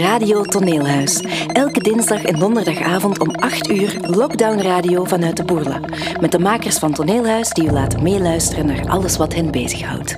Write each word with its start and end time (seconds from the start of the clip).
Radio 0.00 0.42
Toneelhuis. 0.42 1.20
Elke 1.46 1.80
dinsdag 1.80 2.24
en 2.24 2.38
donderdagavond 2.38 3.18
om 3.18 3.30
8 3.30 3.68
uur 3.68 3.96
Lockdown 4.00 4.60
Radio 4.60 5.04
vanuit 5.04 5.36
de 5.36 5.44
Boerla. 5.44 5.80
Met 6.20 6.32
de 6.32 6.38
makers 6.38 6.78
van 6.78 6.92
Toneelhuis 6.92 7.48
die 7.48 7.64
u 7.64 7.70
laten 7.70 8.02
meeluisteren 8.02 8.66
naar 8.66 8.88
alles 8.88 9.16
wat 9.16 9.34
hen 9.34 9.50
bezighoudt. 9.50 10.16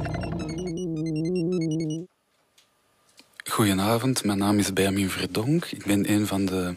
Goedenavond, 3.51 4.25
mijn 4.25 4.39
naam 4.39 4.59
is 4.59 4.73
Benjamin 4.73 5.11
Verdonk. 5.11 5.65
Ik 5.65 5.85
ben 5.85 6.11
een 6.11 6.27
van 6.27 6.45
de 6.45 6.73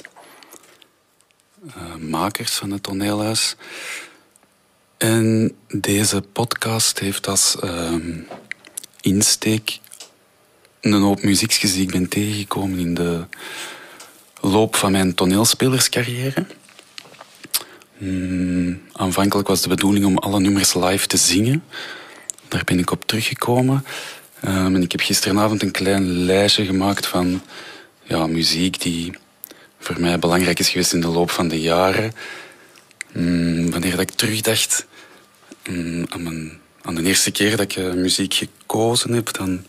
uh, 1.67 1.95
makers 1.95 2.51
van 2.51 2.71
het 2.71 2.83
Toneelhuis. 2.83 3.55
En 4.97 5.55
deze 5.67 6.21
podcast 6.21 6.99
heeft 6.99 7.27
als 7.27 7.57
uh, 7.63 7.95
insteek 9.01 9.79
een 10.93 11.01
hoop 11.01 11.23
muziekjes 11.23 11.73
die 11.73 11.81
ik 11.81 11.91
ben 11.91 12.09
tegengekomen 12.09 12.79
in 12.79 12.93
de 12.93 13.25
loop 14.41 14.75
van 14.75 14.91
mijn 14.91 15.13
toneelspelerscarrière. 15.13 16.45
Mm, 17.97 18.81
aanvankelijk 18.91 19.47
was 19.47 19.61
de 19.61 19.69
bedoeling 19.69 20.05
om 20.05 20.17
alle 20.17 20.39
nummers 20.39 20.73
live 20.73 21.07
te 21.07 21.17
zingen. 21.17 21.63
Daar 22.47 22.63
ben 22.63 22.79
ik 22.79 22.91
op 22.91 23.05
teruggekomen. 23.05 23.85
Um, 24.45 24.75
en 24.75 24.81
ik 24.81 24.91
heb 24.91 25.01
gisteravond 25.01 25.61
een 25.61 25.71
klein 25.71 26.07
lijstje 26.07 26.65
gemaakt 26.65 27.05
van 27.05 27.41
ja, 28.03 28.27
muziek 28.27 28.81
die 28.81 29.17
voor 29.79 29.99
mij 29.99 30.19
belangrijk 30.19 30.59
is 30.59 30.69
geweest 30.69 30.93
in 30.93 31.01
de 31.01 31.07
loop 31.07 31.31
van 31.31 31.47
de 31.47 31.61
jaren. 31.61 32.13
Mm, 33.13 33.71
wanneer 33.71 33.91
dat 33.91 33.99
ik 33.99 34.11
terugdacht 34.11 34.85
mm, 35.69 36.05
aan, 36.09 36.23
mijn, 36.23 36.59
aan 36.81 36.95
de 36.95 37.03
eerste 37.03 37.31
keer 37.31 37.49
dat 37.51 37.59
ik 37.59 37.75
uh, 37.75 37.93
muziek 37.93 38.33
gekozen 38.33 39.13
heb, 39.13 39.33
dan 39.33 39.63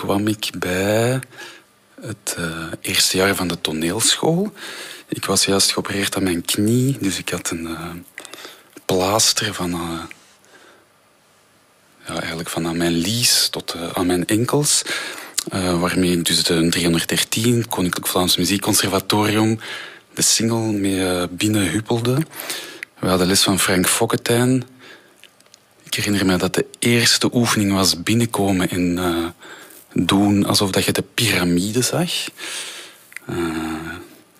kwam 0.00 0.26
ik 0.26 0.50
bij 0.58 1.20
het 2.00 2.36
uh, 2.38 2.66
eerste 2.80 3.16
jaar 3.16 3.34
van 3.34 3.48
de 3.48 3.60
toneelschool. 3.60 4.52
Ik 5.08 5.24
was 5.24 5.44
juist 5.44 5.72
geopereerd 5.72 6.16
aan 6.16 6.22
mijn 6.22 6.44
knie, 6.44 6.96
dus 7.00 7.18
ik 7.18 7.28
had 7.28 7.50
een 7.50 7.62
uh, 7.62 7.90
plaaster 8.84 9.54
van, 9.54 9.70
uh, 9.70 10.02
ja, 12.06 12.18
eigenlijk 12.20 12.48
van 12.48 12.66
aan 12.66 12.76
mijn 12.76 12.92
lies 12.92 13.48
tot 13.48 13.76
aan 13.92 14.06
mijn 14.06 14.26
enkels. 14.26 14.82
waarmee 15.52 16.22
dus 16.22 16.42
de 16.44 16.68
313, 16.68 17.68
Koninklijk 17.68 18.06
Vlaams 18.06 18.36
Muziekconservatorium, 18.36 19.60
de 20.14 20.22
single 20.22 20.72
mee 20.72 21.28
binnenhuppelde. 21.28 22.18
We 22.98 23.08
hadden 23.08 23.26
les 23.26 23.42
van 23.42 23.58
Frank 23.58 23.86
Fokketijn. 23.86 24.64
Ik 25.82 25.94
herinner 25.94 26.26
me 26.26 26.36
dat 26.36 26.54
de 26.54 26.66
eerste 26.78 27.30
oefening 27.32 27.72
was 27.72 28.02
binnenkomen 28.02 28.70
in 28.70 28.98
doen 29.92 30.46
alsof 30.46 30.70
dat 30.70 30.84
je 30.84 30.92
de 30.92 31.04
piramide 31.14 31.82
zag. 31.82 32.10
Uh, 33.30 33.36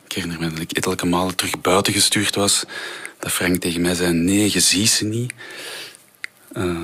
ik 0.05 0.13
herinner 0.13 0.41
me 0.41 0.51
dat 0.51 0.59
ik 0.59 0.73
ettelijke 0.73 1.07
malen 1.07 1.35
terug 1.37 1.61
buiten 1.61 1.93
gestuurd 1.93 2.35
was. 2.35 2.65
Dat 3.19 3.33
Frank 3.33 3.57
tegen 3.57 3.81
mij 3.81 3.95
zei, 3.95 4.13
nee, 4.13 4.53
je 4.53 4.61
ziet 4.61 4.89
ze 4.91 5.05
niet. 5.05 5.33
Uh, 6.53 6.77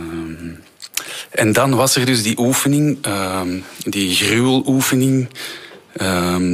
en 1.30 1.52
dan 1.52 1.74
was 1.74 1.96
er 1.96 2.06
dus 2.06 2.22
die 2.22 2.38
oefening, 2.38 3.06
uh, 3.06 3.40
die 3.78 4.14
gruweloefening, 4.14 5.28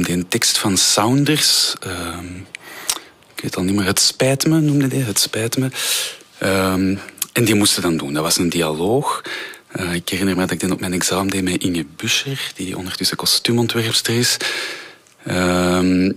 die 0.05 0.27
tekst 0.27 0.57
van 0.57 0.77
Saunders. 0.77 1.75
ik 3.35 3.41
weet 3.43 3.55
al 3.55 3.63
niet 3.63 3.75
meer, 3.75 3.85
het 3.85 3.99
spijt 3.99 4.45
me 4.45 4.59
noemde 4.59 4.87
hij, 4.87 5.05
het 5.05 5.19
spijt 5.19 5.57
me. 5.57 5.69
en 7.33 7.45
die 7.45 7.55
moesten 7.55 7.81
dan 7.81 7.97
doen. 7.97 8.13
Dat 8.13 8.23
was 8.23 8.37
een 8.37 8.49
dialoog. 8.49 9.21
Uh, 9.79 9.93
ik 9.93 10.09
herinner 10.09 10.35
me 10.35 10.41
dat 10.41 10.51
ik 10.51 10.59
dit 10.59 10.71
op 10.71 10.79
mijn 10.79 10.93
examen 10.93 11.27
deed 11.27 11.43
met 11.43 11.63
Inge 11.63 11.85
Buscher, 11.95 12.51
die 12.55 12.77
ondertussen 12.77 13.17
kostuumontwerpster 13.17 14.17
is. 14.17 14.37
Um, 15.27 16.15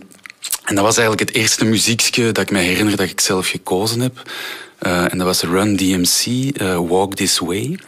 en 0.65 0.75
dat 0.75 0.84
was 0.84 0.97
eigenlijk 0.97 1.28
het 1.28 1.39
eerste 1.39 1.65
muziekje 1.65 2.33
dat 2.33 2.45
ik 2.45 2.50
me 2.50 2.59
herinner 2.59 2.97
dat 2.97 3.09
ik 3.09 3.21
zelf 3.21 3.49
gekozen 3.49 4.00
heb. 4.00 4.22
Uh, 4.81 5.12
en 5.12 5.19
dat 5.19 5.27
was 5.27 5.43
Run 5.43 5.77
DMC, 5.77 6.27
eh, 6.56 6.89
Walk 6.89 7.15
This 7.15 7.39
Way. 7.39 7.78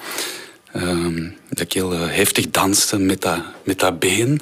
Um, 0.77 1.37
dat 1.49 1.61
ik 1.61 1.73
heel 1.73 1.91
heftig 1.91 2.51
danste 2.51 2.99
met 2.99 3.21
dat, 3.21 3.41
met 3.62 3.78
dat 3.78 3.99
been. 3.99 4.41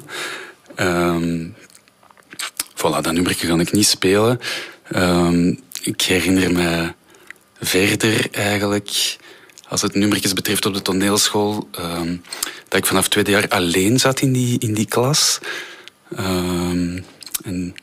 Um, 0.75 1.55
voilà, 2.75 3.01
dat 3.01 3.11
nummertje 3.11 3.47
kan 3.47 3.59
ik 3.59 3.71
niet 3.71 3.87
spelen. 3.87 4.39
ik 5.81 6.01
herinner 6.01 6.51
me 6.51 6.93
verder 7.59 8.27
eigenlijk 8.31 9.17
als 9.69 9.81
het 9.81 9.95
nummertjes 9.95 10.33
betreft 10.33 10.65
op 10.65 10.73
de 10.73 10.81
toneelschool, 10.81 11.69
uh, 11.79 12.01
dat 12.67 12.79
ik 12.79 12.85
vanaf 12.85 13.07
tweede 13.07 13.31
jaar 13.31 13.47
alleen 13.47 13.99
zat 13.99 14.19
in 14.19 14.31
die, 14.31 14.59
in 14.59 14.73
die 14.73 14.85
klas. 14.85 15.39
Uh, 16.11 17.01
en 17.43 17.75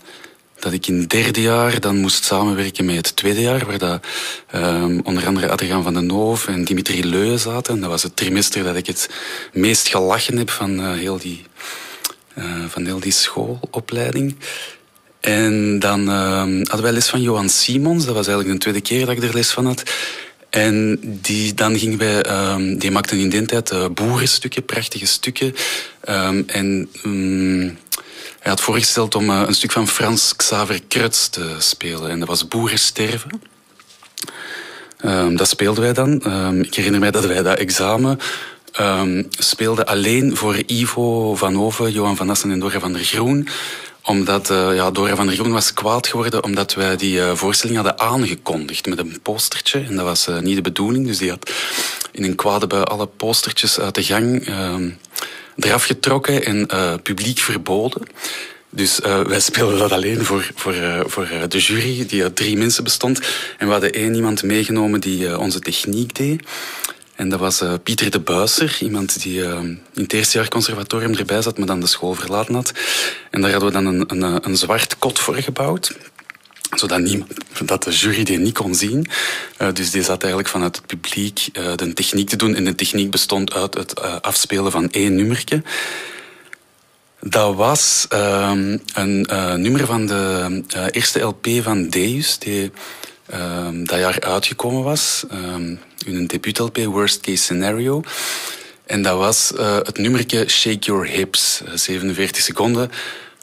dat 0.59 0.72
ik 0.72 0.87
in 0.87 1.06
derde 1.06 1.41
jaar 1.41 1.81
dan 1.81 1.97
moest 1.97 2.25
samenwerken 2.25 2.84
met 2.84 2.97
het 2.97 3.17
tweede 3.17 3.41
jaar, 3.41 3.67
waar 3.67 3.78
dat, 3.78 4.06
uh, 4.55 4.84
onder 5.03 5.27
andere 5.27 5.50
Adriaan 5.50 5.83
van 5.83 5.95
den 5.95 6.06
Noof 6.06 6.47
en 6.47 6.65
Dimitri 6.65 7.05
Leu 7.05 7.39
zaten. 7.39 7.75
En 7.75 7.81
dat 7.81 7.91
was 7.91 8.03
het 8.03 8.16
trimester 8.16 8.65
dat 8.65 8.77
ik 8.77 8.87
het 8.87 9.11
meest 9.53 9.89
gelachen 9.89 10.37
heb 10.37 10.51
van, 10.51 10.81
uh, 10.81 10.93
heel, 10.93 11.19
die, 11.19 11.43
uh, 12.39 12.45
van 12.69 12.84
heel 12.84 13.01
die 13.01 13.12
schoolopleiding. 13.12 14.37
En 15.21 15.78
dan 15.78 16.09
ehm, 16.09 16.56
hadden 16.56 16.83
wij 16.83 16.93
les 16.93 17.09
van 17.09 17.22
Johan 17.22 17.49
Simons. 17.49 18.05
Dat 18.05 18.15
was 18.15 18.27
eigenlijk 18.27 18.56
de 18.56 18.62
tweede 18.62 18.81
keer 18.81 19.06
dat 19.06 19.16
ik 19.16 19.22
er 19.22 19.34
les 19.34 19.51
van 19.51 19.66
had. 19.66 19.83
En 20.54 20.98
die, 21.03 21.54
dan 21.54 21.78
gingen 21.78 21.98
wij, 21.98 22.50
um, 22.50 22.78
die 22.78 22.91
maakten 22.91 23.19
in 23.19 23.28
die 23.28 23.44
tijd 23.44 23.72
uh, 23.72 23.87
boerenstukken, 23.94 24.65
prachtige 24.65 25.06
stukken. 25.06 25.54
Um, 26.09 26.44
en 26.47 26.88
um, 27.04 27.78
hij 28.38 28.50
had 28.50 28.60
voorgesteld 28.60 29.15
om 29.15 29.31
uh, 29.31 29.42
een 29.47 29.54
stuk 29.54 29.72
van 29.72 29.88
Frans 29.88 30.37
Xaver 30.37 30.81
Kruts 30.88 31.28
te 31.28 31.56
spelen. 31.59 32.10
En 32.10 32.19
dat 32.19 32.28
was 32.28 32.48
Boerensterven. 32.48 33.41
dat 35.37 35.48
speelden 35.48 35.82
wij 35.82 35.92
dan. 35.92 36.12
ik 36.62 36.75
herinner 36.75 37.00
mij 37.00 37.10
dat 37.10 37.26
wij 37.26 37.42
dat 37.42 37.59
examen 37.59 38.19
speelden 39.31 39.86
alleen 39.86 40.36
voor 40.36 40.62
Ivo 40.66 41.34
van 41.34 41.60
Oven, 41.60 41.92
Johan 41.92 42.16
van 42.16 42.31
Assen 42.31 42.50
en 42.50 42.59
Dora 42.59 42.81
van 42.81 42.92
der 42.92 43.04
Groen 43.04 43.48
omdat 44.04 44.50
uh, 44.50 44.75
ja, 44.75 44.91
Dora 44.91 45.16
van 45.16 45.26
der 45.26 45.34
Groen 45.34 45.53
was 45.53 45.72
kwaad 45.72 46.06
geworden 46.06 46.44
omdat 46.44 46.75
wij 46.75 46.97
die 46.97 47.16
uh, 47.16 47.34
voorstelling 47.34 47.76
hadden 47.76 47.98
aangekondigd 47.98 48.87
met 48.87 48.98
een 48.98 49.19
postertje. 49.22 49.78
En 49.81 49.97
dat 49.97 50.04
was 50.04 50.28
uh, 50.28 50.38
niet 50.38 50.56
de 50.56 50.62
bedoeling. 50.62 51.06
Dus 51.06 51.19
die 51.19 51.31
had 51.31 51.50
in 52.12 52.25
een 52.25 52.34
kwade 52.34 52.66
bij 52.66 52.82
alle 52.82 53.06
postertjes 53.06 53.81
uit 53.81 53.94
de 53.94 54.03
gang 54.03 54.48
eraf 55.56 55.84
getrokken 55.84 56.44
en 56.44 56.69
publiek 57.03 57.38
verboden. 57.38 58.03
Dus 58.70 58.98
wij 59.26 59.41
speelden 59.41 59.78
dat 59.78 59.92
alleen 59.92 60.25
voor, 60.25 60.50
voor, 60.54 60.75
voor 61.06 61.28
de 61.48 61.59
jury, 61.59 62.06
die 62.06 62.22
uit 62.22 62.36
drie 62.36 62.56
mensen 62.56 62.84
bestond. 62.84 63.21
En 63.59 63.66
we 63.66 63.72
hadden 63.72 63.92
één 63.92 64.15
iemand 64.15 64.42
meegenomen 64.42 65.00
die 65.00 65.38
onze 65.38 65.59
techniek 65.59 66.15
deed. 66.15 66.42
En 67.14 67.28
dat 67.28 67.41
was 67.41 67.62
uh, 67.62 67.72
Pieter 67.82 68.10
de 68.10 68.20
Buiser, 68.20 68.76
iemand 68.80 69.22
die 69.22 69.38
uh, 69.38 69.58
in 69.58 69.82
het 69.92 70.12
eerste 70.12 70.38
jaar 70.38 70.48
conservatorium 70.48 71.14
erbij 71.14 71.42
zat, 71.42 71.58
maar 71.58 71.66
dan 71.66 71.80
de 71.80 71.86
school 71.86 72.14
verlaten 72.14 72.54
had. 72.54 72.72
En 73.30 73.41
daar 73.41 73.50
hadden 73.50 73.69
we 73.69 73.75
dan 73.75 73.86
een, 73.86 74.04
een, 74.06 74.22
eh, 74.22 74.36
een 74.41 74.56
zwart 74.56 74.98
kot 74.98 75.19
voor 75.19 75.34
gebouwd 75.34 75.97
zodat 76.70 77.00
niemand, 77.00 77.30
dat 77.64 77.82
de 77.82 77.91
jury 77.91 78.24
die 78.24 78.38
niet 78.38 78.54
kon 78.54 78.74
zien. 78.74 79.06
Dus 79.72 79.91
die 79.91 80.03
zat 80.03 80.20
eigenlijk 80.20 80.48
vanuit 80.48 80.76
het 80.76 80.86
publiek 80.86 81.48
de 81.53 81.92
techniek 81.92 82.28
te 82.28 82.36
doen. 82.36 82.54
En 82.54 82.64
de 82.64 82.74
techniek 82.74 83.10
bestond 83.10 83.53
uit 83.54 83.74
het 83.74 84.00
afspelen 84.22 84.70
van 84.70 84.91
één 84.91 85.14
nummertje. 85.14 85.62
Dat 87.20 87.54
was 87.54 88.06
ehm, 88.08 88.78
een 88.94 89.26
nummer 89.62 89.86
van 89.86 90.06
de 90.06 90.62
eerste 90.91 91.21
LP 91.21 91.47
van 91.62 91.89
Deus, 91.89 92.39
die 92.39 92.72
ehm, 93.26 93.84
dat 93.84 93.98
jaar 93.98 94.21
uitgekomen 94.21 94.82
was. 94.82 95.24
Ehm, 95.30 95.74
hun 96.04 96.26
debuut-LP 96.26 96.78
Worst 96.84 97.21
Case 97.21 97.42
Scenario. 97.42 98.03
En 98.86 99.03
dat 99.03 99.16
was 99.16 99.53
uh, 99.56 99.76
het 99.76 99.98
nummertje 99.98 100.48
Shake 100.48 100.78
Your 100.78 101.06
Hips, 101.06 101.62
47 101.74 102.36
eh, 102.36 102.42
seconden, 102.42 102.91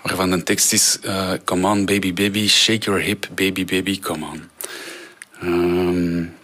waarvan 0.02 0.32
de 0.32 0.44
tekst 0.44 0.74
is 0.74 0.98
uh, 1.04 1.32
Come 1.44 1.68
on 1.68 1.86
baby 1.86 2.14
baby, 2.14 2.48
shake 2.48 2.86
your 2.86 3.02
hip, 3.02 3.28
baby 3.36 3.66
baby, 3.66 4.00
come 4.00 4.26
on. 4.26 4.50
Um, 5.44 6.36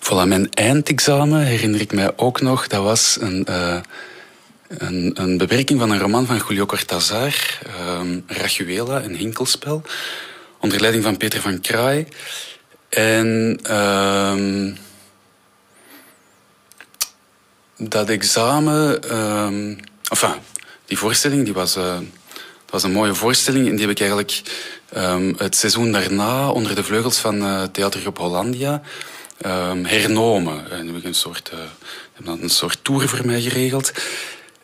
voilà, 0.00 0.26
mijn 0.26 0.50
eindexamen 0.50 1.40
herinner 1.40 1.80
ik 1.80 1.92
mij 1.92 2.12
ook 2.16 2.40
nog, 2.40 2.66
dat 2.66 2.82
was 2.82 3.16
een, 3.20 3.46
uh, 3.50 3.80
een, 4.68 5.10
een 5.14 5.38
bewerking 5.38 5.80
van 5.80 5.90
een 5.90 5.98
roman 5.98 6.26
van 6.26 6.42
Julio 6.48 6.66
Cortázar, 6.66 7.34
um, 8.00 8.24
een 8.26 9.16
hinkelspel, 9.16 9.82
onder 10.64 10.80
leiding 10.80 11.04
van 11.04 11.16
Peter 11.16 11.40
van 11.40 11.60
Kraai. 11.60 12.06
En... 12.88 13.58
Um, 13.76 14.76
dat 17.78 18.08
examen, 18.08 19.16
um, 19.16 19.78
enfin, 20.08 20.34
die 20.86 20.98
voorstelling, 20.98 21.44
die 21.44 21.52
was, 21.52 21.76
uh, 21.76 21.98
was 22.70 22.82
een 22.82 22.92
mooie 22.92 23.14
voorstelling. 23.14 23.68
En 23.68 23.76
die 23.76 23.80
heb 23.80 23.90
ik 23.90 24.00
eigenlijk 24.00 24.42
um, 24.96 25.34
het 25.36 25.56
seizoen 25.56 25.92
daarna 25.92 26.50
onder 26.50 26.74
de 26.74 26.84
vleugels 26.84 27.18
van 27.18 27.36
uh, 27.42 27.62
Theatergroep 27.62 28.18
Hollandia 28.18 28.82
hernomen. 29.82 30.70
En 30.70 30.86
heb 30.86 30.96
ik 30.96 31.04
een 31.04 31.14
soort, 31.14 31.50
uh, 31.54 31.60
hebben 32.12 32.42
een 32.42 32.50
soort 32.50 32.78
tour 32.82 33.08
voor 33.08 33.26
mij 33.26 33.40
geregeld. 33.40 33.92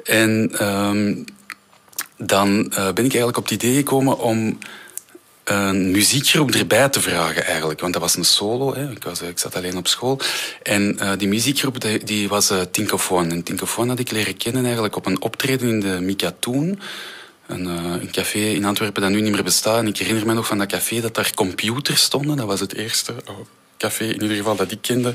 En 0.05 0.51
dan 2.17 2.69
ben 2.69 3.05
ik 3.05 3.13
eigenlijk 3.13 3.37
op 3.37 3.43
het 3.43 3.53
idee 3.53 3.77
gekomen 3.77 4.19
om 4.19 4.59
een 5.45 5.91
muziekgroep 5.91 6.51
erbij 6.51 6.89
te 6.89 7.01
vragen 7.01 7.45
eigenlijk. 7.45 7.81
Want 7.81 7.93
dat 7.93 8.03
was 8.03 8.17
een 8.17 8.25
solo, 8.25 8.75
hè. 8.75 8.91
Ik, 8.91 9.05
was, 9.05 9.23
ik 9.23 9.39
zat 9.39 9.57
alleen 9.57 9.77
op 9.77 9.87
school. 9.87 10.21
En 10.63 10.97
uh, 11.01 11.13
die 11.17 11.29
muziekgroep 11.29 11.81
die, 11.81 12.05
die 12.05 12.29
was 12.29 12.51
uh, 12.51 12.61
Tinkofoon. 12.61 13.31
En 13.31 13.43
Tinkofoon 13.43 13.89
had 13.89 13.99
ik 13.99 14.11
leren 14.11 14.37
kennen 14.37 14.65
eigenlijk 14.65 14.97
op 14.97 15.07
een 15.07 15.23
optreden 15.23 15.69
in 15.69 15.81
de 15.81 16.01
Mika 16.01 16.33
Toen. 16.39 16.81
Een, 17.47 17.67
uh, 17.67 18.01
een, 18.01 18.11
café 18.11 18.39
in 18.39 18.65
Antwerpen 18.65 19.03
dat 19.03 19.11
nu 19.11 19.21
niet 19.21 19.33
meer 19.33 19.43
bestaat. 19.43 19.79
En 19.79 19.87
ik 19.87 19.97
herinner 19.97 20.27
me 20.27 20.35
nog 20.35 20.47
van 20.47 20.59
dat 20.59 20.69
café 20.69 21.01
dat 21.01 21.15
daar 21.15 21.35
computers 21.35 22.03
stonden. 22.03 22.37
Dat 22.37 22.47
was 22.47 22.61
het 22.61 22.75
eerste 22.75 23.15
café 23.77 24.05
in 24.05 24.23
ieder 24.23 24.37
geval 24.37 24.57
dat 24.57 24.71
ik 24.71 24.79
kende. 24.81 25.15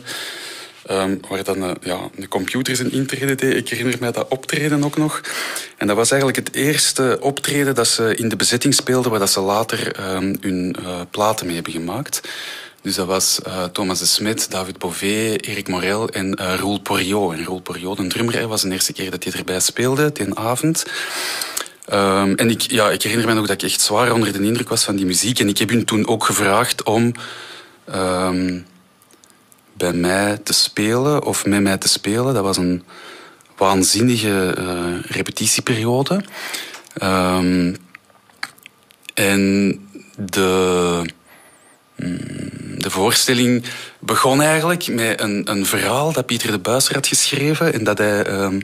Um, 0.92 1.20
waar 1.30 1.44
dan 1.44 1.64
uh, 1.64 1.72
ja, 1.82 2.00
de 2.16 2.28
computers 2.28 2.80
in 2.80 2.92
intreden 2.92 3.38
deed. 3.38 3.56
Ik 3.56 3.70
herinner 3.70 3.98
mij 4.00 4.12
dat 4.12 4.28
optreden 4.28 4.84
ook 4.84 4.98
nog. 4.98 5.22
En 5.78 5.88
dat 5.88 5.96
was 5.96 6.12
eigenlijk 6.12 6.48
het 6.48 6.56
eerste 6.56 7.18
optreden 7.22 7.76
dat 7.76 7.88
ze 7.88 8.16
in 8.16 8.30
de 8.30 8.36
bezetting 8.36 8.74
speelden, 8.74 9.12
waar 9.12 9.20
dat 9.20 9.32
ze 9.32 9.40
later 9.40 10.00
um, 10.16 10.38
hun 10.40 10.76
uh, 10.80 11.00
platen 11.12 11.46
mee 11.46 11.56
hebben 11.56 11.74
gemaakt. 11.74 12.22
Dus 12.82 12.96
dat 12.96 13.08
was 13.08 13.40
uh, 13.48 13.64
Thomas 13.64 14.00
de 14.00 14.06
Smet, 14.06 14.52
David 14.52 14.78
Bové, 14.78 15.36
Eric 15.36 15.68
Morel 15.68 16.10
en 16.10 16.40
uh, 16.42 16.56
Roel 16.60 16.80
Poriot. 16.80 17.34
En 17.34 17.44
Roel 17.44 17.60
Poriot, 17.60 17.98
de 17.98 18.08
drummer, 18.08 18.48
was 18.48 18.62
de 18.62 18.72
eerste 18.72 18.94
keer 18.94 19.12
dat 19.12 19.24
hij 19.24 19.34
erbij 19.34 19.60
speelde, 19.60 20.12
die 20.12 20.34
avond. 20.34 20.86
Um, 21.94 22.36
en 22.36 22.50
ik, 22.50 22.62
ja, 22.62 22.90
ik 22.90 23.02
herinner 23.02 23.28
me 23.28 23.34
nog 23.34 23.48
dat 23.48 23.62
ik 23.62 23.70
echt 23.70 23.82
zwaar 23.82 24.12
onder 24.12 24.34
de 24.34 24.44
indruk 24.44 24.70
was 24.70 24.84
van 24.84 24.96
die 24.96 25.06
muziek. 25.06 25.40
En 25.40 25.50
ik 25.50 25.58
heb 25.58 25.70
hun 25.70 25.86
toen 25.86 26.08
ook 26.08 26.24
gevraagd 26.24 26.84
om 26.84 27.14
bij 29.78 29.94
mij 29.94 30.38
te 30.38 30.54
spelen 30.54 31.24
of 31.24 31.46
met 31.46 31.62
mij 31.62 31.78
te 31.78 31.88
spelen. 31.88 32.34
Dat 32.34 32.44
was 32.44 32.58
een 32.58 32.84
waanzinnige 33.58 34.56
uh, 34.60 35.12
repetitieperiode. 35.12 36.24
Um, 37.04 37.78
en 39.14 39.80
de, 40.18 41.02
mm, 41.96 42.80
de 42.80 42.90
voorstelling 42.90 43.64
begon 44.00 44.42
eigenlijk 44.42 44.88
met 44.88 45.22
een, 45.22 45.52
een 45.52 45.66
verhaal 45.66 46.12
dat 46.12 46.26
Pieter 46.26 46.52
de 46.52 46.60
Buiser 46.60 46.96
had 46.96 47.08
geschreven 47.08 47.74
en 47.74 47.84
dat 47.84 47.98
hij 47.98 48.28
um, 48.28 48.62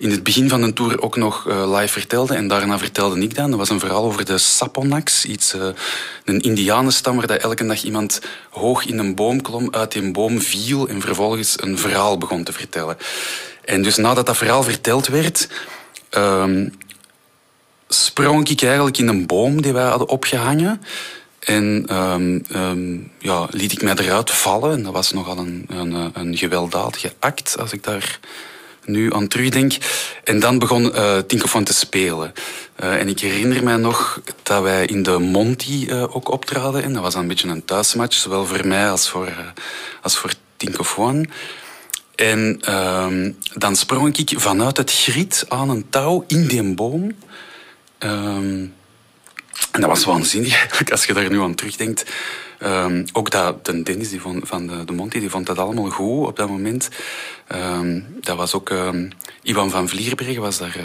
in 0.00 0.10
het 0.10 0.22
begin 0.22 0.48
van 0.48 0.62
de 0.62 0.72
tour 0.72 1.02
ook 1.02 1.16
nog 1.16 1.48
uh, 1.48 1.78
live 1.78 1.92
vertelde. 1.92 2.34
En 2.34 2.48
daarna 2.48 2.78
vertelde 2.78 3.20
ik 3.20 3.34
dan. 3.34 3.50
Dat 3.50 3.58
was 3.58 3.68
een 3.68 3.80
verhaal 3.80 4.04
over 4.04 4.24
de 4.24 4.38
Saponaks. 4.38 5.24
Iets, 5.24 5.54
uh, 5.54 5.68
een 6.24 6.40
indianenstam 6.40 7.16
waar 7.16 7.26
dat 7.26 7.40
elke 7.40 7.66
dag 7.66 7.82
iemand 7.82 8.20
hoog 8.50 8.86
in 8.86 8.98
een 8.98 9.14
boom 9.14 9.42
klom, 9.42 9.68
uit 9.70 9.92
die 9.92 10.10
boom 10.10 10.40
viel 10.40 10.88
en 10.88 11.00
vervolgens 11.00 11.62
een 11.62 11.78
verhaal 11.78 12.18
begon 12.18 12.44
te 12.44 12.52
vertellen. 12.52 12.96
En 13.64 13.82
dus 13.82 13.96
nadat 13.96 14.26
dat 14.26 14.36
verhaal 14.36 14.62
verteld 14.62 15.06
werd, 15.06 15.48
um, 16.10 16.74
sprong 17.88 18.48
ik 18.48 18.62
eigenlijk 18.62 18.98
in 18.98 19.08
een 19.08 19.26
boom 19.26 19.62
die 19.62 19.72
wij 19.72 19.88
hadden 19.88 20.08
opgehangen. 20.08 20.82
En 21.38 21.96
um, 21.96 22.44
um, 22.54 23.10
ja, 23.18 23.46
liet 23.50 23.72
ik 23.72 23.82
mij 23.82 23.94
eruit 23.94 24.30
vallen. 24.30 24.72
En 24.72 24.82
dat 24.82 24.92
was 24.92 25.12
nogal 25.12 25.38
een, 25.38 25.66
een, 25.68 26.10
een 26.14 26.36
gewelddadige 26.36 27.12
act, 27.18 27.58
als 27.58 27.72
ik 27.72 27.84
daar 27.84 28.20
nu 28.84 29.14
aan 29.14 29.28
terugdenk. 29.28 29.76
En 30.24 30.40
dan 30.40 30.58
begon 30.58 30.84
uh, 30.84 31.18
te 31.18 31.74
spelen. 31.74 32.32
Uh, 32.82 32.94
en 32.94 33.08
ik 33.08 33.20
herinner 33.20 33.64
mij 33.64 33.76
nog 33.76 34.20
dat 34.42 34.62
wij 34.62 34.86
in 34.86 35.02
de 35.02 35.18
Monty 35.18 35.86
uh, 35.88 36.16
ook 36.16 36.28
optraden. 36.28 36.82
En 36.82 36.92
dat 36.92 37.02
was 37.02 37.14
een 37.14 37.28
beetje 37.28 37.48
een 37.48 37.64
thuismatch, 37.64 38.14
zowel 38.14 38.46
voor 38.46 38.66
mij 38.66 38.90
als 38.90 39.08
voor, 39.08 39.52
als 40.02 40.16
voor 40.16 40.32
Tinkofoon. 40.56 41.26
En 42.14 42.60
uh, 42.68 43.06
dan 43.54 43.76
sprong 43.76 44.16
ik 44.16 44.32
vanuit 44.36 44.76
het 44.76 44.92
griet 44.92 45.44
aan 45.48 45.68
een 45.70 45.86
touw 45.90 46.24
in 46.26 46.46
die 46.46 46.74
boom. 46.74 47.12
Um, 47.98 48.74
en 49.72 49.80
dat 49.80 49.90
was 49.90 50.04
waanzinnig 50.04 50.90
als 50.90 51.04
je 51.04 51.12
daar 51.12 51.30
nu 51.30 51.40
aan 51.40 51.54
terugdenkt. 51.54 52.04
Um, 52.62 53.04
ook 53.12 53.30
dat, 53.30 53.64
de 53.64 53.82
Dennis 53.82 54.08
die 54.08 54.20
van, 54.20 54.40
van 54.44 54.66
de, 54.66 54.84
de 54.84 54.92
Monty 54.92 55.20
die 55.20 55.30
vond 55.30 55.46
dat 55.46 55.58
allemaal 55.58 55.90
goed 55.90 56.26
op 56.26 56.36
dat 56.36 56.48
moment. 56.48 56.88
Um, 57.54 58.06
dat 58.20 58.36
was 58.36 58.54
ook 58.54 58.70
um, 58.70 59.10
Ivan 59.42 59.70
van 59.70 59.88
Vlierbergen 59.88 60.40
was 60.40 60.58
daar 60.58 60.76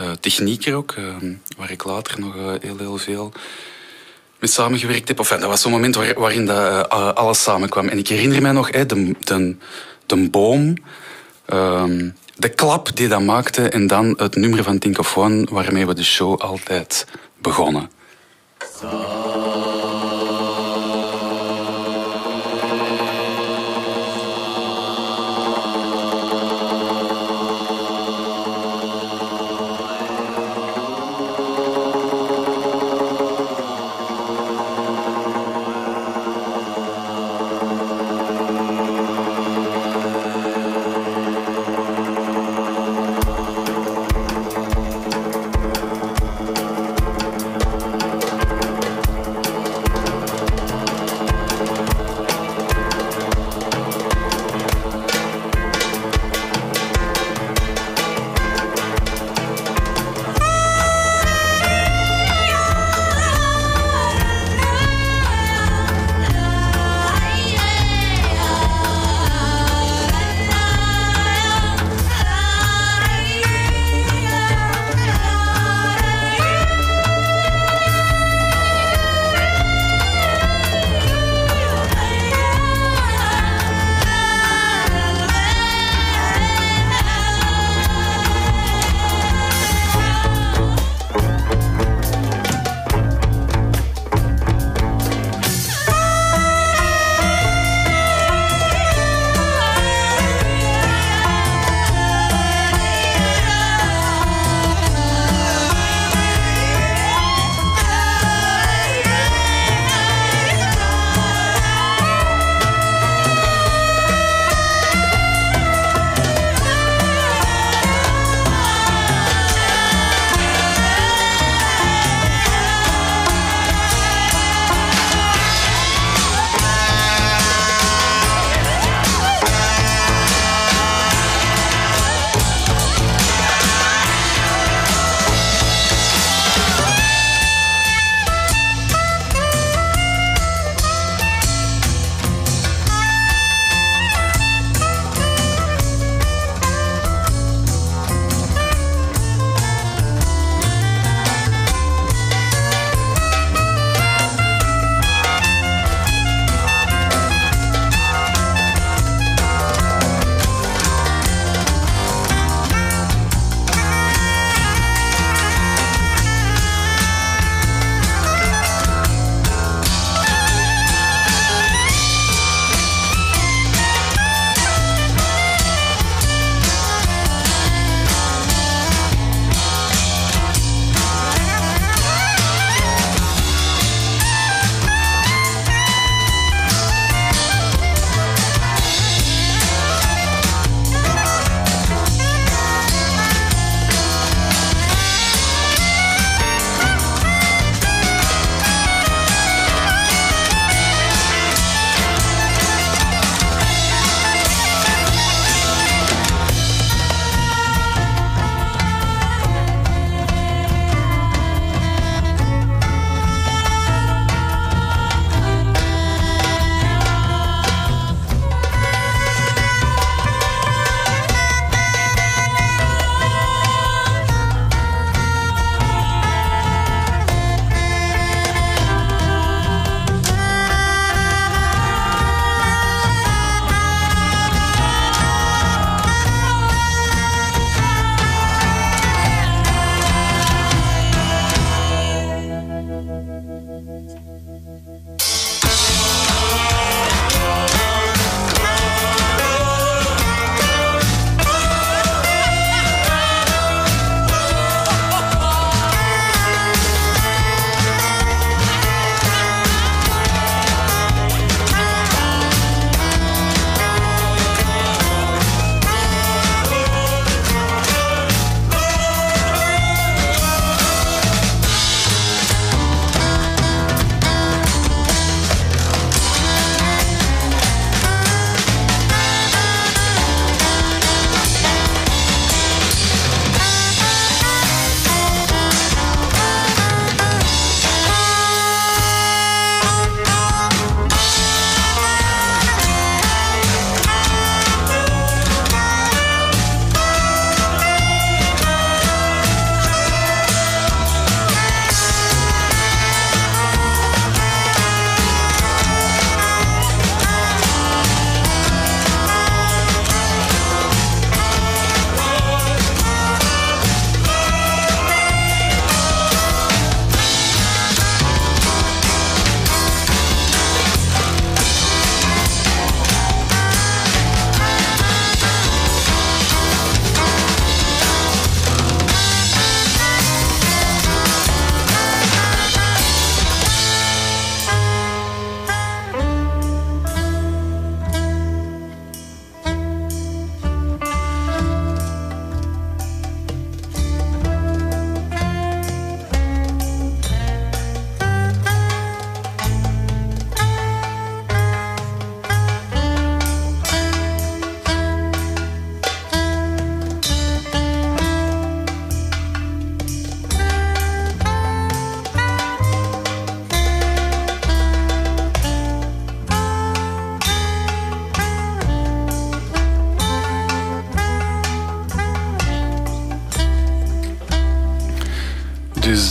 uh, 0.00 0.10
technieker 0.20 0.74
ook, 0.74 0.94
waar 1.56 1.70
ik 1.70 1.84
later 1.84 2.20
nog 2.20 2.36
uh, 2.36 2.42
heel, 2.60 2.78
heel 2.78 2.98
veel 2.98 3.32
mee 4.38 4.50
samengewerkt 4.50 5.08
heb. 5.08 5.20
Of, 5.20 5.28
dat 5.28 5.42
was 5.42 5.60
zo'n 5.60 5.72
moment 5.72 5.94
waar, 5.94 6.14
waarin 6.14 6.46
dat, 6.46 6.88
alles 7.14 7.42
samenkwam. 7.42 7.88
En 7.88 7.98
ik 7.98 8.08
herinner 8.08 8.42
mij 8.42 8.52
nog 8.52 8.70
de, 8.70 9.14
de, 9.20 9.56
de 10.06 10.30
boom, 10.30 10.74
de 12.36 12.48
klap 12.54 12.96
die 12.96 13.08
dat 13.08 13.22
maakte 13.22 13.68
en 13.68 13.86
dan 13.86 14.14
het 14.16 14.36
nummer 14.36 14.62
van 14.62 14.78
Tinkofoon 14.78 15.48
waarmee 15.50 15.86
we 15.86 15.94
de 15.94 16.04
show 16.04 16.40
altijd 16.40 17.06
begonnen. 17.38 17.90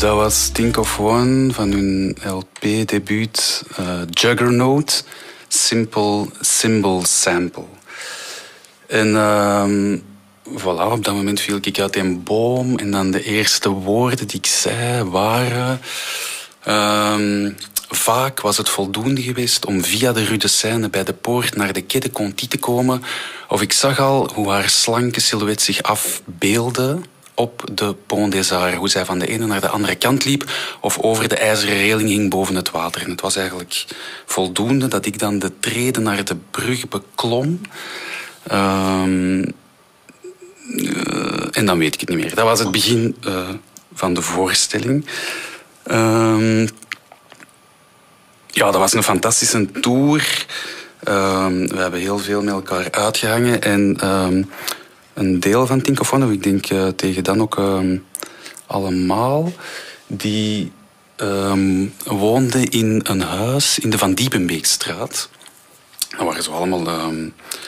Dat 0.05 0.15
was 0.15 0.49
Think 0.49 0.77
of 0.77 0.99
One 0.99 1.53
van 1.53 1.71
hun 1.71 2.17
LP-debuut 2.23 3.63
uh, 3.79 4.01
Juggernaut, 4.09 5.03
Simple 5.47 6.27
Symbol 6.39 7.03
Sample. 7.05 7.65
En 8.87 9.07
uh, 9.07 9.65
voilà, 10.61 10.91
op 10.91 11.03
dat 11.03 11.13
moment 11.13 11.39
viel 11.39 11.57
ik 11.61 11.79
uit 11.79 11.95
een 11.95 12.23
boom 12.23 12.77
en 12.77 12.91
dan 12.91 13.11
de 13.11 13.23
eerste 13.23 13.69
woorden 13.69 14.27
die 14.27 14.37
ik 14.37 14.45
zei 14.45 15.03
waren... 15.03 15.79
Uh, 16.67 17.49
Vaak 17.89 18.41
was 18.41 18.57
het 18.57 18.69
voldoende 18.69 19.21
geweest 19.21 19.65
om 19.65 19.83
via 19.83 20.11
de 20.13 20.23
Rue 20.23 20.37
de 20.37 20.87
bij 20.91 21.03
de 21.03 21.13
poort 21.13 21.55
naar 21.55 21.73
de 21.73 21.81
Quai 21.81 22.03
de 22.03 22.11
Conti 22.11 22.47
te 22.47 22.57
komen. 22.57 23.03
Of 23.47 23.61
ik 23.61 23.73
zag 23.73 23.99
al 23.99 24.29
hoe 24.33 24.49
haar 24.49 24.69
slanke 24.69 25.19
silhouet 25.19 25.61
zich 25.61 25.83
afbeelde 25.83 26.99
op 27.35 27.63
de 27.71 27.95
Pont 28.05 28.31
des 28.31 28.51
Arts. 28.51 28.77
Hoe 28.77 28.89
zij 28.89 29.05
van 29.05 29.19
de 29.19 29.27
ene 29.27 29.45
naar 29.45 29.61
de 29.61 29.67
andere 29.67 29.95
kant 29.95 30.25
liep 30.25 30.51
of 30.81 30.99
over 30.99 31.27
de 31.27 31.35
ijzeren 31.37 31.77
reling 31.77 32.09
hing 32.09 32.29
boven 32.29 32.55
het 32.55 32.71
water. 32.71 33.01
En 33.01 33.09
het 33.09 33.21
was 33.21 33.35
eigenlijk 33.35 33.85
voldoende 34.25 34.87
dat 34.87 35.05
ik 35.05 35.19
dan 35.19 35.39
de 35.39 35.51
treden 35.59 36.03
naar 36.03 36.25
de 36.25 36.35
brug 36.51 36.87
beklom. 36.87 37.61
Um, 38.51 39.53
uh, 40.67 41.47
en 41.51 41.65
dan 41.65 41.77
weet 41.77 41.93
ik 41.93 41.99
het 41.99 42.09
niet 42.09 42.17
meer. 42.17 42.35
Dat 42.35 42.45
was 42.45 42.59
het 42.59 42.71
begin 42.71 43.15
uh, 43.27 43.49
van 43.93 44.13
de 44.13 44.21
voorstelling. 44.21 45.05
Um, 45.91 46.67
ja, 48.47 48.65
dat 48.71 48.75
was 48.75 48.93
een 48.93 49.03
fantastische 49.03 49.71
tour. 49.71 50.45
Um, 51.07 51.67
we 51.67 51.77
hebben 51.77 51.99
heel 51.99 52.19
veel 52.19 52.41
met 52.41 52.53
elkaar 52.53 52.91
uitgehangen. 52.91 53.61
En 53.61 53.97
een 55.15 55.39
deel 55.39 55.67
van 55.67 55.81
Tinkofoon, 55.81 56.31
ik 56.31 56.43
denk 56.43 56.69
uh, 56.69 56.87
tegen 56.87 57.23
dan 57.23 57.41
ook 57.41 57.57
um, 57.57 58.05
allemaal, 58.65 59.53
die 60.07 60.71
woonde 62.05 62.59
in 62.69 63.01
een 63.03 63.21
huis 63.21 63.79
in 63.79 63.89
de 63.89 63.97
Van 63.97 64.13
Diepenbeekstraat. 64.13 65.29
Dat 66.09 66.25
waren 66.25 66.43
zo 66.43 66.51
allemaal 66.51 67.11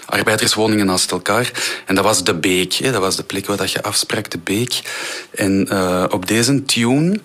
arbeiderswoningen 0.06 0.86
naast 0.86 1.12
elkaar. 1.12 1.52
En 1.86 1.96
dat 1.96 2.04
was 2.04 2.24
de 2.24 2.36
Beek. 2.36 2.74
Hè. 2.74 2.92
Dat 2.92 3.02
was 3.02 3.16
de 3.16 3.24
plek 3.24 3.46
waar 3.46 3.58
dat 3.58 3.72
je 3.72 3.84
afsprak, 3.84 4.30
de 4.30 4.38
Beek. 4.38 4.82
En 5.32 5.68
uh, 5.72 6.06
op 6.10 6.28
deze 6.28 6.66
tune 6.66 7.20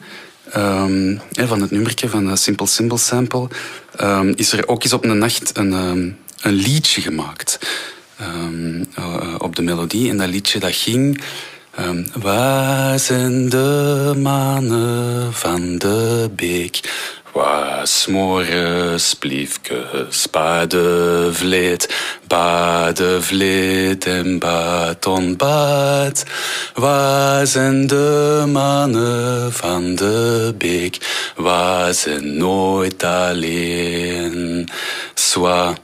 van 1.31 1.61
het 1.61 1.71
nummertje 1.71 2.09
van 2.09 2.27
de 2.27 2.37
Simple 2.37 2.67
Symbol 2.67 2.99
Sample, 2.99 3.49
is 4.35 4.53
er 4.53 4.69
ook 4.69 4.83
eens 4.83 4.93
op 4.93 5.05
een 5.05 5.19
nacht 5.19 5.57
een, 5.57 5.73
een 6.41 6.53
liedje 6.53 7.01
gemaakt. 7.01 7.59
Uh, 8.99 9.35
op 9.39 9.57
de 9.57 9.63
melodie. 9.63 10.11
En 10.11 10.17
dat 10.17 10.29
liedje 10.29 10.59
dat 10.59 10.75
ging... 10.75 11.23
Um, 11.81 12.07
waar 12.15 12.99
zijn 12.99 13.49
de 13.49 14.13
mannen 14.17 15.33
van 15.33 15.79
de 15.79 16.31
beek? 16.37 16.81
Was 17.33 18.07
morgens 18.07 19.15
bliefkes 19.15 20.31
badevleet, 20.31 21.95
badevleet 22.27 24.07
en 24.07 24.39
batonbad. 24.39 26.25
Waar 26.75 27.47
zijn 27.47 27.87
de 27.87 28.45
mannen 28.49 29.53
van 29.53 29.95
de 29.95 30.55
beek? 30.59 30.99
Zijn 31.91 32.37
nooit 32.37 33.05
alleen? 33.05 34.69
Zwa, 35.15 35.75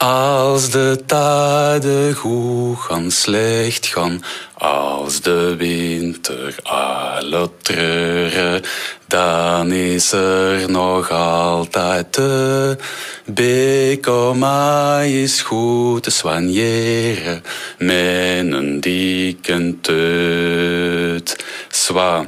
als 0.00 0.70
de 0.70 1.02
tijden 1.06 2.14
goed 2.14 2.78
gaan, 2.78 3.10
slecht 3.10 3.86
gaan, 3.86 4.22
als 4.54 5.20
de 5.20 5.56
winter 5.56 6.54
alle 6.62 7.50
treuren, 7.62 8.62
dan 9.06 9.72
is 9.72 10.12
er 10.12 10.70
nog 10.70 11.10
altijd 11.10 12.14
de 12.14 12.76
beek 13.24 14.06
om 14.06 14.38
mij 14.38 15.22
is 15.22 15.42
goed 15.42 16.02
te 16.02 16.10
soigneren 16.10 17.42
met 17.78 18.52
een 18.52 18.80
dikke 18.80 19.76
teut. 19.80 21.44
Zwa. 21.68 22.26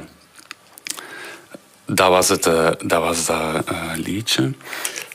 Dat 1.85 2.09
was 2.09 2.29
het, 2.29 2.45
uh, 2.45 2.69
dat 2.85 3.01
was 3.01 3.25
dat 3.25 3.71
uh, 3.71 3.91
liedje. 3.95 4.51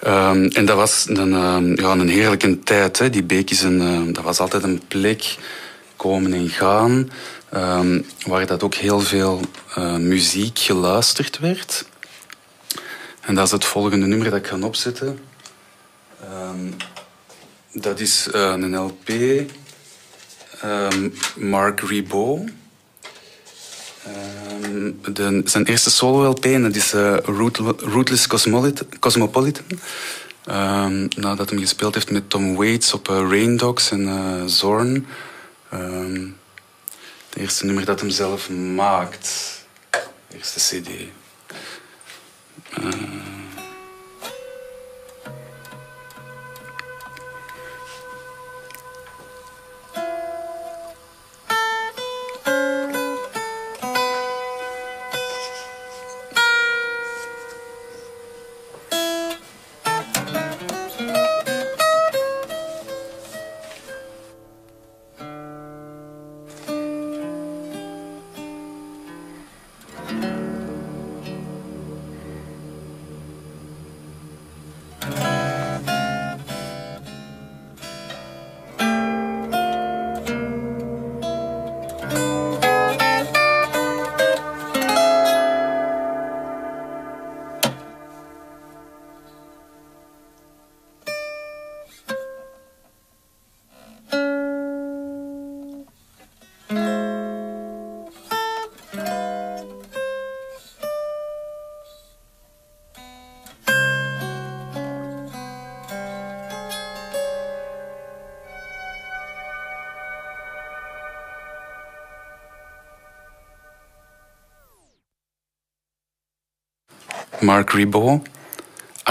Um, 0.06 0.46
en 0.46 0.64
dat 0.64 0.76
was 0.76 1.06
een, 1.08 1.32
uh, 1.32 1.76
ja, 1.76 1.90
een 1.90 2.08
heerlijke 2.08 2.58
tijd. 2.58 2.98
Hè. 2.98 3.10
Die 3.10 3.22
beek 3.22 3.50
is 3.50 3.62
een, 3.62 3.80
uh, 3.80 4.14
dat 4.14 4.24
was 4.24 4.40
altijd 4.40 4.62
een 4.62 4.82
plek 4.88 5.36
komen 5.96 6.32
en 6.32 6.48
gaan, 6.48 7.10
waar 8.26 8.46
dat 8.46 8.62
ook 8.62 8.74
heel 8.74 9.00
veel 9.00 9.40
uh, 9.78 9.96
muziek 9.96 10.58
geluisterd 10.58 11.38
werd. 11.38 11.84
En 13.20 13.34
dat 13.34 13.46
is 13.46 13.52
het 13.52 13.64
volgende 13.64 14.06
nummer 14.06 14.30
dat 14.30 14.38
ik 14.38 14.46
ga 14.46 14.58
opzetten. 14.58 15.18
Dat 17.72 18.00
is 18.00 18.28
uh, 18.34 18.54
een 18.56 18.76
LP, 18.76 19.10
Mark 21.36 21.80
Ribot. 21.80 22.40
De, 25.12 25.42
zijn 25.44 25.64
eerste 25.64 25.90
solo-LP, 25.90 26.42
dat 26.42 26.76
is 26.76 26.94
uh, 26.94 27.16
Rootless 27.78 28.26
Cosmopolitan. 29.00 29.64
Um, 30.50 31.08
nadat 31.16 31.50
hij 31.50 31.58
gespeeld 31.58 31.94
heeft 31.94 32.10
met 32.10 32.30
Tom 32.30 32.56
Waits 32.56 32.92
op 32.92 33.08
uh, 33.08 33.16
Rain 33.16 33.56
Dogs 33.56 33.90
en 33.90 34.00
uh, 34.00 34.42
Zorn. 34.46 35.06
Um, 35.74 36.36
het 37.28 37.38
eerste 37.38 37.64
nummer 37.64 37.84
dat 37.84 38.00
hem 38.00 38.10
zelf 38.10 38.50
maakt. 38.50 39.56
Eerste 40.32 40.60
CD. 40.60 40.88
Mark 117.40 117.70
Ribot, 117.70 118.26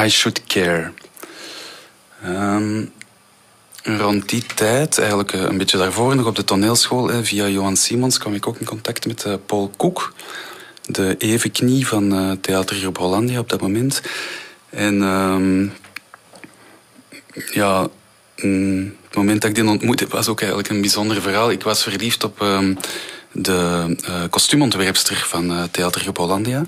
I 0.06 0.10
Should 0.10 0.44
Care. 0.48 0.92
Um, 2.26 2.92
rond 3.84 4.30
die 4.30 4.46
tijd, 4.56 4.98
eigenlijk 4.98 5.34
eh, 5.34 5.42
een 5.42 5.58
beetje 5.58 5.78
daarvoor, 5.78 6.16
nog 6.16 6.26
op 6.26 6.36
de 6.36 6.44
toneelschool, 6.44 7.24
via 7.24 7.48
Johan 7.48 7.78
Simons, 7.78 8.18
kwam 8.18 8.34
ik 8.34 8.48
ook 8.48 8.60
in 8.60 8.66
contact 8.66 9.08
met 9.08 9.26
uh, 9.26 9.34
Paul 9.46 9.72
Koek, 9.78 10.14
de 10.86 11.16
evenknie 11.18 11.88
van 11.88 12.14
uh, 12.14 12.32
Theater 12.42 12.90
Hollandia 12.94 13.40
op 13.40 13.50
dat 13.50 13.62
moment. 13.62 14.02
En 14.70 15.02
um, 15.02 15.74
ja, 17.52 17.88
mm, 18.42 18.96
het 19.08 19.16
moment 19.16 19.42
dat 19.42 19.50
ik 19.50 19.56
die 19.56 19.68
ontmoette 19.68 20.08
was 20.08 20.28
ook 20.28 20.40
eigenlijk 20.40 20.70
een 20.70 20.82
bijzonder 20.82 21.22
verhaal. 21.22 21.52
Ik 21.52 21.64
was 21.64 21.84
verliefd 21.84 22.24
op 22.24 22.42
um, 22.42 22.78
de 23.32 24.28
kostuumontwerpster 24.30 25.16
van 25.16 25.68
Theater 25.72 26.08
op 26.08 26.18
Hollandia. 26.18 26.64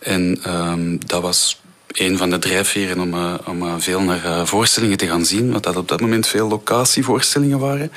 En 0.00 0.40
um, 0.46 0.98
dat 1.06 1.22
was 1.22 1.60
een 1.92 2.16
van 2.16 2.30
de 2.30 2.38
drijfveren 2.38 3.00
om, 3.00 3.14
uh, 3.14 3.34
om 3.46 3.62
uh, 3.62 3.74
veel 3.78 4.00
naar 4.00 4.24
uh, 4.24 4.44
voorstellingen 4.44 4.96
te 4.96 5.06
gaan 5.06 5.24
zien, 5.24 5.50
want 5.50 5.62
dat 5.62 5.76
op 5.76 5.88
dat 5.88 6.00
moment 6.00 6.26
veel 6.26 6.48
locatievoorstellingen 6.48 7.58
waren. 7.58 7.92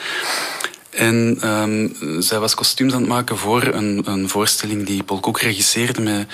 En 0.90 1.38
ehm, 1.42 1.90
zij 2.22 2.40
was 2.40 2.56
kostuums 2.56 2.94
aan 2.94 3.00
het 3.00 3.10
maken 3.10 3.38
voor 3.38 3.64
een, 3.64 4.02
een 4.06 4.30
voorstelling 4.30 4.86
die 4.86 5.04
Paul 5.04 5.20
Koek 5.20 5.40
regisseerde, 5.40 6.02
met, 6.02 6.28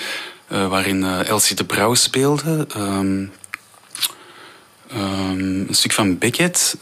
waarin 0.68 1.04
Elsie 1.04 1.56
de 1.56 1.64
Brouw 1.64 1.94
speelde. 1.94 2.66
Um, 2.76 3.32
een 4.88 5.68
stuk 5.70 5.92
van 5.92 6.18
Beckett. 6.18 6.76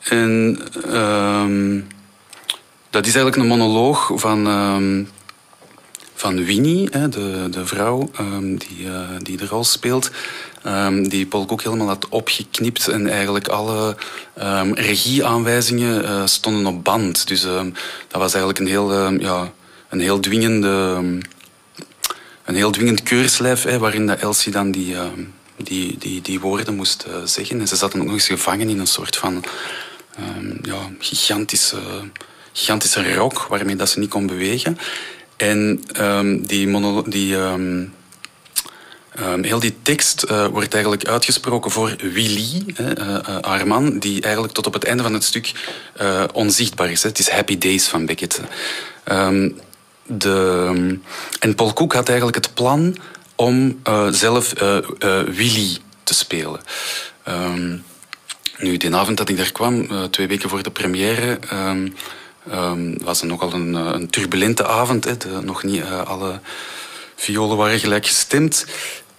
en 0.00 0.58
dat 2.92 3.06
is 3.06 3.14
eigenlijk 3.14 3.36
een 3.36 3.58
monoloog 3.58 4.10
van 4.14 4.46
van 6.14 6.44
Winnie, 6.44 6.90
de, 6.90 7.48
de 7.50 7.66
vrouw 7.66 8.10
um, 8.20 8.58
die, 8.58 8.84
uh, 8.84 9.08
die 9.18 9.36
de 9.36 9.46
rol 9.46 9.64
speelt. 9.64 10.10
Um, 10.66 11.08
die 11.08 11.26
Paul 11.26 11.48
ook 11.48 11.62
helemaal 11.62 11.86
had 11.86 12.08
opgeknipt 12.08 12.88
en 12.88 13.08
eigenlijk 13.08 13.48
alle 13.48 13.96
regieaanwijzingen 14.74 16.04
uh, 16.04 16.26
stonden 16.26 16.66
op 16.66 16.84
band. 16.84 17.28
Dus 17.28 17.42
dat 18.08 18.20
was 18.20 18.34
eigenlijk 18.34 18.58
een 18.58 18.66
heel, 18.66 19.10
ja, 19.12 19.52
een 19.88 20.00
heel 20.00 20.20
dwingende... 20.20 20.68
een 22.44 22.54
heel 22.54 22.70
dwingend 22.70 23.02
keurslijf, 23.02 23.62
hè, 23.62 23.78
waarin 23.78 24.06
dat 24.06 24.20
Elsie 24.20 24.52
dan 24.52 24.70
die, 24.70 24.96
die, 25.56 25.98
die, 25.98 26.20
die 26.20 26.40
woorden 26.40 26.76
moest 26.76 27.04
uh, 27.08 27.14
zeggen. 27.24 27.60
En 27.60 27.68
ze 27.68 27.76
zat 27.76 27.92
dan 27.92 28.00
ook 28.00 28.06
nog 28.06 28.16
eens 28.16 28.26
gevangen 28.26 28.68
in 28.68 28.78
een 28.78 28.86
soort 28.86 29.16
van 29.16 29.44
ja, 30.62 30.90
gigantische, 30.98 31.78
gigantische 32.52 33.14
rok 33.14 33.46
waarmee 33.46 33.76
dat 33.76 33.88
ze 33.88 33.98
niet 33.98 34.10
kon 34.10 34.26
bewegen. 34.26 34.78
En 35.36 35.82
um, 36.00 36.46
die, 36.46 37.02
die 37.08 37.34
um, 37.34 37.94
um, 39.20 39.42
heel 39.44 39.60
die 39.60 39.74
tekst 39.82 40.24
uh, 40.30 40.46
wordt 40.46 40.72
eigenlijk 40.72 41.06
uitgesproken 41.06 41.70
voor 41.70 41.96
Willy, 42.12 42.64
uh, 42.80 43.16
haar 43.40 43.66
man, 43.66 43.98
die 43.98 44.22
eigenlijk 44.22 44.54
tot 44.54 44.66
op 44.66 44.72
het 44.72 44.84
einde 44.84 45.02
van 45.02 45.12
het 45.12 45.24
stuk 45.24 45.52
onzichtbaar 46.32 46.90
is. 46.90 47.02
Hè. 47.02 47.08
Het 47.08 47.18
is 47.18 47.28
Happy 47.28 47.58
Days 47.58 47.88
van 47.88 48.06
Beckett. 48.06 48.40
de, 50.06 50.98
en 51.40 51.54
Paul 51.54 51.72
Cook 51.72 51.92
had 51.92 52.08
eigenlijk 52.08 52.36
het 52.36 52.54
plan 52.54 52.96
om 53.34 53.80
zelf 54.10 54.52
Willy 55.26 55.76
te 56.02 56.14
spelen. 56.14 56.60
nu, 58.58 58.76
die 58.76 58.94
avond 58.94 59.16
dat 59.16 59.28
ik 59.28 59.36
daar 59.36 59.52
kwam, 59.52 59.88
twee 60.10 60.26
weken 60.26 60.48
voor 60.48 60.62
de 60.62 60.70
première 60.70 61.38
Het 62.48 63.02
was 63.02 63.22
nogal 63.22 63.52
een, 63.52 63.74
eh, 63.74 63.90
een 63.92 64.10
turbulente 64.10 64.66
avond. 64.66 65.04
Hè. 65.04 65.42
nog 65.42 65.62
niet 65.62 65.82
uh, 65.82 66.02
alle 66.02 66.40
violen 67.16 67.56
waren 67.56 67.78
gelijk 67.78 68.06
gestemd. 68.06 68.66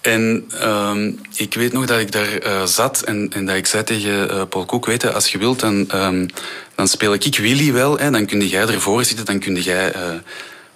En 0.02 0.52
um, 0.64 1.20
ik 1.36 1.54
weet 1.54 1.74
nog 1.74 1.86
dat 1.86 2.00
ik 2.00 2.12
daar 2.12 2.46
uh, 2.46 2.66
zat 2.66 3.02
en, 3.02 3.30
en, 3.34 3.46
dat 3.46 3.56
ik 3.56 3.66
zei 3.66 3.84
tegen 3.84 4.48
Paul 4.48 4.66
Koek, 4.66 4.86
weet 4.86 5.02
je, 5.02 5.12
als 5.12 5.32
je 5.32 5.38
wilt, 5.38 5.60
dan, 5.60 5.88
um, 5.96 6.28
dan 6.76 6.88
speel 6.88 7.14
ik 7.14 7.38
Willy 7.38 7.74
wel. 7.74 7.98
Hè, 7.98 8.12
dan 8.12 8.26
kun 8.26 8.48
jij 8.48 8.68
ervoor 8.68 9.04
zitten, 9.04 9.26
dan 9.26 9.40
kun 9.40 9.56
jij, 9.56 9.94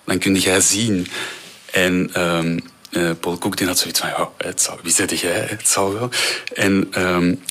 dan 0.05 0.17
kun 0.17 0.36
jij 0.36 0.62
zien. 0.62 1.07
En 1.71 2.12
Paul 3.19 3.38
Koek 3.38 3.57
die 3.57 3.67
had 3.67 3.77
zoiets 3.77 3.99
van, 3.99 4.10
ja, 4.10 4.29
het 4.38 4.62
zal, 4.62 4.79
wie 4.83 4.93
zit 4.93 5.19
jij? 5.19 5.45
Het 5.49 5.67
zal 5.67 5.93
wel. 5.93 6.10
En 6.53 6.89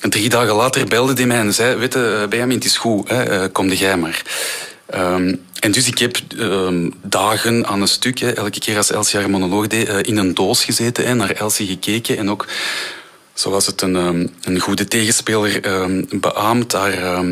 drie 0.09 0.29
dagen 0.29 0.55
later 0.55 0.85
belde 0.85 1.13
hij 1.13 1.25
mij 1.25 1.39
en 1.39 1.53
zei, 1.53 1.75
weet 1.75 1.93
je, 1.93 2.25
Benjamin, 2.29 2.55
het 2.55 2.65
is 2.65 2.77
goed, 2.77 3.09
hè, 3.09 3.49
kom 3.49 3.71
jij 3.71 3.97
maar. 3.97 4.23
Um, 4.95 5.45
en 5.59 5.71
dus 5.71 5.87
ik 5.87 5.97
heb 5.97 6.17
um, 6.37 6.93
dagen 7.01 7.67
aan 7.67 7.81
een 7.81 7.87
stuk, 7.87 8.19
hè, 8.19 8.31
elke 8.31 8.59
keer 8.59 8.77
als 8.77 8.91
Elsie 8.91 9.19
haar 9.19 9.29
monoloog 9.29 9.67
deed, 9.67 9.89
uh, 9.89 9.97
in 10.01 10.17
een 10.17 10.33
doos 10.33 10.65
gezeten 10.65 11.05
en 11.05 11.17
naar 11.17 11.31
Elsie 11.31 11.67
gekeken. 11.67 12.17
En 12.17 12.29
ook, 12.29 12.45
zoals 13.33 13.65
het 13.65 13.81
een, 13.81 13.95
um, 13.95 14.33
een 14.41 14.59
goede 14.59 14.85
tegenspeler 14.85 15.61
beaamt, 16.19 16.73
haar, 16.73 17.23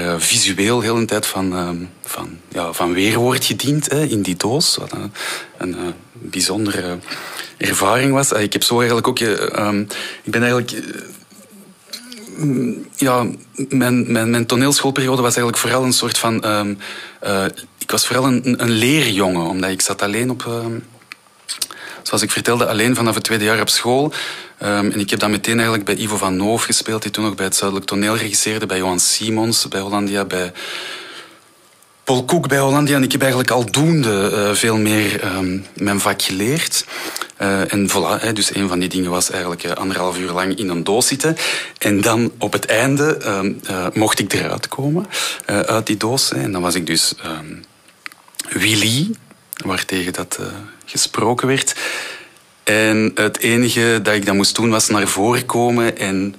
uh, 0.00 0.14
visueel 0.18 0.80
heel 0.80 0.96
een 0.96 1.06
tijd 1.06 1.26
van, 1.26 1.88
van, 2.04 2.38
ja, 2.48 2.72
van 2.72 2.92
weerwoord 2.92 3.44
gediend 3.44 3.90
hè, 3.90 4.04
in 4.04 4.22
die 4.22 4.36
doos. 4.36 4.76
Wat 4.76 4.92
een, 4.92 5.12
een 5.58 5.76
bijzondere 6.12 6.98
ervaring 7.56 8.12
was. 8.12 8.32
ik 8.32 8.52
heb 8.52 8.62
zo 8.62 8.76
eigenlijk 8.76 9.08
ook... 9.08 9.18
ik 10.22 10.30
ben 10.30 10.42
eigenlijk 10.42 10.72
ja, 12.96 13.26
mijn, 13.68 14.12
mijn, 14.12 14.30
mijn 14.30 14.46
toneelschoolperiode 14.46 15.22
was 15.22 15.36
eigenlijk 15.36 15.58
vooral 15.58 15.84
een 15.84 15.92
soort 15.92 16.18
van... 16.18 16.46
Um, 16.46 16.78
uh, 17.24 17.44
ik 17.78 17.90
was 17.90 18.06
vooral 18.06 18.26
een, 18.26 18.62
een 18.62 18.70
leerjongen, 18.70 19.46
omdat 19.46 19.70
ik 19.70 19.80
zat 19.80 20.02
alleen 20.02 20.30
op... 20.30 20.44
Um, 20.44 20.84
zoals 22.02 22.22
ik 22.22 22.30
vertelde, 22.30 22.66
alleen 22.66 22.94
vanaf 22.94 23.14
het 23.14 23.24
tweede 23.24 23.44
jaar 23.44 23.60
op 23.60 23.68
school. 23.68 24.12
Um, 24.62 24.90
en 24.90 25.00
ik 25.00 25.10
heb 25.10 25.18
dan 25.18 25.30
meteen 25.30 25.54
eigenlijk 25.54 25.84
bij 25.84 25.96
Ivo 25.96 26.16
van 26.16 26.36
Noof 26.36 26.62
gespeeld, 26.62 27.02
die 27.02 27.10
toen 27.10 27.24
nog 27.24 27.34
bij 27.34 27.44
het 27.44 27.56
Zuidelijk 27.56 27.88
Toneel 27.88 28.16
regisseerde, 28.16 28.66
bij 28.66 28.78
Johan 28.78 29.00
Simons, 29.00 29.68
bij 29.68 29.80
Hollandia, 29.80 30.24
bij 30.24 30.52
Paul 32.08 32.40
bij 32.40 32.58
Hollandia. 32.58 32.98
Ik 32.98 33.12
heb 33.12 33.20
eigenlijk 33.20 33.50
aldoende 33.50 34.30
uh, 34.32 34.54
veel 34.54 34.76
meer 34.76 35.36
um, 35.36 35.66
mijn 35.74 36.00
vak 36.00 36.22
geleerd. 36.22 36.84
Uh, 37.40 37.72
en 37.72 37.90
voilà, 37.90 38.22
hè, 38.22 38.32
dus 38.32 38.54
een 38.54 38.68
van 38.68 38.78
die 38.78 38.88
dingen 38.88 39.10
was 39.10 39.30
eigenlijk 39.30 39.64
uh, 39.64 39.72
anderhalf 39.72 40.18
uur 40.18 40.30
lang 40.30 40.58
in 40.58 40.68
een 40.68 40.84
doos 40.84 41.06
zitten. 41.06 41.36
En 41.78 42.00
dan 42.00 42.32
op 42.38 42.52
het 42.52 42.66
einde 42.66 43.18
uh, 43.70 43.86
mocht 43.92 44.18
ik 44.18 44.32
eruit 44.32 44.68
komen 44.68 45.06
uit 45.46 45.86
die 45.86 45.96
doos. 45.96 46.32
En 46.32 46.52
dan 46.52 46.62
was 46.62 46.74
ik 46.74 46.86
dus 46.86 47.14
um, 47.24 47.64
Willy, 48.48 49.10
waartegen 49.64 50.12
dat 50.12 50.38
gesproken 50.84 51.48
werd. 51.48 51.74
En 52.64 53.10
het 53.14 53.38
enige 53.38 54.00
dat 54.02 54.14
ik 54.14 54.26
dan 54.26 54.36
moest 54.36 54.54
doen 54.54 54.70
was 54.70 54.88
naar 54.88 55.08
voren 55.08 55.46
komen 55.46 55.98
en 55.98 56.34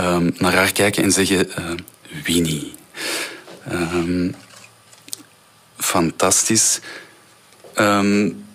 um, 0.00 0.34
naar 0.38 0.54
haar 0.54 0.72
kijken 0.72 1.02
en 1.02 1.12
zeggen 1.12 1.50
Winnie. 2.24 2.72
Fantastisch. 5.78 6.80
Um, 7.74 8.46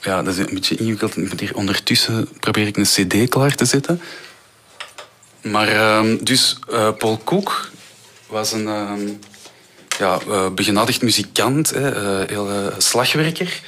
ja, 0.00 0.22
dat 0.22 0.34
is 0.34 0.38
een 0.38 0.54
beetje 0.54 0.76
ingewikkeld. 0.76 1.16
Ik 1.16 1.56
ondertussen 1.56 2.28
probeer 2.40 2.66
ik 2.66 2.76
een 2.76 2.84
cd 2.84 3.28
klaar 3.28 3.54
te 3.54 3.64
zetten. 3.64 4.00
Maar 5.42 5.72
uh, 5.72 6.16
dus 6.20 6.58
uh, 6.70 6.88
Paul 6.98 7.20
Koek 7.24 7.70
was 8.26 8.52
een 8.52 8.66
uh, 8.66 8.92
ja, 9.98 10.18
uh, 10.28 10.48
begenadigd 10.48 11.02
muzikant, 11.02 11.70
hè, 11.70 12.24
heel 12.26 12.72
slagwerker, 12.78 13.60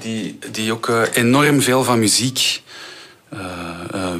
die, 0.00 0.38
die 0.50 0.72
ook 0.72 0.88
enorm 1.12 1.62
veel 1.62 1.84
van 1.84 1.98
muziek 1.98 2.62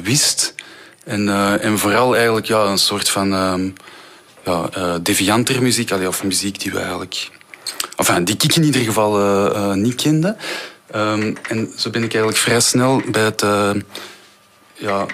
wist. 0.03 0.55
En, 1.03 1.29
en 1.61 1.79
vooral 1.79 2.15
eigenlijk 2.15 2.45
ja, 2.45 2.63
een 2.63 2.77
soort 2.77 3.09
van 3.09 3.33
ehm, 3.33 3.69
ja, 4.43 4.99
devianter 4.99 5.61
muziek, 5.61 5.91
of 5.91 6.23
muziek 6.23 6.59
die 6.59 6.71
we 6.71 6.79
eigenlijk... 6.79 7.29
Enfin, 7.95 8.23
die 8.23 8.35
ik 8.37 8.55
in 8.55 8.63
ieder 8.63 8.81
geval 8.81 9.75
niet 9.75 9.95
kende. 9.95 10.35
Um, 10.95 11.37
en 11.49 11.71
zo 11.75 11.89
ben 11.89 12.03
ik 12.03 12.13
eigenlijk 12.13 12.43
vrij 12.43 12.59
snel 12.59 13.01
bij 13.11 13.23
het. 13.23 13.41
Uh, 13.41 13.71
ja, 14.73 15.05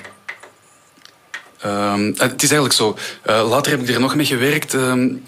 um, 1.65 2.05
het 2.05 2.43
is 2.43 2.51
eigenlijk 2.51 2.73
zo. 2.73 2.97
Later 3.25 3.71
heb 3.71 3.81
ik 3.81 3.89
er 3.89 3.99
nog 3.99 4.15
mee 4.15 4.25
gewerkt. 4.25 4.73
Um, 4.73 5.23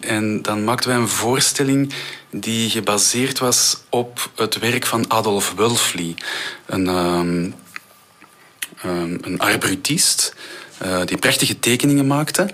en 0.00 0.42
dan 0.42 0.64
maakten 0.64 0.90
wij 0.90 0.98
een 0.98 1.08
voorstelling 1.08 1.92
die 2.30 2.70
gebaseerd 2.70 3.38
was 3.38 3.82
op 3.88 4.30
het 4.36 4.58
werk 4.58 4.86
van 4.86 5.10
Adolf 5.10 5.54
Wölfli. 5.56 6.14
Een, 6.66 6.86
een 9.22 9.38
arbrutist 9.38 10.34
die 11.04 11.16
prachtige 11.16 11.58
tekeningen 11.58 12.06
maakte. 12.06 12.48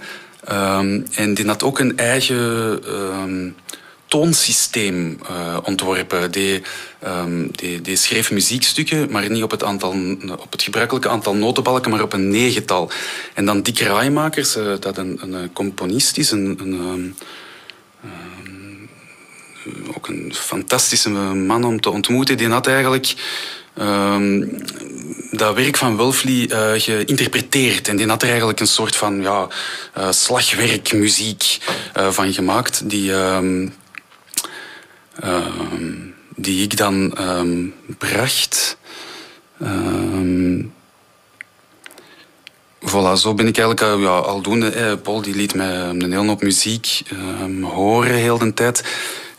en 1.10 1.34
die 1.34 1.46
had 1.46 1.62
ook 1.62 1.78
een 1.78 1.96
eigen 1.96 3.54
toonsysteem 4.12 5.18
uh, 5.30 5.58
ontworpen. 5.62 6.30
Die, 6.30 6.62
um, 7.04 7.48
die, 7.52 7.80
die, 7.80 7.96
schreef 7.96 8.30
muziekstukken, 8.30 9.10
maar 9.10 9.30
niet 9.30 9.42
op 9.42 9.50
het, 9.50 9.64
aantal, 9.64 9.94
op 10.38 10.52
het 10.52 10.62
gebruikelijke 10.62 11.08
aantal 11.08 11.34
notenbalken, 11.34 11.90
maar 11.90 12.02
op 12.02 12.12
een 12.12 12.28
negental. 12.28 12.90
En 13.34 13.44
dan 13.44 13.62
Dick 13.62 13.78
Raaimakers, 13.78 14.56
uh, 14.56 14.72
dat 14.80 14.98
een, 14.98 15.18
een, 15.22 15.52
componist 15.52 16.18
is, 16.18 16.30
een, 16.30 16.58
een 16.60 16.72
um, 16.72 17.16
ook 19.94 20.08
een 20.08 20.34
fantastische 20.34 21.10
man 21.10 21.64
om 21.64 21.80
te 21.80 21.90
ontmoeten, 21.90 22.36
die 22.36 22.48
had 22.48 22.66
eigenlijk 22.66 23.14
dat 25.30 25.54
werk 25.54 25.76
van 25.76 25.96
Wolfly 25.96 26.48
uh, 26.50 26.70
geïnterpreteerd. 26.76 27.88
En 27.88 27.96
die 27.96 28.06
had 28.06 28.22
er 28.22 28.28
eigenlijk 28.28 28.60
een 28.60 28.66
soort 28.66 28.96
van 28.96 29.22
ja, 29.22 29.48
slagwerkmuziek 30.10 31.58
van 32.10 32.32
gemaakt, 32.32 32.90
die, 32.90 33.12
Ehm, 33.12 33.68
die 36.36 36.62
ik 36.62 36.76
dan 36.76 37.14
ehm, 37.16 37.66
bracht. 37.98 38.76
Um, 39.62 40.72
voilà, 42.80 43.12
zo 43.16 43.34
ben 43.34 43.46
ik 43.46 43.58
eigenlijk 43.58 43.80
uh, 43.80 44.02
ja, 44.02 44.18
aldoende. 44.18 44.98
Paul 45.02 45.22
die 45.22 45.34
liet 45.34 45.54
mij 45.54 45.76
een 45.76 46.12
hele 46.12 46.26
hoop 46.26 46.42
muziek 46.42 47.02
horen 47.62 48.14
heel 48.14 48.38
de 48.38 48.54
tijd. 48.54 48.82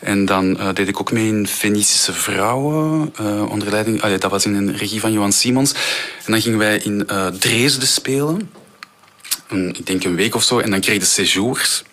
En 0.04 0.24
dan 0.24 0.50
uh, 0.50 0.68
deed 0.74 0.88
ik 0.88 1.00
ook 1.00 1.12
mee 1.12 1.28
in 1.28 1.46
Fenicische 1.46 2.12
Vrouwen, 2.12 3.14
uh, 3.20 3.50
onder 3.50 3.70
leiding, 3.70 4.04
uh, 4.04 4.18
dat 4.18 4.30
was 4.30 4.44
in 4.44 4.54
een 4.54 4.76
regie 4.76 5.00
van 5.00 5.12
Johan 5.12 5.32
Simons. 5.32 5.72
En 6.24 6.32
dan 6.32 6.40
gingen 6.40 6.58
wij 6.58 6.76
in 6.76 7.06
Dresden 7.38 7.88
spelen. 7.88 8.50
ik 9.48 9.86
denk 9.86 10.04
een 10.04 10.14
week 10.14 10.34
of 10.34 10.42
zo. 10.42 10.58
En 10.58 10.70
dan 10.70 10.80
kreeg 10.80 11.00
je 11.00 11.24
séjours. 11.24 11.84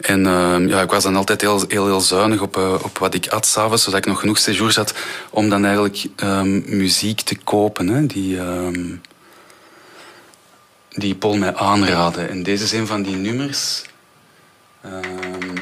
En 0.00 0.26
uh, 0.26 0.68
ja, 0.68 0.80
ik 0.80 0.90
was 0.90 1.02
dan 1.02 1.16
altijd 1.16 1.40
heel, 1.40 1.64
heel, 1.68 1.86
heel 1.86 2.00
zuinig 2.00 2.40
op, 2.40 2.56
uh, 2.56 2.74
op 2.82 2.98
wat 2.98 3.14
ik 3.14 3.28
at 3.28 3.46
s'avonds, 3.46 3.82
zodat 3.82 3.98
ik 3.98 4.06
nog 4.06 4.20
genoeg 4.20 4.38
séjours 4.38 4.76
had 4.76 4.94
om 5.30 5.48
dan 5.48 5.64
eigenlijk 5.64 6.06
um, 6.22 6.62
muziek 6.66 7.20
te 7.20 7.36
kopen. 7.36 7.88
Hè, 7.88 8.06
die, 8.06 8.38
um, 8.38 9.00
die 10.88 11.14
Paul 11.14 11.36
mij 11.36 11.54
aanraadde. 11.54 12.22
En 12.22 12.42
deze 12.42 12.64
is 12.64 12.72
een 12.72 12.86
van 12.86 13.02
die 13.02 13.16
nummers. 13.16 13.82
Um, 14.84 15.54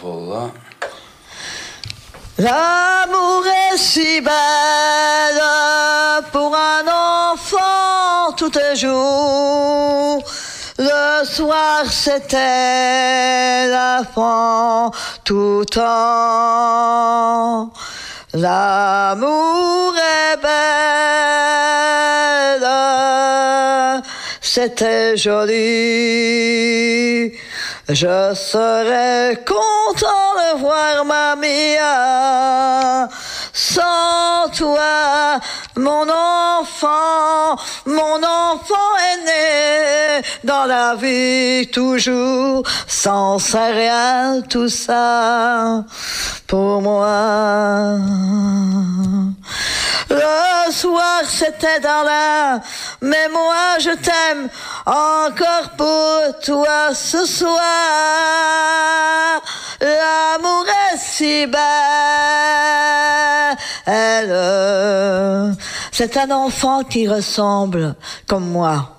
voilà. 0.00 0.52
L'amour 2.36 3.46
est 3.46 3.78
si 3.78 4.20
belle 4.20 4.32
pour 6.32 6.56
un 6.56 6.88
enfant 6.88 8.36
tout 8.36 8.58
jour. 8.74 10.20
Le 10.76 11.24
soir 11.24 11.84
c'était 11.88 13.68
la 13.68 14.02
fin 14.12 14.90
tout 15.22 15.64
temps. 15.70 17.70
L'amour 18.32 19.94
est 19.96 20.36
belle, 20.42 20.50
c'était 24.40 25.16
joli. 25.16 25.54
Je 27.88 28.34
serais 28.34 29.38
content 29.46 30.34
de 30.34 30.58
voir 30.58 31.04
ma 31.04 31.36
mia 31.36 33.08
sans 33.52 34.48
toi, 34.56 35.38
mon 35.76 36.06
enfant, 36.08 37.56
mon 37.86 38.22
enfant 38.22 38.96
est 39.10 39.24
né 39.24 40.22
dans 40.44 40.66
la 40.66 40.94
vie 40.94 41.68
toujours, 41.68 42.62
sans 42.86 43.38
rien, 43.52 44.40
tout 44.48 44.68
ça 44.68 45.84
pour 46.46 46.80
moi. 46.80 47.98
Le 50.10 50.72
soir 50.72 51.22
c'était 51.26 51.80
dans 51.80 52.04
la, 52.04 52.60
mais 53.00 53.28
moi 53.32 53.78
je 53.80 53.90
t'aime 53.90 54.48
encore 54.86 55.70
pour 55.76 56.40
toi 56.44 56.94
ce 56.94 57.24
soir. 57.24 57.60
L'amour 59.80 60.66
est 60.92 60.98
si 60.98 61.46
belle. 61.46 61.64
C'est 65.92 66.16
un 66.16 66.30
enfant 66.30 66.84
qui 66.84 67.08
ressemble 67.08 67.94
comme 68.26 68.48
moi. 68.48 68.90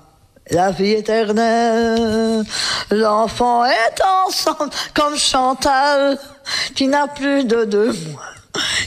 La 0.52 0.70
vie 0.70 0.92
éternelle, 0.92 2.44
l'enfant 2.92 3.66
est 3.66 4.02
ensemble 4.28 4.70
comme 4.94 5.18
Chantal 5.18 6.20
qui 6.76 6.88
n'a 6.88 7.08
plus 7.08 7.46
de 7.46 7.66
deux 7.66 7.92
mois. 7.92 8.36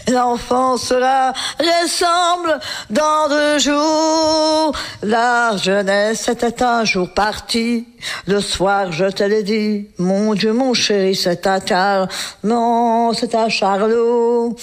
L'enfant 0.08 0.76
sera 0.76 1.32
ressemble 1.58 2.58
dans 2.90 3.28
deux 3.28 3.58
jours. 3.58 4.72
La 5.02 5.56
jeunesse 5.56 6.28
était 6.28 6.62
un 6.62 6.84
jour 6.84 7.12
partie. 7.12 7.86
Le 8.26 8.40
soir, 8.40 8.92
je 8.92 9.06
te 9.06 9.22
l'ai 9.22 9.42
dit. 9.42 9.88
Mon 9.98 10.34
Dieu, 10.34 10.52
mon 10.52 10.74
chéri, 10.74 11.14
c'est 11.14 11.46
à 11.46 11.58
Charles. 11.64 12.08
Non, 12.44 13.12
c'est 13.12 13.34
à 13.34 13.48
Charlot. 13.48 14.56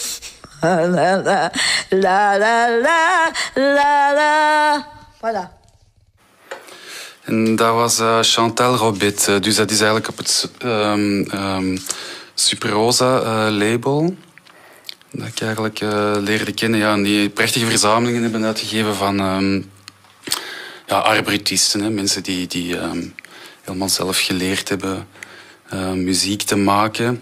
La 0.66 0.88
la 0.88 1.52
la 1.90 2.38
la 2.40 3.32
la 3.56 4.14
la. 4.14 4.88
Voilà. 5.22 5.46
En 7.24 7.56
dat 7.56 7.74
was 7.74 8.00
uh, 8.00 8.20
Chantal 8.22 8.76
Robit. 8.76 9.28
Uh, 9.30 9.40
dus 9.40 9.56
dat 9.56 9.72
is 9.72 9.78
eigenlijk 9.78 10.10
op 10.10 10.18
het 10.18 10.50
um, 10.64 11.32
um, 11.34 11.78
Super 12.34 12.70
Rosa 12.70 13.22
uh, 13.22 13.58
label. 13.58 14.16
Dat 15.12 15.28
ik 15.28 15.42
eigenlijk 15.42 15.80
leerde 16.20 16.54
kennen. 16.54 16.80
Ja, 16.80 16.98
die 16.98 17.30
prachtige 17.30 17.66
verzamelingen 17.66 18.22
hebben 18.22 18.46
uitgegeven 18.46 18.96
van 18.96 19.20
um, 19.20 19.72
ja, 20.88 21.22
mensen 21.90 22.24
die, 22.24 22.48
die 22.48 22.78
helemaal 23.64 23.90
zelf 23.90 24.20
geleerd 24.20 24.70
hebben 24.70 25.08
muziek 25.94 26.42
te 26.42 26.56
maken 26.56 27.22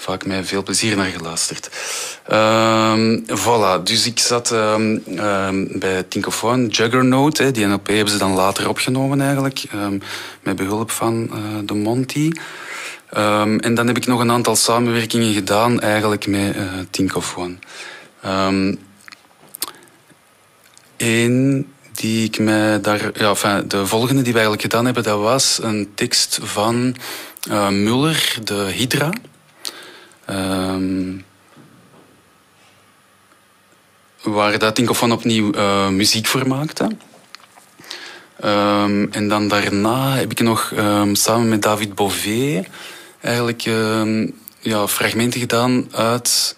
vaak 0.00 0.26
met 0.26 0.46
veel 0.46 0.62
plezier 0.62 0.96
naar 0.96 1.06
geluisterd. 1.06 1.70
Um, 2.32 3.24
voilà, 3.26 3.82
dus 3.82 4.06
ik 4.06 4.18
zat 4.18 4.50
um, 4.50 5.02
um, 5.18 5.78
bij 5.78 6.02
Tinkofoon, 6.02 6.66
Juggernaut. 6.66 7.54
Die 7.54 7.66
NLP 7.66 7.86
hebben 7.86 8.12
ze 8.12 8.18
dan 8.18 8.34
later 8.34 8.68
opgenomen 8.68 9.20
eigenlijk, 9.20 9.64
met 10.42 10.56
behulp 10.56 10.90
van 10.90 11.30
uh, 11.32 11.38
de 11.64 11.74
Monty. 11.74 12.30
en 13.60 13.74
dan 13.74 13.86
heb 13.86 13.96
ik 13.96 14.06
nog 14.06 14.20
een 14.20 14.30
aantal 14.30 14.56
samenwerkingen 14.56 15.32
gedaan 15.32 15.80
eigenlijk 15.80 16.26
met 16.26 16.56
uh, 16.56 16.62
Tinkofoon. 16.90 17.58
Eén 20.96 21.66
die 21.92 22.24
ik 22.24 22.38
mij 22.38 22.80
daar, 22.80 23.10
ja, 23.14 23.28
enfin, 23.28 23.68
de 23.68 23.86
volgende 23.86 24.22
die 24.22 24.32
we 24.32 24.38
eigenlijk 24.38 24.62
gedaan 24.62 24.84
hebben, 24.84 25.02
dat 25.02 25.20
was 25.20 25.58
een 25.62 25.90
tekst 25.94 26.38
van 26.42 26.96
uh, 27.50 27.68
Muller, 27.68 28.36
de 28.44 28.54
Hydra. 28.54 29.10
Um, 30.30 31.24
waar 34.22 34.58
dat 34.58 34.78
van 34.96 35.12
opnieuw 35.12 35.54
uh, 35.54 35.88
muziek 35.88 36.26
voor 36.26 36.48
maakte. 36.48 36.84
Um, 38.44 39.12
en 39.12 39.28
dan 39.28 39.48
daarna 39.48 40.14
heb 40.14 40.30
ik 40.30 40.40
nog 40.40 40.72
um, 40.76 41.14
samen 41.14 41.48
met 41.48 41.62
David 41.62 41.94
Bové 41.94 42.64
eigenlijk 43.20 43.62
ja, 44.60 44.88
fragmenten 44.88 45.40
gedaan 45.40 45.88
uit 45.94 46.56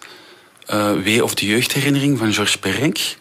uh, 1.05 1.23
of 1.23 1.35
de 1.35 1.47
jeugdherinnering 1.47 2.19
van 2.19 2.33
Georges 2.33 2.59
Perec. 2.59 3.17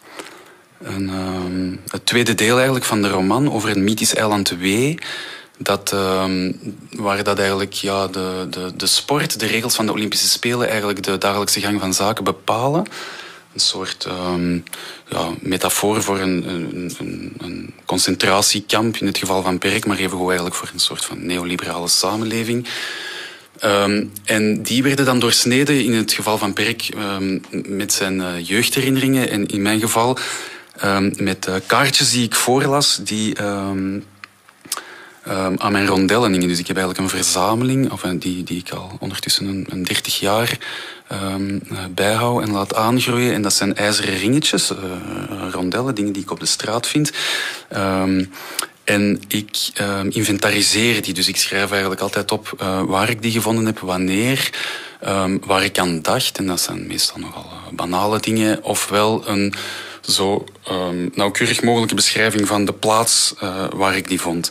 Een, 0.82 1.80
het 1.90 2.06
tweede 2.06 2.34
deel 2.34 2.54
eigenlijk 2.54 2.84
van 2.84 3.02
de 3.02 3.08
roman 3.08 3.52
over 3.52 3.68
het 3.68 3.78
mythisch 3.78 4.14
eiland 4.14 4.48
Wee 4.48 4.98
dat, 5.62 5.92
um, 5.92 6.58
waar 6.90 7.24
dat 7.24 7.38
eigenlijk 7.38 7.72
ja, 7.72 8.06
de, 8.06 8.46
de, 8.50 8.72
de 8.76 8.86
sport, 8.86 9.40
de 9.40 9.46
regels 9.46 9.74
van 9.74 9.86
de 9.86 9.92
Olympische 9.92 10.28
Spelen 10.28 10.68
eigenlijk 10.68 11.02
de 11.02 11.18
dagelijkse 11.18 11.60
gang 11.60 11.80
van 11.80 11.94
zaken 11.94 12.24
bepalen. 12.24 12.84
Een 13.54 13.60
soort 13.60 14.06
um, 14.08 14.64
ja, 15.08 15.28
metafoor 15.40 16.02
voor 16.02 16.18
een, 16.18 16.48
een, 16.48 16.94
een, 17.38 17.74
concentratiekamp 17.84 18.96
in 18.96 19.06
het 19.06 19.18
geval 19.18 19.42
van 19.42 19.58
Perk, 19.58 19.86
maar 19.86 19.98
even 19.98 20.18
eigenlijk 20.18 20.54
voor 20.54 20.70
een 20.72 20.80
soort 20.80 21.04
van 21.04 21.26
neoliberale 21.26 21.88
samenleving. 21.88 22.68
Um, 23.64 24.12
en 24.24 24.62
die 24.62 24.82
werden 24.82 25.04
dan 25.04 25.18
doorsneden 25.18 25.84
in 25.84 25.92
het 25.92 26.12
geval 26.12 26.38
van 26.38 26.52
Perk 26.52 26.88
met 27.50 27.92
zijn 27.92 28.18
uh, 28.18 28.26
jeugdherinneringen 28.42 29.30
en 29.30 29.46
in 29.46 29.62
mijn 29.62 29.80
geval 29.80 30.18
met 31.16 31.46
uh, 31.48 31.54
kaartjes 31.66 32.10
die 32.10 32.24
ik 32.24 32.34
voorlas 32.34 33.00
die 33.02 33.36
um, 35.30 35.54
aan 35.58 35.72
mijn 35.72 35.86
rondellen 35.86 36.40
Dus 36.40 36.58
ik 36.58 36.66
heb 36.66 36.76
eigenlijk 36.76 36.98
een 36.98 37.18
verzameling, 37.18 37.92
of, 37.92 38.00
die, 38.00 38.42
die 38.42 38.58
ik 38.58 38.70
al 38.70 38.90
ondertussen 38.98 39.46
een, 39.46 39.66
een 39.68 39.84
30 39.84 40.20
jaar 40.20 40.58
um, 41.12 41.62
bijhoud 41.90 42.42
en 42.42 42.50
laat 42.50 42.74
aangroeien. 42.74 43.34
En 43.34 43.42
dat 43.42 43.52
zijn 43.52 43.76
ijzeren 43.76 44.18
ringetjes, 44.18 44.70
uh, 44.70 44.78
rondellen, 45.50 45.94
dingen 45.94 46.12
die 46.12 46.22
ik 46.22 46.30
op 46.30 46.40
de 46.40 46.46
straat 46.46 46.86
vind. 46.86 47.12
Um, 47.76 48.32
en 48.84 49.20
ik 49.28 49.56
inventariseer 50.08 51.02
die, 51.02 51.14
dus 51.14 51.28
ik 51.28 51.36
schrijf 51.36 51.70
eigenlijk 51.70 52.00
altijd 52.00 52.32
op 52.32 52.54
waar 52.86 53.10
ik 53.10 53.22
die 53.22 53.32
gevonden 53.32 53.66
heb, 53.66 53.78
wanneer, 53.78 54.50
waar 55.46 55.64
ik 55.64 55.78
aan 55.78 56.02
dacht. 56.02 56.38
En 56.38 56.46
dat 56.46 56.60
zijn 56.60 56.86
meestal 56.86 57.18
nogal 57.18 57.46
banale 57.72 58.20
dingen, 58.20 58.64
ofwel 58.64 59.28
een 59.28 59.54
zo 60.00 60.44
nauwkeurig 61.14 61.62
mogelijke 61.62 61.94
beschrijving 61.94 62.46
van 62.46 62.64
de 62.64 62.72
plaats 62.72 63.34
waar 63.70 63.96
ik 63.96 64.08
die 64.08 64.20
vond. 64.20 64.50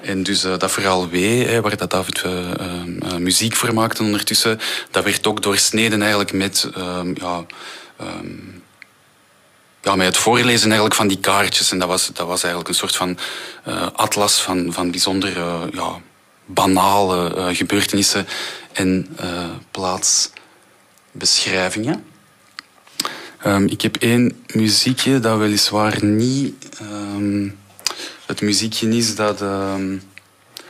En 0.00 0.22
dus 0.22 0.44
uh, 0.44 0.58
dat 0.58 0.72
verhaal 0.72 1.08
W, 1.08 1.14
hè, 1.46 1.60
waar 1.60 1.76
dat 1.76 1.90
David 1.90 2.22
uh, 2.26 3.16
muziek 3.16 3.56
voor 3.56 3.74
maakte 3.74 4.02
ondertussen, 4.02 4.60
dat 4.90 5.04
werd 5.04 5.26
ook 5.26 5.42
doorsneden 5.42 6.00
eigenlijk 6.00 6.32
met, 6.32 6.70
ehm, 6.74 7.12
ja, 7.14 7.44
um, 8.00 8.62
ja, 9.82 9.96
met 9.96 10.06
het 10.06 10.16
voorlezen 10.16 10.66
eigenlijk 10.66 10.94
van 10.94 11.08
die 11.08 11.18
kaartjes. 11.18 11.72
En 11.72 11.78
dat 11.78 11.88
was, 11.88 12.10
dat 12.12 12.26
was 12.26 12.42
eigenlijk 12.42 12.68
een 12.68 12.78
soort 12.78 12.96
van 12.96 13.18
atlas 13.92 14.42
van, 14.42 14.72
van 14.72 14.90
bijzondere, 14.90 15.68
ja, 15.72 16.00
banale 16.46 17.54
gebeurtenissen 17.54 18.26
en 18.72 19.16
plaatsbeschrijvingen. 19.70 22.04
Um, 23.46 23.66
ik 23.66 23.80
heb 23.80 23.96
één 23.96 24.44
muziekje 24.54 25.20
dat 25.20 25.38
weliswaar 25.38 26.04
niet 26.04 26.68
het 28.28 28.40
muziekje 28.40 28.88
is 28.88 29.14
dat... 29.14 29.42
Uh, 29.42 29.74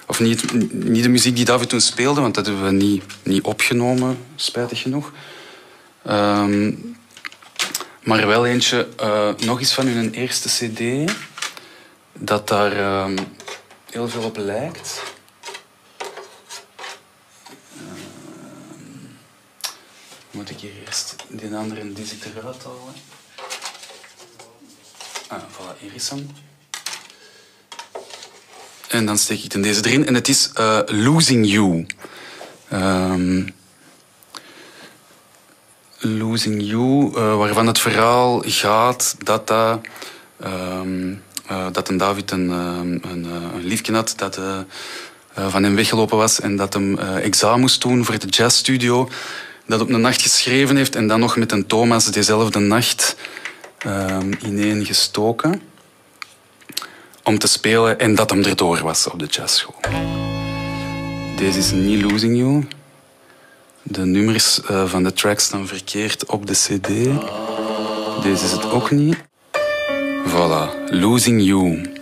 of 0.06 0.20
niet, 0.20 0.52
niet 0.72 1.02
de 1.02 1.08
muziek 1.08 1.36
die 1.36 1.44
David 1.44 1.68
toen 1.68 1.80
speelde, 1.80 2.20
want 2.20 2.34
dat 2.34 2.46
hebben 2.46 2.64
we 2.64 2.70
niet, 2.70 3.04
niet 3.22 3.42
opgenomen, 3.42 4.18
spijtig 4.36 4.80
genoeg. 4.80 5.12
Um, 6.08 6.96
maar 8.02 8.26
wel 8.26 8.46
eentje, 8.46 8.88
uh, 9.00 9.34
nog 9.34 9.58
eens 9.58 9.72
van 9.74 9.86
hun 9.86 10.12
eerste 10.12 10.48
cd. 10.48 11.12
dat 12.12 12.48
daar 12.48 12.72
ehm, 12.72 13.16
heel 13.90 14.08
veel 14.08 14.22
op 14.22 14.36
lijkt. 14.36 15.02
Ehm, 17.76 18.00
moet 20.30 20.50
ik 20.50 20.58
hier 20.58 20.72
eerst 20.86 21.16
die 21.28 21.54
andere 21.54 21.92
zit 22.04 22.24
eruit 22.24 22.64
halen. 22.64 22.94
Ah, 25.28 25.42
voilà, 25.42 25.80
hier 25.80 25.94
is 25.94 26.08
hem. 26.08 26.47
En 28.88 29.06
dan 29.06 29.18
steek 29.18 29.42
ik 29.44 29.52
dan 29.52 29.62
deze 29.62 29.86
erin. 29.86 30.06
En 30.06 30.14
het 30.14 30.28
is 30.28 30.50
uh, 30.58 30.78
Losing 30.86 31.50
You. 31.50 31.86
Um, 32.72 33.54
Losing 35.98 36.62
You, 36.62 37.12
uh, 37.14 37.36
waarvan 37.36 37.66
het 37.66 37.78
verhaal 37.78 38.42
gaat 38.46 39.16
dat, 39.24 39.46
dat, 39.46 39.80
um, 40.44 41.22
uh, 41.50 41.66
dat 41.72 41.88
een 41.88 41.96
David 41.96 42.30
een, 42.30 42.48
een, 42.50 43.02
een 43.10 43.64
liefje 43.64 43.94
had 43.94 44.12
dat 44.16 44.40
van 45.34 45.62
hem 45.62 45.74
weggelopen 45.74 46.16
was 46.16 46.40
en 46.40 46.56
dat 46.56 46.74
hem 46.74 46.98
examen 46.98 47.60
moest 47.60 47.80
doen 47.80 48.04
voor 48.04 48.18
de 48.18 48.26
jazzstudio. 48.26 49.08
Dat 49.66 49.80
op 49.80 49.88
een 49.88 50.00
nacht 50.00 50.22
geschreven 50.22 50.76
heeft 50.76 50.96
en 50.96 51.06
dan 51.06 51.20
nog 51.20 51.36
met 51.36 51.52
een 51.52 51.66
Thomas 51.66 52.04
dezelfde 52.04 52.58
nacht 52.58 53.16
ineengestoken 54.42 55.62
om 57.28 57.38
te 57.38 57.48
spelen 57.48 57.98
en 57.98 58.14
dat 58.14 58.30
hem 58.30 58.42
erdoor 58.42 58.82
was 58.82 59.06
op 59.06 59.18
de 59.18 59.26
jazzschool. 59.26 59.74
Deze 61.36 61.58
is 61.58 61.70
niet 61.70 62.02
Losing 62.02 62.36
You. 62.36 62.66
De 63.82 64.04
nummers 64.04 64.60
uh, 64.70 64.84
van 64.84 65.02
de 65.02 65.12
tracks 65.12 65.44
staan 65.44 65.66
verkeerd 65.66 66.26
op 66.26 66.46
de 66.46 66.52
cd. 66.52 66.88
Deze 68.22 68.44
is 68.44 68.52
het 68.52 68.70
ook 68.70 68.90
niet. 68.90 69.16
Voilà, 70.26 70.90
Losing 70.90 71.42
You. 71.42 71.97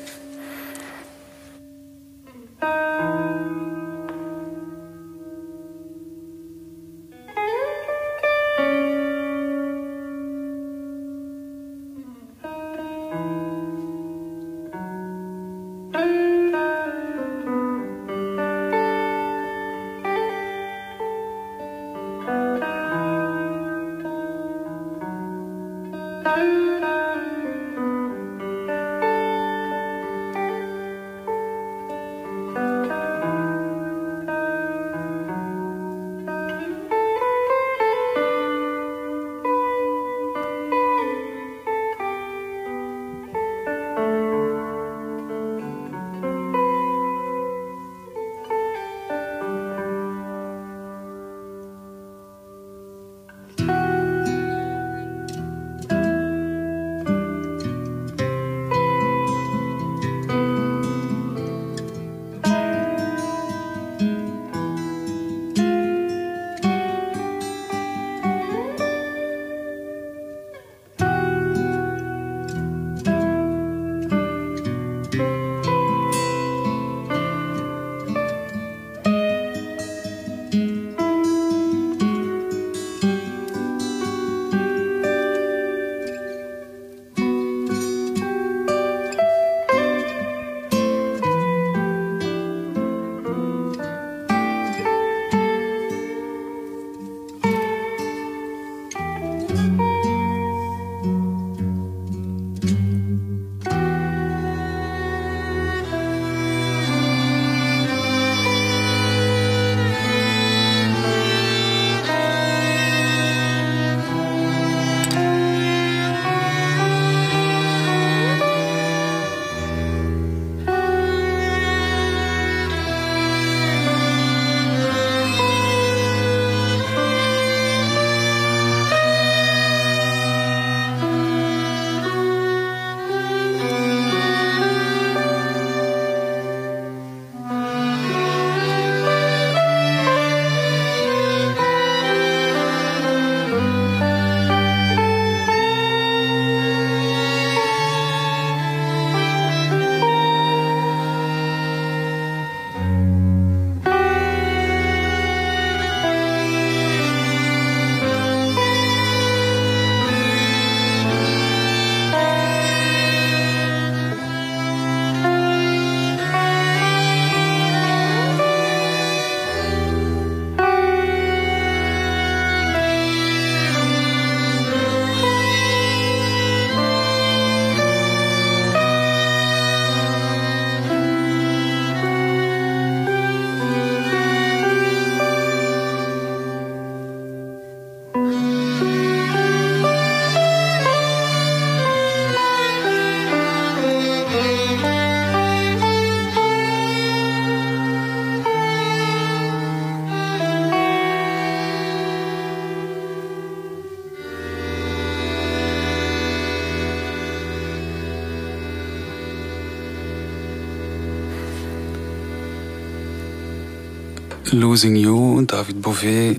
Losing 214.58 214.98
You, 214.98 215.44
David 215.44 215.80
Bové, 215.80 216.38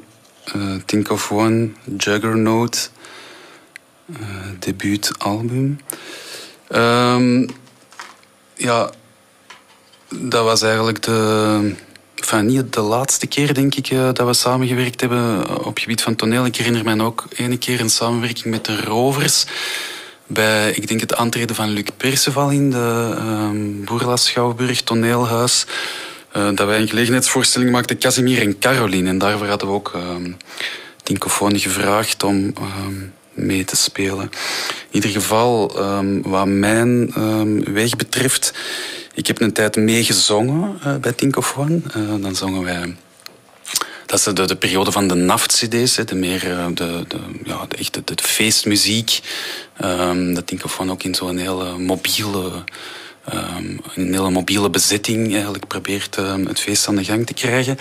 uh, 0.56 0.76
Think 0.86 1.12
of 1.12 1.32
One, 1.32 1.70
Juggernaut, 1.98 2.92
uh, 4.06 4.18
debuutalbum. 4.60 5.80
Um, 6.70 7.50
ja, 8.54 8.92
dat 10.10 10.44
was 10.44 10.62
eigenlijk 10.62 11.02
de, 11.02 11.76
enfin, 12.16 12.46
niet 12.46 12.74
de 12.74 12.82
laatste 12.82 13.28
keer, 13.28 13.54
denk 13.54 13.76
ik, 13.76 13.90
uh, 13.90 14.10
dat 14.14 14.28
we 14.28 14.34
samengewerkt 14.34 15.02
hebben 15.02 15.58
op 15.60 15.74
het 15.74 15.80
gebied 15.80 16.02
van 16.02 16.16
toneel. 16.16 16.46
Ik 16.46 16.56
herinner 16.56 16.84
mij 16.84 17.00
ook 17.00 17.26
ene 17.36 17.58
keer 17.58 17.80
een 17.80 17.90
samenwerking 17.90 18.46
met 18.46 18.66
de 18.66 18.82
Rovers, 18.82 19.46
bij, 20.28 20.72
ik 20.72 20.88
denk 20.88 21.00
het 21.00 21.16
aantreden 21.16 21.56
van 21.56 21.70
Luc 21.70 21.88
Perceval 21.98 22.50
in 22.50 22.72
de 22.72 23.16
um, 23.20 23.86
Boerla 23.86 24.16
Schouwburg 24.16 24.82
toneelhuis. 24.82 25.66
Uh, 26.38 26.50
dat 26.56 26.68
wij 26.68 26.80
een 26.80 26.88
gelegenheidsvoorstelling 26.88 27.72
maakten, 27.72 27.98
Casimir 27.98 28.42
en 28.42 28.60
Caroline. 28.60 29.10
En 29.10 29.18
daarvoor 29.18 29.48
hadden 29.48 29.68
we 29.68 29.74
ook 29.74 29.92
um, 29.96 30.38
Tinkofoon 31.04 31.60
gevraagd 31.60 32.24
om 32.24 32.54
um, 32.86 33.14
mee 33.34 33.64
te 33.64 33.76
spelen. 33.76 34.22
In 34.22 34.30
ieder 34.92 35.10
geval, 35.10 35.80
um, 35.80 36.22
wat 36.22 36.48
mijn 36.48 37.14
um, 37.18 37.74
weg 37.74 37.96
betreft, 37.96 38.54
ik 39.14 39.28
heb 39.28 39.42
een 39.42 39.54
tijd 39.54 39.76
meegezongen 39.76 40.80
uh, 40.86 40.96
bij 40.96 41.12
Tinkofoon. 41.12 41.84
Uh, 41.98 42.22
dan 42.22 42.36
zongen 42.36 42.64
wij 42.64 42.96
dat 44.08 44.20
is 44.20 44.24
de, 44.24 44.46
de 44.46 44.56
periode 44.56 44.92
van 44.92 45.08
de 45.08 45.16
naft-cd's, 45.16 45.96
de 45.96 46.16
meer 46.16 46.52
eh, 46.52 46.66
de, 46.74 47.06
de, 47.08 47.18
ja, 47.44 47.66
de, 47.68 47.76
echte 47.76 48.02
de, 48.06 48.14
feestmuziek. 48.24 49.20
Dat 50.34 50.54
van 50.58 50.92
ook 50.92 51.04
in 51.04 51.16
zo'n 51.16 51.38
hele 51.38 51.78
mobiele, 51.78 52.64
um, 53.34 53.80
een 53.96 54.14
hele 54.14 54.30
mobiele 54.30 54.70
bezetting 54.70 55.34
eigenlijk 55.34 55.68
probeert 55.68 56.18
um, 56.18 56.46
het 56.46 56.60
feest 56.60 56.88
aan 56.88 56.96
de 56.96 57.04
gang 57.04 57.26
te 57.26 57.34
krijgen. 57.34 57.78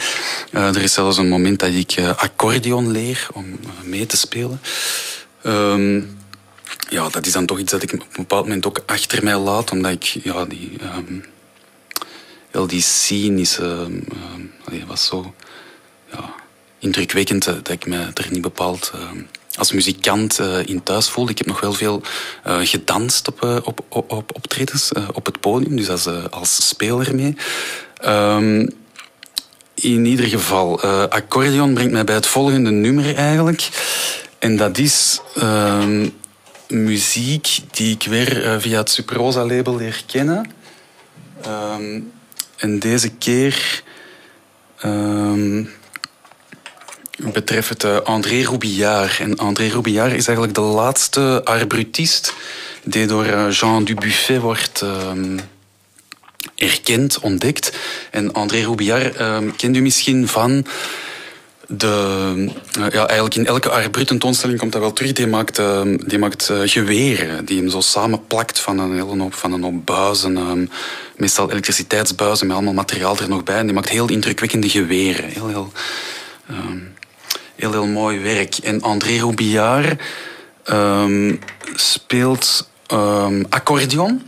Uh, 0.51 0.77
er 0.77 0.83
is 0.83 0.93
zelfs 0.93 1.17
een 1.17 1.29
moment 1.29 1.59
dat 1.59 1.73
ik 1.73 1.97
uh, 1.97 2.17
accordeon 2.17 2.91
leer 2.91 3.29
om 3.33 3.45
uh, 3.45 3.69
mee 3.85 4.07
te 4.07 4.17
spelen. 4.17 4.61
Um, 5.43 6.19
ja, 6.89 7.09
dat 7.09 7.27
is 7.27 7.33
dan 7.33 7.47
toch 7.47 7.59
iets 7.59 7.73
dat 7.73 7.83
ik 7.83 7.93
op 7.93 8.01
een 8.01 8.07
bepaald 8.17 8.45
moment 8.45 8.67
ook 8.67 8.83
achter 8.87 9.25
mij 9.25 9.37
laat, 9.37 9.71
omdat 9.71 9.93
ik 9.93 10.05
ja, 10.05 10.45
die, 10.45 10.77
heel 12.51 12.67
die 12.67 12.83
scene 12.83 13.47
was 14.87 15.07
zo 15.07 15.35
ja, 16.13 16.35
indrukwekkend 16.79 17.45
dat 17.45 17.71
ik 17.71 17.87
me 17.87 18.11
er 18.15 18.27
niet 18.31 18.43
bepaald 18.43 18.93
als 19.57 19.73
muzikant 19.73 20.41
uh, 20.41 20.67
in 20.67 20.83
thuis 20.83 21.09
voelde. 21.09 21.31
Ik 21.31 21.39
heb 21.39 21.47
nog 21.47 21.61
wel 21.61 21.73
veel 21.73 22.03
uh, 22.47 22.59
gedanst 22.63 23.29
op, 23.29 23.43
op, 23.43 23.81
op, 23.89 24.13
op 24.13 24.35
optredens 24.35 24.93
op 25.13 25.27
het 25.27 25.41
podium, 25.41 25.77
dus 25.77 25.89
als, 25.89 26.07
als 26.31 26.69
speler 26.69 27.15
mee. 27.15 27.37
Um, 28.05 28.71
in 29.75 30.05
ieder 30.05 30.27
geval, 30.27 30.83
accordeon 31.09 31.75
brengt 31.75 31.93
mij 31.93 32.05
bij 32.05 32.15
het 32.15 32.27
volgende 32.27 32.71
nummer 32.71 33.17
eigenlijk. 33.17 33.69
En 34.39 34.57
dat 34.57 34.79
is 34.79 35.21
um, 35.43 36.13
muziek 36.69 37.59
die 37.71 37.95
ik 37.95 38.07
weer 38.09 38.61
via 38.61 38.79
het 38.79 38.91
Superrosa-label 38.91 39.77
leer 39.77 40.03
kennen. 40.07 40.51
Um, 41.47 42.13
en 42.57 42.79
deze 42.79 43.09
keer 43.09 43.83
het 47.25 47.85
uh, 47.85 47.97
André 47.97 48.43
Roubillard. 48.43 49.19
En 49.21 49.37
André 49.37 49.69
Roubillard 49.69 50.13
is 50.13 50.27
eigenlijk 50.27 50.55
de 50.55 50.61
laatste 50.61 51.41
arbrutist 51.45 52.35
die 52.85 53.07
door 53.07 53.27
uh, 53.27 53.51
Jean 53.51 53.85
Dubuffet 53.85 54.41
wordt 54.41 54.81
um, 54.81 55.41
erkend, 56.55 57.19
ontdekt. 57.19 57.77
En 58.11 58.33
André 58.33 58.63
Roubillard 58.63 59.21
um, 59.21 59.57
kent 59.57 59.77
u 59.77 59.81
misschien 59.81 60.29
van 60.29 60.67
de, 61.69 62.35
uh, 62.79 62.87
ja, 62.91 63.07
eigenlijk 63.07 63.35
in 63.35 63.47
elke 63.47 63.71
Arbrut 63.71 64.07
tentoonstelling 64.07 64.59
komt 64.59 64.73
dat 64.73 64.81
wel 64.81 64.93
terug. 64.93 65.13
Die 65.13 65.27
maakt, 65.27 65.59
uh, 65.59 65.81
die 66.07 66.19
maakt 66.19 66.51
geweren, 66.65 67.45
die 67.45 67.59
hem 67.59 67.69
zo 67.69 67.81
samenplakt 67.81 68.61
van 68.61 68.79
een 68.79 68.93
hele 68.93 69.23
hoop, 69.23 69.35
van 69.35 69.53
een 69.53 69.63
hoop 69.63 69.87
buizen. 69.87 70.71
Meestal 71.17 71.51
elektriciteitsbuizen 71.51 72.47
met 72.47 72.57
allemaal 72.57 72.75
materiaal 72.75 73.19
er 73.19 73.29
nog 73.29 73.43
bij. 73.43 73.59
En 73.59 73.67
die 73.67 73.75
maakt 73.75 73.89
heel 73.89 74.09
indrukwekkende 74.09 74.69
geweren. 74.69 75.25
Heel, 75.25 75.49
heel, 75.49 75.73
heel, 77.57 77.73
heel 77.73 77.87
mooi 77.87 78.19
werk. 78.19 78.57
En 78.57 78.83
André 78.83 79.19
Roubillard 79.19 80.01
um, 80.71 81.41
speelt 81.75 82.69
um, 82.93 83.47
accordeon 83.49 84.23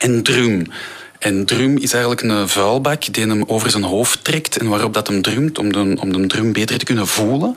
en 0.00 0.22
drum. 0.22 0.66
En 1.18 1.44
drum 1.44 1.76
is 1.76 1.92
eigenlijk 1.92 2.22
een 2.22 2.48
vuilbak 2.48 3.12
die 3.12 3.26
hem 3.26 3.44
over 3.46 3.70
zijn 3.70 3.82
hoofd 3.82 4.24
trekt 4.24 4.56
en 4.56 4.68
waarop 4.68 4.94
dat 4.94 5.06
hem 5.06 5.22
drumt 5.22 5.58
om 5.58 5.72
de, 5.72 5.96
om 6.00 6.12
de 6.12 6.26
drum 6.26 6.52
beter 6.52 6.78
te 6.78 6.84
kunnen 6.84 7.06
voelen. 7.06 7.56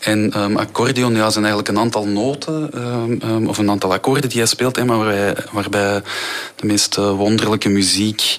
En 0.00 0.40
um, 0.40 0.56
accordeon 0.56 1.14
ja, 1.14 1.30
zijn 1.30 1.44
eigenlijk 1.44 1.74
een 1.74 1.82
aantal 1.82 2.06
noten 2.06 2.70
um, 2.74 3.20
um, 3.24 3.48
of 3.48 3.58
een 3.58 3.70
aantal 3.70 3.92
akkoorden 3.92 4.28
die 4.28 4.38
hij 4.38 4.48
speelt, 4.48 4.84
maar 4.84 5.34
waarbij, 5.52 6.02
de 6.56 6.66
meest 6.66 6.96
wonderlijke 6.96 7.68
muziek 7.68 8.38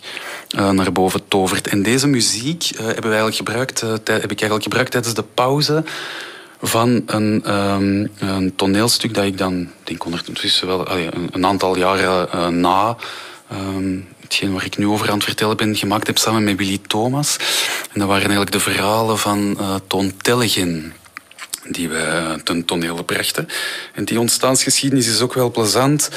uh, 0.56 0.70
naar 0.70 0.92
boven 0.92 1.28
tovert. 1.28 1.68
En 1.68 1.84
deze 1.84 2.08
muziek 2.08 2.70
uh, 2.72 2.78
hebben 2.78 3.10
wij 3.10 3.20
eigenlijk 3.20 3.36
gebruikt, 3.36 3.82
heb 3.82 4.32
ik 4.32 4.40
eigenlijk 4.40 4.64
gebruikt 4.64 4.92
tijdens 4.92 5.14
de 5.14 5.24
pauze 5.34 5.84
van 6.62 7.04
een, 7.06 7.42
een 8.20 8.54
toneelstuk 8.56 9.14
dat 9.14 9.26
ik 9.26 9.38
dan, 9.38 9.70
denk 9.84 10.06
ondertussen 10.06 10.68
wel 10.68 10.92
een, 10.92 11.30
een, 11.32 11.46
aantal 11.46 11.78
jaren 11.78 12.60
na 12.60 12.96
hetgeen 14.20 14.54
waar 14.54 14.66
ik 14.66 14.78
nu 14.78 14.88
over 14.88 15.10
aan 15.10 15.16
het 15.16 15.24
vertellen 15.24 15.58
ben, 15.58 15.76
gemaakt 15.76 16.08
heb 16.08 16.18
samen 16.18 16.44
met 16.44 16.58
Willy 16.58 16.80
Thomas. 16.88 17.38
En 17.94 18.00
dat 18.00 18.08
waren 18.08 18.22
eigenlijk 18.22 18.52
de 18.52 18.60
verhalen 18.60 19.18
van 19.18 19.58
Toon 19.88 20.14
Tellegen 20.22 20.94
die 21.70 21.90
we 21.90 22.36
ten 22.44 22.66
toneel 22.66 23.04
brachten. 23.04 23.48
En 23.94 24.06
die 24.06 24.20
ontstaansgeschiedenis 24.20 25.08
is 25.08 25.22
ook 25.22 25.34
wel 25.34 25.52
plezant. 25.52 26.10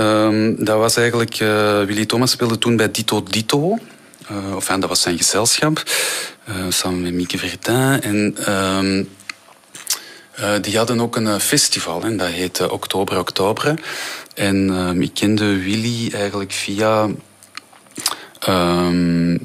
Um, 0.00 0.64
dat 0.64 0.78
was 0.78 0.96
eigenlijk... 0.96 1.40
Uh, 1.40 1.82
Willy 1.82 2.06
Thomas 2.06 2.30
speelde 2.30 2.58
toen 2.58 2.76
bij 2.76 2.90
Dito 2.90 3.22
Dito. 3.22 3.78
Uh, 4.30 4.54
enfin, 4.54 4.80
dat 4.80 4.88
was 4.88 5.00
zijn 5.00 5.16
gezelschap. 5.16 5.82
Uh, 6.48 6.54
samen 6.68 7.02
met 7.02 7.12
Mieke 7.12 7.38
Verdun. 7.38 8.00
En 8.00 8.52
um, 8.52 9.08
die 10.62 10.76
hadden 10.76 11.00
ook 11.00 11.16
een 11.16 11.40
festival. 11.40 12.02
En 12.02 12.16
dat 12.16 12.28
heette 12.28 12.70
Oktober 12.70 13.18
Oktober. 13.18 13.80
En 14.34 14.70
um, 14.70 15.02
ik 15.02 15.14
kende 15.14 15.58
Willy 15.58 16.12
eigenlijk 16.12 16.52
via... 16.52 17.08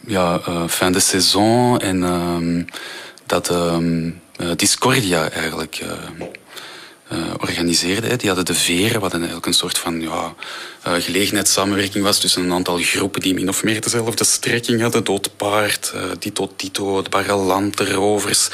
ja, 0.05 0.41
fin 0.67 0.91
de 0.91 0.99
saison. 0.99 1.80
En 1.80 2.67
dat 3.26 3.51
Discordia 4.56 5.30
eigenlijk 5.30 5.82
uh, 5.84 7.34
organiseerde. 7.38 8.16
Die 8.16 8.28
hadden 8.28 8.46
de 8.46 8.54
Veren, 8.54 9.02
wat 9.02 9.14
eigenlijk 9.14 9.46
een 9.46 9.54
soort 9.54 9.78
van 9.78 10.02
ja, 10.02 10.34
gelegenheidssamenwerking 10.84 12.04
was 12.04 12.20
tussen 12.20 12.44
een 12.44 12.54
aantal 12.54 12.78
groepen 12.78 13.22
die 13.22 13.34
min 13.34 13.50
of 13.50 13.64
meer 13.64 13.82
dezelfde 13.82 14.24
strekking 14.24 14.82
hadden. 14.82 15.04
Doodpaard, 15.04 15.92
uh, 15.96 16.02
Tito 16.20 16.52
Tito, 16.56 16.98
het 16.98 17.10
Barreland, 17.10 17.78
de 17.78 17.94
Rovers. 17.94 18.50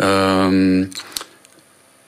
Um, 0.00 0.90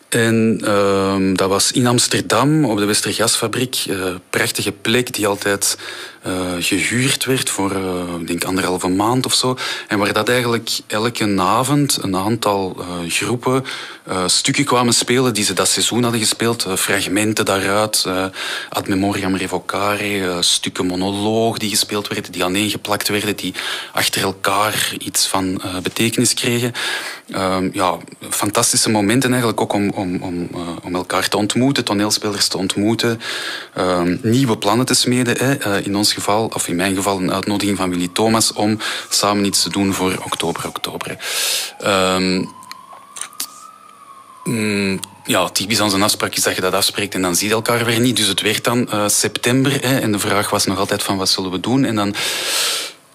en 0.09 0.71
um, 0.71 1.37
dat 1.37 1.49
was 1.49 1.73
in 1.73 1.87
Amsterdam, 1.87 2.65
op 2.65 2.79
de 2.79 2.85
Westergasfabriek. 2.85 3.85
Uh, 3.89 4.15
prachtige 4.31 4.73
plek 4.73 5.13
die 5.15 5.27
altijd 5.27 5.77
uh, 6.27 6.53
gehuurd 6.59 7.25
werd 7.25 7.51
voor, 7.51 7.73
uh, 7.73 8.21
ik 8.21 8.27
denk, 8.27 8.45
anderhalve 8.45 8.89
maand 8.89 9.27
of 9.27 9.35
zo. 9.35 9.57
En 9.89 9.99
waar 9.99 10.13
dat 10.13 10.29
eigenlijk 10.29 10.71
elke 10.87 11.35
avond 11.39 11.99
een 12.03 12.17
aantal 12.17 12.85
groepen 13.09 13.65
stukken 14.27 14.65
kwamen 14.65 14.95
spelen 14.95 15.35
die 15.35 15.45
ze 15.45 15.53
dat 15.53 15.69
seizoen 15.69 16.03
hadden 16.03 16.21
gespeeld. 16.21 16.67
fragmenten 16.75 17.45
daaruit, 17.45 18.07
ad 18.69 18.89
memoriam 18.89 19.37
revocare, 19.37 20.37
stukken 20.41 20.87
monoloog 20.87 21.59
die 21.59 21.71
gespeeld 21.71 22.09
werden, 22.09 22.33
die 22.33 22.45
aaneengeplakt 22.45 23.09
werden, 23.09 23.37
die 23.37 23.55
achter 23.93 24.23
elkaar 24.23 24.95
iets 24.99 25.27
van 25.27 25.63
betekenis 25.83 26.35
kregen. 26.35 26.73
Um, 27.37 27.71
ja, 27.73 27.97
fantastische 28.31 28.91
momenten 28.91 29.31
eigenlijk 29.31 29.61
ook 29.61 29.73
om 29.73 29.91
om, 29.91 30.23
om, 30.23 30.49
om 30.83 30.95
elkaar 30.95 31.29
te 31.29 31.37
ontmoeten, 31.37 31.85
toneelspelers 31.85 32.49
te 32.49 32.59
ontmoeten, 32.59 33.21
uh, 33.79 34.01
nieuwe 34.23 34.59
plannen 34.59 34.87
te 34.87 34.95
smeden. 34.95 35.37
Hè. 35.39 35.83
In 35.83 35.97
geval, 36.13 36.51
of 36.55 36.69
in 36.69 36.77
mijn 36.77 36.95
geval, 36.95 37.19
een 37.19 37.33
uitnodiging 37.33 37.77
van 37.77 37.91
Willy 37.91 38.09
Thomas 38.13 38.53
om 38.53 38.79
samen 39.09 39.45
iets 39.45 39.63
te 39.63 39.71
doen 39.71 39.95
voor 39.95 40.23
oktober, 40.25 40.67
oktober. 40.67 41.17
Um, 41.85 42.49
mm, 44.45 45.01
ja, 45.25 45.49
typisch 45.49 45.81
aan 45.81 45.91
zo'n 45.91 46.03
afspraak 46.03 46.35
is 46.35 46.43
dat 46.43 46.55
je 46.55 46.61
dat 46.61 46.73
afspreekt 46.73 47.15
en 47.15 47.23
dan 47.23 47.37
zie 47.37 47.49
je 47.49 47.55
elkaar 47.55 47.85
weer 47.85 48.01
niet. 48.01 48.17
Dus 48.17 48.27
het 48.27 48.41
werd 48.41 48.65
dan 48.65 48.89
uh, 48.93 49.09
september 49.09 49.73
hè, 49.73 49.99
en 49.99 50.13
de 50.13 50.19
vraag 50.19 50.51
was 50.51 50.67
nog 50.67 50.79
altijd 50.79 51.03
van 51.03 51.17
wat 51.17 51.29
zullen 51.29 51.51
we 51.51 51.61
doen. 51.61 51.85
En 51.85 51.95
dan 51.95 52.15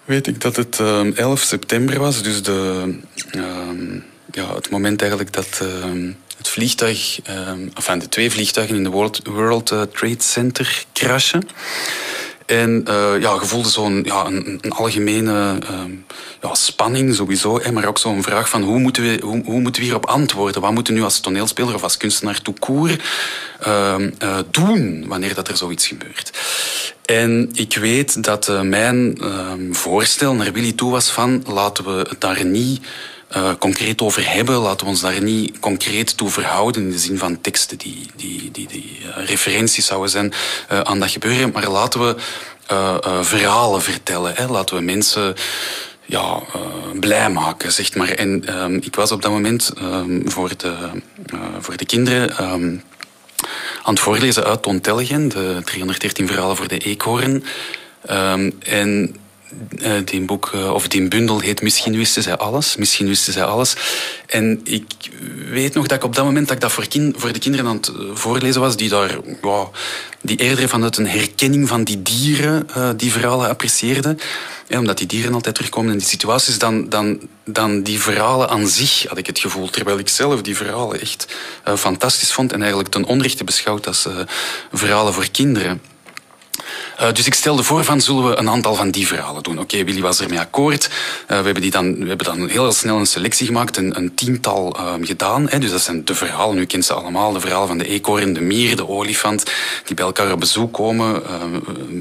weet 0.05 0.27
ik 0.27 0.41
dat 0.41 0.55
het 0.55 0.79
uh, 0.79 1.17
11 1.17 1.41
september 1.41 1.99
was, 1.99 2.21
dus 2.21 2.43
de, 2.43 2.93
uh, 3.35 4.01
ja, 4.31 4.55
het 4.55 4.69
moment 4.69 5.01
eigenlijk 5.01 5.33
dat 5.33 5.61
het 6.37 6.49
vliegtuig, 6.49 7.19
enfin 7.73 7.99
de 7.99 8.09
twee 8.09 8.31
vliegtuigen 8.31 8.75
in 8.75 8.83
de 8.83 8.89
World, 8.89 9.21
World 9.23 9.71
uh, 9.71 9.81
Trade 9.81 10.15
Center 10.23 10.85
crashen. 10.93 11.49
En 12.45 12.85
uh, 12.87 13.21
ja, 13.21 13.33
je 13.33 13.39
voelde 13.41 13.69
zo'n 13.69 14.03
ja, 14.03 14.25
een, 14.25 14.59
een 14.61 14.71
algemene 14.71 15.57
uh, 15.63 15.79
ja, 16.41 16.55
spanning 16.55 17.15
sowieso, 17.15 17.59
hè, 17.59 17.71
maar 17.71 17.85
ook 17.85 17.97
zo'n 17.97 18.23
vraag 18.23 18.49
van 18.49 18.63
hoe 18.63 18.79
moeten, 18.79 19.03
we, 19.03 19.19
hoe, 19.23 19.41
hoe 19.45 19.59
moeten 19.59 19.81
we 19.81 19.87
hierop 19.87 20.05
antwoorden? 20.05 20.61
Wat 20.61 20.71
moeten 20.71 20.93
we 20.93 20.99
nu 20.99 21.05
als 21.05 21.19
toneelspeler 21.19 21.73
of 21.73 21.83
als 21.83 21.97
kunstenaar 21.97 22.41
tout 22.41 22.59
court 22.59 23.01
uh, 23.67 23.95
doen 24.51 25.05
wanneer 25.07 25.33
dat 25.33 25.47
er 25.47 25.57
zoiets 25.57 25.87
gebeurt? 25.87 26.31
En 27.05 27.49
ik 27.53 27.75
weet 27.75 28.23
dat 28.23 28.63
mijn 28.63 29.17
ehm, 29.21 29.73
voorstel 29.73 30.33
naar 30.33 30.51
Willy 30.51 30.71
toe 30.71 30.91
was 30.91 31.09
van 31.09 31.43
laten 31.47 31.97
we 31.97 32.07
daar 32.19 32.45
niet 32.45 32.85
uh, 33.35 33.51
concreet 33.59 34.01
over 34.01 34.33
hebben. 34.33 34.55
Laten 34.55 34.85
we 34.85 34.91
ons 34.91 35.01
daar 35.01 35.21
niet 35.21 35.59
concreet 35.59 36.17
toe 36.17 36.29
verhouden 36.29 36.81
in 36.81 36.91
de 36.91 36.99
zin 36.99 37.17
van 37.17 37.41
teksten 37.41 37.77
die, 37.77 38.07
die, 38.15 38.51
die, 38.51 38.67
die 38.67 38.99
uh, 39.01 39.25
referenties 39.25 39.85
zouden 39.85 40.09
zijn 40.09 40.33
uh, 40.71 40.79
aan 40.79 40.99
dat 40.99 41.11
gebeuren. 41.11 41.51
Maar 41.51 41.69
laten 41.69 41.99
we 41.99 42.15
verhalen 43.21 43.81
vertellen. 43.81 44.33
Hè. 44.35 44.47
Laten 44.47 44.75
we 44.75 44.81
mensen 44.81 45.35
ja, 46.05 46.41
blij 46.99 47.29
maken, 47.29 47.71
zeg 47.71 47.95
maar. 47.95 48.09
En 48.09 48.47
ehm, 48.47 48.75
ik 48.75 48.95
was 48.95 49.11
op 49.11 49.21
dat 49.21 49.31
moment 49.31 49.71
ehm, 49.77 50.29
voor, 50.29 50.51
de, 50.57 50.75
voor 51.59 51.77
de 51.77 51.85
kinderen 51.85 52.43
um, 52.51 52.83
aan 53.83 53.93
het 53.93 53.99
voorlezen 53.99 54.43
uit 54.43 54.63
Toon 54.63 54.81
Telgen, 54.81 55.27
de 55.27 55.61
313 55.65 56.27
verhalen 56.27 56.55
voor 56.55 56.67
de 56.67 56.77
eekhoorn. 56.77 57.43
en 58.59 59.15
die 60.05 60.21
boek, 60.21 60.51
uh, 60.55 60.73
of 60.73 60.87
die 60.87 61.07
bundel 61.07 61.39
heet 61.39 61.61
Misschien 61.61 61.97
wisten 61.97 62.23
zij 62.23 62.37
alles. 62.37 62.75
Misschien 62.75 63.07
wisten 63.07 63.33
zij 63.33 63.43
alles. 63.43 63.75
En 64.25 64.61
ik 64.63 64.83
weet 65.49 65.73
nog 65.73 65.87
dat 65.87 65.97
ik 65.97 66.03
op 66.03 66.15
dat 66.15 66.25
moment 66.25 66.47
dat 66.47 66.55
ik 66.55 66.61
dat 66.61 66.71
voor, 66.71 66.87
voor 67.15 67.33
de 67.33 67.39
kinderen 67.39 67.67
aan 67.67 67.75
het 67.75 67.87
eh, 67.87 67.95
voorlezen 68.13 68.61
was, 68.61 68.75
die 68.75 68.89
daar, 68.89 69.17
die 70.21 70.37
eerder 70.37 70.69
vanuit 70.69 70.97
een 70.97 71.07
herkenning 71.07 71.67
van 71.67 71.83
die 71.83 72.01
dieren 72.01 72.67
die 72.97 73.11
verhalen 73.11 73.49
apprecieerden. 73.49 74.19
Ja, 74.67 74.79
omdat 74.79 74.97
die 74.97 75.07
dieren 75.07 75.33
altijd 75.33 75.55
terugkomen 75.55 75.91
in 75.91 75.97
die 75.97 76.07
situaties, 76.07 76.59
dan, 76.59 76.89
dan, 76.89 77.19
dan 77.43 77.81
die 77.81 78.01
verhalen 78.01 78.49
aan 78.49 78.67
zich 78.67 79.05
had 79.07 79.17
ik 79.17 79.27
het 79.27 79.39
gevoel. 79.39 79.69
Terwijl 79.69 79.97
ik 79.97 80.09
zelf 80.09 80.41
die 80.41 80.55
verhalen 80.55 81.01
echt 81.01 81.27
fantastisch 81.75 82.33
vond 82.33 82.53
en 82.53 82.59
eigenlijk 82.59 82.91
ten 82.91 83.03
onrechte 83.03 83.43
beschouwd 83.43 83.87
als 83.87 84.07
verhalen 84.71 85.13
voor 85.13 85.27
kinderen. 85.31 85.81
Uh, 87.01 87.11
dus 87.13 87.25
ik 87.25 87.33
stelde 87.33 87.63
voor 87.63 87.83
van 87.83 88.01
zullen 88.01 88.29
we 88.29 88.35
een 88.35 88.49
aantal 88.49 88.75
van 88.75 88.91
die 88.91 89.07
verhalen 89.07 89.43
doen. 89.43 89.59
Oké, 89.59 89.83
Willy 89.83 90.01
was 90.01 90.19
ermee 90.19 90.39
akkoord. 90.39 90.85
Uh, 90.85 91.27
we, 91.27 91.33
hebben 91.33 91.61
die 91.61 91.71
dan, 91.71 91.99
we 91.99 92.07
hebben 92.07 92.25
dan 92.25 92.49
heel 92.49 92.71
snel 92.71 92.97
een 92.97 93.05
selectie 93.05 93.45
gemaakt, 93.45 93.77
een, 93.77 93.97
een 93.97 94.15
tiental 94.15 94.77
uh, 94.79 94.93
gedaan. 95.01 95.49
Hè. 95.49 95.59
Dus 95.59 95.71
dat 95.71 95.81
zijn 95.81 96.05
de 96.05 96.15
verhalen, 96.15 96.57
u 96.57 96.65
kent 96.65 96.85
ze 96.85 96.93
allemaal. 96.93 97.33
De 97.33 97.39
verhalen 97.39 97.67
van 97.67 97.77
de 97.77 97.87
eekhoorn, 97.87 98.33
de 98.33 98.41
mier, 98.41 98.75
de 98.75 98.87
olifant, 98.87 99.43
die 99.85 99.95
bij 99.95 100.05
elkaar 100.05 100.31
op 100.31 100.39
bezoek 100.39 100.73
komen. 100.73 101.23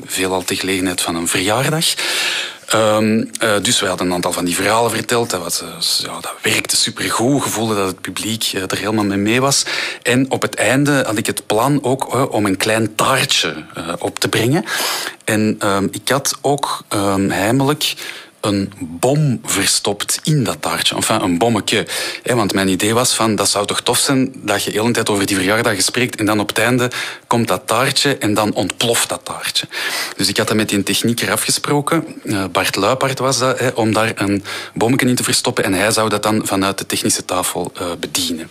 veelal 0.04 0.44
te 0.44 0.56
gelegenheid 0.56 1.00
van 1.00 1.14
een 1.14 1.28
verjaardag. 1.28 1.84
Um, 2.74 3.30
uh, 3.42 3.54
dus 3.62 3.80
wij 3.80 3.88
hadden 3.88 4.06
een 4.06 4.12
aantal 4.12 4.32
van 4.32 4.44
die 4.44 4.54
verhalen 4.54 4.90
verteld. 4.90 5.30
Dat, 5.30 5.64
ja, 5.98 6.20
dat 6.20 6.34
werkte 6.42 6.76
supergoed. 6.76 7.42
gevoelde 7.42 7.74
dat 7.74 7.86
het 7.86 8.00
publiek 8.00 8.52
uh, 8.54 8.62
er 8.62 8.78
helemaal 8.78 9.04
mee 9.04 9.18
mee 9.18 9.40
was. 9.40 9.64
En 10.02 10.30
op 10.30 10.42
het 10.42 10.54
einde 10.54 11.02
had 11.06 11.18
ik 11.18 11.26
het 11.26 11.46
plan 11.46 11.82
ook 11.82 12.32
om 12.32 12.46
een 12.46 12.56
klein 12.56 12.94
taartje 12.94 13.54
op 13.98 14.18
te 14.18 14.28
brengen. 14.28 14.64
En 15.24 15.58
um, 15.64 15.88
ik 15.90 16.08
had 16.08 16.38
ook 16.40 16.84
um, 16.94 17.30
heimelijk 17.30 17.94
een 18.44 18.72
bom 18.78 19.40
verstopt 19.44 20.20
in 20.22 20.44
dat 20.44 20.62
taartje. 20.62 20.94
Enfin, 20.94 21.22
een 21.22 21.38
bommetje. 21.38 21.86
Want 22.24 22.52
mijn 22.52 22.68
idee 22.68 22.94
was 22.94 23.14
van, 23.14 23.34
dat 23.34 23.48
zou 23.48 23.66
toch 23.66 23.80
tof 23.80 23.98
zijn 23.98 24.32
dat 24.36 24.64
je 24.64 24.70
de 24.70 24.80
hele 24.80 24.92
tijd 24.92 25.10
over 25.10 25.26
die 25.26 25.36
verjaardag 25.36 25.82
spreekt 25.82 26.16
en 26.16 26.26
dan 26.26 26.40
op 26.40 26.48
het 26.48 26.58
einde 26.58 26.90
komt 27.26 27.48
dat 27.48 27.66
taartje 27.66 28.16
en 28.18 28.34
dan 28.34 28.54
ontploft 28.54 29.08
dat 29.08 29.24
taartje. 29.24 29.66
Dus 30.16 30.28
ik 30.28 30.36
had 30.36 30.48
dat 30.48 30.56
met 30.56 30.68
die 30.68 30.82
technieker 30.82 31.30
afgesproken. 31.30 32.04
Eh, 32.24 32.44
Bart 32.52 32.76
Luipart 32.76 33.18
was 33.18 33.38
dat, 33.38 33.74
om 33.74 33.92
daar 33.92 34.12
een 34.14 34.44
bommetje 34.74 35.06
in 35.08 35.14
te 35.14 35.22
verstoppen 35.24 35.64
en 35.64 35.72
hij 35.72 35.90
zou 35.90 36.08
dat 36.08 36.22
dan 36.22 36.46
vanuit 36.46 36.78
de 36.78 36.86
technische 36.86 37.24
tafel 37.24 37.72
uh, 37.80 37.86
bedienen. 38.00 38.48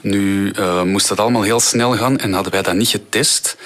Nu 0.00 0.52
uh, 0.58 0.82
moest 0.82 1.08
dat 1.08 1.20
allemaal 1.20 1.42
heel 1.42 1.60
snel 1.60 1.96
gaan 1.96 2.18
en 2.18 2.32
hadden 2.32 2.52
wij 2.52 2.62
dat 2.62 2.74
niet 2.74 2.88
getest. 2.88 3.56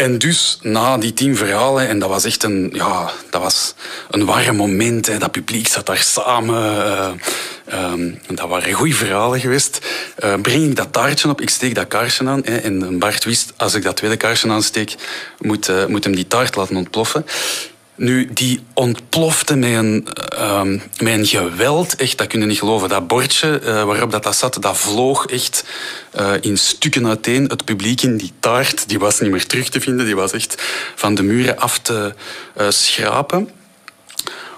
En 0.00 0.18
dus 0.18 0.58
na 0.62 0.98
die 0.98 1.12
tien 1.12 1.36
verhalen, 1.36 1.88
en 1.88 1.98
dat 1.98 2.08
was 2.08 2.24
echt 2.24 2.42
een, 2.42 2.70
ja, 2.72 3.10
dat 3.30 3.42
was 3.42 3.74
een 4.10 4.24
warm 4.24 4.56
moment. 4.56 5.06
Hè. 5.06 5.18
Dat 5.18 5.30
publiek 5.30 5.68
zat 5.68 5.86
daar 5.86 5.98
samen. 5.98 6.76
Uh, 6.76 7.92
um, 7.92 8.20
dat 8.28 8.48
waren 8.48 8.72
goede 8.72 8.94
verhalen 8.94 9.40
geweest. 9.40 9.78
Uh, 10.24 10.34
breng 10.42 10.64
ik 10.64 10.76
dat 10.76 10.92
taartje 10.92 11.28
op, 11.28 11.40
ik 11.40 11.50
steek 11.50 11.74
dat 11.74 11.88
kaarsje 11.88 12.28
aan. 12.28 12.40
Hè, 12.44 12.56
en 12.56 12.98
Bart 12.98 13.24
wist, 13.24 13.52
als 13.56 13.74
ik 13.74 13.82
dat 13.82 13.96
tweede 13.96 14.16
kaarsje 14.16 14.48
aansteek, 14.48 14.94
moet, 15.38 15.88
moet 15.88 16.04
hem 16.04 16.14
die 16.14 16.26
taart 16.26 16.56
laten 16.56 16.76
ontploffen. 16.76 17.24
Nu, 18.00 18.28
die 18.32 18.60
ontplofte 18.74 19.54
um, 19.54 20.82
met 20.98 21.18
een 21.18 21.26
geweld. 21.26 21.96
Echt, 21.96 22.18
dat 22.18 22.26
kun 22.26 22.40
je 22.40 22.46
niet 22.46 22.58
geloven. 22.58 22.88
Dat 22.88 23.06
bordje 23.06 23.60
uh, 23.64 23.84
waarop 23.84 24.10
dat, 24.10 24.22
dat 24.22 24.36
zat, 24.36 24.56
dat 24.60 24.76
vloog 24.76 25.26
echt 25.26 25.64
uh, 26.20 26.32
in 26.40 26.58
stukken 26.58 27.06
uiteen. 27.06 27.44
Het 27.44 27.64
publiek 27.64 28.02
in 28.02 28.16
die 28.16 28.32
taart, 28.38 28.88
die 28.88 28.98
was 28.98 29.20
niet 29.20 29.30
meer 29.30 29.46
terug 29.46 29.68
te 29.68 29.80
vinden. 29.80 30.06
Die 30.06 30.16
was 30.16 30.32
echt 30.32 30.62
van 30.94 31.14
de 31.14 31.22
muren 31.22 31.58
af 31.58 31.78
te 31.78 32.14
uh, 32.60 32.70
schrapen. 32.70 33.50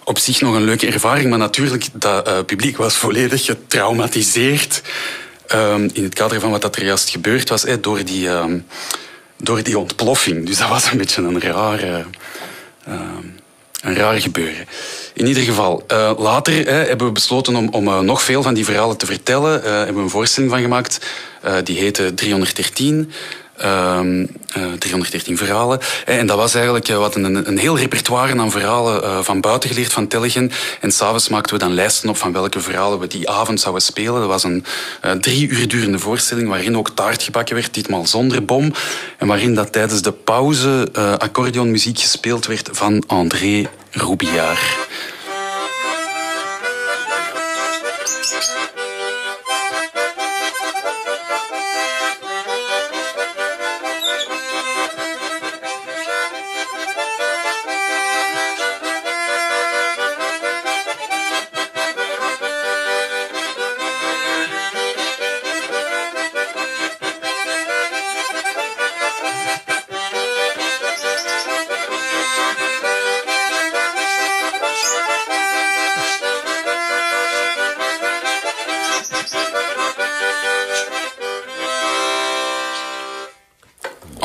Op 0.04 0.18
zich 0.18 0.40
nog 0.40 0.54
een 0.54 0.64
leuke 0.64 0.86
ervaring, 0.86 1.30
maar 1.30 1.38
natuurlijk, 1.38 1.86
dat 1.92 2.46
publiek 2.46 2.76
was 2.76 2.94
volledig 2.94 3.44
getraumatiseerd. 3.44 4.82
Um, 5.54 5.90
in 5.92 6.02
het 6.02 6.14
kader 6.14 6.40
van 6.40 6.50
wat 6.50 6.62
dat 6.62 6.76
er 6.76 6.84
juist 6.84 7.10
gebeurd 7.10 7.48
was, 7.48 7.64
door, 7.80 8.04
die, 8.04 8.28
um, 8.28 8.66
door 9.36 9.62
die 9.62 9.78
ontploffing. 9.78 10.46
Dus 10.46 10.58
dat 10.58 10.68
was 10.68 10.90
een 10.90 10.98
beetje 10.98 11.22
een 11.22 11.40
rare 11.40 12.04
uh, 12.88 13.00
een 13.82 13.94
raar 13.94 14.20
gebeuren. 14.20 14.66
In 15.14 15.26
ieder 15.26 15.42
geval, 15.42 15.84
uh, 15.92 16.12
later 16.18 16.52
hè, 16.52 16.72
hebben 16.72 17.06
we 17.06 17.12
besloten 17.12 17.56
om, 17.56 17.68
om 17.68 17.88
uh, 17.88 17.98
nog 17.98 18.22
veel 18.22 18.42
van 18.42 18.54
die 18.54 18.64
verhalen 18.64 18.96
te 18.96 19.06
vertellen. 19.06 19.60
Uh, 19.60 19.64
hebben 19.64 19.94
we 19.94 20.00
een 20.00 20.10
voorstelling 20.10 20.52
van 20.52 20.60
gemaakt. 20.60 20.98
die 21.64 21.78
heette 21.78 22.14
313. 22.14 23.12
313 23.56 25.20
ehm, 25.26 25.44
verhalen. 25.44 25.80
En 26.04 26.26
dat 26.26 26.36
was 26.36 26.54
eigenlijk 26.54 26.88
wat 26.88 27.14
een, 27.14 27.48
een 27.48 27.58
heel 27.58 27.78
repertoire 27.78 28.40
aan 28.40 28.50
verhalen 28.50 29.24
van 29.24 29.40
buiten 29.40 29.68
geleerd 29.68 29.92
van 29.92 30.08
Tellegen. 30.08 30.50
En 30.80 30.92
s'avonds 30.92 31.28
maakten 31.28 31.54
we 31.54 31.60
dan 31.60 31.74
lijsten 31.74 32.08
op 32.08 32.16
van 32.16 32.32
welke 32.32 32.60
verhalen 32.60 32.98
we 32.98 33.06
die 33.06 33.30
avond 33.30 33.60
zouden 33.60 33.82
spelen. 33.82 34.20
Dat 34.20 34.28
was 34.28 34.44
een 34.44 34.64
drie 35.20 35.48
uur 35.48 35.68
durende 35.68 35.98
voorstelling 35.98 36.48
waarin 36.48 36.76
ook 36.76 36.90
taart 36.90 37.22
gebakken 37.22 37.54
werd, 37.54 37.74
ditmaal 37.74 38.06
zonder 38.06 38.44
bom. 38.44 38.72
En 39.18 39.26
waarin 39.26 39.54
dat 39.54 39.72
tijdens 39.72 40.02
de 40.02 40.12
pauze 40.12 40.88
accordeonmuziek 41.18 42.00
gespeeld 42.00 42.46
werd 42.46 42.68
van 42.72 43.04
André 43.06 43.68
Roubillard. 43.90 44.60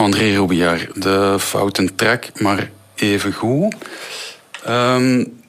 André 0.08 0.36
Robillard. 0.36 1.02
De 1.02 1.36
fouten 1.40 1.96
track, 1.96 2.26
maar 2.40 2.70
even 2.96 3.34
goed. 3.34 3.76
Um, 4.70 5.40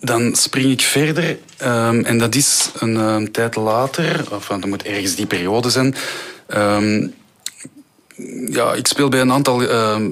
dan 0.00 0.34
spring 0.34 0.70
ik 0.72 0.80
verder. 0.80 1.38
Um, 1.64 2.04
en 2.04 2.18
dat 2.18 2.34
is 2.34 2.70
een 2.78 2.96
um, 2.96 3.32
tijd 3.32 3.56
later, 3.56 4.24
of 4.30 4.46
dat 4.46 4.66
moet 4.66 4.82
ergens 4.82 5.14
die 5.14 5.26
periode 5.26 5.70
zijn. 5.70 5.94
ja, 8.50 8.72
ik 8.72 8.86
speel 8.86 9.08
bij 9.08 9.20
een 9.20 9.32
aantal, 9.32 9.58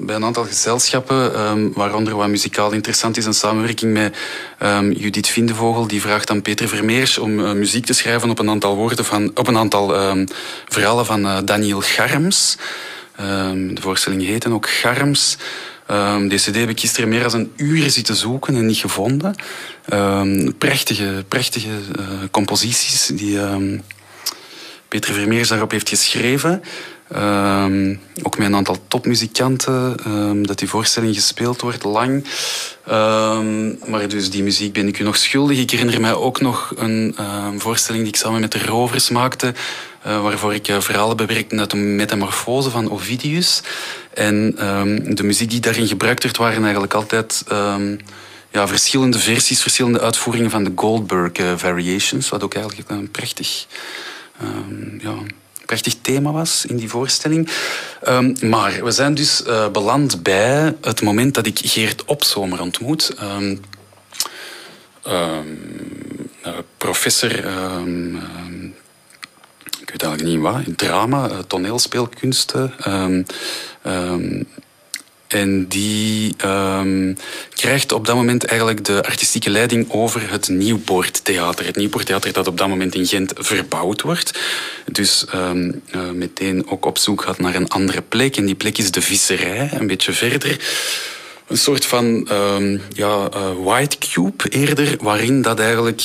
bij 0.05 0.15
een 0.15 0.23
aantal 0.23 0.45
gezelschappen, 0.45 1.73
waaronder 1.73 2.15
wat 2.15 2.27
muzikaal 2.27 2.71
interessant 2.71 3.17
is, 3.17 3.25
een 3.25 3.33
samenwerking 3.33 3.93
met 3.93 4.17
Judith 4.97 5.27
Vindevogel, 5.27 5.87
die 5.87 6.01
vraagt 6.01 6.29
aan 6.29 6.41
Peter 6.41 6.67
Vermeers 6.67 7.17
om 7.17 7.39
uh, 7.39 7.51
muziek 7.51 7.85
te 7.85 7.93
schrijven 7.93 8.29
op 8.29 8.39
een 8.39 8.49
aantal 8.49 8.75
woorden 8.75 9.05
van, 9.05 9.31
op 9.35 9.47
een 9.47 9.57
aantal 9.57 10.15
verhalen 10.67 11.05
van 11.05 11.25
uh, 11.25 11.37
Daniel 11.45 11.81
Garms. 11.81 12.57
Um, 13.21 13.75
de 13.75 13.81
voorstelling 13.81 14.25
heette 14.25 14.51
ook 14.51 14.69
Garms. 14.69 15.37
Um, 15.91 16.27
deze 16.27 16.51
CD 16.51 16.55
heb 16.55 16.69
ik 16.69 16.79
gisteren 16.79 17.09
meer 17.09 17.21
dan 17.21 17.33
een 17.33 17.51
uur 17.55 17.89
zitten 17.89 18.15
zoeken 18.15 18.55
en 18.55 18.65
niet 18.65 18.77
gevonden. 18.77 19.35
Um, 19.93 20.57
prachtige, 20.57 21.25
prachtige 21.27 21.67
uh, 21.99 22.05
composities 22.31 23.05
die 23.13 23.39
Peter 24.87 25.13
Vermeers 25.13 25.47
daarop 25.47 25.71
heeft 25.71 25.89
geschreven. 25.89 26.63
Ook 28.23 28.37
met 28.37 28.47
een 28.47 28.55
aantal 28.55 28.77
topmuzikanten, 28.87 29.97
dat 30.43 30.59
die 30.59 30.69
voorstelling 30.69 31.15
gespeeld 31.15 31.61
wordt, 31.61 31.83
lang. 31.83 32.25
Maar 33.85 34.07
dus 34.07 34.29
die 34.29 34.43
muziek 34.43 34.73
ben 34.73 34.87
ik 34.87 34.99
u 34.99 35.03
nog 35.03 35.17
schuldig. 35.17 35.57
Ik 35.57 35.71
herinner 35.71 36.01
mij 36.01 36.13
ook 36.13 36.41
nog 36.41 36.73
een 36.77 37.15
voorstelling 37.57 38.03
die 38.03 38.13
ik 38.13 38.19
samen 38.19 38.41
met 38.41 38.51
de 38.51 38.65
Rovers 38.65 39.09
maakte, 39.09 39.53
waarvoor 40.07 40.53
ik 40.53 40.67
uh, 40.67 40.79
verhalen 40.79 41.17
bewerkte 41.17 41.59
uit 41.59 41.71
de 41.71 41.77
metamorfose 41.77 42.69
van 42.69 42.91
Ovidius. 42.91 43.61
En 44.13 44.55
de 45.15 45.23
muziek 45.23 45.49
die 45.49 45.59
daarin 45.59 45.87
gebruikt 45.87 46.23
werd, 46.23 46.37
waren 46.37 46.63
eigenlijk 46.63 46.93
altijd 46.93 47.43
ja, 48.51 48.67
verschillende 48.67 49.19
versies, 49.19 49.61
verschillende 49.61 49.99
uitvoeringen 49.99 50.49
van 50.49 50.63
de 50.63 50.71
Goldberg 50.75 51.31
Variations, 51.55 52.29
wat 52.29 52.43
ook 52.43 52.53
eigenlijk 52.53 52.89
een 52.89 53.11
prachtig, 53.11 53.65
ehm, 54.39 54.99
ja, 54.99 55.13
prachtig 55.65 55.95
thema 56.01 56.31
was 56.31 56.65
in 56.65 56.77
die 56.77 56.89
voorstelling. 56.89 57.49
Ehm, 58.01 58.35
maar 58.41 58.83
we 58.83 58.91
zijn 58.91 59.13
dus 59.13 59.43
beland 59.71 60.23
bij 60.23 60.75
het 60.81 61.01
moment 61.01 61.33
dat 61.33 61.45
ik 61.45 61.59
Geert 61.63 62.05
Opzomer 62.05 62.61
ontmoet. 62.61 63.15
Professor 66.77 67.31
weet 70.03 70.09
eigenlijk 70.09 70.37
niet 70.37 70.67
wat, 70.67 70.77
drama, 70.77 71.29
toneelspeelkunsten. 71.47 72.73
En 75.27 75.67
die 75.67 76.35
um, 76.45 77.17
krijgt 77.53 77.91
op 77.91 78.05
dat 78.05 78.15
moment 78.15 78.45
eigenlijk 78.45 78.85
de 78.85 79.03
artistieke 79.03 79.49
leiding 79.49 79.91
over 79.91 80.31
het 80.31 80.47
Nieuwpoorttheater. 80.47 81.65
Het 81.65 81.75
Nieuwpoorttheater 81.75 82.33
dat 82.33 82.47
op 82.47 82.57
dat 82.57 82.67
moment 82.67 82.95
in 82.95 83.05
Gent 83.05 83.33
verbouwd 83.35 84.01
wordt. 84.01 84.39
Dus 84.91 85.25
uh, 85.35 85.51
meteen 86.13 86.69
ook 86.69 86.85
op 86.85 86.97
zoek 86.97 87.21
gaat 87.21 87.39
naar 87.39 87.55
een 87.55 87.69
andere 87.69 88.01
plek. 88.01 88.37
En 88.37 88.45
die 88.45 88.55
plek 88.55 88.77
is 88.77 88.91
de 88.91 89.01
visserij, 89.01 89.69
een 89.73 89.87
beetje 89.87 90.13
verder. 90.13 90.59
Een 91.47 91.57
soort 91.57 91.85
van 91.85 92.05
um, 92.31 92.81
ja, 92.93 93.29
uh, 93.33 93.51
white 93.63 93.97
cube 93.97 94.49
eerder, 94.49 94.95
waarin 95.01 95.41
dat 95.41 95.59
eigenlijk 95.59 96.01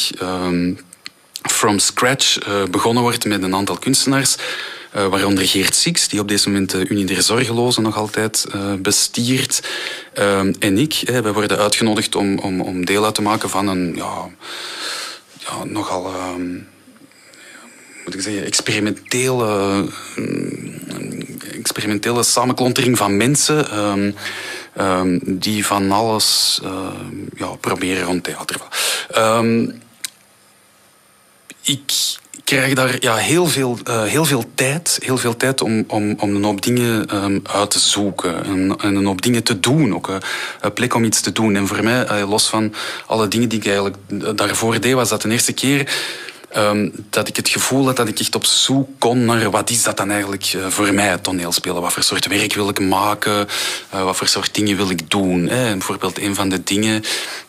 from 1.43 1.79
scratch 1.79 2.49
uh, 2.49 2.63
begonnen 2.71 3.03
wordt 3.03 3.25
met 3.25 3.43
een 3.43 3.55
aantal 3.55 3.79
kunstenaars. 3.79 4.37
Uh, 4.97 5.07
waaronder 5.07 5.47
Geert 5.47 5.75
Six, 5.75 6.09
die 6.09 6.21
op 6.21 6.29
deze 6.29 6.49
moment 6.49 6.71
de 6.71 6.89
Unie 6.89 7.05
der 7.05 7.23
Zorgelozen 7.23 7.83
nog 7.83 7.97
altijd 7.97 8.47
uh, 8.55 8.75
bestiert. 8.75 9.69
En 10.59 10.79
ik. 10.79 10.93
Hè, 10.93 11.23
wij 11.23 11.33
worden 11.33 11.59
uitgenodigd 11.59 12.15
om, 12.15 12.39
om, 12.39 12.61
om 12.61 12.85
deel 12.85 13.05
uit 13.05 13.15
te 13.15 13.23
maken 13.23 13.51
van 13.51 13.69
een 13.69 13.93
ja, 13.97 14.29
ja, 15.39 15.65
nogal 15.65 16.07
ehm, 16.07 16.53
moet 18.05 18.15
ik 18.15 18.21
zeggen, 18.21 18.45
experimentele, 18.45 19.85
experimentele 21.59 22.23
samenklontering 22.23 22.99
van 22.99 23.17
mensen. 23.17 23.79
Um, 23.79 24.15
die 25.25 25.67
van 25.67 25.91
alles 25.91 26.61
ja, 27.35 27.47
proberen 27.61 28.05
rond 28.05 28.25
theater. 28.25 28.57
Ik 31.63 32.19
krijg 32.45 32.75
daar 32.75 32.97
ja, 33.01 33.17
heel, 33.17 33.47
veel, 33.47 33.79
uh, 33.89 34.03
heel 34.03 34.25
veel 34.25 34.45
tijd, 34.55 34.99
heel 35.03 35.17
veel 35.17 35.37
tijd 35.37 35.61
om, 35.61 35.85
om, 35.87 36.15
om 36.19 36.35
een 36.35 36.45
hoop 36.45 36.63
dingen 36.63 37.17
um, 37.25 37.43
uit 37.43 37.71
te 37.71 37.79
zoeken 37.79 38.45
en, 38.45 38.77
en, 38.79 38.95
een 38.95 39.05
hoop 39.05 39.23
dingen 39.23 39.43
te 39.43 39.61
doen. 39.61 39.95
Ook 39.95 40.09
een 40.61 40.73
plek 40.73 40.95
om 40.95 41.05
iets 41.05 41.21
te 41.21 41.33
doen. 41.33 41.57
En 41.57 41.67
voor 41.67 41.85
mij, 41.85 42.11
uh, 42.11 42.29
los 42.29 42.49
van 42.49 42.75
alle 43.07 43.29
dingen 43.29 43.49
die 43.49 43.59
ik 43.59 43.67
eigenlijk 43.67 43.97
daarvoor 44.37 44.81
deed, 44.81 44.95
was 44.95 45.09
dat 45.09 45.23
de 45.23 45.31
eerste 45.31 45.53
keer 45.53 45.93
Um, 46.57 46.93
dat 47.11 47.29
ik 47.29 47.37
het 47.37 47.49
gevoel 47.49 47.87
had 47.87 47.97
dat 47.97 48.09
ik 48.09 48.21
echt 48.21 48.35
op 48.35 48.45
zoek 48.45 48.89
kon 48.99 49.25
naar 49.25 49.51
wat 49.51 49.71
is 49.71 49.83
dat 49.83 49.97
dan 49.97 50.11
eigenlijk 50.11 50.53
uh, 50.57 50.67
voor 50.67 50.95
mij, 50.95 51.09
het 51.09 51.23
toneelspelen. 51.23 51.83
Wat 51.83 51.93
voor 51.93 52.03
soort 52.03 52.27
werk 52.27 52.55
wil 52.55 52.69
ik 52.69 52.81
maken? 52.81 53.49
Uh, 53.95 54.05
wat 54.05 54.17
voor 54.17 54.27
soort 54.27 54.55
dingen 54.55 54.77
wil 54.77 54.91
ik 54.91 55.11
doen? 55.11 55.49
Hè? 55.49 55.73
Bijvoorbeeld 55.73 56.19
een 56.19 56.35
van 56.35 56.49
de 56.49 56.63
dingen 56.63 57.03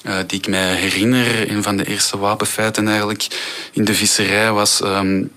uh, 0.03 0.15
die 0.27 0.37
ik 0.37 0.47
mij 0.47 0.75
herinner, 0.75 1.51
een 1.51 1.63
van 1.63 1.77
de 1.77 1.85
eerste 1.85 2.17
wapenfeiten 2.17 2.87
eigenlijk 2.87 3.27
in 3.71 3.85
de 3.85 3.93
visserij 3.93 4.51
was... 4.51 4.81
Um, 4.81 5.31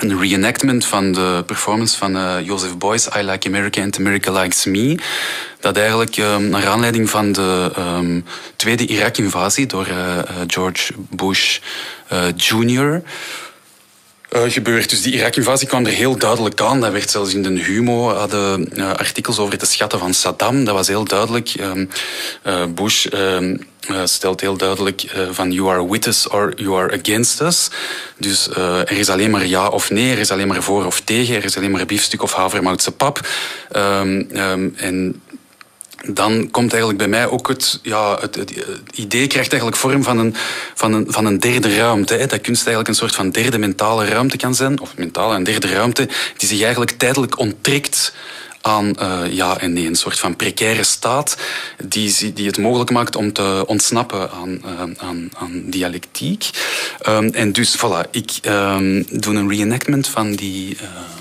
een 0.00 0.20
reenactment 0.20 0.84
van 0.84 1.12
de 1.12 1.42
performance 1.46 1.96
van 1.96 2.16
uh, 2.16 2.36
Joseph 2.42 2.76
Beuys, 2.76 3.08
I 3.16 3.22
Like 3.22 3.48
America 3.48 3.82
and 3.82 3.98
America 3.98 4.32
Likes 4.32 4.64
Me. 4.64 4.98
Dat 5.60 5.76
eigenlijk 5.76 6.16
um, 6.16 6.48
naar 6.48 6.66
aanleiding 6.66 7.10
van 7.10 7.32
de 7.32 7.72
um, 7.78 8.24
tweede 8.56 8.86
Irak-invasie 8.86 9.66
door 9.66 9.88
uh, 9.88 10.18
George 10.46 10.92
Bush 10.96 11.58
uh, 12.12 12.24
Jr. 12.36 13.02
gebeurt. 14.30 14.90
Dus 14.90 15.02
die 15.02 15.12
Irak-invasie 15.12 15.68
kwam 15.68 15.86
er 15.86 15.92
heel 15.92 16.16
duidelijk 16.16 16.60
aan. 16.60 16.80
Dat 16.80 16.92
werd 16.92 17.10
zelfs 17.10 17.34
in 17.34 17.42
de 17.42 17.62
Humo, 17.62 18.08
hadden 18.08 18.72
artikels 18.96 19.38
over 19.38 19.52
het 19.52 19.68
schatten 19.68 19.98
van 19.98 20.14
Saddam. 20.14 20.64
Dat 20.64 20.74
was 20.74 20.88
heel 20.88 21.04
duidelijk. 21.04 21.54
Um, 21.60 21.88
Bush 22.74 23.06
uh, 23.06 23.56
stelt 24.04 24.40
heel 24.40 24.56
duidelijk 24.56 25.04
van 25.30 25.52
you 25.52 25.70
are 25.70 25.90
with 25.90 26.06
us 26.06 26.28
or 26.28 26.52
you 26.56 26.76
are 26.76 26.98
against 26.98 27.40
us. 27.40 27.70
Dus 28.16 28.48
er 28.56 28.92
is 28.92 29.08
alleen 29.08 29.30
maar 29.30 29.46
ja 29.46 29.68
of 29.68 29.90
nee, 29.90 30.12
er 30.12 30.18
is 30.18 30.30
alleen 30.30 30.48
maar 30.48 30.62
voor 30.62 30.86
of 30.86 31.00
tegen, 31.00 31.34
er 31.34 31.44
is 31.44 31.56
alleen 31.56 31.70
maar 31.70 31.86
biefstuk 31.86 32.22
of 32.22 32.32
havermoutse 32.32 32.90
pap. 32.90 33.26
Um, 33.76 34.28
en 34.76 35.22
dan 36.10 36.50
komt 36.50 36.70
eigenlijk 36.70 36.98
bij 36.98 37.08
mij 37.08 37.28
ook 37.28 37.48
het, 37.48 37.78
ja, 37.82 38.18
het, 38.20 38.34
het, 38.34 38.52
idee 38.94 39.26
krijgt 39.26 39.52
eigenlijk 39.52 39.80
vorm 39.80 40.02
van 40.02 40.18
een, 40.18 40.34
van 40.74 40.92
een, 40.92 41.06
van 41.08 41.26
een 41.26 41.38
derde 41.38 41.76
ruimte. 41.76 42.14
Hè. 42.14 42.26
Dat 42.26 42.40
kunst 42.40 42.66
eigenlijk 42.66 42.88
een 42.88 42.94
soort 42.94 43.14
van 43.14 43.30
derde 43.30 43.58
mentale 43.58 44.04
ruimte 44.04 44.36
kan 44.36 44.54
zijn, 44.54 44.80
of 44.80 44.96
mentale 44.96 45.34
en 45.34 45.44
derde 45.44 45.66
ruimte, 45.66 46.08
die 46.36 46.48
zich 46.48 46.60
eigenlijk 46.60 46.90
tijdelijk 46.90 47.38
onttrekt 47.38 48.12
aan 48.60 48.94
uh, 49.00 49.20
ja 49.30 49.58
en 49.58 49.72
nee, 49.72 49.86
een 49.86 49.94
soort 49.94 50.18
van 50.18 50.36
precaire 50.36 50.82
staat 50.82 51.36
die, 51.84 52.32
die 52.32 52.46
het 52.46 52.58
mogelijk 52.58 52.90
maakt 52.90 53.16
om 53.16 53.32
te 53.32 53.64
ontsnappen 53.66 54.30
aan, 54.30 54.60
uh, 54.64 54.80
aan, 54.96 55.30
aan 55.34 55.62
dialectiek. 55.64 56.50
Um, 57.08 57.28
en 57.28 57.52
dus 57.52 57.76
voilà, 57.76 58.10
ik 58.10 58.30
um, 58.42 59.06
doe 59.10 59.34
een 59.34 59.48
reenactment 59.48 60.08
van 60.08 60.32
die 60.32 60.76
um, 60.80 61.17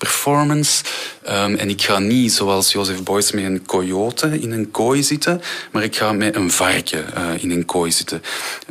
performance. 0.00 0.84
Um, 1.28 1.54
en 1.54 1.68
ik 1.68 1.82
ga 1.82 1.98
niet 1.98 2.32
zoals 2.32 2.72
Joseph 2.72 3.02
Beuys 3.02 3.32
met 3.32 3.44
een 3.44 3.66
coyote 3.66 4.40
in 4.40 4.52
een 4.52 4.70
kooi 4.70 5.02
zitten, 5.02 5.42
maar 5.72 5.82
ik 5.82 5.96
ga 5.96 6.12
met 6.12 6.34
een 6.34 6.50
varken 6.50 7.04
uh, 7.16 7.42
in 7.42 7.50
een 7.50 7.64
kooi 7.64 7.92
zitten. 7.92 8.22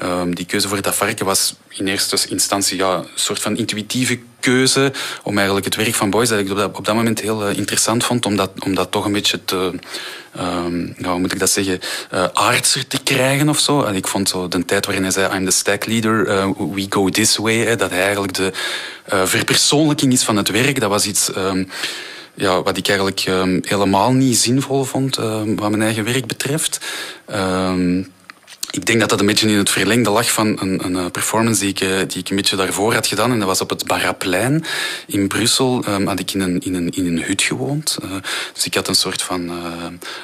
Um, 0.04 0.36
die 0.36 0.46
keuze 0.46 0.68
voor 0.68 0.82
dat 0.82 0.96
varken 0.96 1.26
was 1.26 1.56
in 1.70 1.88
eerste 1.88 2.30
instantie 2.30 2.78
ja, 2.78 2.96
een 2.96 3.08
soort 3.16 3.40
van 3.40 3.58
intuïtieve 3.58 4.20
keuze 4.40 4.92
om 5.24 5.36
eigenlijk 5.36 5.66
het 5.66 5.76
werk 5.76 5.96
van 5.96 6.10
Boys, 6.10 6.30
dat 6.30 6.40
ik 6.40 6.50
op 6.76 6.86
dat, 6.86 6.96
moment 6.96 7.22
heel 7.22 7.50
uh, 7.50 7.58
interessant 7.58 8.04
vond, 8.04 8.26
om 8.26 8.36
dat, 8.36 8.52
om 8.60 8.76
dat 8.76 8.92
toch 8.92 9.06
een 9.06 9.12
beetje 9.12 9.46
te, 9.46 9.74
um, 10.40 10.96
hoe 11.02 11.20
moet 11.20 11.34
ik 11.34 11.40
dat 11.40 11.50
zeggen, 11.50 11.80
uh, 12.14 12.26
aardser 12.34 12.88
te 12.88 13.04
krijgen 13.04 13.50
of 13.50 13.60
zo. 13.60 13.84
En 13.84 13.96
ik 13.96 14.08
vond 14.08 14.30
zo 14.30 14.48
de 14.48 14.66
tijd 14.66 14.86
waarin 14.86 15.04
hij 15.04 15.14
zei, 15.14 15.36
I'm 15.36 15.46
the 15.46 15.52
stack 15.52 15.86
leader, 15.86 16.28
uh, 16.28 16.50
we 16.74 16.86
go 16.90 17.10
this 17.10 17.38
way, 17.38 17.76
dat 17.76 17.90
hij 17.90 18.02
eigenlijk 18.02 18.34
de 18.34 18.52
verpersoonlijking 19.06 20.14
is 20.14 20.24
van 20.24 20.38
het 20.38 20.50
werk, 20.50 20.80
dat 20.80 20.90
was 20.90 21.06
iets... 21.06 21.30
Um, 21.38 21.70
ja, 22.34 22.64
wat 22.64 22.78
ik 22.78 22.88
eigenlijk 22.88 23.26
um, 23.26 23.60
helemaal 23.62 24.12
niet 24.12 24.38
zinvol 24.38 24.84
vond, 24.84 25.16
wat 25.56 25.70
mijn 25.70 25.82
eigen 25.82 26.04
werk 26.04 26.26
betreft. 26.26 26.80
Ik 28.72 28.86
denk 28.86 29.00
dat 29.00 29.10
dat 29.10 29.20
een 29.20 29.26
beetje 29.26 29.48
in 29.48 29.58
het 29.58 29.70
verlengde 29.70 30.10
lag 30.10 30.32
van 30.32 30.58
een, 30.62 30.86
een 30.86 30.96
eh, 30.96 31.06
performance 31.12 31.60
die 31.60 31.70
ik, 31.70 31.82
eh, 31.82 31.90
die 32.08 32.18
ik 32.18 32.30
een 32.30 32.36
beetje 32.36 32.56
daarvoor 32.56 32.94
had 32.94 33.08
gedaan. 33.08 33.32
En 33.32 33.40
dat 33.40 33.48
was 33.48 33.62
op 33.62 33.70
het 33.70 33.86
Barraplein 33.86 34.66
in 35.08 35.28
Brussel. 35.28 35.84
Um, 35.88 36.08
had 36.08 36.20
ik 36.20 36.34
in 36.34 36.42
een, 36.42 36.60
in 36.60 36.74
een, 36.74 36.90
in 36.90 37.06
een 37.06 37.24
hut 37.24 37.42
gewoond. 37.42 37.98
Uh, 38.04 38.12
dus 38.54 38.66
ik 38.66 38.74
had 38.74 38.88
een 38.88 38.96
soort 38.96 39.22
van 39.22 39.52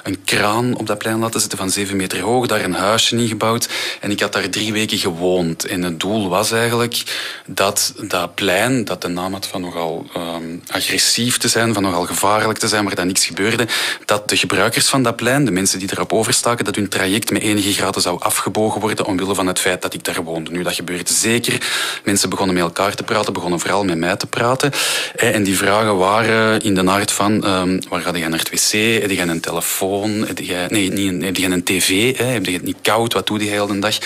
een 0.04 0.24
kraan 0.24 0.76
op 0.76 0.88
dat 0.88 0.98
plein 0.98 1.20
laten 1.20 1.40
zitten 1.40 1.58
van 1.58 1.70
zeven 1.70 1.96
meter 1.96 2.20
hoog. 2.20 2.48
Daar 2.48 2.64
een 2.64 2.74
huisje 2.74 3.18
in 3.18 3.28
gebouwd. 3.28 3.70
En 4.02 4.12
ik 4.12 4.20
had 4.20 4.34
daar 4.34 4.50
drie 4.50 4.74
weken 4.74 4.98
gewoond. 4.98 5.66
En 5.66 5.82
het 5.82 6.00
doel 6.00 6.30
was 6.30 6.52
eigenlijk 6.52 7.04
dat 7.46 7.94
dat 8.02 8.36
plein, 8.36 8.86
dat 8.86 9.02
de 9.02 9.08
naam 9.08 9.34
had 9.34 9.48
van 9.48 9.62
nogal 9.62 10.06
um, 10.18 10.62
agressief 10.68 11.38
te 11.38 11.48
zijn, 11.48 11.74
van 11.74 11.84
nogal 11.84 12.06
gevaarlijk 12.06 12.60
te 12.60 12.68
zijn, 12.68 12.84
maar 12.84 12.96
dat 12.96 13.06
niks 13.06 13.26
gebeurde, 13.26 13.68
dat 14.06 14.30
de 14.30 14.38
gebruikers 14.38 14.88
van 14.88 15.04
dat 15.04 15.16
plein, 15.16 15.46
de 15.46 15.52
mensen 15.52 15.80
die 15.80 15.92
erop 15.92 16.14
overstaken, 16.14 16.66
dat 16.66 16.76
hun 16.76 16.90
traject 16.90 17.32
met 17.32 17.42
enige 17.42 17.74
graden 17.74 18.02
zou 18.02 18.20
af 18.20 18.35
afgebogen 18.36 18.82
worden 18.82 19.06
omwille 19.06 19.36
van 19.36 19.48
het 19.48 19.60
feit 19.60 19.82
dat 19.82 19.94
ik 19.94 20.04
daar 20.04 20.24
woonde. 20.24 20.52
Nu, 20.52 20.64
dat 20.64 20.74
gebeurt 20.74 21.10
zeker. 21.10 21.62
Mensen 22.04 22.30
begonnen 22.30 22.56
met 22.56 22.64
elkaar 22.64 22.96
te 22.96 23.04
praten, 23.04 23.34
begonnen 23.34 23.60
vooral 23.60 23.84
met 23.84 23.98
mij 23.98 24.16
te 24.16 24.28
praten. 24.28 24.72
En 25.16 25.44
die 25.44 25.58
vragen 25.58 25.98
waren 25.98 26.62
in 26.62 26.76
de 26.76 26.90
aard 26.90 27.12
van, 27.12 27.48
um, 27.48 27.80
waar 27.90 28.02
ga 28.02 28.16
je 28.16 28.28
naar 28.28 28.40
het 28.40 28.50
wc? 28.50 29.02
Heb 29.02 29.12
je 29.12 29.22
een 29.22 29.40
telefoon? 29.40 30.12
Heb 30.12 30.40
je, 30.40 30.66
nee, 30.70 30.92
niet, 30.92 31.24
heb 31.24 31.36
je 31.36 31.46
een 31.46 31.64
tv? 31.64 32.18
Heb 32.18 32.46
je 32.46 32.52
het 32.52 32.64
niet 32.64 32.78
koud? 32.82 33.14
Wat 33.14 33.28
doe 33.28 33.40
je 33.40 33.46
de 33.46 33.52
hele 33.52 33.80
dag? 33.80 33.98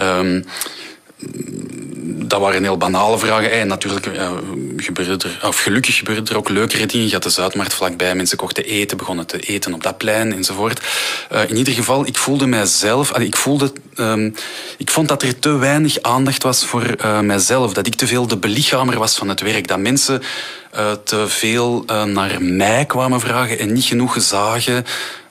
Um, 0.00 0.44
dat 2.28 2.40
waren 2.40 2.62
heel 2.62 2.76
banale 2.76 3.18
vragen. 3.18 3.50
En 3.50 3.66
natuurlijk 3.66 4.06
uh, 4.06 4.32
gebeurde 4.76 5.28
er, 5.28 5.48
of 5.48 5.58
gelukkig 5.58 5.96
gebeurde 5.96 6.30
er 6.30 6.36
ook 6.36 6.48
leukere 6.48 6.86
dingen. 6.86 7.06
Je 7.06 7.12
had 7.12 7.22
de 7.22 7.30
Zuidmarkt 7.30 7.74
vlakbij, 7.74 8.14
mensen 8.14 8.36
kochten 8.36 8.64
eten, 8.64 8.96
begonnen 8.96 9.26
te 9.26 9.38
eten 9.38 9.74
op 9.74 9.82
dat 9.82 9.98
plein 9.98 10.32
enzovoort. 10.32 10.80
Uh, 11.32 11.50
in 11.50 11.56
ieder 11.56 11.74
geval, 11.74 12.06
ik 12.06 12.18
voelde 12.18 12.46
mijzelf, 12.46 13.18
ik 13.18 13.36
voelde, 13.36 13.72
um, 13.96 14.34
ik 14.78 14.90
vond 14.90 15.08
dat 15.08 15.22
er 15.22 15.38
te 15.38 15.56
weinig 15.56 16.02
aandacht 16.02 16.42
was 16.42 16.64
voor 16.64 16.94
uh, 17.04 17.20
mijzelf. 17.20 17.72
Dat 17.72 17.86
ik 17.86 17.94
te 17.94 18.06
veel 18.06 18.26
de 18.26 18.36
belichamer 18.36 18.98
was 18.98 19.16
van 19.16 19.28
het 19.28 19.40
werk. 19.40 19.68
Dat 19.68 19.78
mensen 19.78 20.22
uh, 20.76 20.92
te 21.04 21.28
veel 21.28 21.84
uh, 21.86 22.02
naar 22.02 22.42
mij 22.42 22.84
kwamen 22.84 23.20
vragen 23.20 23.58
en 23.58 23.72
niet 23.72 23.84
genoeg 23.84 24.16
zagen 24.18 24.84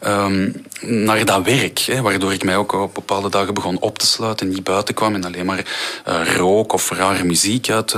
um, 0.08 0.66
naar 0.82 1.26
dat 1.26 1.44
werk. 1.44 1.80
Hè, 1.80 2.02
waardoor 2.02 2.34
ik 2.34 2.44
mij 2.44 2.58
ook 2.58 2.72
op 2.72 2.94
bepaalde 2.94 3.30
dagen 3.30 3.54
begon 3.54 3.80
op 3.80 3.98
te 3.98 4.06
sluiten, 4.06 4.50
niet 4.50 4.64
buiten 4.64 4.94
kwam 4.94 5.16
en 5.16 5.24
alleen 5.24 5.46
maar 5.46 5.66
uh, 6.08 6.36
rook 6.36 6.74
of 6.74 6.90
rare 6.90 7.24
muziek 7.24 7.70
uit, 7.70 7.96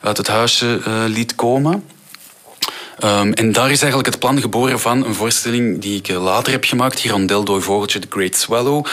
uit 0.00 0.16
het 0.16 0.28
huisje 0.28 0.80
liet 1.06 1.34
komen. 1.34 1.84
Um, 3.04 3.32
en 3.32 3.52
daar 3.52 3.70
is 3.70 3.80
eigenlijk 3.80 4.06
het 4.06 4.18
plan 4.18 4.40
geboren 4.40 4.80
van 4.80 5.04
een 5.04 5.14
voorstelling 5.14 5.80
die 5.80 5.98
ik 5.98 6.08
later 6.08 6.52
heb 6.52 6.64
gemaakt, 6.64 6.98
Hirondel 6.98 7.44
Dooi 7.44 7.62
Vogeltje, 7.62 7.98
The 7.98 8.06
Great 8.10 8.36
Swallow. 8.36 8.86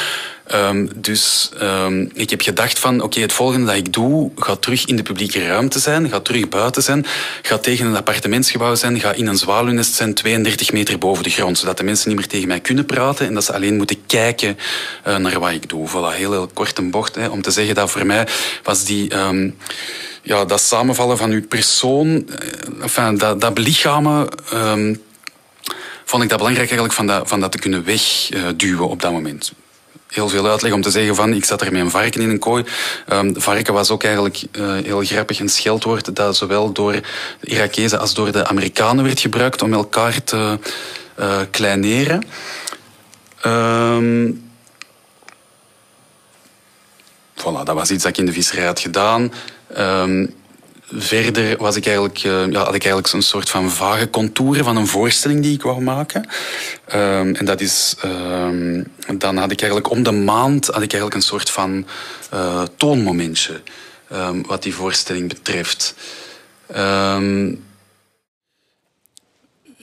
Um, 0.54 0.90
dus 0.96 1.50
um, 1.62 2.12
ik 2.14 2.30
heb 2.30 2.42
gedacht 2.42 2.80
van, 2.80 3.02
oké, 3.02 3.20
het 3.20 3.34
volgende 3.34 3.66
dat 3.66 3.76
ik 3.76 3.94
doe, 3.94 4.32
gaat 4.36 4.62
terug 4.62 4.86
in 4.86 4.96
de 4.96 5.04
publieke 5.04 5.46
ruimte 5.46 5.80
zijn, 5.80 6.10
gaat 6.10 6.26
terug 6.26 6.50
buiten 6.50 6.84
zijn, 6.84 7.06
gaat 7.42 7.64
tegen 7.64 7.86
een 7.86 7.96
appartementsgebouw 7.96 8.76
zijn, 8.76 9.00
gaat 9.00 9.16
in 9.16 9.28
een 9.28 9.38
zwaluwnest 9.38 9.94
zijn, 9.94 10.14
32 10.14 10.72
meter 10.72 10.98
boven 10.98 11.24
de 11.24 11.30
grond, 11.30 11.58
zodat 11.58 11.78
de 11.78 11.84
mensen 11.84 12.10
niet 12.10 12.18
meer 12.18 12.28
tegen 12.28 12.48
mij 12.48 12.60
kunnen 12.60 12.86
praten 12.86 13.28
en 13.28 13.34
dat 13.34 13.44
ze 13.44 13.54
alleen 13.54 13.78
moeten 13.78 14.06
kijken 14.06 14.58
uh, 15.08 15.18
naar 15.18 15.40
wat 15.40 15.52
ik 15.52 15.70
doe. 15.70 15.90
Voilà, 15.90 16.16
heel, 16.16 16.32
heel 16.32 16.50
kort 16.54 16.78
een 16.78 16.92
bocht, 16.92 17.16
hè, 17.16 17.28
om 17.28 17.42
te 17.42 17.52
zeggen 17.52 17.76
dat 17.76 17.92
voor 17.92 18.06
mij 18.06 18.28
was 18.64 18.86
die... 18.86 19.16
Um, 19.16 19.58
ja, 20.22 20.46
dat 20.46 20.62
samenvallen 20.62 21.18
van 21.18 21.32
uw 21.32 21.48
persoon, 21.48 22.30
eh, 22.30 22.82
enfin, 22.82 23.18
dat, 23.18 23.42
dat 23.42 23.54
belichamen, 23.54 24.28
vond 26.06 26.24
ik 26.24 26.30
dat 26.30 26.38
belangrijk 26.38 26.70
eigenlijk 26.70 26.94
van 26.94 27.08
dat, 27.08 27.28
van 27.28 27.40
dat 27.40 27.52
te 27.52 27.60
kunnen 27.60 27.84
wegduwen 27.84 28.90
op 28.90 29.02
dat 29.02 29.12
moment 29.12 29.54
heel 30.10 30.30
veel 30.30 30.50
uitleg 30.50 30.74
om 30.74 30.82
te 30.82 30.92
zeggen 30.92 31.16
van 31.16 31.34
ik 31.34 31.46
zat 31.46 31.62
er 31.62 31.72
met 31.72 31.82
een 31.82 31.92
varken 31.92 32.22
in 32.22 32.30
een 32.30 32.40
kooi. 32.40 32.64
Um, 33.14 33.42
varken 33.42 33.74
was 33.74 33.90
ook 33.90 34.04
eigenlijk 34.04 34.44
uh, 34.52 34.74
heel 34.84 35.04
grappig 35.04 35.40
een 35.40 35.50
scheldwoord 35.50 36.16
dat 36.16 36.36
zowel 36.36 36.72
door 36.72 36.92
de 36.92 37.02
Irakezen 37.42 38.00
als 38.00 38.14
door 38.14 38.32
de 38.32 38.48
Amerikanen 38.48 39.04
werd 39.04 39.20
gebruikt 39.20 39.62
om 39.62 39.74
elkaar 39.74 40.24
te 40.24 40.60
uh, 41.20 41.40
kleineren. 41.52 42.26
Um, 43.46 44.50
voilà, 47.36 47.64
dat 47.64 47.76
was 47.76 47.92
iets 47.92 48.04
dat 48.04 48.12
ik 48.12 48.18
in 48.18 48.26
de 48.26 48.34
visserij 48.34 48.66
had 48.66 48.80
gedaan. 48.80 49.34
Um, 49.78 50.36
verder 50.92 51.58
was 51.58 51.76
ik 51.76 51.86
eigenlijk, 51.86 52.24
uh, 52.24 52.52
ja, 52.52 52.60
had 52.60 52.76
ik 52.76 52.84
eigenlijk 52.84 53.14
een 53.14 53.22
soort 53.22 53.50
van 53.50 53.72
vage 53.72 54.10
contouren 54.10 54.64
van 54.64 54.78
een 54.78 54.88
voorstelling 54.88 55.42
die 55.42 55.54
ik 55.54 55.62
wou 55.62 55.82
maken. 55.82 56.28
Um, 56.94 57.36
en 57.36 57.46
dat 57.46 57.62
is, 57.62 57.96
um, 58.06 58.88
dan 59.18 59.38
had 59.38 59.52
ik 59.52 59.62
eigenlijk 59.62 59.92
om 59.92 60.04
de 60.04 60.12
maand 60.12 60.66
had 60.66 60.82
ik 60.82 60.92
eigenlijk 60.92 61.14
een 61.14 61.22
soort 61.22 61.50
van 61.50 61.86
uh, 62.34 62.64
toonmomentje 62.78 63.62
um, 64.12 64.46
wat 64.46 64.64
die 64.64 64.76
voorstelling 64.76 65.28
betreft. 65.28 65.96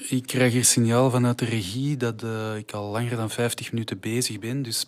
ik 0.09 0.26
krijg 0.26 0.52
hier 0.52 0.64
signaal 0.64 1.11
vanuit 1.11 1.38
de 1.38 1.44
regie 1.44 1.96
dat 1.96 2.22
uh, 2.22 2.57
ik 2.57 2.72
al 2.72 2.90
langer 2.90 3.16
dan 3.16 3.30
50 3.30 3.72
minuten 3.72 4.00
bezig 4.00 4.38
ben. 4.38 4.62
Dus 4.62 4.86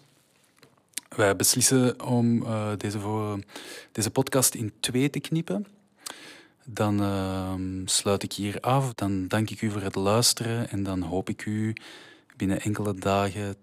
wij 1.17 1.37
beslissen 1.37 2.03
om 2.03 2.47
deze, 2.77 2.99
deze 3.93 4.11
podcast 4.11 4.55
in 4.55 4.73
twee 4.81 5.11
te 5.11 5.21
knippen. 5.21 5.67
Dan 6.71 7.03
uh, 7.03 7.55
sluit 7.85 8.23
ik 8.23 8.33
hier 8.33 8.61
af. 8.61 8.95
Dan 8.95 9.29
dank 9.29 9.51
ik 9.51 9.63
u 9.63 9.71
voor 9.71 9.83
het 9.83 9.95
luisteren 9.95 10.71
en 10.71 10.83
dan 10.83 11.03
hoop 11.03 11.29
ik 11.29 11.47
u 11.47 11.73
binnen 12.37 12.61
enkele 12.61 12.95
dagen 12.95 13.57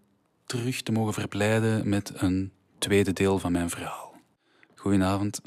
terug 0.45 0.81
te 0.81 0.91
mogen 0.91 1.13
verblijden 1.13 1.89
met 1.89 2.11
een 2.15 2.51
tweede 2.77 3.13
deel 3.13 3.39
van 3.39 3.51
mijn 3.51 3.69
verhaal. 3.69 4.13
Goedenavond. 4.75 5.41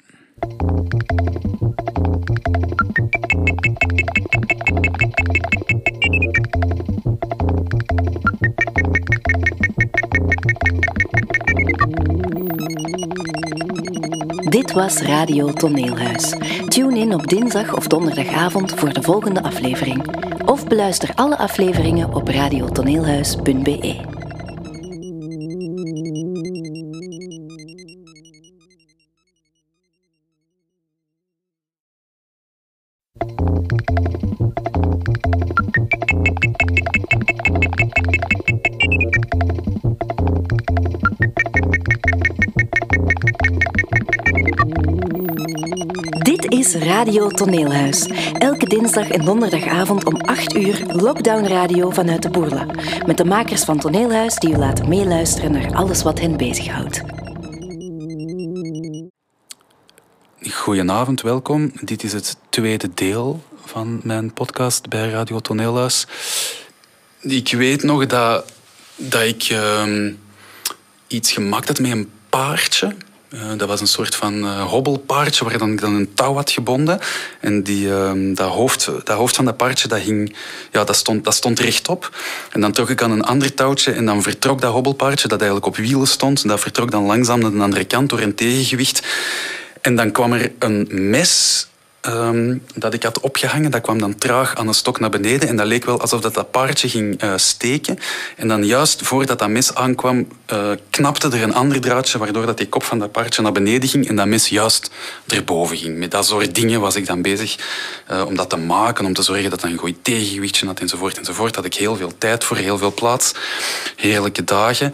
Dit 14.48 14.72
was 14.72 15.00
Radio 15.00 15.52
Toneelhuis. 15.52 16.34
Tune 16.78 16.98
in 16.98 17.14
op 17.14 17.26
dinsdag 17.26 17.76
of 17.76 17.86
donderdagavond 17.86 18.74
voor 18.74 18.92
de 18.92 19.02
volgende 19.02 19.42
aflevering. 19.42 20.16
Of 20.46 20.66
beluister 20.66 21.10
alle 21.14 21.38
afleveringen 21.38 22.14
op 22.14 22.28
radiotoneelhuis.be. 22.28 24.07
Radio 47.08 47.28
Toneelhuis. 47.28 48.06
Elke 48.38 48.66
dinsdag 48.66 49.10
en 49.10 49.24
donderdagavond 49.24 50.04
om 50.04 50.20
8 50.20 50.54
uur 50.54 50.84
Lockdown 50.86 51.46
Radio 51.46 51.90
vanuit 51.90 52.22
de 52.22 52.30
Boerla. 52.30 52.66
Met 53.06 53.16
de 53.16 53.24
makers 53.24 53.64
van 53.64 53.78
Toneelhuis 53.78 54.34
die 54.34 54.50
u 54.50 54.56
laten 54.56 54.88
meeluisteren 54.88 55.52
naar 55.52 55.74
alles 55.74 56.02
wat 56.02 56.20
hen 56.20 56.36
bezighoudt. 56.36 57.00
Goedenavond, 60.52 61.20
welkom. 61.20 61.72
Dit 61.80 62.02
is 62.02 62.12
het 62.12 62.36
tweede 62.48 62.90
deel 62.94 63.42
van 63.64 64.00
mijn 64.02 64.32
podcast 64.32 64.88
bij 64.88 65.10
Radio 65.10 65.40
Toneelhuis. 65.40 66.06
Ik 67.20 67.52
weet 67.52 67.82
nog 67.82 68.06
dat, 68.06 68.52
dat 68.96 69.22
ik 69.22 69.48
uh, 69.50 70.12
iets 71.06 71.32
gemaakt 71.32 71.68
had 71.68 71.78
met 71.78 71.90
een 71.90 72.10
paardje. 72.28 72.96
Uh, 73.30 73.40
dat 73.56 73.68
was 73.68 73.80
een 73.80 73.86
soort 73.86 74.14
van 74.14 74.34
uh, 74.34 74.64
hobbelpaardje 74.64 75.44
waar 75.44 75.58
dan, 75.58 75.76
dan 75.76 75.94
een 75.94 76.14
touw 76.14 76.34
had 76.34 76.50
gebonden. 76.50 77.00
En 77.40 77.62
die, 77.62 77.86
uh, 77.86 78.10
dat, 78.34 78.50
hoofd, 78.50 78.84
dat 79.04 79.16
hoofd 79.16 79.36
van 79.36 79.44
dat 79.44 79.56
paardje 79.56 79.88
dat 79.88 80.00
hing, 80.00 80.36
ja, 80.72 80.84
dat 80.84 80.96
stond, 80.96 81.24
dat 81.24 81.34
stond 81.34 81.58
rechtop. 81.58 82.16
En 82.50 82.60
dan 82.60 82.72
trok 82.72 82.90
ik 82.90 83.02
aan 83.02 83.10
een 83.10 83.24
ander 83.24 83.54
touwtje 83.54 83.92
en 83.92 84.04
dan 84.04 84.22
vertrok 84.22 84.60
dat 84.60 84.72
hobbelpaardje, 84.72 85.28
dat 85.28 85.40
eigenlijk 85.40 85.68
op 85.68 85.76
wielen 85.76 86.06
stond, 86.06 86.48
dat 86.48 86.60
vertrok 86.60 86.90
dan 86.90 87.04
langzaam 87.04 87.40
naar 87.40 87.50
de 87.50 87.58
andere 87.58 87.84
kant 87.84 88.08
door 88.08 88.20
een 88.20 88.34
tegengewicht. 88.34 89.06
En 89.80 89.96
dan 89.96 90.12
kwam 90.12 90.32
er 90.32 90.52
een 90.58 90.88
mes 90.90 91.66
um, 92.08 92.62
dat 92.74 92.94
ik 92.94 93.02
had 93.02 93.20
opgehangen, 93.20 93.70
dat 93.70 93.80
kwam 93.80 93.98
dan 93.98 94.14
traag 94.14 94.54
aan 94.54 94.68
een 94.68 94.74
stok 94.74 95.00
naar 95.00 95.10
beneden. 95.10 95.48
En 95.48 95.56
dat 95.56 95.66
leek 95.66 95.84
wel 95.84 96.00
alsof 96.00 96.20
dat, 96.20 96.34
dat 96.34 96.50
paardje 96.50 96.88
ging 96.88 97.22
uh, 97.22 97.32
steken. 97.36 97.98
En 98.36 98.48
dan 98.48 98.64
juist 98.64 99.02
voordat 99.02 99.38
dat 99.38 99.48
mes 99.48 99.74
aankwam, 99.74 100.28
uh, 100.52 100.70
knapte 100.90 101.28
er 101.28 101.42
een 101.42 101.54
ander 101.54 101.80
draadje, 101.80 102.18
waardoor 102.18 102.46
dat 102.46 102.56
die 102.56 102.68
kop 102.68 102.82
van 102.82 102.98
dat 102.98 103.12
paardje 103.12 103.42
naar 103.42 103.52
beneden 103.52 103.88
ging 103.88 104.08
en 104.08 104.16
dat 104.16 104.26
mes 104.26 104.48
juist 104.48 104.90
erboven 105.26 105.76
ging. 105.76 105.98
Met 105.98 106.10
dat 106.10 106.26
soort 106.26 106.54
dingen 106.54 106.80
was 106.80 106.96
ik 106.96 107.06
dan 107.06 107.22
bezig 107.22 107.56
uh, 108.10 108.24
om 108.26 108.36
dat 108.36 108.50
te 108.50 108.56
maken, 108.56 109.04
om 109.04 109.14
te 109.14 109.22
zorgen 109.22 109.50
dat 109.50 109.60
dat 109.60 109.70
een 109.70 109.78
goed 109.78 109.96
tegengewichtje 110.02 110.66
had 110.66 110.80
enzovoort 110.80 111.18
enzovoort. 111.18 111.54
Had 111.56 111.64
ik 111.64 111.74
heel 111.74 111.96
veel 111.96 112.12
tijd 112.18 112.44
voor, 112.44 112.56
heel 112.56 112.78
veel 112.78 112.94
plaats. 112.94 113.32
Heerlijke 113.96 114.44
dagen. 114.44 114.92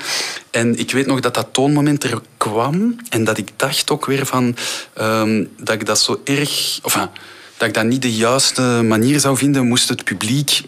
En 0.51 0.79
ik 0.79 0.93
weet 0.93 1.07
nog 1.07 1.21
dat 1.21 1.35
dat 1.35 1.49
toonmoment 1.53 2.05
er 2.05 2.21
kwam 2.51 2.97
en 3.09 3.25
dat 3.25 3.39
ik 3.39 3.49
dacht 3.57 3.91
ook 3.91 4.07
weer 4.07 4.27
van 4.27 4.57
um, 5.01 5.51
dat 5.59 5.75
ik 5.75 5.87
dat 5.87 6.01
zo 6.01 6.21
erg, 6.25 6.79
of 6.83 7.09
dat 7.57 7.69
ik 7.69 7.75
dat 7.75 7.85
niet 7.85 8.03
de 8.03 8.15
juiste 8.15 8.63
manier 8.63 9.21
zou 9.21 9.37
vinden, 9.37 9.67
moest 9.67 9.89
het 9.89 10.05
publiek 10.05 10.63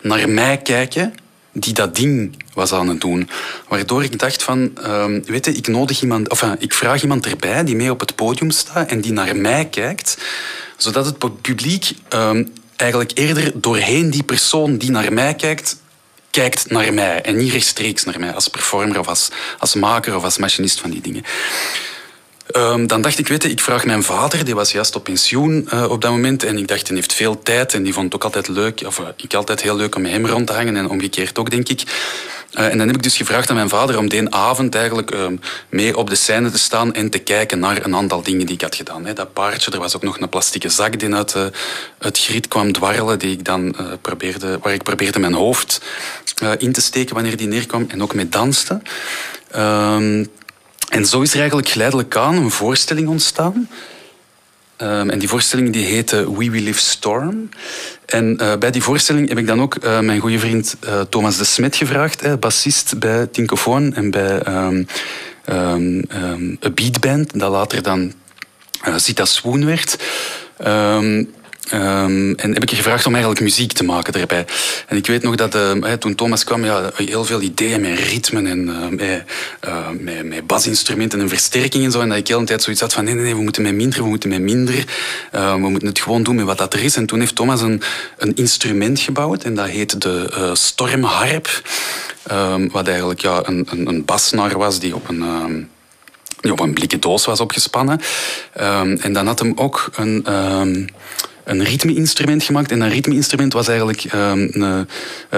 naar 0.00 0.28
mij 0.28 0.58
kijken 0.58 1.14
die 1.52 1.74
dat 1.74 1.96
ding 1.96 2.36
was 2.54 2.72
aan 2.72 2.88
het 2.88 3.00
doen. 3.00 3.28
Waardoor 3.68 4.04
ik 4.04 4.18
dacht 4.18 4.42
van, 4.42 4.72
um, 4.84 5.24
weet 5.24 5.44
je, 5.44 5.52
ik 5.52 5.66
nodig 5.66 6.02
iemand, 6.02 6.30
of 6.30 6.42
ik 6.58 6.74
vraag 6.74 7.02
iemand 7.02 7.26
erbij 7.26 7.64
die 7.64 7.76
mee 7.76 7.90
op 7.90 8.00
het 8.00 8.14
podium 8.14 8.50
staat 8.50 8.90
en 8.90 9.00
die 9.00 9.12
naar 9.12 9.36
mij 9.36 9.64
kijkt, 9.64 10.18
zodat 10.76 11.06
het 11.06 11.40
publiek 11.40 11.92
um, 12.08 12.52
eigenlijk 12.76 13.10
eerder 13.14 13.52
doorheen 13.54 14.10
die 14.10 14.22
persoon 14.22 14.76
die 14.76 14.90
naar 14.90 15.12
mij 15.12 15.34
kijkt, 15.34 15.81
kijkt 16.32 16.70
naar 16.70 16.94
mij 16.94 17.20
en 17.22 17.36
niet 17.36 17.52
rechtstreeks 17.52 18.04
naar 18.04 18.20
mij 18.20 18.32
als 18.32 18.48
performer 18.48 18.98
of 18.98 19.08
als, 19.08 19.28
als 19.58 19.74
maker 19.74 20.16
of 20.16 20.24
als 20.24 20.38
machinist 20.38 20.80
van 20.80 20.90
die 20.90 21.00
dingen. 21.00 21.24
Um, 22.50 22.86
dan 22.86 23.02
dacht 23.02 23.18
ik, 23.18 23.28
weet 23.28 23.42
je, 23.42 23.50
ik 23.50 23.60
vraag 23.60 23.84
mijn 23.84 24.02
vader, 24.02 24.44
die 24.44 24.54
was 24.54 24.72
juist 24.72 24.96
op 24.96 25.04
pensioen 25.04 25.68
uh, 25.74 25.90
op 25.90 26.00
dat 26.00 26.10
moment. 26.10 26.44
En 26.44 26.58
ik 26.58 26.68
dacht, 26.68 26.86
hij 26.88 26.96
heeft 26.96 27.12
veel 27.12 27.42
tijd 27.42 27.74
en 27.74 27.82
die 27.82 27.92
vond 27.92 28.04
het 28.04 28.14
ook 28.14 28.24
altijd 28.24 28.48
leuk, 28.48 28.82
of 28.86 28.98
uh, 28.98 29.06
ik 29.16 29.34
altijd 29.34 29.62
heel 29.62 29.76
leuk 29.76 29.94
om 29.94 30.02
met 30.02 30.10
hem 30.10 30.26
rond 30.26 30.46
te 30.46 30.52
hangen 30.52 30.76
en 30.76 30.88
omgekeerd 30.88 31.38
ook, 31.38 31.50
denk 31.50 31.68
ik. 31.68 31.82
Uh, 32.54 32.66
en 32.66 32.78
dan 32.78 32.86
heb 32.86 32.96
ik 32.96 33.02
dus 33.02 33.16
gevraagd 33.16 33.50
aan 33.50 33.56
mijn 33.56 33.68
vader 33.68 33.98
om 33.98 34.08
die 34.08 34.34
avond 34.34 34.74
eigenlijk 34.74 35.10
ehm, 35.10 35.36
mee 35.68 35.96
op 35.96 36.10
de 36.10 36.14
scène 36.14 36.50
te 36.50 36.58
staan 36.58 36.94
en 36.94 37.10
te 37.10 37.18
kijken 37.18 37.58
naar 37.58 37.84
een 37.84 37.94
aantal 37.94 38.22
dingen 38.22 38.46
die 38.46 38.54
ik 38.54 38.62
had 38.62 38.74
gedaan. 38.74 39.06
Dat 39.14 39.32
paardje, 39.32 39.70
er 39.70 39.78
was 39.78 39.96
ook 39.96 40.02
nog 40.02 40.20
een 40.20 40.28
plastieke 40.28 40.68
zak 40.68 40.98
die 41.00 41.14
uit 41.14 41.36
het 41.98 42.18
griet 42.18 42.48
kwam 42.48 42.72
dwarrelen, 42.72 43.18
die 43.18 43.32
ik 43.32 43.44
dan, 43.44 43.76
probeerde, 44.00 44.58
waar 44.62 44.72
ik 44.72 44.82
probeerde 44.82 45.18
mijn 45.18 45.34
hoofd 45.34 45.80
in 46.58 46.72
te 46.72 46.80
steken 46.80 47.14
wanneer 47.14 47.36
die 47.36 47.46
neerkwam 47.46 47.86
en 47.88 48.02
ook 48.02 48.14
mee 48.14 48.28
danste. 48.28 48.80
Ehm, 49.50 50.24
en 50.92 51.06
zo 51.06 51.20
is 51.20 51.32
er 51.32 51.38
eigenlijk 51.38 51.68
geleidelijk 51.68 52.16
aan 52.16 52.36
een 52.36 52.50
voorstelling 52.50 53.08
ontstaan. 53.08 53.68
Um, 54.78 55.10
en 55.10 55.18
die 55.18 55.28
voorstelling 55.28 55.72
die 55.72 55.84
heette 55.84 56.32
We 56.32 56.50
Will 56.50 56.62
Live 56.62 56.80
Storm. 56.80 57.48
En 58.06 58.38
uh, 58.40 58.56
bij 58.56 58.70
die 58.70 58.82
voorstelling 58.82 59.28
heb 59.28 59.38
ik 59.38 59.46
dan 59.46 59.62
ook 59.62 59.76
uh, 59.84 60.00
mijn 60.00 60.20
goede 60.20 60.38
vriend 60.38 60.76
uh, 60.84 61.00
Thomas 61.00 61.36
de 61.36 61.44
Smet 61.44 61.76
gevraagd, 61.76 62.22
eh, 62.22 62.32
bassist 62.40 62.98
bij 62.98 63.26
Tinkofoon 63.26 63.94
en 63.94 64.10
bij 64.10 64.46
um, 64.46 64.86
um, 65.50 66.04
een 66.60 66.74
beatband, 66.74 67.38
dat 67.38 67.50
later 67.50 67.82
dan 67.82 68.12
Sita 68.96 69.24
Swoon 69.24 69.64
werd. 69.64 69.96
Ehm, 71.72 72.32
en 72.36 72.52
heb 72.52 72.62
ik 72.62 72.70
je 72.70 72.76
gevraagd 72.76 73.06
om 73.06 73.12
eigenlijk 73.12 73.42
muziek 73.42 73.72
te 73.72 73.84
maken 73.84 74.12
daarbij. 74.12 74.44
En 74.86 74.96
ik 74.96 75.06
weet 75.06 75.22
nog 75.22 75.34
dat 75.34 75.54
uh, 75.54 75.92
toen 75.92 76.14
Thomas 76.14 76.44
kwam, 76.44 76.64
ja, 76.64 76.90
heel 76.94 77.24
veel 77.24 77.40
ideeën 77.40 77.80
met 77.80 77.98
ritmen 77.98 78.46
en 78.46 78.68
uh, 78.68 78.88
met, 78.88 79.24
met, 80.00 80.24
met, 80.24 80.46
basinstrumenten 80.46 81.20
en 81.20 81.28
versterking 81.28 81.84
en 81.84 81.90
zo. 81.90 82.00
En 82.00 82.08
dat 82.08 82.18
ik 82.18 82.26
de 82.26 82.32
hele 82.32 82.44
tijd 82.44 82.62
zoiets 82.62 82.80
had 82.82 82.92
van 82.92 83.04
nee, 83.04 83.14
nee, 83.14 83.24
nee, 83.24 83.34
we 83.34 83.42
moeten 83.42 83.62
met 83.62 83.74
minder, 83.74 84.02
we 84.02 84.08
moeten 84.08 84.28
met 84.28 84.40
minder. 84.40 84.84
we 85.30 85.68
moeten 85.68 85.88
het 85.88 86.00
gewoon 86.00 86.22
doen 86.22 86.34
met 86.34 86.44
wat 86.44 86.58
dat 86.58 86.74
er 86.74 86.82
is. 86.82 86.96
En 86.96 87.06
toen 87.06 87.20
heeft 87.20 87.34
Thomas 87.34 87.60
een, 87.60 87.82
een 88.18 88.34
instrument 88.34 89.00
gebouwd 89.00 89.44
en 89.44 89.54
dat 89.54 89.66
heet 89.66 90.00
de 90.02 90.50
stormharp. 90.52 91.62
Um, 92.32 92.70
wat 92.70 92.88
eigenlijk 92.88 93.20
ja, 93.20 93.40
een, 93.44 93.66
een, 93.70 93.88
een 93.88 94.04
basnaar 94.04 94.58
was 94.58 94.78
die 94.78 94.94
op 94.94 95.08
een... 95.08 95.70
die 96.42 96.52
op 96.52 96.60
een 96.60 96.74
blikken 96.74 97.00
doos 97.00 97.24
was 97.24 97.40
opgespannen. 97.40 98.00
Um, 98.60 98.96
en 98.96 99.12
dan 99.12 99.26
had 99.26 99.38
hem 99.38 99.52
ook 99.56 99.90
een, 99.96 100.24
een 101.44 101.64
ritme-instrument 101.64 102.42
gemaakt. 102.42 102.70
En 102.70 102.78
dat 102.78 102.90
ritme-instrument 102.90 103.52
was 103.52 103.68
eigenlijk 103.68 104.04
uh, 104.04 104.80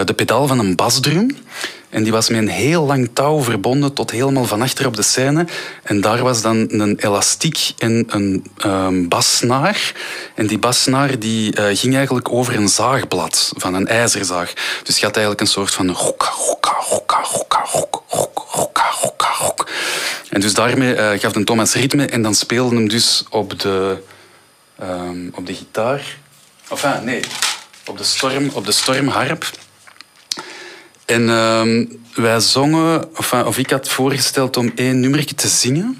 de 0.05 0.15
pedaal 0.17 0.47
van 0.47 0.59
een 0.59 0.75
basdrum. 0.75 1.37
En 1.95 2.03
die 2.03 2.13
was 2.13 2.29
met 2.29 2.39
een 2.39 2.49
heel 2.49 2.87
lang 2.87 3.11
touw 3.13 3.43
verbonden 3.43 3.93
tot 3.93 4.11
helemaal 4.11 4.45
van 4.45 4.63
achter 4.63 4.87
op 4.87 4.97
de 4.97 5.03
scène. 5.03 5.47
En 5.83 6.01
daar 6.01 6.23
was 6.23 6.43
dan 6.43 6.67
een 6.69 6.97
elastiek 6.99 7.73
en 7.79 8.05
een 8.09 8.47
um, 8.67 9.09
bassnaar. 9.09 9.93
En 10.35 10.47
die 10.47 10.59
bassnaar 10.59 11.19
die, 11.19 11.59
uh, 11.59 11.65
ging 11.77 11.95
eigenlijk 11.95 12.33
over 12.33 12.57
een 12.57 12.69
zaagblad 12.69 13.53
van 13.57 13.75
een 13.75 13.87
ijzerzaag. 13.87 14.53
Dus 14.83 14.99
je 14.99 15.05
had 15.05 15.15
eigenlijk 15.15 15.41
een 15.41 15.53
soort 15.53 15.75
van 15.75 15.91
rokka, 15.91 16.33
rokka, 16.47 16.77
rokka, 16.91 17.25
rokka, 17.33 17.65
rokka, 17.73 18.01
rokka, 18.09 18.85
rokka, 19.01 19.29
rokka. 19.39 19.65
En 20.31 20.41
dus 20.41 20.55
daarmee 20.55 20.97
uh, 20.97 21.11
gaf 21.19 21.33
de 21.33 21.45
Thomas 21.45 21.75
ritme 21.75 22.07
en 22.07 22.23
dan 22.23 22.35
speelde 22.35 22.75
hem 22.75 22.89
dus 22.89 23.25
op 23.31 23.61
de 23.61 24.03
um, 24.83 25.31
op 25.35 25.47
de 25.47 25.55
gitaar. 25.55 26.17
Enfin, 26.71 27.05
nee, 27.05 27.21
op 27.87 27.99
de, 27.99 28.05
storm, 28.05 28.51
op 28.53 28.67
de 28.67 28.73
stormharp. 28.73 29.51
En 31.05 31.29
um, 31.29 32.03
wij 32.15 32.41
zongen, 32.41 33.17
of 33.47 33.59
ik 33.59 33.71
had 33.71 33.89
voorgesteld 33.89 34.57
om 34.57 34.73
één 34.75 35.01
nummertje 35.01 35.35
te 35.35 35.49
zingen. 35.49 35.99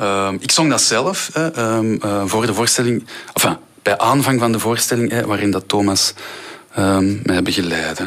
Um, 0.00 0.36
ik 0.40 0.50
zong 0.50 0.70
dat 0.70 0.82
zelf 0.82 1.30
hè, 1.32 1.78
uh, 2.04 2.22
voor 2.26 2.46
de 2.46 2.54
voorstelling, 2.54 3.06
enfin, 3.32 3.56
bij 3.82 3.98
aanvang 3.98 4.40
van 4.40 4.52
de 4.52 4.58
voorstelling, 4.58 5.24
waarin 5.24 5.50
dat 5.50 5.68
Thomas 5.68 6.14
mij 7.22 7.42
begeleidde. 7.42 8.06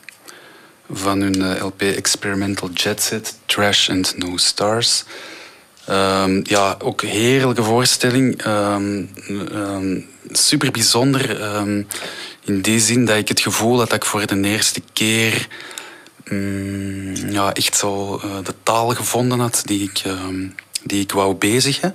van 0.91 1.21
hun 1.21 1.63
LP 1.63 1.81
Experimental 1.81 2.69
Jet 2.69 3.01
Set, 3.01 3.37
Trash 3.45 3.89
and 3.89 4.13
No 4.17 4.37
Stars. 4.37 5.03
Ehm, 5.85 6.39
ja, 6.43 6.75
ook 6.79 7.01
heerlijke 7.01 7.63
voorstelling. 7.63 8.45
Um, 8.45 9.09
super 10.31 10.71
bijzonder. 10.71 11.39
in 12.45 12.61
die 12.61 12.79
zin 12.79 13.05
dat 13.05 13.17
ik 13.17 13.27
het 13.27 13.39
gevoel 13.39 13.77
had 13.77 13.89
dat 13.89 13.97
ik 13.97 14.05
voor 14.05 14.25
de 14.25 14.41
eerste 14.41 14.81
keer 14.93 15.47
mm, 16.29 17.15
ja, 17.15 17.53
echt 17.53 17.77
zo 17.77 18.21
uh, 18.25 18.43
de 18.43 18.53
taal 18.63 18.89
gevonden 18.89 19.39
had 19.39 19.61
die 19.65 19.83
ik, 19.83 20.03
die 20.83 21.01
ik 21.01 21.11
wou 21.11 21.35
bezigen. 21.35 21.93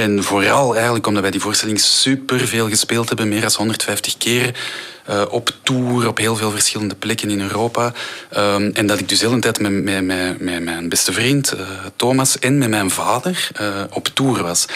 En 0.00 0.22
vooral 0.22 0.74
eigenlijk 0.74 1.06
omdat 1.06 1.22
wij 1.22 1.30
die 1.30 1.40
voorstelling 1.40 1.80
super 1.80 2.40
veel 2.40 2.68
gespeeld 2.68 3.08
hebben, 3.08 3.28
meer 3.28 3.40
dan 3.40 3.50
150 3.56 4.16
keer. 4.16 4.54
Uh, 5.10 5.22
op 5.28 5.54
tour 5.62 6.08
op 6.08 6.18
heel 6.18 6.36
veel 6.36 6.50
verschillende 6.50 6.94
plekken 6.94 7.30
in 7.30 7.40
Europa. 7.40 7.92
Um, 8.36 8.70
en 8.74 8.86
dat 8.86 8.98
ik 8.98 9.08
dus 9.08 9.18
de 9.18 9.28
hele 9.28 9.40
tijd 9.40 9.60
met, 9.60 9.72
met, 9.72 10.04
met, 10.40 10.62
mijn 10.62 10.88
beste 10.88 11.12
vriend 11.12 11.54
uh, 11.54 11.60
Thomas 11.96 12.38
en 12.38 12.58
met 12.58 12.68
mijn 12.68 12.90
vader 12.90 13.48
uh, 13.60 13.82
op 13.90 14.08
tour 14.08 14.42
was. 14.42 14.66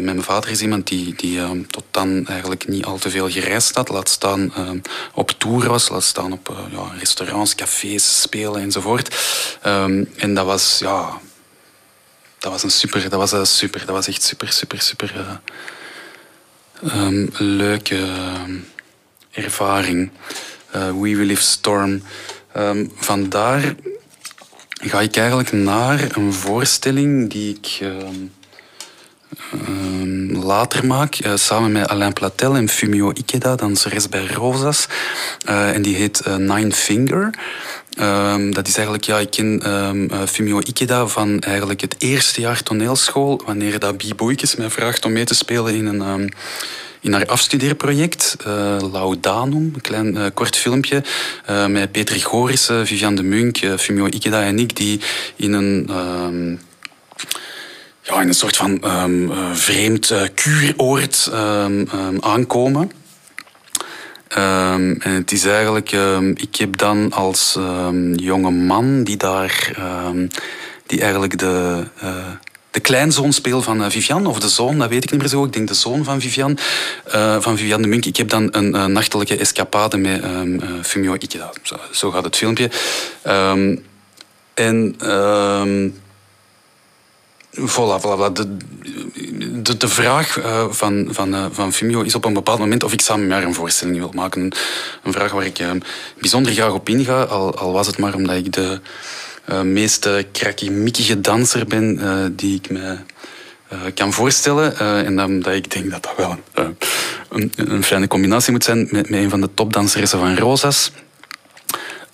mijn 0.00 0.22
vader 0.22 0.50
is 0.50 0.60
iemand 0.60 0.86
die, 0.86 1.14
die 1.16 1.66
tot 1.66 1.84
dan 1.90 2.26
eigenlijk 2.26 2.68
niet 2.68 2.84
al 2.84 2.98
te 2.98 3.10
veel 3.10 3.30
gereisd 3.30 3.74
had. 3.74 3.88
Laat 3.88 4.08
staan 4.08 4.52
op 5.14 5.30
tour 5.30 5.68
was, 5.68 5.88
laat 5.88 6.04
staan 6.04 6.32
op 6.32 6.54
ja, 6.70 6.98
restaurants, 6.98 7.54
cafés, 7.54 8.20
spelen 8.20 8.60
enzovoort. 8.60 9.16
En 10.16 10.34
dat 10.34 10.46
was 10.46 10.78
ja, 10.78 11.20
dat 12.44 12.52
was 12.52 12.62
een 12.62 12.70
super, 12.70 13.02
dat 13.02 13.18
was 13.18 13.32
een 13.32 13.46
super, 13.46 13.80
dat 13.80 13.94
was 13.94 14.08
echt 14.08 14.22
super, 14.22 14.52
super, 14.52 14.80
super 14.80 15.14
uh, 15.16 17.04
um, 17.06 17.28
leuke 17.38 17.96
uh, 17.96 18.42
ervaring. 19.30 20.10
Uh, 20.76 20.86
We 20.86 21.16
Will 21.16 21.26
Live 21.26 21.42
Storm. 21.42 22.02
Um, 22.56 22.92
vandaar 22.96 23.74
ga 24.68 25.00
ik 25.00 25.16
eigenlijk 25.16 25.52
naar 25.52 26.16
een 26.16 26.32
voorstelling 26.32 27.30
die 27.30 27.54
ik 27.56 27.78
ehm, 27.80 28.16
later 30.44 30.86
maak, 30.86 31.18
samen 31.34 31.72
met 31.72 31.88
Alain 31.88 32.12
Platel 32.12 32.56
en 32.56 32.68
Fumio 32.68 33.12
Ikeda, 33.12 33.56
danseres 33.56 34.08
bij 34.08 34.26
Rosas. 34.26 34.86
En 35.44 35.82
die 35.82 35.96
heet 35.96 36.26
Nine 36.26 36.72
Finger. 36.72 37.30
Um, 38.00 38.54
dat 38.54 38.68
is 38.68 38.74
eigenlijk, 38.74 39.04
ja, 39.04 39.18
ik 39.18 39.30
ken 39.30 39.70
um, 39.70 40.26
Fumio 40.26 40.58
Ikeda 40.58 41.06
van 41.06 41.40
eigenlijk 41.40 41.80
het 41.80 41.94
eerste 41.98 42.40
jaar 42.40 42.62
toneelschool, 42.62 43.42
wanneer 43.46 43.78
dat 43.78 43.96
Biboikes 43.96 44.56
mij 44.56 44.70
vraagt 44.70 45.04
om 45.04 45.12
mee 45.12 45.24
te 45.24 45.34
spelen 45.34 45.74
in 45.74 45.86
een... 45.86 46.00
Um, 46.00 46.28
in 47.00 47.12
haar 47.12 47.26
afstudeerproject, 47.26 48.36
uh, 48.46 48.76
Laudanum, 48.92 49.70
een 49.74 49.80
klein 49.80 50.16
uh, 50.16 50.24
kort 50.34 50.56
filmpje, 50.56 51.02
met 51.68 51.92
Peter 51.92 52.20
Gorissen, 52.20 52.86
Viviane 52.86 53.16
de 53.16 53.22
Munk, 53.22 53.58
Fumio 53.78 54.06
Ikeda 54.06 54.42
en 54.42 54.58
ik, 54.58 54.76
die 54.76 55.00
in 55.36 55.52
een 55.52 55.90
ja, 58.02 58.20
in 58.20 58.28
een 58.28 58.34
soort 58.34 58.56
van 58.56 58.82
vreemd 59.52 60.12
kuuroord 60.34 61.30
aankomen. 62.20 62.90
Um, 64.36 65.00
en 65.00 65.12
het 65.12 65.32
is 65.32 65.44
eigenlijk, 65.44 65.92
um, 65.92 66.34
ik 66.36 66.56
heb 66.56 66.76
dan 66.76 67.12
als 67.12 67.54
um, 67.58 68.14
jonge 68.14 68.50
man 68.50 69.04
die 69.04 69.16
daar, 69.16 69.72
die 70.86 71.00
eigenlijk 71.00 71.38
de, 71.38 71.84
uh, 72.02 72.26
de 72.70 72.80
kleinzoon 72.80 73.32
speel 73.32 73.62
van 73.62 73.80
uh, 73.80 73.90
Vivian, 73.90 74.26
of 74.26 74.40
de 74.40 74.48
zoon, 74.48 74.78
dat 74.78 74.88
weet 74.88 75.04
ik 75.04 75.10
niet 75.10 75.20
meer 75.20 75.28
zo. 75.28 75.44
Ik 75.44 75.52
denk 75.52 75.68
de 75.68 75.74
zoon 75.74 76.04
van 76.04 76.20
Vivian, 76.20 76.58
uh, 77.14 77.40
van 77.40 77.56
Vivian 77.56 77.82
de 77.82 77.88
Munk. 77.88 78.04
Ik 78.04 78.16
heb 78.16 78.28
dan 78.28 78.48
een, 78.50 78.92
nachtelijke 78.92 79.36
escapade 79.36 79.96
met 79.96 80.22
Fumio 80.82 81.14
Ikeda. 81.14 81.52
Zo, 81.62 81.76
zo, 81.92 82.10
gaat 82.10 82.24
het 82.24 82.36
filmpje. 82.36 82.70
en 84.54 84.96
Voilà, 87.56 88.00
voilà. 88.00 88.32
De, 88.32 88.56
de, 89.62 89.76
de 89.76 89.88
vraag 89.88 90.38
uh, 90.38 90.64
van, 90.70 91.08
van, 91.10 91.34
uh, 91.34 91.46
van 91.52 91.72
Fumio 91.72 92.02
is 92.02 92.14
op 92.14 92.24
een 92.24 92.32
bepaald 92.32 92.58
moment 92.58 92.82
of 92.82 92.92
ik 92.92 93.00
samen 93.00 93.26
met 93.26 93.42
een 93.42 93.54
voorstelling 93.54 93.98
wil 93.98 94.12
maken. 94.14 94.52
Een, 95.02 95.12
vraag 95.12 95.32
waar 95.32 95.46
ik 95.46 95.58
uh, 95.58 95.70
bijzonder 96.20 96.52
graag 96.52 96.72
op 96.72 96.88
inga, 96.88 97.22
al, 97.22 97.54
al 97.54 97.72
was 97.72 97.86
het 97.86 97.98
maar 97.98 98.14
omdat 98.14 98.36
ik 98.36 98.52
de 98.52 98.80
meest 99.62 100.08
krakkemikkige 100.32 101.20
danser 101.20 101.66
ben 101.66 102.32
die 102.36 102.54
ik 102.54 102.70
me 102.70 102.96
kan 103.94 104.12
voorstellen. 104.12 104.78
en 105.04 105.16
dan 105.16 105.40
dat 105.40 105.54
ik 105.54 105.70
denk 105.70 105.90
dat 105.90 106.02
dat 106.02 106.16
wel 106.16 106.36
een, 106.52 106.76
een, 107.28 107.52
een 107.56 107.84
fijne 107.84 108.06
combinatie 108.06 108.52
moet 108.52 108.64
zijn 108.64 108.88
met, 108.90 109.10
met 109.10 109.20
een 109.20 109.30
van 109.30 109.40
de 109.40 109.50
topdanseressen 109.54 110.18
van 110.18 110.36
Rosas. 110.36 110.92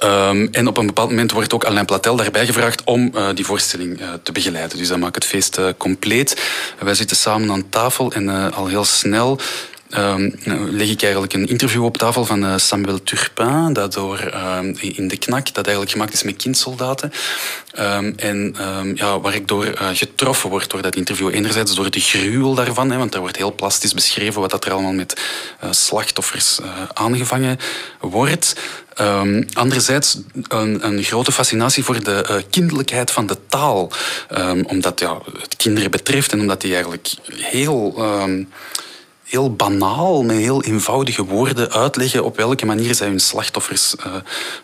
Um, 0.04 0.48
en 0.52 0.68
op 0.68 0.76
een 0.76 0.86
bepaald 0.86 1.08
moment 1.08 1.32
wordt 1.32 1.52
ook 1.52 1.64
Alain 1.64 1.86
Platel 1.86 2.16
daarbij 2.16 2.46
gevraagd 2.46 2.84
om 2.84 3.10
uh, 3.14 3.28
die 3.34 3.44
voorstelling 3.44 4.00
uh, 4.00 4.08
te 4.22 4.32
begeleiden. 4.32 4.78
Dus 4.78 4.88
dat 4.88 4.98
maakt 4.98 5.14
het 5.14 5.24
feest 5.24 5.58
uh, 5.58 5.68
compleet. 5.76 6.42
wij 6.78 6.94
zitten 6.94 7.16
samen 7.16 7.50
aan 7.50 7.68
tafel 7.68 8.12
en 8.12 8.52
al 8.52 8.66
heel 8.66 8.84
snel 8.84 9.38
Um, 9.98 10.34
leg 10.70 10.88
ik 10.88 11.02
eigenlijk 11.02 11.32
een 11.32 11.48
interview 11.48 11.84
op 11.84 11.96
tafel 11.96 12.24
van 12.24 12.44
uh, 12.44 12.56
Samuel 12.56 13.02
Turpin, 13.02 13.72
dat 13.72 13.92
door 13.92 14.30
uh, 14.34 14.58
in 14.80 15.08
de 15.08 15.16
knak, 15.16 15.46
dat 15.46 15.66
eigenlijk 15.66 15.90
gemaakt 15.90 16.12
is 16.12 16.22
met 16.22 16.36
kindsoldaten. 16.36 17.12
Um, 17.78 18.12
en 18.16 18.54
ja, 18.94 19.20
waar 19.20 19.34
ik 19.34 19.48
door 19.48 19.66
uh, 19.66 19.88
getroffen 19.92 20.50
word 20.50 20.70
door 20.70 20.82
dat 20.82 20.96
interview. 20.96 21.34
Enerzijds 21.34 21.74
door 21.74 21.90
de 21.90 22.00
gruwel 22.00 22.54
daarvan, 22.54 22.90
hè, 22.90 22.98
want 22.98 23.12
daar 23.12 23.20
wordt 23.20 23.36
heel 23.36 23.54
plastisch 23.54 23.94
beschreven 23.94 24.40
wat 24.40 24.50
dat 24.50 24.64
er 24.64 24.72
allemaal 24.72 24.92
met 24.92 25.20
slachtoffers 25.70 26.58
aangevangen 26.92 27.58
wordt. 28.00 28.56
Um, 29.00 29.46
anderzijds 29.52 30.18
een, 30.48 30.86
een, 30.86 31.02
grote 31.02 31.32
fascinatie 31.32 31.84
voor 31.84 32.04
de 32.04 32.44
kinderlijkheid 32.50 33.10
van 33.10 33.26
de 33.26 33.36
taal. 33.48 33.92
Omdat 34.66 35.00
ja, 35.00 35.18
het 35.40 35.56
kinderen 35.56 35.90
betreft 35.90 36.32
en 36.32 36.40
omdat 36.40 36.60
die 36.60 36.72
eigenlijk 36.72 37.08
heel... 37.30 37.94
heel 39.30 39.54
banaal, 39.54 40.22
met 40.22 40.36
heel 40.36 40.62
eenvoudige 40.62 41.24
woorden 41.24 41.70
uitleggen 41.70 42.24
op 42.24 42.36
welke 42.36 42.66
manier 42.66 42.94
zij 42.94 43.06
hun 43.06 43.20
slachtoffers 43.20 43.94
uh, 44.06 44.14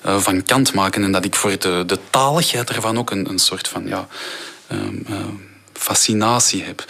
uh, 0.07 0.19
van 0.19 0.43
kant 0.43 0.75
maken. 0.75 1.03
En 1.03 1.13
dat 1.13 1.25
ik 1.25 1.35
voor 1.35 1.59
de, 1.59 1.83
de 1.87 1.99
taligheid 2.11 2.71
ervan 2.71 2.99
ook 2.99 3.11
een, 3.11 3.29
een 3.29 3.39
soort 3.39 3.69
van 3.69 3.87
ja, 3.87 4.07
um, 4.73 5.05
uh, 5.11 5.17
fascinatie 5.73 6.63
heb. 6.63 6.85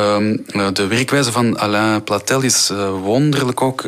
Um, 0.00 0.44
de 0.72 0.86
werkwijze 0.86 1.32
van 1.32 1.58
Alain 1.58 2.04
Platel 2.04 2.40
is 2.42 2.70
wonderlijk 3.02 3.62
ook. 3.62 3.84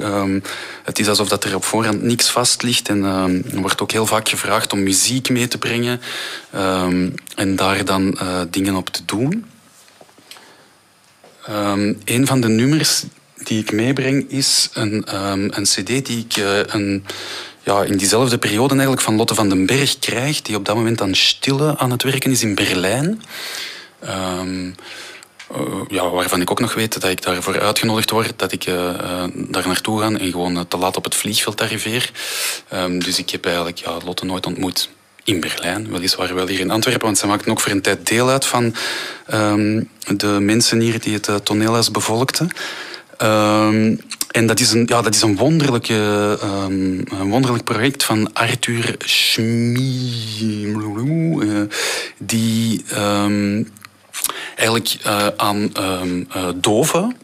Het 0.84 0.98
is 0.98 1.08
alsof 1.08 1.28
dat 1.28 1.44
er 1.44 1.54
op 1.54 1.64
voorhand 1.64 2.02
niks 2.02 2.30
vast 2.30 2.62
ligt. 2.62 2.88
En 2.88 3.04
er 3.52 3.60
wordt 3.60 3.80
ook 3.80 3.92
heel 3.92 4.06
vaak 4.06 4.28
gevraagd 4.28 4.72
om 4.72 4.82
muziek 4.82 5.28
mee 5.28 5.48
te 5.48 5.58
brengen 5.58 6.00
en 7.34 7.56
daar 7.56 7.84
dan 7.84 8.18
dingen 8.50 8.74
op 8.74 8.88
te 8.88 9.02
doen. 9.04 9.46
Een 12.04 12.26
van 12.26 12.40
de 12.40 12.48
nummers 12.48 13.04
die 13.48 13.60
ik 13.60 13.72
meebreng 13.72 14.30
is 14.30 14.68
een, 14.72 15.14
um, 15.14 15.48
een 15.52 15.62
cd 15.62 15.86
die 15.86 16.26
ik 16.28 16.36
uh, 16.36 16.58
een, 16.66 17.04
ja, 17.62 17.82
in 17.82 17.96
diezelfde 17.96 18.38
periode 18.38 18.72
eigenlijk 18.72 19.02
van 19.02 19.16
Lotte 19.16 19.34
van 19.34 19.48
den 19.48 19.66
Berg 19.66 19.98
krijg, 19.98 20.42
die 20.42 20.56
op 20.56 20.64
dat 20.64 20.74
moment 20.74 21.00
aan 21.00 21.14
Stille 21.14 21.78
aan 21.78 21.90
het 21.90 22.02
werken 22.02 22.30
is 22.30 22.42
in 22.42 22.54
Berlijn. 22.54 23.22
Um, 24.40 24.74
uh, 25.52 25.58
ja, 25.88 26.10
waarvan 26.10 26.40
ik 26.40 26.50
ook 26.50 26.60
nog 26.60 26.74
weet 26.74 27.00
dat 27.00 27.10
ik 27.10 27.22
daarvoor 27.22 27.60
uitgenodigd 27.60 28.10
word, 28.10 28.32
dat 28.36 28.52
ik 28.52 28.66
uh, 28.66 28.74
daar 29.34 29.66
naartoe 29.66 30.00
ga 30.00 30.06
en 30.06 30.30
gewoon 30.30 30.68
te 30.68 30.76
laat 30.76 30.96
op 30.96 31.04
het 31.04 31.14
vliegveld 31.14 31.60
arriveer. 31.60 32.10
Um, 32.74 32.98
dus 32.98 33.18
ik 33.18 33.30
heb 33.30 33.44
eigenlijk 33.44 33.78
ja, 33.78 33.96
Lotte 34.04 34.24
nooit 34.24 34.46
ontmoet 34.46 34.88
in 35.24 35.40
Berlijn, 35.40 35.90
weliswaar 35.90 36.34
wel 36.34 36.46
hier 36.46 36.60
in 36.60 36.70
Antwerpen, 36.70 37.04
want 37.04 37.18
ze 37.18 37.26
maakten 37.26 37.50
ook 37.50 37.60
voor 37.60 37.72
een 37.72 37.82
tijd 37.82 38.06
deel 38.06 38.28
uit 38.28 38.46
van 38.46 38.74
de 40.16 40.38
mensen 40.40 40.80
hier 40.80 41.00
die 41.00 41.14
het 41.14 41.44
toneelhuis 41.44 41.90
bevolkten. 41.90 42.50
Um, 43.22 44.00
en 44.30 44.46
dat 44.46 44.60
is 44.60 44.72
een, 44.72 44.84
ja, 44.86 45.02
dat 45.02 45.14
is 45.14 45.22
een, 45.22 45.36
wonderlijke, 45.36 46.38
um, 46.42 47.02
een 47.08 47.30
wonderlijk 47.30 47.64
project 47.64 48.04
van 48.04 48.32
Arthur 48.32 48.94
Schmie, 48.98 50.66
uh, 50.66 51.60
die 52.18 52.84
um, 52.94 53.68
eigenlijk 54.56 54.96
uh, 55.06 55.26
aan 55.36 55.70
uh, 55.78 56.48
dove, 56.54 57.14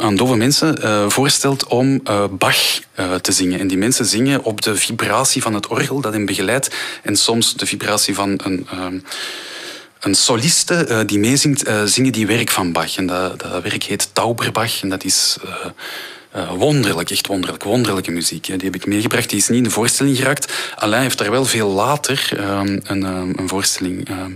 aan 0.00 0.16
dove 0.16 0.36
mensen 0.36 1.10
voorstelt 1.10 1.66
om 1.66 2.02
Bach 2.30 2.80
te 3.20 3.32
zingen. 3.32 3.60
En 3.60 3.66
die 3.66 3.78
mensen 3.78 4.06
zingen 4.06 4.44
op 4.44 4.62
de 4.62 4.76
vibratie 4.76 5.42
van 5.42 5.54
het 5.54 5.66
orgel 5.66 6.00
dat 6.00 6.12
hen 6.12 6.26
begeleidt 6.26 6.74
en 7.02 7.16
soms 7.16 7.54
de 7.54 7.66
vibratie 7.66 8.14
van 8.14 8.40
een 8.44 8.66
een 10.02 10.14
soliste 10.14 10.86
uh, 10.88 11.00
die 11.06 11.18
meezingt, 11.18 11.68
uh, 11.68 11.82
zingen 11.84 12.12
die 12.12 12.26
werk 12.26 12.50
van 12.50 12.72
Bach. 12.72 12.96
En 12.96 13.06
dat, 13.06 13.40
dat 13.40 13.62
werk 13.62 13.82
heet 13.82 14.08
Tauberbach. 14.12 14.82
En 14.82 14.88
dat 14.88 15.04
is 15.04 15.36
uh, 16.36 16.52
wonderlijk, 16.52 17.10
echt 17.10 17.26
wonderlijk. 17.26 17.62
Wonderlijke 17.62 18.10
muziek. 18.10 18.44
Die 18.44 18.56
heb 18.56 18.74
ik 18.74 18.86
meegebracht. 18.86 19.28
Die 19.30 19.38
is 19.38 19.48
niet 19.48 19.58
in 19.58 19.64
de 19.64 19.70
voorstelling 19.70 20.16
geraakt. 20.16 20.52
Alain 20.76 21.02
heeft 21.02 21.18
daar 21.18 21.30
wel 21.30 21.44
veel 21.44 21.68
later 21.68 22.28
ehm, 22.36 22.78
een, 22.82 23.02
een, 23.02 23.48
voorstelling 23.48 24.08
ehm, 24.08 24.30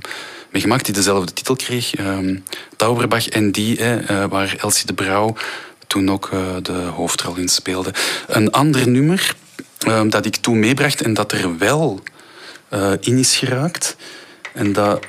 mee 0.50 0.62
gemaakt 0.62 0.84
die 0.84 0.94
dezelfde 0.94 1.32
titel 1.32 1.56
kreeg. 1.56 1.94
Ehm, 1.94 2.36
Tauberbach. 2.76 3.28
En 3.28 3.52
die, 3.52 3.80
waar 4.28 4.56
Elsie 4.58 4.86
de 4.86 4.94
Brouw 4.94 5.36
toen 5.86 6.10
ook 6.10 6.30
de 6.62 6.72
hoofdrol 6.72 7.36
in 7.36 7.48
speelde. 7.48 7.94
Een 8.26 8.50
ander 8.50 8.88
nummer 8.88 9.34
dat 10.08 10.26
ik 10.26 10.36
toen 10.36 10.58
meebracht 10.58 11.02
en 11.02 11.14
dat 11.14 11.32
er 11.32 11.58
wel 11.58 12.00
in 13.00 13.18
is 13.18 13.36
geraakt 13.36 13.96
en 14.52 14.72
dat 14.72 15.00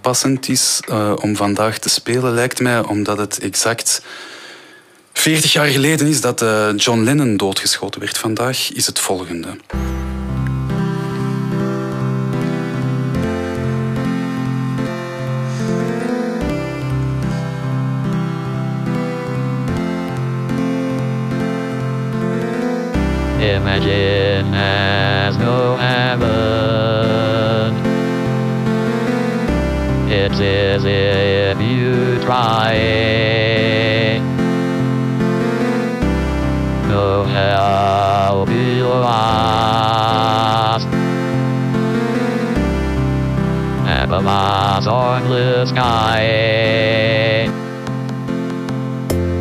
passend 0.00 0.48
is 0.48 0.80
om 1.20 1.36
vandaag 1.36 1.78
te 1.78 1.88
spelen, 1.88 2.34
lijkt 2.34 2.60
mij, 2.60 2.80
omdat 2.80 3.18
het 3.18 3.38
exact 3.38 4.02
40 5.12 5.52
jaar 5.52 5.66
geleden 5.66 6.06
is 6.06 6.20
dat 6.20 6.44
John 6.76 7.02
Lennon 7.02 7.36
doodgeschoten 7.36 8.00
werd. 8.00 8.18
Vandaag 8.18 8.72
is 8.72 8.86
het 8.86 8.98
volgende. 8.98 9.56
You 32.34 32.40
try. 32.40 34.18
No 36.88 37.24
hell 37.24 38.46
below 38.46 39.02
us. 39.06 40.84
Above 44.04 44.26
us 44.26 44.86
on 44.86 45.28
the 45.28 45.66
sky. 45.66 46.22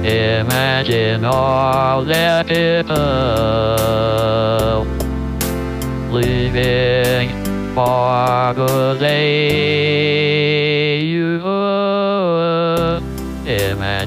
Imagine 0.04 1.26
all 1.26 2.04
the 2.04 2.44
people 2.48 2.96
living 6.12 7.30
for 7.74 8.54
good 8.56 9.00
day. 9.00 10.43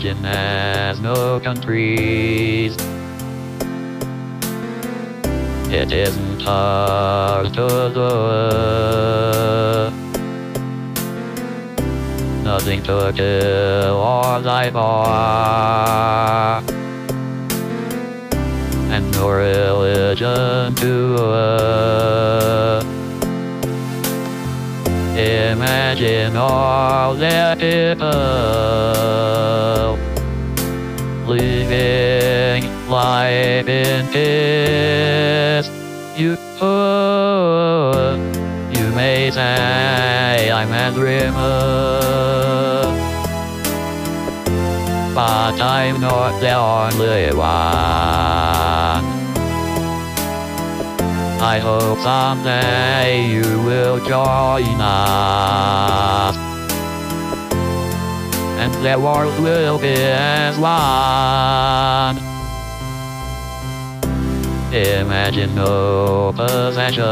Imagine 0.08 0.22
there's 0.22 1.00
no 1.00 1.40
countries. 1.40 2.76
It 5.72 5.92
isn't 5.92 6.42
hard 6.42 7.52
to 7.54 7.90
do 7.94 8.06
nothing 12.44 12.82
to 12.84 13.12
kill 13.14 13.96
or 13.96 14.42
die 14.42 14.70
for, 14.70 15.06
and 18.92 19.10
no 19.12 19.30
religion 19.30 20.74
to 20.76 21.16
uh, 21.16 22.95
imagine 25.52 26.36
all 26.36 27.14
the 27.14 27.56
people 27.58 28.06
living 31.26 32.64
life 32.88 33.68
in 33.68 34.06
peace. 34.14 35.68
You, 36.16 36.32
uh, 36.60 38.16
you 38.72 38.86
may 38.94 39.30
say 39.30 40.50
I'm 40.50 40.72
a 40.72 40.90
dreamer 40.92 42.26
but 45.16 45.58
I'm 45.62 45.98
not 45.98 46.38
the 46.40 46.54
only 46.54 47.34
one. 47.34 48.05
I 51.38 51.58
hope 51.58 51.98
someday 51.98 53.26
you 53.28 53.62
will 53.62 53.98
join 54.06 54.80
us, 54.80 56.36
and 58.58 58.72
the 58.82 58.98
world 58.98 59.38
will 59.40 59.78
be 59.78 59.94
as 59.94 60.58
one. 60.58 62.16
Imagine 64.72 65.54
no 65.54 66.32
possessions. 66.34 67.06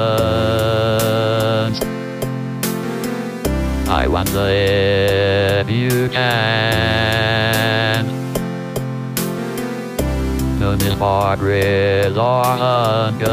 I 3.89 4.07
wonder 4.09 4.49
if 4.49 5.71
you 5.71 6.09
can. 6.09 7.24
Miss 10.95 11.01
Margaret 11.01 12.15
hunger. 12.15 13.27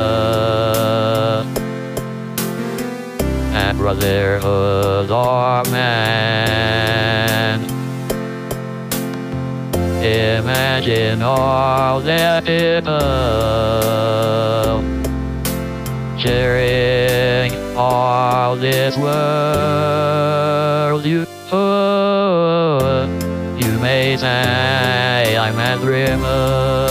And 3.53 3.77
brotherhood 3.77 5.11
or 5.11 5.63
man. 5.71 7.61
Imagine 10.03 11.21
all 11.21 12.01
the 12.01 12.41
people 12.43 12.97
sharing 16.17 17.53
all 17.75 18.55
this 18.55 18.97
world. 18.97 21.05
You, 21.05 21.27
oh, 21.51 23.20
say 24.17 25.37
I'm 25.37 25.59
a 25.59 25.77
dreamer, 25.77 26.87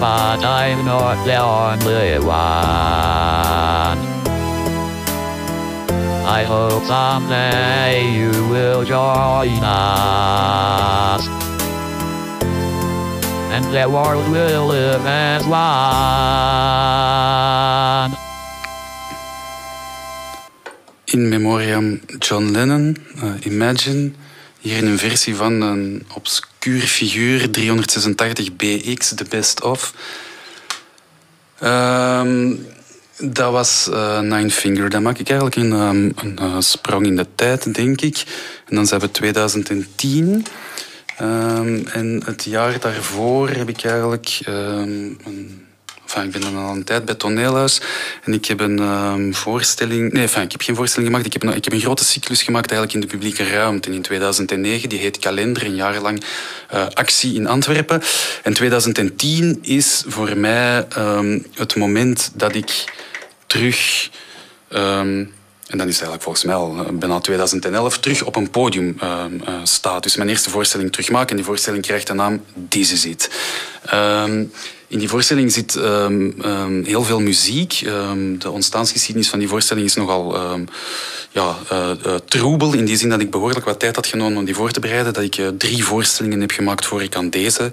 but 0.00 0.44
I'm 0.44 0.84
not 0.84 1.24
the 1.24 1.38
only 1.38 2.18
one. 2.18 3.98
I 6.38 6.42
hope 6.44 6.84
someday 6.84 8.10
you 8.18 8.30
will 8.48 8.84
join 8.84 9.62
us 9.62 11.28
and 13.54 13.64
the 13.72 13.88
world 13.88 14.28
will 14.30 14.66
live 14.66 15.06
as 15.06 15.46
one. 15.46 15.64
In 21.14 21.28
memoriam 21.28 22.00
John 22.18 22.50
Lennon, 22.50 22.96
uh, 23.22 23.32
Imagine. 23.42 24.10
Hier 24.60 24.76
in 24.76 24.86
een 24.86 24.98
versie 24.98 25.34
van 25.36 25.60
een 25.60 26.06
obscuur 26.14 26.80
figuur, 26.80 27.50
386 27.50 28.56
BX, 28.56 29.10
de 29.10 29.24
best 29.28 29.62
of. 29.62 29.94
Um, 31.62 32.66
dat 33.18 33.52
was 33.52 33.88
uh, 33.90 34.20
Nine 34.20 34.50
Finger. 34.50 34.90
Dan 34.90 35.02
maak 35.02 35.18
ik 35.18 35.28
eigenlijk 35.28 35.56
een, 35.56 35.72
um, 35.72 36.12
een 36.16 36.38
uh, 36.40 36.56
sprong 36.58 37.06
in 37.06 37.16
de 37.16 37.26
tijd, 37.34 37.74
denk 37.74 38.00
ik. 38.00 38.24
En 38.68 38.76
dan 38.76 38.86
zijn 38.86 39.00
we 39.00 39.10
2010. 39.10 40.46
Um, 41.20 41.86
en 41.86 42.22
het 42.24 42.44
jaar 42.44 42.80
daarvoor 42.80 43.48
heb 43.48 43.68
ik 43.68 43.84
eigenlijk 43.84 44.40
een 44.44 45.63
Ik 46.22 46.30
ben 46.30 46.40
dan 46.40 46.56
al 46.56 46.70
een 46.70 46.84
tijd 46.84 47.04
bij 47.04 47.14
Toneelhuis 47.14 47.80
en 48.24 48.32
ik 48.32 48.44
heb 48.44 48.60
een 48.60 48.78
um, 48.78 49.34
voorstelling... 49.34 50.12
Nee, 50.12 50.24
ik 50.24 50.52
heb 50.52 50.62
geen 50.62 50.74
voorstelling 50.74 51.10
gemaakt. 51.10 51.26
Ik 51.26 51.32
heb, 51.32 51.42
een, 51.42 51.56
ik 51.56 51.64
heb 51.64 51.72
een 51.72 51.80
grote 51.80 52.04
cyclus 52.04 52.42
gemaakt 52.42 52.70
eigenlijk 52.70 52.94
in 52.94 53.00
de 53.00 53.16
publieke 53.16 53.50
ruimte. 53.50 53.92
in 53.92 54.02
2009, 54.02 54.88
die 54.88 54.98
heet 54.98 55.18
Kalender, 55.18 55.64
een 55.64 55.74
jaar 55.74 56.00
lang 56.00 56.24
uh, 56.74 56.86
actie 56.92 57.34
in 57.34 57.46
Antwerpen. 57.46 58.02
En 58.42 58.54
2010 58.54 59.58
is 59.62 60.04
voor 60.06 60.36
mij 60.36 60.86
um, 60.98 61.46
het 61.54 61.76
moment 61.76 62.30
dat 62.34 62.54
ik 62.54 62.84
terug... 63.46 64.10
Um, 64.70 65.32
en 65.74 65.80
dan 65.80 65.88
is 65.88 65.94
eigenlijk 65.94 66.22
volgens 66.22 66.44
mij 66.44 66.54
al 66.54 66.86
bijna 66.92 67.20
2011 67.20 67.98
terug 67.98 68.22
op 68.22 68.36
een 68.36 68.50
podium 68.50 68.96
uh, 69.02 69.24
staat. 69.62 70.02
Dus 70.02 70.16
mijn 70.16 70.28
eerste 70.28 70.50
voorstelling 70.50 70.92
terugmaken. 70.92 71.30
En 71.30 71.36
die 71.36 71.44
voorstelling 71.44 71.82
krijgt 71.82 72.06
de 72.06 72.12
naam 72.12 72.44
This 72.68 72.92
Is 72.92 73.04
It. 73.04 73.30
Um, 73.94 74.52
in 74.86 74.98
die 74.98 75.08
voorstelling 75.08 75.52
zit 75.52 75.74
um, 75.74 76.34
um, 76.44 76.84
heel 76.84 77.02
veel 77.02 77.20
muziek. 77.20 77.78
De 78.38 78.50
ontstaansgeschiedenis 78.50 79.28
van 79.28 79.38
die 79.38 79.48
voorstelling 79.48 79.86
is 79.86 79.94
nogal 79.94 80.38
ja, 81.30 81.56
troebel. 82.24 82.72
In 82.72 82.84
die 82.84 82.96
zin 82.96 83.08
dat 83.08 83.20
ik 83.20 83.30
behoorlijk 83.30 83.64
wat 83.64 83.80
tijd 83.80 83.96
had 83.96 84.06
genomen 84.06 84.38
om 84.38 84.44
die 84.44 84.54
voor 84.54 84.70
te 84.70 84.80
bereiden. 84.80 85.12
Dat 85.12 85.22
ik 85.22 85.40
drie 85.58 85.84
voorstellingen 85.84 86.40
heb 86.40 86.50
gemaakt 86.50 86.86
voor 86.86 87.02
ik 87.02 87.16
aan 87.16 87.30
deze 87.30 87.72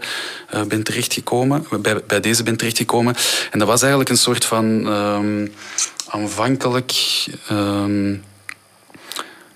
ben 0.68 0.84
terechtgekomen. 0.84 1.65
Bij, 1.82 2.02
bij 2.07 2.19
deze 2.19 2.44
ben 2.44 2.57
terechtgekomen. 2.57 3.15
En 3.52 3.60
dat 3.60 3.68
was 3.68 3.82
eigenlijk 3.82 4.10
een 4.10 4.18
soort 4.18 4.45
van 4.45 4.88
aanvankelijk 6.12 6.94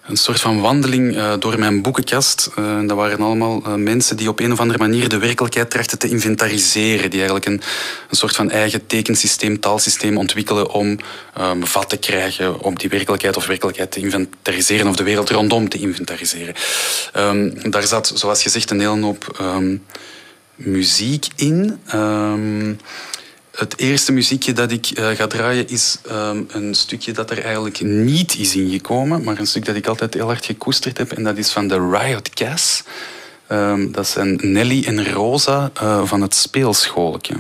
een 0.08 0.18
soort 0.18 0.40
van 0.40 0.62
wandeling 0.62 1.16
uh, 1.16 1.34
door 1.40 1.60
mijn 1.60 1.82
boekenkast. 1.82 2.50
Uh, 2.60 2.80
dat 2.88 2.98
waren 2.98 3.20
allemaal 3.20 3.62
uh, 3.68 3.74
mensen 3.74 4.18
die 4.18 4.30
op 4.30 4.40
een 4.40 4.52
of 4.52 4.60
andere 4.60 4.80
manier 4.80 5.10
de 5.10 5.18
werkelijkheid 5.18 5.70
trachten 5.70 6.00
te 6.00 6.10
inventariseren. 6.10 7.10
Die 7.10 7.20
eigenlijk 7.20 7.46
een, 7.46 7.62
een 8.10 8.18
soort 8.18 8.36
van 8.36 8.50
eigen 8.50 8.88
tekensysteem, 8.88 9.60
taalsysteem 9.60 10.18
ontwikkelen 10.18 10.70
om 10.70 10.98
um, 11.40 11.66
vat 11.66 11.90
te 11.90 11.98
krijgen 11.98 12.60
op 12.60 12.80
die 12.80 12.90
werkelijkheid 12.90 13.38
of 13.38 13.46
werkelijkheid 13.46 13.92
te 13.92 14.00
inventariseren 14.00 14.88
of 14.88 14.96
de 14.96 15.04
wereld 15.04 15.30
rondom 15.30 15.70
te 15.70 15.78
inventariseren. 15.78 16.56
Um, 17.18 17.72
daar 17.72 17.88
zat, 17.88 18.12
zoals 18.16 18.42
gezegd, 18.42 18.72
een 18.72 18.80
hele 18.80 19.02
hoop 19.02 19.46
muziek 20.56 21.28
in. 21.36 21.80
Het 23.56 23.78
eerste 23.78 24.12
muziekje 24.12 24.54
dat 24.54 24.72
ik 24.72 25.00
uh, 25.00 25.10
ga 25.10 25.28
draaien 25.28 25.68
is 25.68 25.98
um, 26.12 26.48
een 26.50 26.74
stukje 26.74 27.12
dat 27.12 27.32
er 27.32 27.44
eigenlijk 27.44 27.82
niet 27.82 28.38
is 28.38 28.56
ingekomen, 28.56 29.24
maar 29.24 29.40
een 29.40 29.48
stuk 29.48 29.66
dat 29.66 29.76
ik 29.76 29.88
altijd 29.88 30.14
heel 30.14 30.26
hard 30.26 30.46
gekoesterd 30.46 30.98
heb 30.98 31.12
en 31.12 31.24
dat 31.24 31.38
is 31.38 31.52
van 31.52 31.68
de 31.68 31.90
Riot 31.90 32.30
Gas. 32.34 32.84
Um, 33.50 33.92
dat 33.92 34.08
zijn 34.08 34.40
Nelly 34.42 34.86
en 34.86 35.12
Rosa 35.12 35.72
uh, 35.82 36.06
van 36.06 36.22
het 36.22 36.36
speelschooltje. 36.36 37.36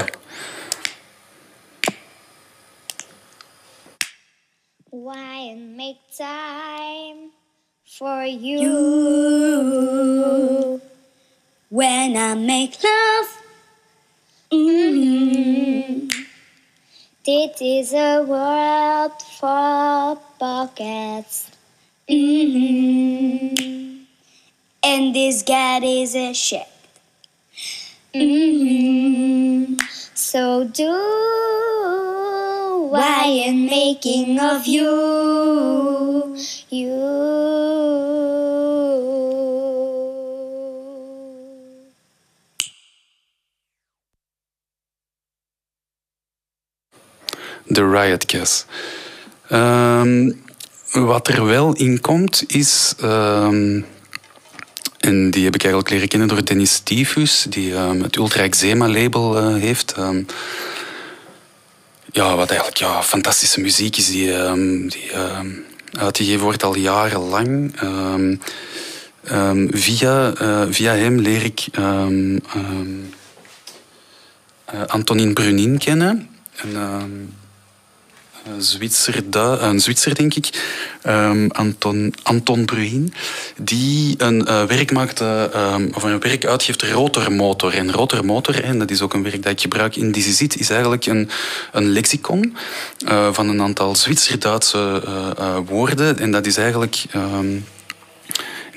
Why 4.90 5.54
make 5.76 5.98
time 6.18 7.30
for 7.84 8.26
you, 8.26 8.62
you 8.62 10.80
when 11.68 12.16
I 12.16 12.36
make 12.36 12.72
love? 12.82 13.28
Mm-hmm. 14.50 15.45
Dit 17.26 17.60
is 17.60 17.92
a 17.92 18.22
world 18.22 19.18
for 19.40 20.16
pockets. 20.38 21.50
Mm-hmm. 22.08 24.04
And 24.84 25.16
this 25.16 25.42
God 25.42 25.84
is 25.84 26.14
a 26.16 26.34
shit. 26.34 26.68
Mm-hmm. 28.14 29.74
So 30.14 30.66
do 30.66 30.94
why 32.92 33.24
am 33.48 33.66
making 33.66 34.40
of 34.40 34.68
you, 34.68 36.38
you. 36.70 37.26
De 47.76 47.90
Riot 47.90 48.24
Gas. 48.28 48.66
Um, 49.52 50.44
wat 50.92 51.28
er 51.28 51.46
wel 51.46 51.74
in 51.74 52.02
komt 52.02 52.44
is. 52.48 52.94
Um, 53.04 53.86
en 55.00 55.32
die 55.32 55.44
heb 55.44 55.56
ik 55.56 55.62
eigenlijk 55.62 55.94
leren 55.94 56.08
kennen 56.08 56.28
door 56.28 56.46
Dennis 56.46 56.74
Stivus, 56.74 57.46
die 57.50 57.74
um, 57.74 58.02
het 58.02 58.16
Ultra 58.16 58.44
Eczema 58.44 58.90
label 58.90 59.38
uh, 59.38 59.62
heeft. 59.62 59.96
ja, 62.12 62.36
wat 62.36 62.50
eigenlijk 62.50 62.80
ja, 62.80 63.04
fantastische 63.04 63.60
muziek 63.60 63.98
is, 63.98 64.10
die, 64.10 64.32
die 64.88 65.12
uitgegeven 66.00 66.44
wordt 66.44 66.64
al 66.64 66.76
jarenlang. 66.76 67.76
via, 69.70 70.34
uh, 70.42 70.66
via 70.70 70.94
hem 70.94 71.20
leer 71.20 71.44
ik 71.44 71.66
uh, 71.80 72.08
Antonin 74.88 75.34
Brunin 75.34 75.78
kennen. 75.78 76.30
En, 76.56 76.70
Zwitser, 78.58 79.24
een 79.34 79.80
Zwitser 79.80 80.16
denk 80.16 80.34
ik, 80.34 80.64
um, 81.08 81.52
Anton, 81.52 82.14
Anton 82.24 82.66
Bruin, 82.66 83.14
die 83.58 84.16
een 84.18 84.42
uh, 84.48 84.64
werk 84.64 84.92
maakte, 84.92 85.52
um, 85.56 85.90
of 85.94 86.04
een 86.04 86.20
werk 86.20 86.46
uitgeeft, 86.46 86.82
Rotormotor. 86.82 87.74
En 87.74 87.92
Rotormotor, 87.92 88.64
en 88.64 88.80
dat 88.80 88.92
is 88.92 89.02
ook 89.02 89.14
een 89.14 89.24
werk 89.24 89.44
dat 89.44 89.52
ik 89.52 89.62
gebruik 89.62 89.96
in 89.96 90.12
Dizizit, 90.12 90.60
is 90.60 90.70
eigenlijk 90.70 91.06
een, 91.06 91.30
een 91.72 91.90
lexicon 91.90 92.58
uh, 93.08 93.34
van 93.34 93.50
een 93.50 93.62
aantal 93.62 93.96
Zwitser-Duitse 93.96 95.04
woorden. 95.66 96.20
En 96.20 96.32
dat 96.32 96.46
is 96.46 96.58
eigenlijk... 96.58 97.04
Um, 97.16 97.66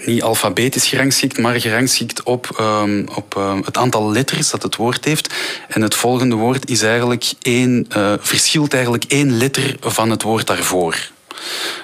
niet 0.05 0.23
alfabetisch 0.23 0.87
gerangschikt, 0.87 1.39
maar 1.39 1.61
gerangschikt 1.61 2.23
op, 2.23 2.57
um, 2.61 3.09
op 3.15 3.35
um, 3.37 3.63
het 3.65 3.77
aantal 3.77 4.11
letters 4.11 4.51
dat 4.51 4.63
het 4.63 4.77
woord 4.77 5.05
heeft. 5.05 5.35
En 5.69 5.83
het 5.83 5.95
volgende 5.95 6.35
woord 6.35 6.71
is 6.71 6.83
eigenlijk 6.83 7.33
één, 7.43 7.87
uh, 7.97 8.13
verschilt 8.19 8.75
eigenlijk 8.75 9.05
één 9.05 9.37
letter 9.37 9.77
van 9.81 10.11
het 10.11 10.23
woord 10.23 10.47
daarvoor. 10.47 11.11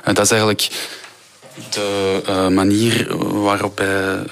Uh, 0.08 0.14
dat 0.14 0.24
is 0.24 0.30
eigenlijk 0.30 0.70
de 1.70 2.22
uh, 2.28 2.48
manier 2.48 3.16
waarop 3.42 3.78
hij, 3.78 4.24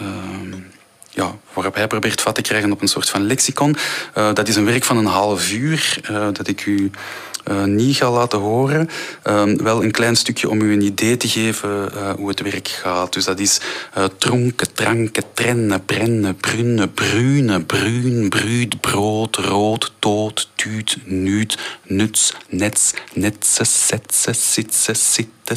ja, 1.10 1.36
waarop 1.52 1.74
hij 1.74 1.86
probeert 1.86 2.20
vat 2.20 2.34
te 2.34 2.42
krijgen 2.42 2.72
op 2.72 2.82
een 2.82 2.88
soort 2.88 3.10
van 3.10 3.26
lexicon. 3.26 3.76
dat 4.12 4.48
is 4.48 4.56
een 4.56 4.64
werk 4.64 4.84
van 4.84 4.96
een 4.96 5.06
half 5.06 5.50
uur 5.52 6.00
dat 6.32 6.48
ik 6.48 6.66
u 6.66 6.90
uh, 7.50 7.64
niet 7.64 7.96
ga 7.96 8.10
laten 8.10 8.38
horen. 8.38 8.88
Uh, 9.26 9.42
wel 9.56 9.82
een 9.82 9.90
klein 9.90 10.16
stukje 10.16 10.48
om 10.48 10.60
u 10.60 10.72
een 10.72 10.82
idee 10.82 11.16
te 11.16 11.28
geven 11.28 11.90
uh, 11.94 12.10
hoe 12.10 12.28
het 12.28 12.40
werk 12.40 12.68
gaat. 12.68 13.12
Dus 13.12 13.24
dat 13.24 13.38
is 13.38 13.60
uh, 13.98 14.04
tronken, 14.18 14.74
tranken, 14.74 15.24
trennen, 15.34 15.84
brennen, 15.84 16.36
brunnen, 16.36 16.92
brune, 16.92 17.60
bruin, 17.62 18.28
bruut, 18.28 18.80
brood, 18.80 19.36
rood, 19.36 19.92
dood, 19.98 20.50
tuut, 20.54 20.96
nuut, 21.04 21.58
nuts, 21.86 22.34
nets, 22.48 22.94
netsen, 23.12 23.66
setsen, 23.66 24.34
sitsen, 24.34 24.96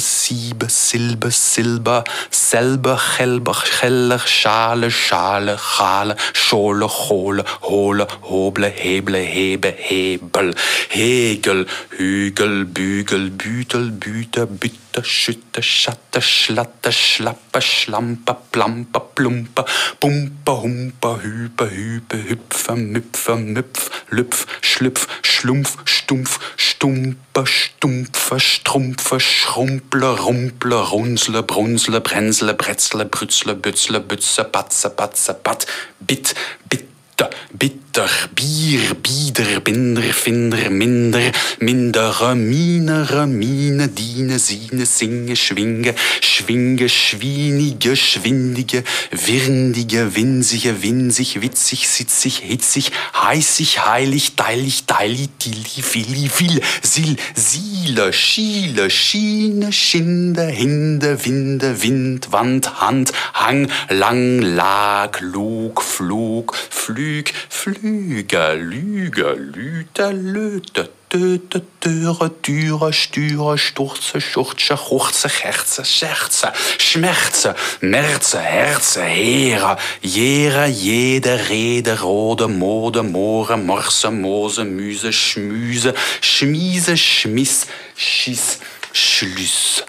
Siebe, 0.00 0.68
Silbe, 0.68 1.30
Silber, 1.30 2.04
Selber, 2.30 2.98
Helber, 3.18 3.56
Heller, 3.80 4.18
Schale, 4.18 4.90
Schale, 4.90 5.58
Schale, 5.58 6.16
Schole, 6.32 6.88
Hole, 6.88 7.44
Hole, 7.62 8.06
Hoble, 8.22 8.68
Heble, 8.68 9.18
Hebe, 9.18 9.74
Hebel, 9.76 10.54
Hegel, 10.88 11.66
Hügel, 11.96 12.64
Bügel, 12.64 13.30
Bütel, 13.30 13.90
Büter, 13.92 14.46
Büte, 14.46 14.85
Schütte, 15.04 15.62
Schütter, 15.62 15.62
Schatter, 15.62 16.20
Schlatter, 16.20 16.92
Schlapper, 16.92 17.60
Schlamper, 17.60 18.34
Plamper, 18.52 19.00
Plumper, 19.00 19.64
Pumper, 20.00 20.62
Humper, 20.62 21.22
Hüper, 21.22 21.70
Hüpe, 21.70 22.28
Hüpfer, 22.28 22.76
Müpfer, 22.76 23.36
Müpf, 23.36 23.90
Lüpf, 24.10 24.46
Schlüpf, 24.60 25.06
Schlumpf, 25.22 25.76
Stumpf, 25.84 26.38
Stumper, 26.56 27.46
Stumpfer, 27.46 28.40
Strumpfer, 28.40 29.20
Schrumple, 29.20 30.18
Rumple, 30.18 30.76
Runzle, 30.76 31.42
Brunzle, 31.42 32.00
Brenzle, 32.00 32.54
Bretzle, 32.54 33.04
Brützle, 33.04 33.54
Bützle, 33.54 34.00
Bütze, 34.00 34.44
Batzer, 34.44 34.90
Batzer, 34.90 35.34
Bat, 35.34 35.66
Bit, 36.00 36.34
Bitter, 36.68 37.30
Bitter, 37.52 37.85
bier, 38.34 38.94
bieder, 38.94 39.60
binder, 39.60 40.02
vinder, 40.12 40.70
minder, 40.70 41.32
mindere, 41.58 42.34
minere, 42.34 43.26
mine, 43.26 43.88
diene, 43.88 44.38
ziene, 44.38 44.84
singe, 44.84 45.34
schwinge, 45.36 45.94
schwinge, 46.20 46.88
schwienige, 46.88 47.96
schwindige, 47.96 48.82
wirndige, 49.10 50.14
winsige, 50.14 50.82
winsig, 50.82 51.40
witzig, 51.40 51.88
sitzig, 51.88 52.42
hitzig, 52.44 52.90
heißig, 53.14 53.86
heilig, 53.86 54.34
teilig, 54.36 54.84
teili, 54.86 55.28
tilli, 55.38 55.82
fili, 55.82 56.30
vil, 56.36 56.60
sil, 56.84 57.16
siele, 57.34 58.12
schiele, 58.12 58.90
schiene, 58.90 59.72
schinde, 59.72 60.46
hinde, 60.48 61.24
winde, 61.24 61.82
wind, 61.82 62.32
wand, 62.32 62.80
hand, 62.80 63.12
hang, 63.32 63.68
lang, 63.88 64.42
lag, 64.42 65.20
lug, 65.20 65.80
flug, 65.80 66.54
flüg, 66.68 67.32
Flug, 67.48 67.76
Flüge, 67.86 68.54
Lüge, 68.54 69.36
Lüte, 69.54 70.10
Löte, 70.10 70.88
Töte, 71.08 71.62
Töre, 71.80 72.32
Türe, 72.42 72.92
Stüre, 72.92 73.56
Sturze, 73.56 74.20
Schurze, 74.20 74.74
Churze, 74.76 75.28
Herze, 75.28 75.84
Scherze, 75.84 76.52
Schmerze, 76.78 77.54
Merze, 77.80 78.40
Herze, 78.40 79.04
Heere, 79.04 79.76
Jere, 80.02 80.66
Jede, 80.66 81.48
Rede, 81.48 82.00
Rode, 82.00 82.48
Mode, 82.48 83.04
Moore, 83.04 83.56
Morse, 83.56 84.10
Mose, 84.10 84.64
Müse, 84.64 85.12
Schmüse, 85.12 85.94
Schmiese, 86.20 86.96
Schmiss, 86.96 87.68
Schiss, 87.94 88.58
Schlüss. 88.92 89.84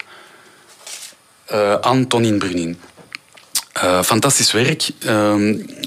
Äh, 1.48 1.56
Antonin 1.82 2.38
Brunin. 2.38 2.76
Uh, 3.84 4.02
fantastisch 4.02 4.52
werk. 4.52 4.90
Uh, 5.00 5.34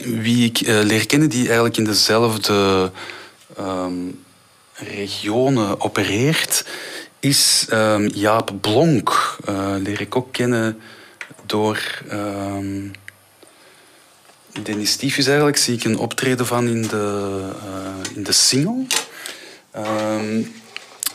wie 0.04 0.46
ik 0.46 0.62
uh, 0.62 0.82
leer 0.84 1.06
kennen 1.06 1.30
die 1.30 1.46
eigenlijk 1.46 1.78
in 1.78 1.84
dezelfde 1.84 2.92
um, 3.60 4.24
regionen 4.74 5.82
opereert, 5.82 6.66
is 7.20 7.68
um, 7.74 8.08
Jaap 8.08 8.52
Blonk. 8.62 9.38
Uh, 9.50 9.74
leer 9.78 10.02
ik 10.02 10.16
ook 10.16 10.34
kennen 10.34 10.80
door 11.46 12.02
Dennis 14.64 14.92
Stiefus 14.92 15.26
eigenlijk. 15.26 15.58
Zie 15.58 15.76
ik 15.76 15.84
een 15.84 15.98
optreden 15.98 16.46
van 16.46 16.68
in 16.68 16.82
de, 16.82 17.50
in 18.16 18.24
de 18.24 18.32
single. 18.32 18.86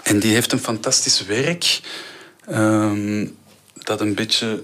en 0.03 0.19
die 0.19 0.33
heeft 0.33 0.53
een 0.53 0.59
fantastisch 0.59 1.25
werk 1.25 1.81
dat 3.75 4.01
een 4.01 4.15
beetje 4.15 4.63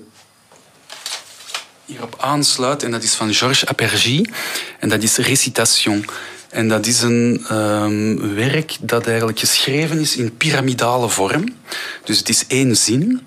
hierop 1.93 2.14
aansluit. 2.19 2.82
En 2.82 2.90
dat 2.90 3.02
is 3.02 3.14
van 3.14 3.35
Georges 3.35 3.66
Apergy. 3.66 4.24
En 4.78 4.89
dat 4.89 5.02
is 5.02 5.16
Recitation. 5.16 6.05
En 6.48 6.69
dat 6.69 6.86
is 6.86 7.02
een 7.02 7.47
um, 7.52 8.35
werk 8.35 8.77
dat 8.81 9.06
eigenlijk 9.06 9.39
geschreven 9.39 9.98
is 9.98 10.16
in 10.16 10.36
piramidale 10.36 11.09
vorm. 11.09 11.44
Dus 12.05 12.19
het 12.19 12.28
is 12.28 12.47
één 12.47 12.77
zin. 12.77 13.27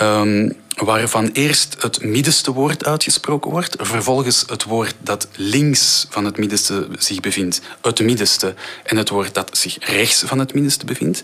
Um, 0.00 0.56
waarvan 0.84 1.30
eerst 1.32 1.76
het 1.78 2.04
middenste 2.04 2.52
woord 2.52 2.84
uitgesproken 2.84 3.50
wordt, 3.50 3.76
vervolgens 3.78 4.44
het 4.46 4.64
woord 4.64 4.94
dat 5.00 5.28
links 5.36 6.06
van 6.10 6.24
het 6.24 6.38
middenste 6.38 6.88
zich 6.98 7.20
bevindt, 7.20 7.60
het 7.82 8.00
middenste, 8.00 8.54
en 8.84 8.96
het 8.96 9.08
woord 9.08 9.34
dat 9.34 9.56
zich 9.56 9.76
rechts 9.80 10.22
van 10.26 10.38
het 10.38 10.54
middenste 10.54 10.84
bevindt. 10.84 11.22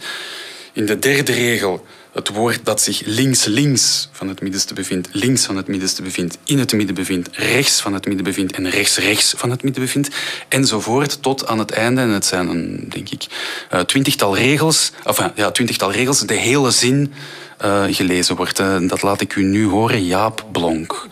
In 0.72 0.86
de 0.86 0.98
derde 0.98 1.32
regel 1.32 1.86
het 2.14 2.28
woord 2.28 2.64
dat 2.64 2.80
zich 2.80 3.02
links-links 3.04 4.08
van 4.12 4.28
het 4.28 4.40
middenste 4.40 4.74
bevindt, 4.74 5.08
links 5.12 5.44
van 5.44 5.56
het 5.56 5.66
middenste 5.66 6.02
bevindt, 6.02 6.38
in 6.44 6.58
het 6.58 6.72
midden 6.72 6.94
bevindt, 6.94 7.28
rechts 7.32 7.80
van 7.80 7.94
het 7.94 8.06
midden 8.06 8.24
bevindt 8.24 8.52
en 8.52 8.70
rechts-rechts 8.70 9.34
van 9.36 9.50
het 9.50 9.62
midden 9.62 9.82
bevindt, 9.82 10.08
enzovoort 10.48 11.22
tot 11.22 11.46
aan 11.46 11.58
het 11.58 11.70
einde. 11.70 12.00
En 12.00 12.08
het 12.08 12.24
zijn 12.24 12.48
een, 12.48 12.86
denk 12.88 13.10
ik, 13.10 13.26
uh, 13.72 13.80
twintigtal 13.80 14.36
regels, 14.36 14.92
enfin, 15.04 15.32
ja, 15.34 15.50
twintigtal 15.50 15.92
regels, 15.92 16.20
de 16.20 16.34
hele 16.34 16.70
zin 16.70 17.12
uh, 17.64 17.84
gelezen 17.88 18.36
wordt. 18.36 18.56
Dat 18.88 19.02
laat 19.02 19.20
ik 19.20 19.34
u 19.34 19.42
nu 19.42 19.66
horen, 19.66 20.04
Jaap 20.04 20.46
Blonk. 20.52 21.08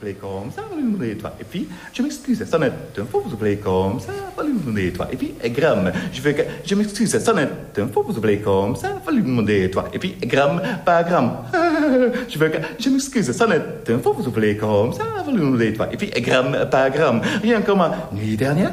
Play 0.00 0.14
comme 0.14 0.50
ça, 0.54 0.62
volume 0.70 0.96
de 0.96 1.14
toi. 1.14 1.32
Et 1.38 1.44
puis, 1.44 1.68
je 1.92 2.02
m'excuse, 2.02 2.44
ça 2.44 2.58
n'est 2.58 2.72
un 2.98 3.04
faux, 3.04 3.22
vous 3.24 3.36
play 3.36 3.56
comme 3.56 4.00
ça, 4.00 4.12
volume 4.36 4.74
de 4.74 4.90
toi. 4.90 5.08
Et 5.12 5.16
puis, 5.16 5.34
gramme, 5.50 5.92
je 6.12 6.20
veux 6.22 6.32
que, 6.32 6.42
je 6.64 6.74
m'excuse, 6.74 7.18
ça 7.18 7.32
n'est 7.34 7.48
un 7.78 7.88
faux, 7.88 8.02
vous 8.02 8.20
play 8.20 8.38
comme 8.38 8.76
ça, 8.76 8.88
volume 9.04 9.44
de 9.44 9.66
toi. 9.66 9.88
Et 9.92 9.98
puis, 9.98 10.16
gramme, 10.22 10.60
pas 10.84 11.02
gramme. 11.02 11.32
je 12.28 12.38
veux 12.38 12.48
que, 12.48 12.58
je 12.78 12.88
m'excuse, 12.88 13.30
ça 13.32 13.46
n'est 13.46 13.92
un 13.92 13.98
faux, 13.98 14.14
vous 14.14 14.30
play 14.30 14.56
comme 14.56 14.92
ça, 14.92 15.04
volume 15.24 15.58
de 15.58 15.70
toi. 15.70 15.88
Et 15.92 15.96
puis, 15.96 16.08
gramme, 16.08 16.56
pas 16.70 16.88
gramme. 16.88 17.20
Rien 17.42 17.60
comme 17.60 17.84
nuit 18.12 18.36
dernière. 18.36 18.72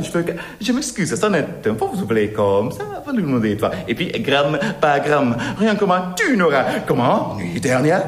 Je, 0.00 0.10
veux 0.12 0.22
que, 0.22 0.32
je 0.60 0.72
m'excuse, 0.72 1.14
ça 1.14 1.28
n'est 1.30 1.46
un 1.66 1.74
faux, 1.74 1.90
vous 1.94 2.06
play 2.06 2.32
comme 2.32 2.70
ça, 2.70 2.84
volume 3.04 3.40
de 3.40 3.54
toi. 3.54 3.70
Et 3.88 3.94
puis, 3.94 4.08
gramme, 4.20 4.58
pas 4.80 5.00
gramme. 5.00 5.36
Rien 5.58 5.74
comme 5.74 5.92
tu 6.16 6.36
n'auras. 6.36 6.80
Comment 6.86 7.36
Nuit 7.36 7.60
dernière. 7.60 8.04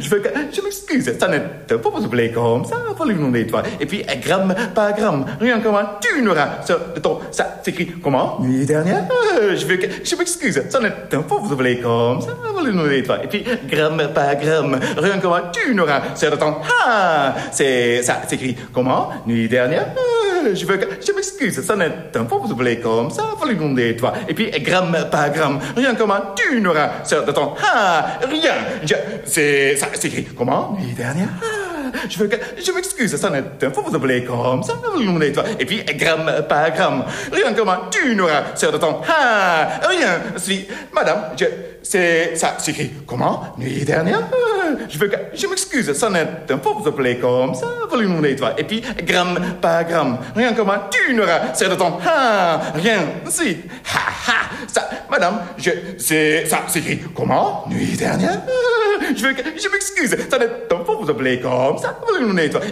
Je 0.00 0.08
veux 0.08 0.20
que, 0.20 0.28
je 0.52 0.60
m'excuse, 0.60 1.18
ça 1.18 1.28
n'est 1.28 1.42
un 1.70 1.78
faux, 1.78 1.90
vous 1.90 2.08
play 2.08 2.30
comme 2.30 2.64
ça, 2.64 2.76
volume 2.96 3.32
de 3.32 3.42
toi. 3.44 3.62
Et 3.80 3.86
puis, 3.86 4.04
gramme, 4.22 4.54
pas 4.74 4.92
gramme. 4.92 5.24
Rien 5.40 5.60
comme 5.60 5.76
tu 6.00 6.22
n'auras. 6.22 6.62
Ça, 6.64 6.78
de 6.94 7.00
ton, 7.00 7.20
ça 7.30 7.60
s'écrit 7.62 7.86
comment? 8.02 8.38
Nuit 8.40 8.66
dernière. 8.66 9.04
Je 9.54 9.66
veux 9.66 9.76
que, 9.76 9.86
je 10.04 10.16
m'excuse, 10.16 10.62
ça 10.68 10.80
n'est 10.80 10.92
un 11.12 11.22
faux, 11.22 11.40
vous 11.40 11.56
play 11.56 11.78
comme 11.78 12.20
ça, 12.20 12.36
volume 12.54 12.88
de 12.88 13.00
toi. 13.00 13.22
Et 13.22 13.26
puis, 13.26 13.44
gramme, 13.68 14.08
pas 14.14 14.34
gramme. 14.34 14.78
Rien 14.96 15.18
comme 15.18 15.40
tu 15.52 15.74
n'auras. 15.74 16.02
C'est 16.14 16.30
de 16.30 16.36
ton, 16.36 16.56
ah 16.86 17.34
C'est, 17.50 18.02
ça 18.02 18.22
s'écrit 18.26 18.56
comment? 18.72 19.10
Nuit 19.26 19.48
dernière. 19.48 19.86
Je 20.54 20.66
veux 20.66 20.78
je 21.06 21.12
m'excuse, 21.12 21.60
ça 21.62 21.76
n'est 21.76 21.92
un 22.14 22.24
faux, 22.26 22.40
vous 22.40 22.56
play 22.56 22.78
comme 22.80 23.10
ça, 23.10 23.22
volume 23.38 23.74
de 23.74 23.92
toi. 23.92 24.12
Et 24.28 24.34
puis, 24.34 24.50
gramme, 24.50 24.96
pas 25.10 25.28
gramme. 25.28 25.58
Rien 25.76 25.94
comme 25.94 26.12
tu 26.36 26.60
n'auras. 26.60 27.02
De 27.10 27.32
ton, 27.32 27.54
ah 27.62 28.18
Rien. 28.28 28.54
C'est, 29.24 29.76
ça 29.76 29.88
s'écrit 29.94 30.24
comment? 30.36 30.76
Nuit 30.78 30.94
dernière. 30.94 31.28
Je 32.08 32.18
veux 32.18 32.26
que, 32.26 32.36
je 32.64 32.72
m'excuse, 32.72 33.16
ça 33.16 33.30
n'est 33.30 33.70
faux, 33.70 33.82
vous 33.82 33.98
play 33.98 34.24
comme 34.24 34.62
ça. 34.62 34.74
Et 35.58 35.64
puis, 35.64 35.82
gramme, 35.96 36.30
pas 36.48 36.70
gramme. 36.70 37.04
Rien 37.32 37.52
comme 37.52 37.70
tu 37.90 38.14
n'auras. 38.14 38.42
C'est 38.54 38.70
de 38.72 38.78
ton, 38.78 39.00
ah 39.08 39.80
Rien. 39.88 40.20
Si, 40.36 40.66
madame, 40.92 41.30
je, 41.38 41.46
c'est, 41.82 42.36
ça 42.36 42.54
s'écrit 42.58 42.90
comment? 43.06 43.54
Nuit 43.58 43.84
dernière? 43.84 44.20
Je 44.88 44.98
veux 44.98 45.08
que, 45.08 45.16
je 45.34 45.46
m'excuse, 45.46 45.92
ça 45.92 46.08
n'est 46.08 46.26
faux, 46.62 46.74
vous 46.74 46.92
play 46.92 47.16
comme 47.18 47.54
ça. 47.54 47.66
Et 48.56 48.64
puis, 48.64 48.82
gramme, 49.04 49.38
pas 49.60 49.84
gramme. 49.84 50.18
Rien 50.34 50.52
comme 50.54 50.72
tu 50.90 51.14
n'auras. 51.14 51.52
C'est 51.54 51.68
de 51.68 51.74
ton, 51.74 51.98
ah 52.06 52.60
Rien. 52.74 53.00
Si, 53.28 53.58
ha 53.84 53.98
ha. 54.28 54.32
Ça, 54.72 54.88
madame, 55.10 55.40
je, 55.58 55.70
c'est, 55.98 56.46
ça 56.46 56.60
s'écrit 56.68 57.00
comment? 57.14 57.64
Nuit 57.68 57.96
dernière? 57.96 58.40
Je 59.14 59.26
veux 59.26 59.32
que, 59.34 59.42
je 59.42 59.68
m'excuse, 59.68 60.16
ça 60.30 60.38
n'est 60.38 60.48
faux, 60.68 61.02
vous 61.02 61.14
play 61.14 61.40
comme 61.40 61.78
ça, 61.78 61.81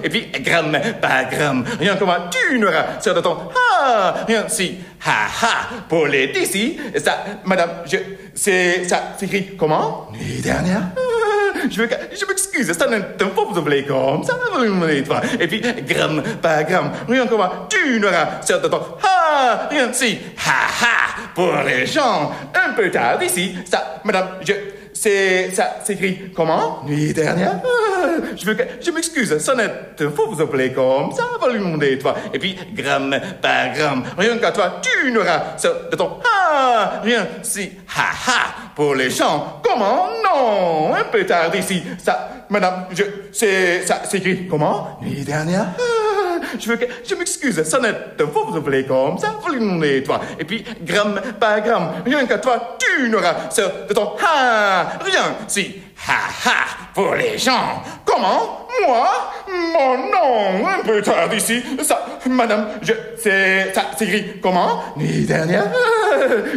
Et 0.02 0.08
puis, 0.08 0.28
gramme, 0.40 0.76
pas 1.00 1.24
gramme. 1.24 1.64
Rien 1.78 1.96
comme 1.96 2.10
tu 2.30 2.58
n'auras. 2.58 2.84
C'est 3.00 3.14
de 3.14 3.20
ton, 3.20 3.36
ah 3.54 4.14
Rien. 4.26 4.48
Si, 4.48 4.78
ha 5.04 5.26
ha. 5.26 5.68
Pour 5.88 6.06
les 6.06 6.28
d'ici, 6.28 6.78
ça, 6.96 7.24
madame, 7.44 7.70
je, 7.86 7.96
c'est, 8.34 8.84
ça 8.84 9.14
s'écrit 9.18 9.56
comment? 9.56 10.08
Nuit 10.12 10.40
dernière. 10.42 10.82
Je 11.70 11.82
veux 11.82 11.86
que, 11.86 11.94
je 12.18 12.24
m'excuse, 12.24 12.72
ça 12.72 12.86
n'est 12.86 12.96
un 12.96 13.28
faux, 13.34 13.48
vous 13.52 13.62
play 13.62 13.84
comme 13.84 14.24
ça. 14.24 14.34
Et 15.38 15.46
puis, 15.46 15.60
gramme, 15.86 16.22
pas 16.40 16.62
gramme. 16.62 16.90
Rien 17.08 17.26
comme 17.26 17.46
tu 17.68 18.00
n'auras. 18.00 18.40
Ton, 18.46 18.80
ah 19.02 19.68
Rien. 19.70 19.92
Si, 19.92 20.18
ha 20.36 20.50
ha. 20.50 21.30
Pour 21.34 21.54
les 21.66 21.86
gens, 21.86 22.32
un 22.54 22.72
peu 22.72 22.90
tard 22.90 23.22
ici, 23.22 23.56
ça, 23.70 24.00
madame, 24.04 24.28
je, 24.42 24.52
c'est, 25.00 25.50
ça 25.54 25.76
s'écrit 25.82 26.30
comment? 26.36 26.82
Nuit 26.84 27.14
dernière. 27.14 27.58
Je 28.36 28.44
veux 28.44 28.52
que, 28.52 28.64
je 28.82 28.90
m'excuse, 28.90 29.32
un 29.32 30.10
faux, 30.10 30.30
vous 30.30 30.42
appelez 30.42 30.74
comme 30.74 31.10
ça, 31.12 31.22
volume 31.40 31.78
de 31.78 31.94
toi. 31.94 32.14
Et 32.34 32.38
puis, 32.38 32.54
gramme, 32.74 33.18
pas 33.40 33.68
gramme. 33.74 34.02
Rien 34.18 34.36
qu'à 34.36 34.52
toi, 34.52 34.78
tu 34.82 35.10
n'auras. 35.10 35.56
De 35.90 35.96
ton, 35.96 36.18
ah 36.22 37.00
Rien. 37.02 37.26
Si, 37.42 37.72
ha 37.96 38.10
ha. 38.26 38.54
Pour 38.76 38.94
les 38.94 39.08
gens, 39.08 39.62
comment? 39.62 40.10
Non. 40.22 40.94
Un 40.94 41.04
peu 41.04 41.24
tard 41.24 41.56
ici, 41.56 41.82
ça, 41.96 42.44
madame, 42.50 42.84
je, 42.92 43.04
c'est, 43.32 43.86
ça 43.86 44.04
s'écrit 44.04 44.46
comment? 44.48 44.98
Nuit 45.00 45.24
dernière. 45.24 45.68
Je 46.58 46.68
veux 46.68 46.76
que, 46.76 46.86
je 47.08 47.14
m'excuse, 47.14 47.62
ça 47.62 47.78
un 47.78 48.26
faux, 48.26 48.46
vous 48.46 48.56
appelez 48.58 48.84
comme 48.84 49.18
ça, 49.18 49.34
volume 49.42 49.80
de 49.80 50.00
toi. 50.00 50.20
Et 50.38 50.44
puis, 50.44 50.64
gramme, 50.82 51.20
pas 51.38 51.60
gramme. 51.60 51.92
Rien 52.04 52.26
qu'à 52.26 52.38
toi, 52.38 52.76
tu 52.78 53.08
n'auras. 53.08 53.34
C'est 53.50 53.88
de 53.88 53.94
ton, 53.94 54.12
ah 54.22 54.92
Rien. 55.04 55.36
Si, 55.46 55.80
ha 56.08 56.14
ha. 56.44 56.90
Pour 56.94 57.14
les 57.14 57.38
gens, 57.38 57.82
comment? 58.04 58.66
Moi? 58.86 59.08
Mon 59.48 59.96
nom, 60.10 60.66
un 60.66 60.84
peu 60.84 61.00
tard 61.02 61.32
ici. 61.34 61.62
Ça, 61.82 62.04
madame, 62.28 62.68
je, 62.82 62.92
c'est, 63.16 63.72
ça 63.74 63.82
s'écrit 63.96 64.40
comment? 64.40 64.82
Nuit 64.96 65.24
dernière. 65.24 65.66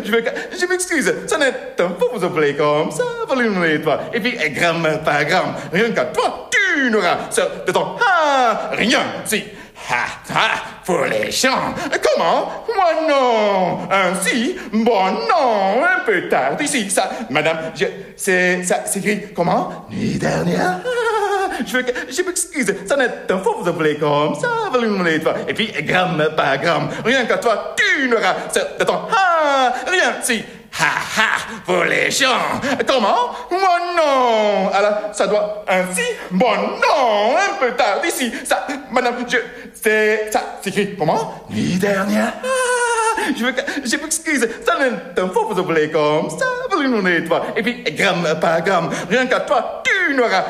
Je 0.04 0.12
veux 0.12 0.22
que, 0.22 0.30
je 0.60 0.66
m'excuse, 0.66 1.14
ça 1.28 1.38
n'est 1.38 1.54
faux, 1.78 2.12
vous 2.14 2.26
appelez 2.26 2.56
comme 2.56 2.92
ça, 2.92 3.04
volume 3.28 3.82
toi. 3.82 4.02
Et 4.14 4.20
puis, 4.20 4.38
gramme, 4.52 4.88
pas 5.04 5.24
gramme. 5.24 5.56
Rien 5.72 5.92
qu'à 5.92 6.06
toi, 6.06 6.50
tu 6.52 6.90
n'auras. 6.90 7.18
C'est 7.30 7.66
de 7.66 7.72
ton, 7.72 7.96
ah 8.06 8.72
Rien. 8.74 9.00
Si, 9.26 9.44
Ha 9.90 10.06
ha 10.34 10.50
Pour 10.86 11.06
les 11.06 11.32
gens. 11.32 11.74
Comment? 12.02 12.66
Moi 12.76 13.08
non. 13.08 13.80
Ainsi 13.92 14.56
Bon 14.72 15.12
non. 15.30 15.84
Un 15.84 16.06
peu 16.06 16.30
tard 16.30 16.62
ici. 16.62 16.90
Ça 16.90 17.10
Madame 17.30 17.72
je, 17.76 17.86
C'est 18.16 18.64
Ça 18.64 18.86
s'écrit 18.86 19.34
comment? 19.34 19.88
Nuit 19.90 20.18
dernière. 20.18 20.80
Je, 21.66 21.78
veux 21.78 21.84
que, 21.84 21.92
je 22.12 22.22
m'excuse, 22.24 22.74
ça 22.86 22.96
n'est 22.96 23.32
un 23.32 23.38
faux, 23.38 23.58
vous 23.62 23.70
appelez 23.70 23.98
comme 23.98 24.36
ça, 24.36 24.70
de 24.74 25.18
toi. 25.20 25.36
Et 25.48 25.54
puis, 25.54 25.72
gramme, 25.84 26.30
pas 26.36 26.58
gramme, 26.58 26.90
rien 27.06 27.26
qu'à 27.26 27.38
toi, 27.38 27.76
tu 27.76 28.08
n'auras, 28.08 28.34
ton, 28.86 29.00
ah, 29.16 29.74
rien, 29.88 30.16
si, 30.22 30.44
ha 30.80 30.86
ha, 31.18 31.62
pour 31.66 31.84
les 31.84 32.10
gens. 32.12 32.62
Comment? 32.88 33.32
Moi 33.52 33.80
non. 33.96 34.70
Alors, 34.74 34.94
ça 35.14 35.28
doit 35.28 35.64
ainsi 35.68 36.02
Bon 36.32 36.56
non, 36.56 37.36
un 37.38 37.60
peu 37.60 37.72
tard 37.74 38.04
ici. 38.06 38.32
Ça, 38.44 38.66
madame, 38.92 39.16
je, 39.28 39.38
c'est, 39.74 40.32
ça 40.32 40.42
s'écrit 40.64 40.96
comment? 40.98 41.46
Nuit 41.50 41.78
dernière. 41.78 42.34
Ah, 42.44 43.22
je 43.38 43.46
veux, 43.46 43.54
je 43.84 43.98
m'excuse, 43.98 44.48
ça 44.66 44.78
n'est 44.80 45.22
un 45.22 45.30
faux, 45.30 45.48
vous 45.48 45.60
appelez 45.60 45.92
comme 45.92 46.30
ça, 46.30 46.46
volume 46.72 47.04
de 47.04 47.28
toi. 47.28 47.46
Et 47.56 47.62
puis, 47.62 47.84
gramme, 47.84 48.28
pas 48.42 48.62
gramme, 48.62 48.90
rien 49.10 49.26
qu'à 49.28 49.42
toi, 49.42 49.84
tu 49.86 50.16
n'auras, 50.16 50.44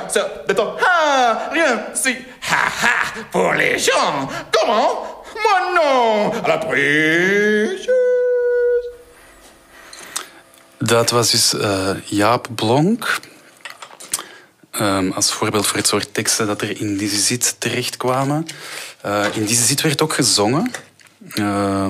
de 0.47 0.53
ton, 0.53 0.73
ah, 0.81 1.49
rien, 1.51 1.83
si, 1.93 2.15
ha 2.49 2.85
ha, 2.85 3.21
pour 3.31 3.53
les 3.53 3.77
gens. 3.77 4.27
Comment? 4.51 5.23
Moi 5.35 5.59
non. 5.75 6.31
À 6.43 6.47
la 6.47 6.57
tricheuse. 6.57 8.22
Dat 10.85 11.09
was 11.09 11.31
dus 11.31 11.53
uh, 11.53 11.89
Jaap 12.03 12.47
Blonk. 12.55 13.19
Um, 14.81 15.11
als 15.11 15.31
voorbeeld 15.31 15.67
voor 15.67 15.77
het 15.77 15.87
soort 15.87 16.13
teksten 16.13 16.47
dat 16.47 16.61
er 16.61 16.79
in 16.79 16.97
deze 16.97 17.19
zit 17.19 17.55
terechtkwamen. 17.57 18.47
Uh, 19.05 19.25
in 19.33 19.45
deze 19.45 19.63
zit 19.63 19.81
werd 19.81 20.01
ook 20.01 20.13
gezongen. 20.13 20.71
Uh, 21.35 21.85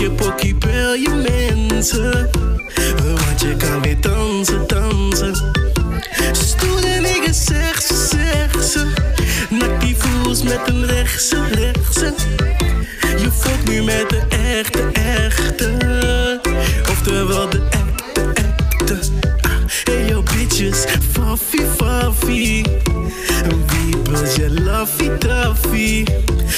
Je 0.05 0.11
pokkie, 0.11 0.57
je 1.01 1.09
mensen. 1.09 2.31
Want 2.95 3.41
je 3.41 3.57
kan 3.57 3.83
weer 3.83 4.01
dansen, 4.01 4.67
dansen. 4.67 5.35
Stoere 6.33 7.01
niggas, 7.01 7.45
zeg 7.45 7.83
ze, 7.83 8.07
zeg 8.11 8.63
ze. 8.63 8.87
Nak 9.51 9.81
die 9.81 9.97
voels 9.99 10.43
met 10.43 10.61
een 10.65 10.87
rechtse, 10.87 11.37
rechtse. 11.51 12.15
Je 13.19 13.31
fokt 13.31 13.69
nu 13.69 13.83
met 13.83 14.09
de 14.09 14.23
echte, 14.29 14.91
echte. 14.93 15.71
Oftewel 16.91 17.49
de 17.51 17.63
echte, 17.71 18.33
echte. 18.35 18.99
Ah, 19.41 19.51
Hey 19.85 20.09
yo 20.09 20.23
bitches, 20.23 20.85
faffie, 21.13 21.67
faffie. 21.77 22.65
Je. 24.23 26.05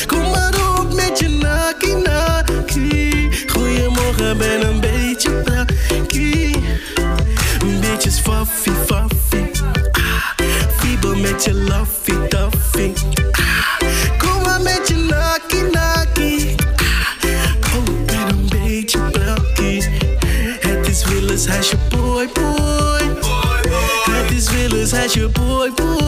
Kom 0.06 0.20
maar 0.30 0.78
op 0.78 0.94
met 0.94 1.18
je 1.18 1.28
naki, 1.28 1.94
naki. 1.94 3.28
Goedemorgen, 3.46 4.38
ben 4.38 4.66
een 4.66 4.80
beetje 4.80 5.30
brakkie. 5.30 6.56
Bitches, 7.80 8.18
faffie, 8.18 8.72
faffie. 8.86 9.50
Ah, 9.92 10.46
Fiebel 10.78 11.16
met 11.16 11.44
je 11.44 11.54
laffie, 11.54 12.28
taffie. 12.28 12.92
Ah, 13.30 14.18
kom 14.18 14.42
maar 14.42 14.60
met 14.60 14.88
je 14.88 14.96
naki, 14.96 15.62
naki. 15.72 16.54
Ah, 17.20 17.76
oh, 17.76 18.04
ben 18.06 18.28
een 18.28 18.48
beetje 18.48 18.98
brakkie. 18.98 19.82
Het 20.60 20.88
is 20.88 21.04
Willis, 21.04 21.46
hij 21.46 21.58
is 21.58 21.72
boy, 21.88 22.28
boy. 22.32 23.00
Het 24.10 24.30
is 24.30 24.50
Willis, 24.50 24.90
hij 24.90 25.04
is 25.04 25.12
je 25.12 25.28
boy, 25.28 25.72
boy. 25.74 26.05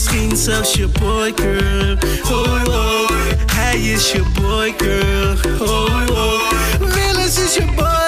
Misschien 0.00 0.36
zelfs 0.36 0.74
je 0.74 0.88
boy, 0.88 1.32
girl. 1.36 1.96
Oh, 2.30 2.62
oh. 2.68 3.08
Hij 3.52 3.80
is 3.80 4.12
je 4.12 4.22
boy, 4.40 4.74
girl. 4.76 5.36
Oh, 5.60 6.02
oh. 6.10 6.40
Willis 6.78 7.38
is 7.38 7.54
je 7.54 7.64
boy, 7.76 7.99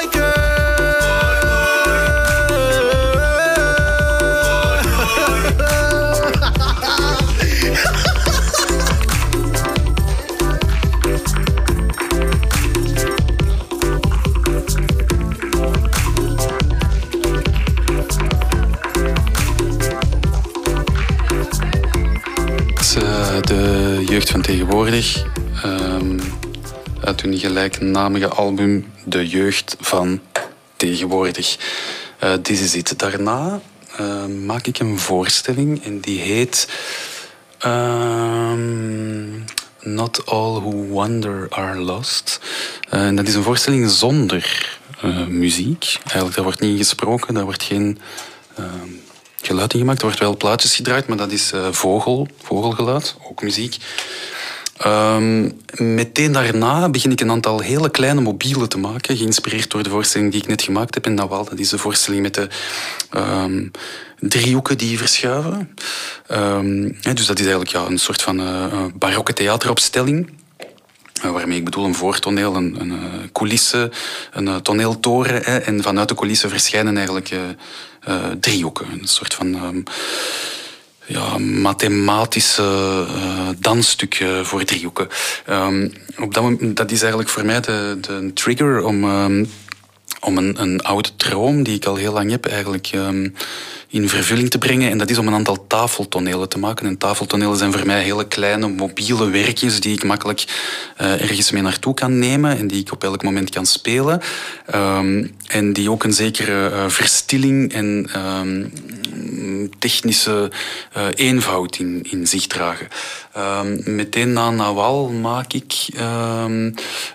tegenwoordig. 24.52 25.24
ehm, 25.62 26.18
uit 27.00 27.20
hun 27.22 27.38
gelijknamige 27.38 28.28
album 28.28 28.92
De 29.04 29.28
Jeugd 29.28 29.76
van 29.80 30.20
Tegenwoordig. 30.76 31.56
Eh 32.18 32.32
Dit 32.42 32.60
is 32.60 32.74
het. 32.74 32.94
Daarna 32.96 33.60
eh, 33.96 34.26
maak 34.26 34.66
ik 34.66 34.78
een 34.78 34.98
voorstelling 34.98 35.84
en 35.84 36.00
die 36.00 36.20
heet 36.20 36.68
ehm, 37.58 38.60
Not 39.80 40.26
All 40.26 40.60
Who 40.60 40.86
Wander 40.88 41.46
Are 41.50 41.78
Lost. 41.78 42.40
Eh, 42.88 43.06
en 43.06 43.16
dat 43.16 43.28
is 43.28 43.34
een 43.34 43.42
voorstelling 43.42 43.90
zonder 43.90 44.78
eh, 45.00 45.26
muziek. 45.26 45.96
Eigenlijk, 46.02 46.34
daar 46.34 46.44
wordt 46.44 46.60
niet 46.60 46.78
gesproken, 46.78 47.34
daar 47.34 47.44
wordt 47.44 47.62
geen 47.62 47.98
ehm, 48.56 48.88
geluid 49.42 49.72
gemaakt. 49.72 49.98
Er 49.98 50.04
wordt 50.04 50.20
wel 50.20 50.36
plaatjes 50.36 50.76
gedraaid, 50.76 51.06
maar 51.06 51.16
dat 51.16 51.32
is 51.32 51.52
eh, 51.52 51.66
vogel, 51.70 52.28
vogelgeluid, 52.42 53.16
ook 53.28 53.42
muziek. 53.42 53.76
Ehm, 54.82 55.50
meteen 55.76 56.32
daarna 56.32 56.88
begin 56.88 57.10
ik 57.10 57.20
een 57.20 57.30
aantal 57.30 57.60
hele 57.60 57.90
kleine 57.90 58.20
mobielen 58.20 58.68
te 58.68 58.78
maken, 58.78 59.16
geïnspireerd 59.16 59.70
door 59.70 59.82
de 59.82 59.90
voorstelling 59.90 60.32
die 60.32 60.40
ik 60.40 60.48
net 60.48 60.62
gemaakt 60.62 60.94
heb 60.94 61.06
in 61.06 61.14
Nawal. 61.14 61.44
Dat 61.44 61.58
is 61.58 61.68
de 61.68 61.78
voorstelling 61.78 62.22
met 62.22 62.34
de 62.34 62.48
ehm, 63.10 63.66
driehoeken 64.18 64.78
die 64.78 64.98
verschuiven. 64.98 65.74
Ehm, 66.26 66.92
dus 67.14 67.26
dat 67.26 67.38
is 67.38 67.46
eigenlijk 67.46 67.70
ja, 67.70 67.86
een 67.86 67.98
soort 67.98 68.22
van 68.22 68.40
eh, 68.40 68.64
eh, 68.64 68.84
barokke 68.94 69.32
theateropstelling. 69.32 70.30
Uh, 71.24 71.30
waarmee 71.30 71.58
ik 71.58 71.64
bedoel 71.64 71.84
een 71.84 71.94
voortoneel, 71.94 72.56
een, 72.56 72.80
een 72.80 73.32
coulisse, 73.32 73.90
een 74.32 74.62
toneeltoren. 74.62 75.64
En 75.64 75.82
vanuit 75.82 76.08
de 76.08 76.14
coulisse 76.14 76.48
verschijnen 76.48 76.96
eigenlijk 76.96 77.30
driehoeken. 78.40 78.86
Een 78.92 79.08
soort 79.08 79.34
van 79.34 79.54
um, 79.64 79.82
ja, 81.04 81.38
mathematische 81.38 83.06
dansstuk 83.58 84.24
voor 84.42 84.64
driehoeken. 84.64 85.08
Um, 85.50 85.92
op 86.18 86.34
dat, 86.34 86.42
moment, 86.42 86.76
dat 86.76 86.90
is 86.90 87.00
eigenlijk 87.00 87.30
voor 87.30 87.44
mij 87.44 87.60
de, 87.60 87.98
de 88.00 88.30
trigger 88.34 88.84
om, 88.84 89.04
um, 89.04 89.50
om 90.20 90.38
een, 90.38 90.60
een 90.62 90.80
oude 90.80 91.08
droom 91.16 91.62
die 91.62 91.74
ik 91.74 91.84
al 91.84 91.96
heel 91.96 92.12
lang 92.12 92.30
heb 92.30 92.46
eigenlijk 92.46 92.90
in 93.92 94.08
vervulling 94.08 94.50
te 94.50 94.58
brengen. 94.58 94.90
En 94.90 94.98
dat 94.98 95.10
is 95.10 95.18
om 95.18 95.26
een 95.26 95.34
aantal 95.34 95.66
tafeltonelen 95.66 96.48
te 96.48 96.58
maken. 96.58 96.86
En 96.86 96.98
tafeltonelen 96.98 97.56
zijn 97.56 97.72
voor 97.72 97.86
mij 97.86 98.02
hele 98.02 98.26
kleine 98.26 98.68
mobiele 98.68 99.30
werkjes 99.30 99.80
die 99.80 99.92
ik 99.92 100.04
makkelijk 100.04 100.44
uh, 101.00 101.20
ergens 101.20 101.50
mee 101.50 101.62
naartoe 101.62 101.94
kan 101.94 102.18
nemen 102.18 102.58
en 102.58 102.66
die 102.66 102.80
ik 102.80 102.92
op 102.92 103.04
elk 103.04 103.22
moment 103.22 103.50
kan 103.50 103.66
spelen. 103.66 104.20
Um, 104.74 105.34
en 105.46 105.72
die 105.72 105.90
ook 105.90 106.04
een 106.04 106.12
zekere 106.12 106.70
uh, 106.70 106.88
verstilling 106.88 107.72
en 107.72 108.10
um, 108.16 108.72
technische 109.78 110.50
uh, 110.96 111.06
eenvoud 111.14 111.76
in, 111.76 112.26
zich 112.26 112.46
dragen. 112.46 112.88
Um, 113.38 113.82
meteen 113.84 114.32
na 114.32 114.50
Nawal 114.50 115.08
maak 115.08 115.52
ik 115.52 115.88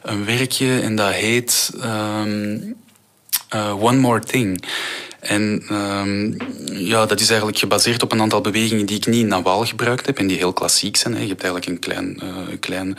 een 0.01 0.25
werkje 0.25 0.79
en 0.79 0.95
dat 0.95 1.11
heet 1.11 1.71
One 3.79 3.97
More 3.97 4.19
Thing. 4.19 4.63
En 5.19 5.63
um, 5.71 6.37
ja, 6.65 7.05
dat 7.05 7.19
is 7.19 7.27
eigenlijk 7.29 7.59
gebaseerd 7.59 8.03
op 8.03 8.11
een 8.11 8.21
aantal 8.21 8.41
bewegingen 8.41 8.85
die 8.85 8.97
ik 8.97 9.05
niet 9.05 9.21
in 9.21 9.27
Nawal 9.27 9.65
gebruikt 9.65 10.05
heb 10.05 10.17
en 10.17 10.27
die 10.27 10.37
heel 10.37 10.53
klassiek 10.53 10.95
zijn. 10.95 11.13
Hè. 11.13 11.21
Je 11.21 11.27
hebt 11.27 11.43
eigenlijk 11.43 11.71
een 11.71 11.79
klein, 11.79 12.19
uh, 12.23 12.57
klein 12.59 12.97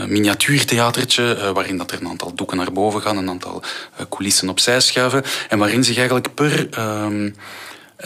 uh, 0.00 0.06
miniatuurtheatertje 0.06 1.52
waarin 1.54 1.76
dat 1.76 1.90
er 1.90 2.00
een 2.00 2.08
aantal 2.08 2.34
doeken 2.34 2.56
naar 2.56 2.72
boven 2.72 3.00
gaan, 3.00 3.16
een 3.16 3.28
aantal 3.28 3.62
coulissen 4.08 4.48
opzij 4.48 4.80
schuiven 4.80 5.22
en 5.48 5.58
waarin 5.58 5.84
zich 5.84 5.96
eigenlijk 5.96 6.34
per, 6.34 6.68
um, 6.78 7.34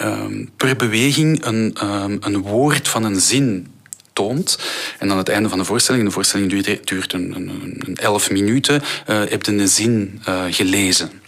um, 0.00 0.50
per 0.56 0.76
beweging 0.76 1.44
een, 1.44 1.76
een 2.20 2.40
woord 2.42 2.88
van 2.88 3.04
een 3.04 3.20
zin 3.20 3.66
toont. 4.12 4.58
En 4.98 5.10
aan 5.10 5.18
het 5.18 5.28
einde 5.28 5.48
van 5.48 5.58
de 5.58 5.64
voorstelling, 5.64 6.04
de 6.04 6.10
voorstelling 6.10 6.50
duurt, 6.84 7.12
een, 7.12 7.32
een, 7.34 7.82
een 7.86 7.96
elf 7.96 8.30
minuten, 8.30 8.82
heb 9.06 9.44
je 9.44 9.52
een 9.52 9.68
zin 9.68 10.22
gelezen. 10.50 11.21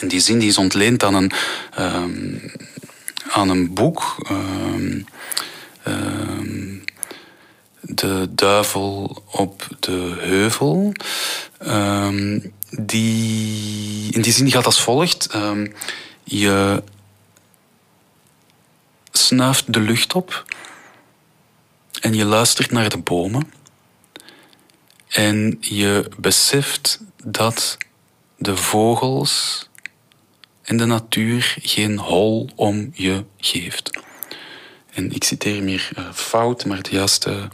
En 0.00 0.08
die 0.08 0.20
zin 0.20 0.38
die 0.38 0.48
is 0.48 0.58
ontleend 0.58 1.02
aan 1.02 1.14
een, 1.14 1.32
um, 1.78 2.52
aan 3.28 3.48
een 3.48 3.74
boek. 3.74 4.16
Um, 4.30 5.04
um, 5.86 6.84
de 7.80 8.28
duivel 8.30 9.22
op 9.26 9.68
de 9.80 10.16
heuvel. 10.18 10.92
die, 12.70 14.12
in 14.12 14.22
die 14.22 14.32
zin 14.32 14.50
gaat 14.50 14.66
als 14.66 14.82
volgt. 14.82 15.28
je 16.24 16.82
snuift 19.10 19.72
de 19.72 19.80
lucht 19.80 20.14
op 20.14 20.44
en 22.00 22.14
je 22.14 22.24
luistert 22.24 22.70
naar 22.70 22.88
de 22.88 22.98
bomen. 22.98 23.52
En 25.08 25.56
je 25.60 26.08
beseft 26.18 27.00
dat 27.24 27.76
de 28.36 28.56
vogels 28.56 29.68
en 30.70 30.76
de 30.76 30.84
natuur 30.84 31.56
geen 31.62 31.98
hol 31.98 32.48
om 32.54 32.90
je 32.94 33.24
geeft. 33.38 33.90
En 34.92 35.12
ik 35.12 35.24
citeer 35.24 35.54
hem 35.54 35.66
hier 35.66 35.90
uh, 35.98 36.04
fout, 36.12 36.64
maar 36.64 36.82
de 36.82 36.90
juiste 36.90 37.48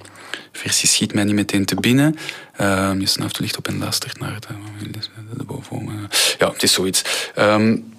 versie 0.53 0.89
schiet 0.89 1.15
mij 1.15 1.25
niet 1.25 1.35
meteen 1.35 1.65
te 1.65 1.75
binnen. 1.75 2.17
Uh, 2.61 2.93
je 2.99 3.07
snuift 3.07 3.39
licht 3.39 3.57
op 3.57 3.69
en 3.69 3.79
luistert 3.79 4.19
naar 4.19 4.41
de. 4.41 4.55
Ja, 6.39 6.53
het 6.53 6.63
is 6.63 6.73
zoiets. 6.73 7.03
Um, 7.39 7.95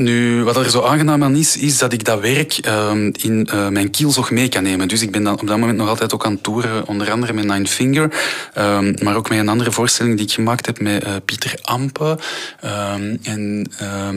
Nu, 0.00 0.44
wat 0.44 0.56
er 0.56 0.70
zo 0.70 0.82
aangenaam 0.82 1.24
aan 1.24 1.36
is, 1.36 1.56
is 1.56 1.78
dat 1.78 1.92
ik 1.92 2.04
dat 2.04 2.20
werk 2.20 2.52
ehm, 2.52 3.10
in 3.12 3.48
uh, 3.52 3.68
mijn 3.68 3.90
kielzog 3.90 4.30
mee 4.30 4.48
kan 4.48 4.62
nemen. 4.62 4.88
Dus 4.88 5.02
ik 5.02 5.10
ben 5.10 5.22
dan 5.22 5.40
op 5.40 5.46
dat 5.46 5.58
moment 5.58 5.78
nog 5.78 5.88
altijd 5.88 6.14
ook 6.14 6.24
aan 6.24 6.32
het 6.32 6.42
toeren, 6.42 6.86
onder 6.86 7.10
andere 7.10 7.32
met 7.32 7.44
Nine 7.44 7.66
Finger, 7.66 8.12
um, 8.58 8.94
maar 9.02 9.16
ook 9.16 9.28
met 9.28 9.38
een 9.38 9.48
andere 9.48 9.72
voorstelling 9.72 10.16
die 10.16 10.26
ik 10.26 10.32
gemaakt 10.32 10.66
heb 10.66 10.80
met 10.80 11.04
uh, 11.04 11.10
Pieter 11.24 11.54
Ampe. 11.62 12.18
Um, 12.64 13.18
en 13.22 13.70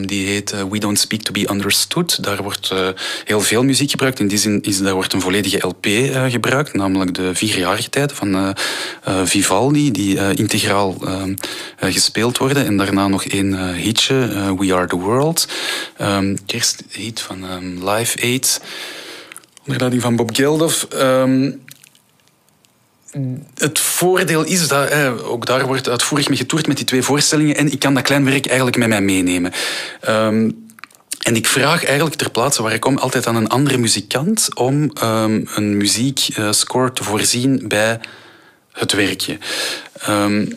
die 0.06 0.26
heet 0.26 0.52
uh, 0.52 0.62
We 0.70 0.78
Don't 0.78 0.98
Speak 0.98 1.20
to 1.20 1.32
Be 1.32 1.48
Understood. 1.50 2.22
Daar 2.22 2.42
wordt 2.42 2.72
heel 3.24 3.40
veel 3.40 3.62
muziek 3.62 3.90
gebruikt. 3.90 4.20
In 4.20 4.28
die 4.28 4.38
zin 4.38 4.62
is 4.62 4.78
daar 4.78 4.94
wordt 4.94 5.12
een 5.12 5.20
volledige 5.20 5.66
LP 5.66 5.86
gebruikt, 6.28 6.74
namelijk 6.74 7.14
de 7.14 7.34
vierjarige 7.34 7.90
tijd 7.90 8.12
van 8.12 8.54
Vivaldi, 9.24 9.90
die 9.90 10.34
integraal 10.34 10.96
gespeeld 11.80 12.38
worden. 12.38 12.66
En 12.66 12.76
daarna 12.76 13.08
nog 13.08 13.24
één 13.24 13.74
hitje, 13.74 14.14
We 14.58 14.74
Are 14.74 14.86
the 14.86 14.96
World. 14.96 15.46
Um, 16.00 16.38
eerst 16.46 16.82
hit 16.90 17.20
van 17.20 17.50
um, 17.50 17.88
Live 17.88 18.22
Aid, 18.22 18.60
onder 19.64 19.78
leiding 19.78 20.02
van 20.02 20.16
Bob 20.16 20.34
Geldof. 20.36 20.86
Um, 20.94 21.62
het 23.54 23.78
voordeel 23.78 24.44
is 24.44 24.68
dat, 24.68 24.88
eh, 24.88 25.30
ook 25.30 25.46
daar 25.46 25.66
wordt 25.66 25.88
uitvoerig 25.88 26.28
mee 26.28 26.38
getoerd 26.38 26.66
met 26.66 26.76
die 26.76 26.86
twee 26.86 27.02
voorstellingen 27.02 27.56
en 27.56 27.72
ik 27.72 27.78
kan 27.78 27.94
dat 27.94 28.02
klein 28.02 28.24
werk 28.24 28.46
eigenlijk 28.46 28.76
met 28.76 28.88
mij 28.88 29.00
meenemen. 29.00 29.52
En 31.24 31.36
ik 31.36 31.46
vraag 31.46 31.84
eigenlijk 31.84 32.16
ter 32.16 32.30
plaatse 32.30 32.62
waar 32.62 32.72
ik 32.72 32.80
kom 32.80 32.98
altijd 32.98 33.26
aan 33.26 33.36
een 33.36 33.48
andere 33.48 33.78
muzikant 33.78 34.54
om 34.54 34.90
een 35.54 35.76
muziekscore 35.76 36.92
te 36.92 37.04
voorzien 37.04 37.68
bij 37.68 38.00
het 38.72 38.92
werkje. 38.92 39.38
Um, 40.08 40.56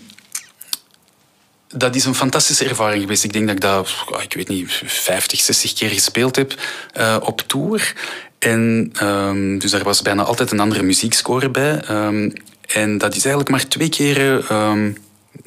dat 1.68 1.96
is 1.96 2.06
een 2.06 2.16
fantastische 2.16 2.66
ervaring 2.66 3.02
geweest. 3.02 3.24
Ik 3.24 3.34
denk 3.34 3.48
dat 3.48 3.56
ik 3.56 3.62
dat, 3.62 3.90
ik 4.24 4.34
weet 4.34 4.48
niet, 4.48 4.82
50, 4.86 5.40
60 5.40 5.74
keer 5.74 5.90
gespeeld 5.90 6.36
heb 6.36 6.54
uh, 6.98 7.18
op 7.22 7.42
tour. 7.42 7.94
En 8.40 8.92
um, 9.04 9.60
dus 9.60 9.72
daar 9.72 9.84
was 9.84 10.02
bijna 10.02 10.24
altijd 10.24 10.52
een 10.52 10.60
andere 10.60 10.84
muziekscore 10.84 11.50
bij. 11.50 11.90
Um, 11.90 12.34
en 12.68 12.98
dat 12.98 13.16
is 13.16 13.26
eigenlijk 13.26 13.50
maar 13.50 13.68
twee 13.68 13.90
keer 13.90 14.52
um, 14.52 14.98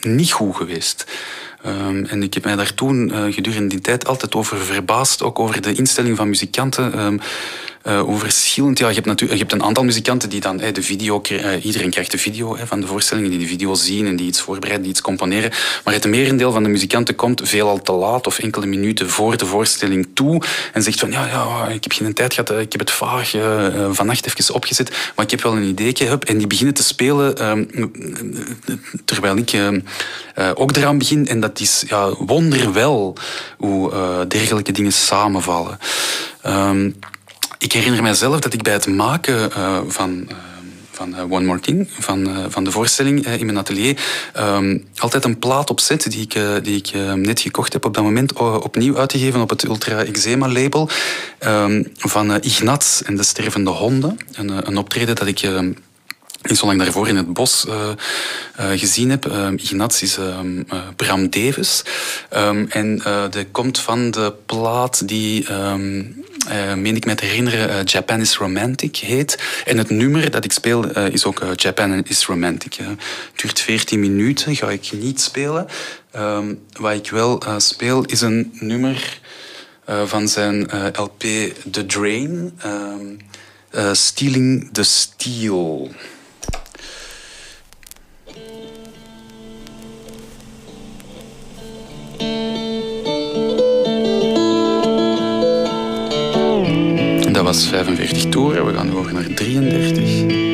niet 0.00 0.32
goed 0.32 0.56
geweest. 0.56 1.04
En 2.06 2.22
ik 2.22 2.34
heb 2.34 2.44
mij 2.44 2.56
daar 2.56 2.74
toen 2.74 3.08
uh, 3.08 3.34
gedurende 3.34 3.68
die 3.68 3.80
tijd 3.80 4.06
altijd 4.06 4.34
over 4.34 4.58
verbaasd, 4.58 5.22
ook 5.22 5.38
over 5.38 5.60
de 5.62 5.72
instelling 5.72 6.16
van 6.16 6.28
muzikanten. 6.28 7.20
Hoe 7.82 8.18
verschillend. 8.18 8.78
Ja, 8.78 8.88
je 8.88 8.94
hebt, 8.94 9.06
natuurlijk, 9.06 9.40
je 9.40 9.46
hebt 9.46 9.60
een 9.60 9.66
aantal 9.66 9.84
muzikanten 9.84 10.28
die 10.28 10.40
dan 10.40 10.56
de 10.56 10.82
video... 10.82 11.22
Uh, 11.30 11.64
iedereen 11.64 11.90
krijgt 11.90 12.10
de 12.10 12.18
video 12.18 12.56
van 12.64 12.80
de 12.80 12.86
voorstellingen, 12.86 13.30
die 13.30 13.38
de 13.38 13.46
video 13.46 13.74
zien 13.74 14.06
en 14.06 14.16
die 14.16 14.26
iets 14.26 14.40
voorbereiden, 14.40 14.82
die 14.82 14.90
iets 14.90 15.00
componeren. 15.00 15.50
Maar 15.84 15.94
het 15.94 16.06
merendeel 16.06 16.52
van 16.52 16.62
de 16.62 16.68
muzikanten 16.68 17.14
komt 17.14 17.40
veelal 17.44 17.82
te 17.82 17.92
laat 17.92 18.26
of 18.26 18.38
enkele 18.38 18.66
minuten 18.66 19.10
voor 19.10 19.36
de 19.36 19.46
voorstelling 19.46 20.08
toe 20.14 20.42
en 20.72 20.82
zegt 20.82 21.00
van 21.00 21.10
ja, 21.10 21.26
ja 21.26 21.68
ik 21.68 21.82
heb 21.82 21.92
geen 21.92 22.14
tijd 22.14 22.34
gehad, 22.34 22.50
ik 22.50 22.72
heb 22.72 22.80
het 22.80 22.90
vaag 22.90 23.30
vannacht 23.90 24.26
even 24.26 24.54
opgezet, 24.54 24.90
maar 25.16 25.24
ik 25.24 25.30
heb 25.30 25.42
wel 25.42 25.56
een 25.56 25.68
ideetje. 25.68 26.06
Hup, 26.06 26.24
en 26.24 26.38
die 26.38 26.46
beginnen 26.46 26.74
te 26.74 26.82
spelen 26.82 27.48
um, 27.48 27.92
terwijl 29.04 29.36
ik 29.36 29.82
ook 30.54 30.76
eraan 30.76 30.98
begin. 30.98 31.28
En 31.28 31.40
dat 31.40 31.60
is 31.60 31.84
ja, 31.86 32.14
wonderwel 32.18 33.16
hoe 33.58 33.90
dergelijke 34.28 34.72
dingen 34.72 34.92
samenvallen. 34.92 35.78
Um, 36.46 36.94
ik 37.60 37.72
herinner 37.72 38.02
mijzelf 38.02 38.40
dat 38.40 38.52
ik 38.52 38.62
bij 38.62 38.72
het 38.72 38.86
maken 38.86 39.50
uh, 39.56 39.80
van, 39.86 40.10
uh, 40.10 40.36
van 40.90 41.08
uh, 41.08 41.32
One 41.32 41.44
More 41.44 41.60
Thing, 41.60 41.88
van, 41.98 42.46
van 42.48 42.64
de 42.64 42.70
voorstelling 42.70 43.26
in 43.26 43.46
mijn 43.46 43.58
atelier, 43.58 44.00
um, 44.38 44.88
altijd 44.96 45.24
een 45.24 45.38
plaat 45.38 45.70
opzet 45.70 46.10
die 46.10 46.22
ik, 46.22 46.64
die 46.64 46.76
ik 46.76 46.92
net 47.14 47.40
gekocht 47.40 47.72
heb 47.72 47.84
op 47.84 47.94
dat 47.94 48.04
moment 48.04 48.32
opnieuw 48.38 48.98
uitgegeven 48.98 49.40
op 49.40 49.50
het 49.50 49.64
Ultra 49.64 50.04
Eczema 50.04 50.48
label 50.48 50.88
um, 51.40 51.92
van 51.96 52.40
Ignaz 52.40 53.00
en 53.00 53.16
de 53.16 53.22
stervende 53.22 53.70
honden. 53.70 54.18
Een, 54.32 54.66
een 54.66 54.76
optreden 54.76 55.16
dat 55.16 55.26
ik 55.26 55.48
niet 56.42 56.58
zo 56.58 56.66
lang 56.66 56.78
daarvoor 56.78 57.08
in 57.08 57.16
het 57.16 57.32
bos 57.32 57.64
uh, 57.68 57.74
uh, 58.60 58.78
gezien 58.78 59.10
heb. 59.10 59.26
Uh, 59.26 59.48
Ignaz 59.56 60.02
is 60.02 60.18
Bram 60.96 61.30
Davis. 61.30 61.84
En 62.68 63.02
dat 63.30 63.44
komt 63.50 63.78
van 63.78 64.10
de 64.10 64.34
plaat 64.46 65.08
die, 65.08 65.46
meen 66.76 66.96
ik 66.96 67.04
me 67.04 67.14
te 67.14 67.24
herinneren, 67.24 67.84
Japan 67.84 68.20
is 68.20 68.36
Romantic 68.36 68.96
heet. 68.96 69.38
En 69.64 69.78
het 69.78 69.90
nummer 69.90 70.30
dat 70.30 70.44
ik 70.44 70.52
speel 70.52 70.90
is 71.08 71.24
ook 71.24 71.42
Japan 71.54 72.04
is 72.04 72.26
Romantic. 72.26 72.74
Het 72.74 72.98
duurt 73.34 73.60
14 73.60 74.00
minuten, 74.00 74.56
ga 74.56 74.70
ik 74.70 74.92
niet 74.92 75.20
spelen. 75.20 75.66
Um, 76.16 76.60
wat 76.72 76.94
ik 76.94 77.10
wel 77.10 77.42
speel 77.56 78.04
is 78.04 78.20
een 78.20 78.50
nummer 78.54 79.20
van 80.04 80.28
zijn 80.28 80.68
LP 80.92 81.24
The 81.70 81.86
Drain. 81.86 82.58
Stealing 83.92 84.68
the 84.72 84.82
Steel. 84.82 85.90
Was 97.50 97.66
45 97.66 98.28
toeren, 98.28 98.66
we 98.66 98.72
gaan 98.74 98.92
over 98.92 99.12
naar 99.12 99.26
33. 99.34 100.49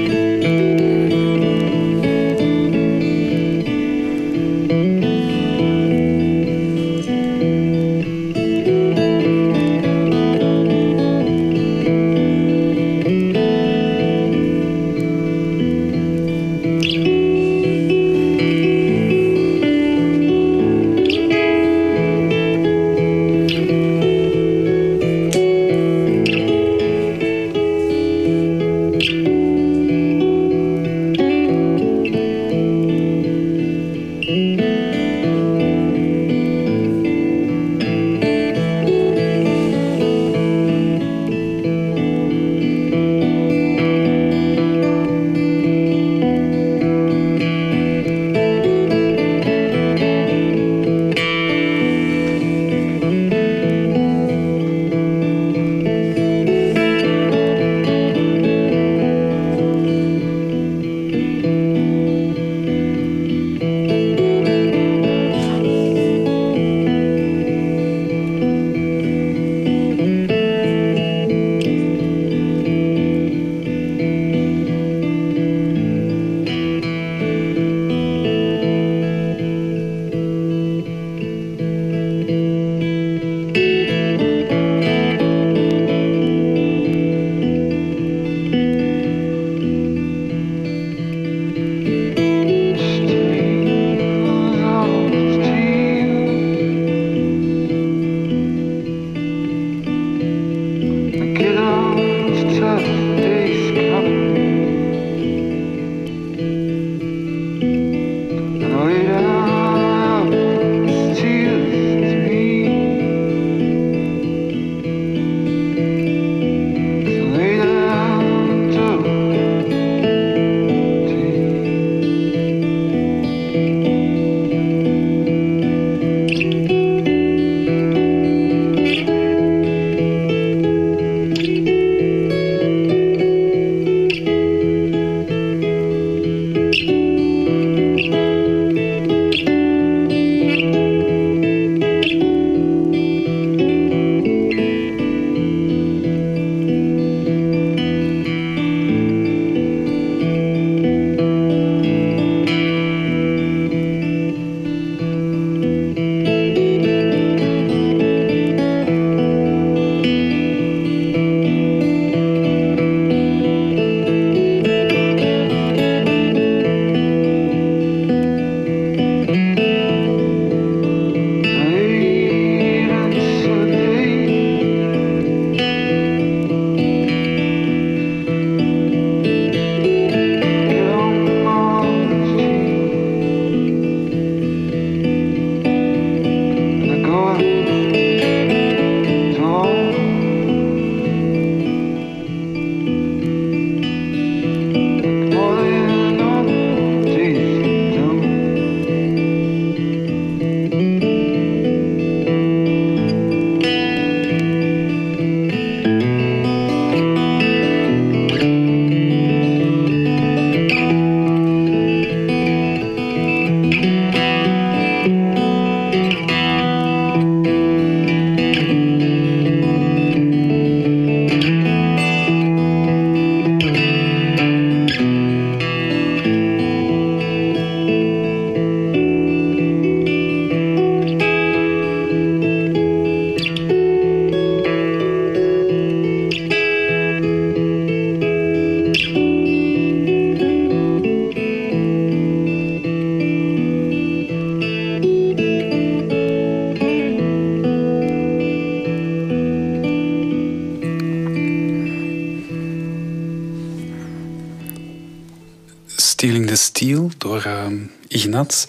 Ignaz. 258.46 258.64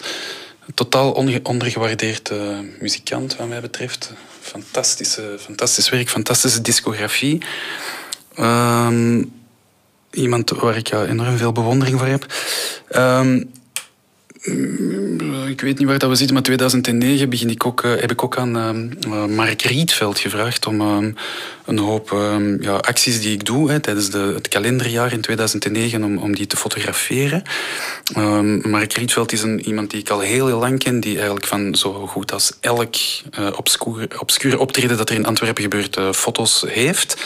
Totaal 0.74 1.12
onge- 1.12 1.40
ondergewaardeerd 1.42 2.30
eh, 2.30 2.58
muzikant 2.80 3.36
wat 3.36 3.48
mij 3.48 3.60
betreft. 3.60 4.12
Fantastische, 4.40 5.36
fantastisch 5.40 5.88
werk, 5.88 6.08
fantastische 6.08 6.60
discografie. 6.60 7.42
Ehm, 8.34 9.22
iemand 10.10 10.50
waar 10.50 10.76
ik 10.76 10.90
enorm 10.90 11.36
veel 11.36 11.52
bewondering 11.52 11.98
voor 11.98 12.06
heb. 12.06 12.26
Ehm, 12.88 13.42
ik 15.48 15.60
weet 15.60 15.78
niet 15.78 15.88
waar 15.88 15.98
dat 15.98 16.10
we 16.10 16.16
zitten, 16.16 16.34
maar 16.34 16.44
2009 16.44 17.28
begin 17.30 17.50
ik 17.50 17.66
ook, 17.66 17.82
eh, 17.84 17.90
heb 18.00 18.10
ik 18.10 18.24
ook 18.24 18.36
aan 18.36 18.56
eh, 18.56 19.24
Mark 19.24 19.62
Rietveld 19.62 20.18
gevraagd 20.18 20.66
om 20.66 20.80
een 21.66 21.78
hoop 21.78 22.10
ja, 22.60 22.74
acties 22.74 23.20
die 23.20 23.32
ik 23.32 23.44
doe 23.44 23.70
hè, 23.70 23.80
tijdens 23.80 24.10
de, 24.10 24.32
het 24.34 24.48
kalenderjaar 24.48 25.12
in 25.12 25.20
2009 25.20 26.04
om, 26.04 26.18
om 26.18 26.34
die 26.34 26.46
te 26.46 26.56
fotograferen. 26.56 27.42
Ehm, 28.14 28.70
Mark 28.70 28.92
Rietveld 28.92 29.32
is 29.32 29.42
een, 29.42 29.60
iemand 29.60 29.90
die 29.90 30.00
ik 30.00 30.10
al 30.10 30.20
heel, 30.20 30.46
heel 30.46 30.58
lang 30.58 30.78
ken, 30.78 31.00
die 31.00 31.16
eigenlijk 31.16 31.46
van 31.46 31.74
zo 31.74 32.06
goed 32.06 32.32
als 32.32 32.52
elk 32.60 32.94
eh 33.30 33.46
obscure, 33.56 34.08
obscure 34.18 34.58
optreden 34.58 34.96
dat 34.96 35.10
er 35.10 35.16
in 35.16 35.26
Antwerpen 35.26 35.62
gebeurt, 35.62 35.96
eh, 35.96 36.12
foto's 36.12 36.64
heeft. 36.66 37.16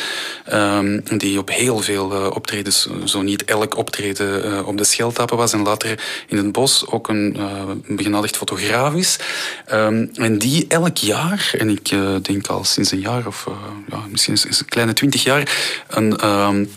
Ehm, 0.44 1.00
die 1.16 1.38
op 1.38 1.48
heel 1.48 1.78
veel 1.78 2.12
eh, 2.12 2.26
optredens, 2.34 2.88
zo 3.04 3.22
niet 3.22 3.44
elk 3.44 3.76
optreden, 3.76 4.66
op 4.66 4.78
de 4.78 4.84
Scheltappen 4.84 5.36
was 5.36 5.52
en 5.52 5.62
later 5.62 6.04
in 6.28 6.36
het 6.36 6.52
bos 6.52 6.86
ook 6.86 7.08
een 7.08 7.36
uh, 7.38 7.62
begenadigd 7.86 8.36
fotograaf 8.36 8.94
is. 8.94 9.18
Ehm, 9.66 10.06
en 10.14 10.38
die 10.38 10.66
elk 10.68 10.96
jaar, 10.96 11.54
en 11.58 11.68
ik 11.68 11.88
denk 12.22 12.46
al 12.46 12.64
sinds 12.64 12.90
een 12.90 13.00
jaar 13.00 13.26
of 13.26 13.46
ja, 13.88 14.04
misschien 14.10 14.34
is 14.34 14.60
een 14.60 14.68
kleine 14.68 14.92
twintig 14.92 15.22
jaar, 15.22 15.82
een... 15.88 16.68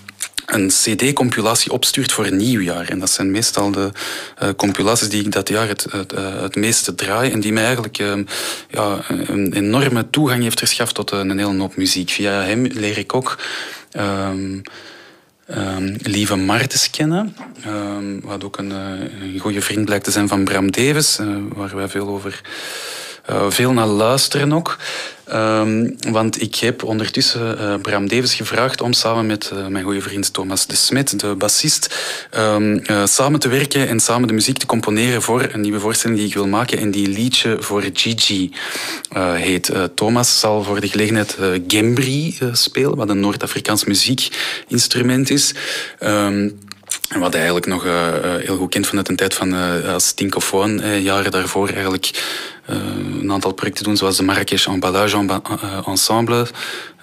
ehm, 0.46 0.62
een 0.62 0.68
cd-compilatie 0.68 1.72
opstuurt 1.72 2.12
voor 2.12 2.32
nieuwjaar. 2.32 2.90
En 2.90 3.00
dat 3.00 3.10
zijn 3.10 3.32
meestal 3.32 3.72
de 3.72 3.92
uh, 4.44 4.50
compilaties 4.56 5.10
die 5.10 5.26
ik 5.26 5.32
dat 5.32 5.50
jaar 5.50 5.68
het, 5.68 5.88
het, 5.92 6.14
uh, 6.14 6.42
het 6.42 6.56
meeste 6.56 6.96
draai 6.96 7.32
en 7.32 7.40
die 7.40 7.54
mij 7.54 7.64
eigenlijk 7.64 8.00
uh, 8.00 8.14
ja, 8.70 9.00
een 9.08 9.54
enorme 9.54 10.10
toegang 10.10 10.44
heeft 10.44 10.60
verschaft 10.60 10.96
tot 10.96 11.12
een 11.12 11.38
hele 11.38 11.60
hoop 11.60 11.76
muziek. 11.76 12.10
Via 12.10 12.42
hem 12.42 12.66
leer 12.66 12.98
ik 12.98 13.14
ook 13.14 13.40
um, 13.92 14.62
um, 15.50 15.96
Lieve 16.02 16.36
Martens 16.36 16.90
kennen, 16.90 17.36
wat 18.22 18.44
ook 18.44 18.58
een, 18.58 18.70
een 18.70 19.40
goede 19.40 19.62
vriend 19.62 19.86
blijkt 19.86 20.04
te 20.04 20.12
zijn 20.12 20.28
van 20.28 20.44
Bram 20.44 20.72
Davis, 20.72 21.20
waar 21.54 21.76
wij 21.76 21.88
veel 21.88 22.08
over... 22.08 22.42
Uh, 23.30 23.46
veel 23.50 23.72
naar 23.72 23.88
luisteren 23.88 24.54
ook. 24.54 24.78
Um, 25.34 25.96
want 26.10 26.42
ik 26.42 26.56
heb 26.56 26.84
ondertussen 26.84 27.58
uh, 27.62 27.76
Bram 27.82 28.08
Davis 28.08 28.34
gevraagd 28.34 28.82
om 28.82 28.94
samen 28.94 29.26
met 29.26 29.52
uh, 29.54 29.68
mijn 29.68 29.84
goede 29.84 30.02
vriend 30.02 30.34
Thomas 30.34 30.68
de 30.68 30.76
Smet, 30.76 31.20
de 31.20 31.36
bassist, 31.36 31.96
um, 32.38 32.82
samen 33.04 33.40
te 33.40 33.48
werken 33.48 33.88
en 33.88 34.00
samen 34.00 34.28
de 34.28 34.34
muziek 34.34 34.58
te 34.58 34.66
componeren 34.66 35.22
voor 35.22 35.50
een 35.52 35.62
nieuwe 35.62 35.80
voorstelling 35.80 36.20
die 36.20 36.28
ik 36.28 36.34
wil 36.34 36.48
maken 36.48 36.78
en 36.78 36.92
die 36.92 37.08
liedje 37.08 37.58
voor 37.60 37.84
Gigi 37.94 38.52
heet. 39.34 39.72
Thomas 39.96 40.40
zal 40.40 40.64
voor 40.64 40.80
de 40.80 40.90
gelegenheid 40.90 41.38
Gembri 41.68 42.38
spelen, 42.52 42.96
wat 42.96 43.10
een 43.10 43.20
Noord-Afrikaans 43.20 43.84
muziekinstrument 43.86 45.30
is. 45.30 45.54
Um, 46.00 46.60
en 47.10 47.20
wat 47.20 47.34
hij 47.34 47.42
eigenlijk 47.42 47.72
nog 47.72 47.86
uh, 47.86 48.14
heel 48.38 48.58
goed 48.58 48.70
kent 48.70 48.88
vanuit 48.88 49.10
een 49.10 49.16
tijd 49.16 49.34
van 49.34 49.54
uh, 49.54 49.94
als 49.94 50.12
tinkofoon, 50.12 51.02
jaren 51.02 51.32
daarvoor 51.32 51.70
eigenlijk 51.70 52.24
een 52.66 53.32
aantal 53.32 53.54
projecten 53.54 53.84
doen, 53.84 53.98
zoals 53.98 54.18
de 54.18 54.24
Marrakesh 54.24 54.68
Emballage 54.68 55.42
Ensemble, 55.86 56.48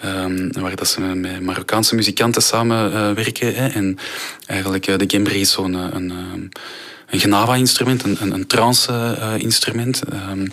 um, 0.05 0.53
waar 0.53 0.77
dat 0.77 0.89
ze 0.89 1.01
met 1.01 1.41
Marokkaanse 1.41 1.95
muzikanten 1.95 2.43
samenwerken. 2.43 3.55
en 3.55 3.99
eigenlijk 4.47 4.85
de 4.85 5.05
Gembri 5.07 5.41
is 5.41 5.51
zo'n 5.51 5.75
een, 5.75 6.11
een 6.11 6.51
een, 7.11 8.17
een, 8.21 8.33
een 8.33 8.47
trance-instrument. 8.47 10.03
Um, 10.31 10.53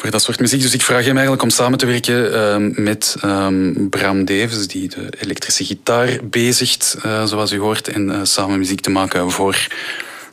voor 0.00 0.10
dat 0.10 0.22
soort 0.22 0.40
muziek. 0.40 0.62
Dus 0.62 0.74
ik 0.74 0.82
vraag 0.82 1.04
hem 1.04 1.12
eigenlijk 1.12 1.42
om 1.42 1.50
samen 1.50 1.78
te 1.78 1.86
werken 1.86 2.32
uh, 2.32 2.84
met 2.84 3.16
um, 3.24 3.88
Bram 3.88 4.24
Davis, 4.24 4.66
die 4.66 4.88
de 4.88 5.08
elektrische 5.18 5.64
gitaar 5.64 6.18
bezigt, 6.22 6.96
uh, 7.06 7.24
zoals 7.24 7.52
u 7.52 7.58
hoort, 7.58 7.88
en 7.88 8.08
uh, 8.08 8.20
samen 8.22 8.58
muziek 8.58 8.80
te 8.80 8.90
maken 8.90 9.30
voor 9.30 9.66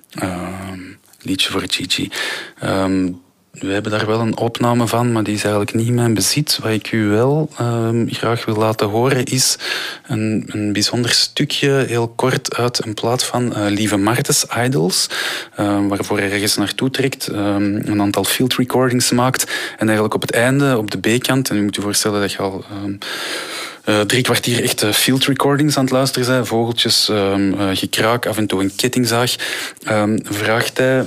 een 0.09 0.97
liedje 1.21 1.51
voor 1.51 1.63
Gigi. 1.67 2.09
Um, 2.63 3.21
we 3.59 3.71
hebben 3.71 3.91
daar 3.91 4.05
wel 4.05 4.19
een 4.19 4.37
opname 4.37 4.87
van, 4.87 5.11
maar 5.11 5.23
die 5.23 5.33
is 5.33 5.41
eigenlijk 5.41 5.73
niet 5.73 5.87
in 5.87 5.93
mijn 5.93 6.13
bezit. 6.13 6.59
Wat 6.61 6.71
ik 6.71 6.91
u 6.91 7.07
wel 7.07 7.49
uh, 7.61 7.89
graag 8.05 8.45
wil 8.45 8.55
laten 8.55 8.87
horen 8.87 9.23
is 9.23 9.57
een, 10.07 10.43
een 10.47 10.73
bijzonder 10.73 11.11
stukje, 11.11 11.85
heel 11.87 12.07
kort, 12.07 12.55
uit 12.55 12.85
een 12.85 12.93
plaat 12.93 13.23
van 13.23 13.43
uh, 13.57 13.65
Lieve 13.67 13.97
Martens, 13.97 14.45
Idols, 14.65 15.09
uh, 15.59 15.87
waarvoor 15.87 16.17
hij 16.17 16.31
ergens 16.31 16.57
naartoe 16.57 16.89
trekt, 16.89 17.27
een 17.27 18.01
aantal 18.01 18.23
field 18.23 18.53
recordings 18.53 19.11
maakt 19.11 19.43
en 19.71 19.85
eigenlijk 19.85 20.13
op 20.13 20.21
het 20.21 20.31
einde, 20.31 20.77
op 20.77 20.91
de 20.91 21.17
B-kant, 21.17 21.49
en 21.49 21.57
u 21.57 21.63
moet 21.63 21.77
u 21.77 21.81
voorstellen 21.81 22.21
dat 22.21 22.31
je 22.31 22.37
al... 22.37 22.65
Uh, 23.85 23.99
drie 23.99 24.23
kwartier 24.23 24.63
echt 24.63 24.83
uh, 24.83 24.91
field 24.91 25.25
recordings 25.25 25.77
aan 25.77 25.83
het 25.83 25.93
luisteren 25.93 26.25
zijn, 26.25 26.45
vogeltjes, 26.45 27.11
gekraak, 27.73 28.25
af 28.25 28.37
en 28.37 28.47
toe 28.47 28.61
een 28.61 28.75
kettingzaag, 28.75 29.35
um, 29.89 30.19
vraagt 30.23 30.77
hij 30.77 31.05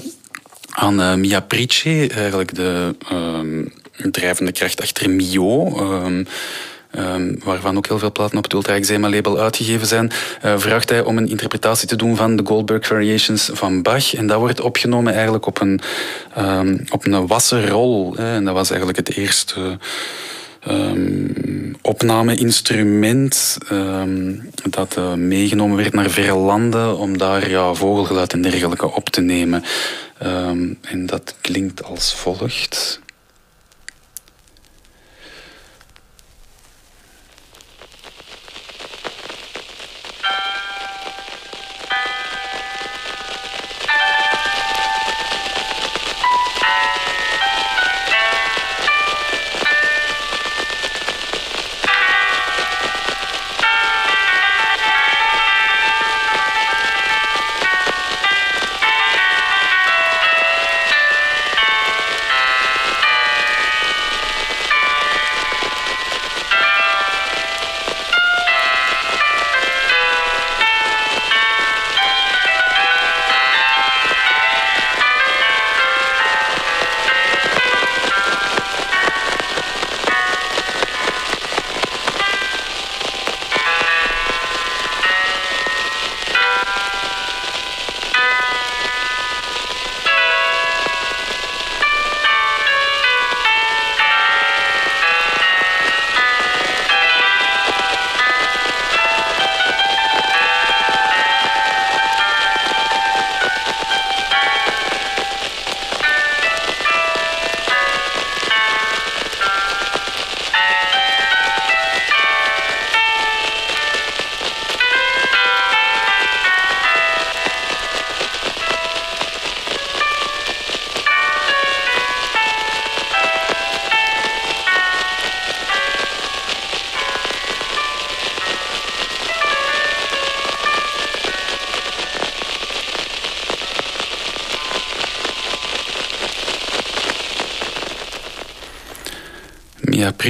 aan 0.70 1.01
uh, 1.01 1.14
Mia 1.14 1.40
Price, 1.40 2.09
eigenlijk 2.14 2.55
de 2.55 2.94
um, 3.12 3.72
drijvende 4.10 4.52
kracht 4.52 4.80
achter 4.82 5.10
Mio. 5.10 5.80
Um, 5.80 6.26
um, 6.98 7.38
waarvan 7.44 7.76
ook 7.76 7.86
heel 7.86 7.98
veel 7.98 8.12
platen 8.12 8.36
op 8.36 8.44
het 8.44 8.52
Ultra 8.52 8.98
label 8.98 9.38
uitgegeven 9.38 9.86
zijn, 9.86 10.10
uh, 10.44 10.59
vraagt 10.59 10.88
hij 10.88 11.01
om 11.01 11.16
een 11.16 11.28
interpretatie 11.28 11.88
te 11.88 11.97
doen 11.97 12.16
van 12.16 12.36
de 12.36 12.47
Goldberg 12.47 12.86
Variations 12.86 13.51
van 13.52 13.82
Bach. 13.82 14.14
En 14.14 14.26
dat 14.26 14.38
wordt 14.38 14.60
opgenomen 14.60 15.12
eigenlijk 15.14 15.47
op 15.47 15.60
een, 15.60 15.80
op 16.88 17.06
een 17.06 17.26
wassenrol. 17.26 18.14
Hè. 18.16 18.34
En 18.34 18.44
dat 18.44 18.55
was 18.55 18.70
eigenlijk 18.70 19.06
het 19.06 19.16
eerste... 19.16 19.78
Um, 20.68 21.76
opname-instrument 21.82 23.59
um, 23.72 24.51
dat 24.70 24.97
uh, 24.98 25.14
meegenomen 25.14 25.76
werd 25.76 25.92
naar 25.92 26.10
verre 26.10 26.34
landen 26.34 26.98
om 26.98 27.18
daar 27.18 27.51
ja, 27.51 27.74
vogelgeluid 27.74 28.32
en 28.32 28.42
dergelijke 28.42 28.94
op 28.94 29.09
te 29.09 29.20
nemen. 29.20 29.64
Um, 30.22 30.78
en 30.80 31.06
dat 31.06 31.34
klinkt 31.40 31.82
als 31.82 32.14
volgt. 32.14 33.01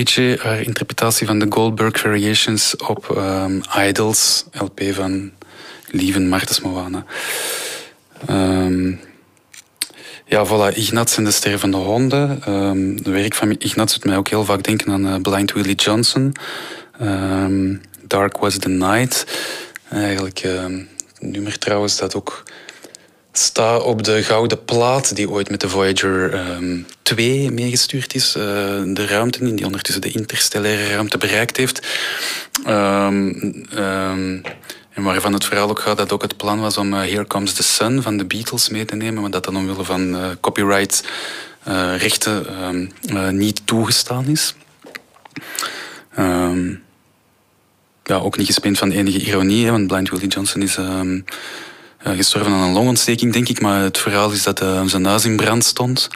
Haar 0.09 0.61
interpretatie 0.61 1.27
van 1.27 1.39
de 1.39 1.47
Goldberg 1.49 2.01
Variations 2.01 2.77
op 2.77 3.17
ehm, 3.17 3.61
Idols, 3.89 4.45
LP 4.53 4.81
van 4.93 5.31
Lieven 5.91 6.29
Martens 6.29 6.61
Moana. 6.61 7.05
Ehm, 8.27 8.93
ja, 10.25 10.47
voilà, 10.47 10.77
Ignaz 10.77 11.17
en 11.17 11.25
de 11.25 11.31
Ster 11.31 11.59
van 11.59 11.71
de 11.71 11.77
Honden. 11.77 12.43
Ehm, 12.45 12.97
de 12.97 13.11
werk 13.11 13.35
van 13.35 13.55
Ignaz 13.59 13.93
doet 13.93 14.05
mij 14.05 14.17
ook 14.17 14.29
heel 14.29 14.45
vaak 14.45 14.63
denken 14.63 14.93
aan 14.93 15.07
eh, 15.07 15.21
Blind 15.21 15.53
Willie 15.53 15.75
Johnson. 15.75 16.33
Ehm, 16.99 17.77
Dark 18.07 18.37
Was 18.39 18.59
the 18.59 18.69
Night. 18.69 19.27
Eigenlijk 19.91 20.39
ehm, 20.39 20.73
een 21.19 21.31
nummer 21.31 21.59
trouwens 21.59 21.97
dat 21.97 22.15
ook 22.15 22.43
staat 23.33 23.83
op 23.83 24.03
de 24.03 24.23
gouden 24.23 24.65
plaat 24.65 25.17
die 25.17 25.31
ooit 25.31 25.51
met 25.51 25.61
de 25.61 25.69
Voyager 25.69 26.35
ehm, 26.35 26.79
2 27.03 27.51
meegestuurd 27.51 28.15
is. 28.15 28.35
eh, 28.35 28.43
de 28.85 29.07
ruimte 29.07 29.39
in, 29.39 29.57
die 29.57 29.65
ondertussen 29.65 30.03
de 30.03 30.11
interstellaire 30.11 30.89
ruimte 30.89 31.19
bereikt 31.19 31.57
heeft. 31.57 31.87
Ehm, 32.65 33.33
ehm, 33.75 34.39
en 34.91 35.03
waarvan 35.03 35.33
het 35.33 35.45
verhaal 35.45 35.69
ook 35.69 35.81
gaat 35.81 35.97
dat 35.97 36.13
ook 36.13 36.23
het 36.23 36.37
plan 36.37 36.61
was 36.61 36.77
om 36.77 36.95
eh, 36.95 37.01
Here 37.01 37.27
Comes 37.27 37.53
the 37.53 37.63
Sun 37.63 38.03
van 38.03 38.17
de 38.17 38.25
Beatles 38.25 38.69
mee 38.69 38.85
te 38.85 38.97
nemen, 38.97 39.21
maar 39.21 39.31
dat 39.31 39.45
dan 39.45 39.57
omwille 39.57 39.85
van 39.85 40.17
eh, 40.17 40.29
copyright 40.41 41.05
rechten 41.97 42.91
niet 43.31 43.67
toegestaan 43.67 44.27
is. 44.27 44.55
Ja, 48.05 48.17
ook 48.17 48.37
niet 48.37 48.47
gespeend 48.47 48.79
van 48.79 48.91
enige 48.91 49.19
ironie, 49.19 49.71
want 49.71 49.87
Blind 49.87 50.11
Willie 50.11 50.29
Johnson 50.29 50.63
is 50.63 50.77
gestorven 52.03 52.53
aan 52.53 52.63
een 52.63 52.73
longontsteking, 52.73 53.33
denk 53.33 53.49
ik. 53.49 53.61
Maar 53.61 53.83
het 53.83 53.99
verhaal 53.99 54.31
is 54.31 54.43
dat 54.43 54.61
eh, 54.61 54.85
zijn 54.85 55.05
huis 55.05 55.25
in 55.25 55.37
brand 55.37 55.65
stond. 55.65 56.09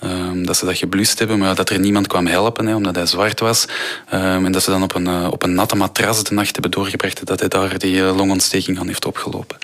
Ehm, 0.00 0.44
dat 0.44 0.56
ze 0.56 0.64
dat 0.64 0.76
geblust 0.76 1.18
hebben, 1.18 1.38
maar 1.38 1.54
dat 1.54 1.70
er 1.70 1.78
niemand 1.78 2.06
kwam 2.06 2.26
helpen, 2.26 2.74
omdat 2.74 2.94
hij 2.94 3.06
zwart 3.06 3.40
was. 3.40 3.66
Ehm, 4.08 4.44
en 4.44 4.52
dat 4.52 4.62
ze 4.62 4.70
dan 4.70 4.82
op 4.82 4.94
een, 4.94 5.06
eh, 5.06 5.28
op 5.30 5.42
een 5.42 5.54
natte 5.54 5.76
matras 5.76 6.24
de 6.24 6.34
nacht 6.34 6.52
hebben 6.52 6.70
doorgebracht 6.70 7.26
dat 7.26 7.40
hij 7.40 7.48
daar 7.48 7.78
die 7.78 8.04
eh, 8.04 8.16
longontsteking 8.16 8.78
aan 8.78 8.86
heeft 8.86 9.06
opgelopen. 9.06 9.58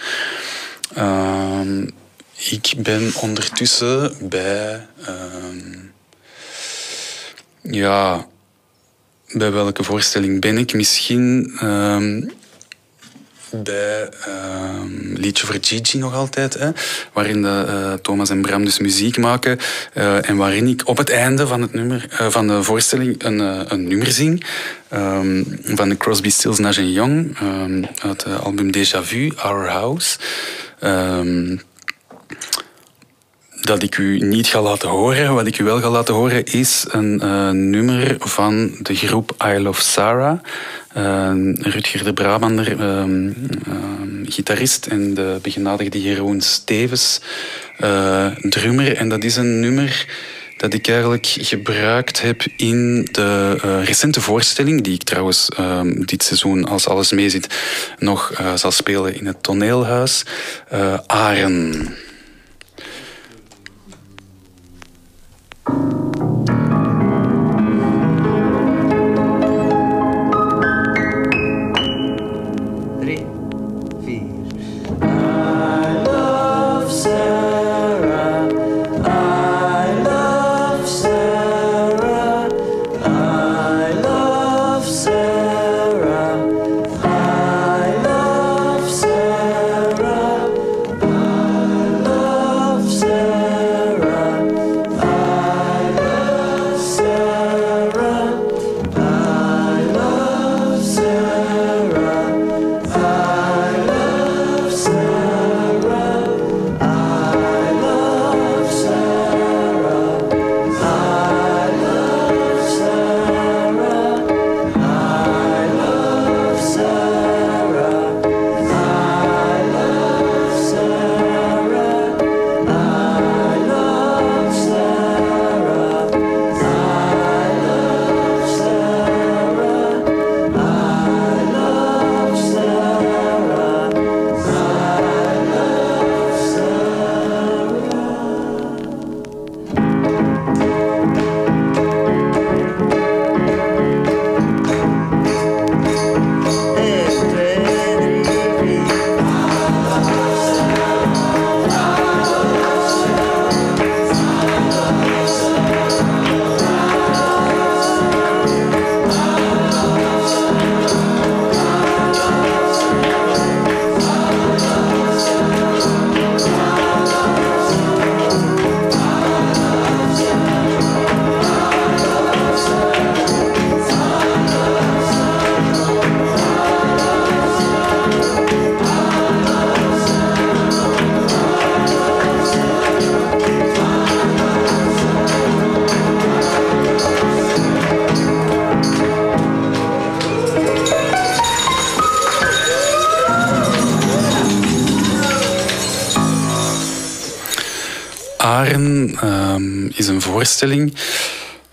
Ehm, 0.94 1.86
ik 2.50 2.74
ben 2.76 3.12
ondertussen 3.20 4.16
bij... 4.28 4.86
ja, 7.62 8.26
bij 9.32 9.52
welke 9.52 9.82
voorstelling 9.84 10.40
ben 10.40 10.58
ik? 10.58 10.72
Misschien 10.72 11.58
bij 13.50 14.08
ehm, 14.26 15.14
Liedje 15.14 15.46
voor 15.46 15.56
Gigi 15.60 15.98
nog 15.98 16.14
altijd, 16.14 16.54
hè, 16.54 16.70
waarin 17.12 17.42
de, 17.42 17.64
eh, 17.68 17.92
Thomas 17.92 18.30
en 18.30 18.42
Bram 18.42 18.64
dus 18.64 18.78
muziek 18.78 19.18
maken 19.18 19.58
eh, 19.92 20.28
en 20.28 20.36
waarin 20.36 20.66
ik 20.66 20.82
op 20.84 20.96
het 20.96 21.10
einde 21.10 21.46
van, 21.46 21.62
het 21.62 21.72
nummer, 21.72 22.06
eh, 22.10 22.26
van 22.28 22.46
de 22.48 22.62
voorstelling 22.62 23.24
een, 23.24 23.38
een 23.72 23.88
nummer 23.88 24.10
zing 24.10 24.44
ehm, 24.88 25.42
van 25.64 25.88
de 25.88 25.96
Crosby, 25.96 26.30
Stills, 26.30 26.58
Nash 26.58 26.78
Young 26.78 27.38
ehm, 27.38 27.84
uit 28.02 28.24
het 28.24 28.40
album 28.40 28.70
Déjà 28.76 29.00
Vu, 29.02 29.32
Our 29.36 29.68
House. 29.68 30.18
Ehm, 30.78 31.56
dat 33.68 33.82
ik 33.82 33.98
u 33.98 34.18
niet 34.18 34.46
ga 34.46 34.62
laten 34.62 34.88
horen. 34.88 35.34
Wat 35.34 35.46
ik 35.46 35.58
u 35.58 35.64
wel 35.64 35.80
ga 35.80 35.90
laten 35.90 36.14
horen 36.14 36.44
is 36.44 36.84
een 36.88 37.20
eh, 37.20 37.50
nummer 37.50 38.16
van 38.18 38.70
de 38.82 38.94
groep 38.94 39.34
I 39.44 39.58
Love 39.58 39.82
Sarah. 39.82 40.38
Uh, 40.96 41.30
Rutger 41.54 42.04
de 42.04 42.12
Brabander, 42.12 42.80
ehm, 42.80 43.26
ehm, 43.66 44.24
gitarist, 44.24 44.86
en 44.86 45.14
de 45.14 45.38
begenadigde 45.42 46.02
Jeroen 46.02 46.40
Stevens, 46.40 47.20
eh, 47.78 48.26
drummer. 48.40 48.96
En 48.96 49.08
dat 49.08 49.24
is 49.24 49.36
een 49.36 49.60
nummer 49.60 50.06
dat 50.56 50.74
ik 50.74 50.88
eigenlijk 50.88 51.26
gebruikt 51.26 52.20
heb 52.22 52.42
in 52.56 53.08
de 53.12 53.58
eh, 53.62 53.84
recente 53.84 54.20
voorstelling, 54.20 54.82
die 54.82 54.94
ik 54.94 55.02
trouwens 55.02 55.48
ehm, 55.48 56.02
dit 56.04 56.22
seizoen, 56.22 56.64
als 56.64 56.88
alles 56.88 57.12
meezit, 57.12 57.46
nog 57.98 58.32
eh, 58.32 58.54
zal 58.54 58.70
spelen 58.70 59.14
in 59.14 59.26
het 59.26 59.42
toneelhuis. 59.42 60.24
Eh 60.68 60.98
Aren. 61.06 61.88
Drie, 65.68 66.27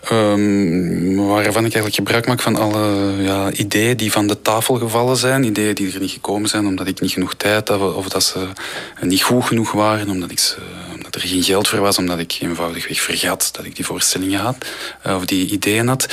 ehm, 0.03 1.15
waarvan 1.15 1.65
ik 1.65 1.73
eigenlijk 1.73 1.95
gebruik 1.95 2.27
maak 2.27 2.41
van 2.41 2.55
alle 2.55 3.13
ja, 3.19 3.51
ideeën 3.51 3.97
die 3.97 4.11
van 4.11 4.27
de 4.27 4.41
tafel 4.41 4.75
gevallen 4.75 5.17
zijn. 5.17 5.43
Ideeën 5.43 5.75
die 5.75 5.93
er 5.93 5.99
niet 5.99 6.11
gekomen 6.11 6.49
zijn 6.49 6.67
omdat 6.67 6.87
ik 6.87 7.01
niet 7.01 7.11
genoeg 7.11 7.33
tijd 7.33 7.67
had 7.67 7.95
of 7.95 8.09
dat 8.09 8.23
ze 8.23 8.47
niet 9.01 9.23
goed 9.23 9.45
genoeg 9.45 9.71
waren, 9.71 10.09
omdat, 10.09 10.31
ik 10.31 10.39
ze, 10.39 10.55
omdat 10.95 11.15
er 11.15 11.21
geen 11.21 11.43
geld 11.43 11.67
voor 11.67 11.79
was, 11.79 11.97
omdat 11.97 12.19
ik 12.19 12.37
eenvoudigweg 12.41 13.01
vergat 13.01 13.49
dat 13.51 13.65
ik 13.65 13.75
die 13.75 13.85
voorstellingen 13.85 14.39
had 14.39 14.65
eh, 15.01 15.15
of 15.15 15.25
die 15.25 15.51
ideeën 15.51 15.87
had. 15.87 16.07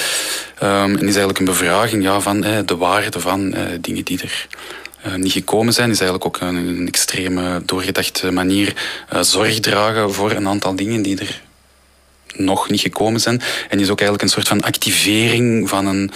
Ehm, 0.59 0.91
en 0.91 0.99
is 0.99 1.03
eigenlijk 1.03 1.39
een 1.39 1.45
bevraging 1.45 2.03
ja, 2.03 2.21
van 2.21 2.45
eh, 2.45 2.59
de 2.65 2.77
waarde 2.77 3.21
van 3.21 3.55
eh, 3.55 3.63
dingen 3.81 4.05
die 4.05 4.21
er 4.23 4.47
eh, 5.03 5.15
niet 5.15 5.33
gekomen 5.33 5.73
zijn, 5.73 5.91
is 5.91 6.01
eigenlijk 6.01 6.27
ook 6.27 6.49
een, 6.49 6.87
extreme 6.87 7.63
doorgedachte 7.65 8.31
manier 8.31 8.75
zorg 9.21 9.61
dragen 9.61 10.13
voor 10.13 10.31
een 10.31 10.49
aantal 10.49 10.77
dingen 10.77 11.03
die 11.03 11.19
er 11.19 11.43
nog 12.37 12.71
niet 12.71 12.81
gekomen 12.81 13.21
zijn. 13.21 13.41
En 13.69 13.81
is 13.81 13.91
ook 13.91 14.01
eigenlijk 14.01 14.23
een 14.23 14.35
soort 14.35 14.49
van 14.49 14.61
activering 14.61 15.69
van 15.69 15.87
een 15.87 16.11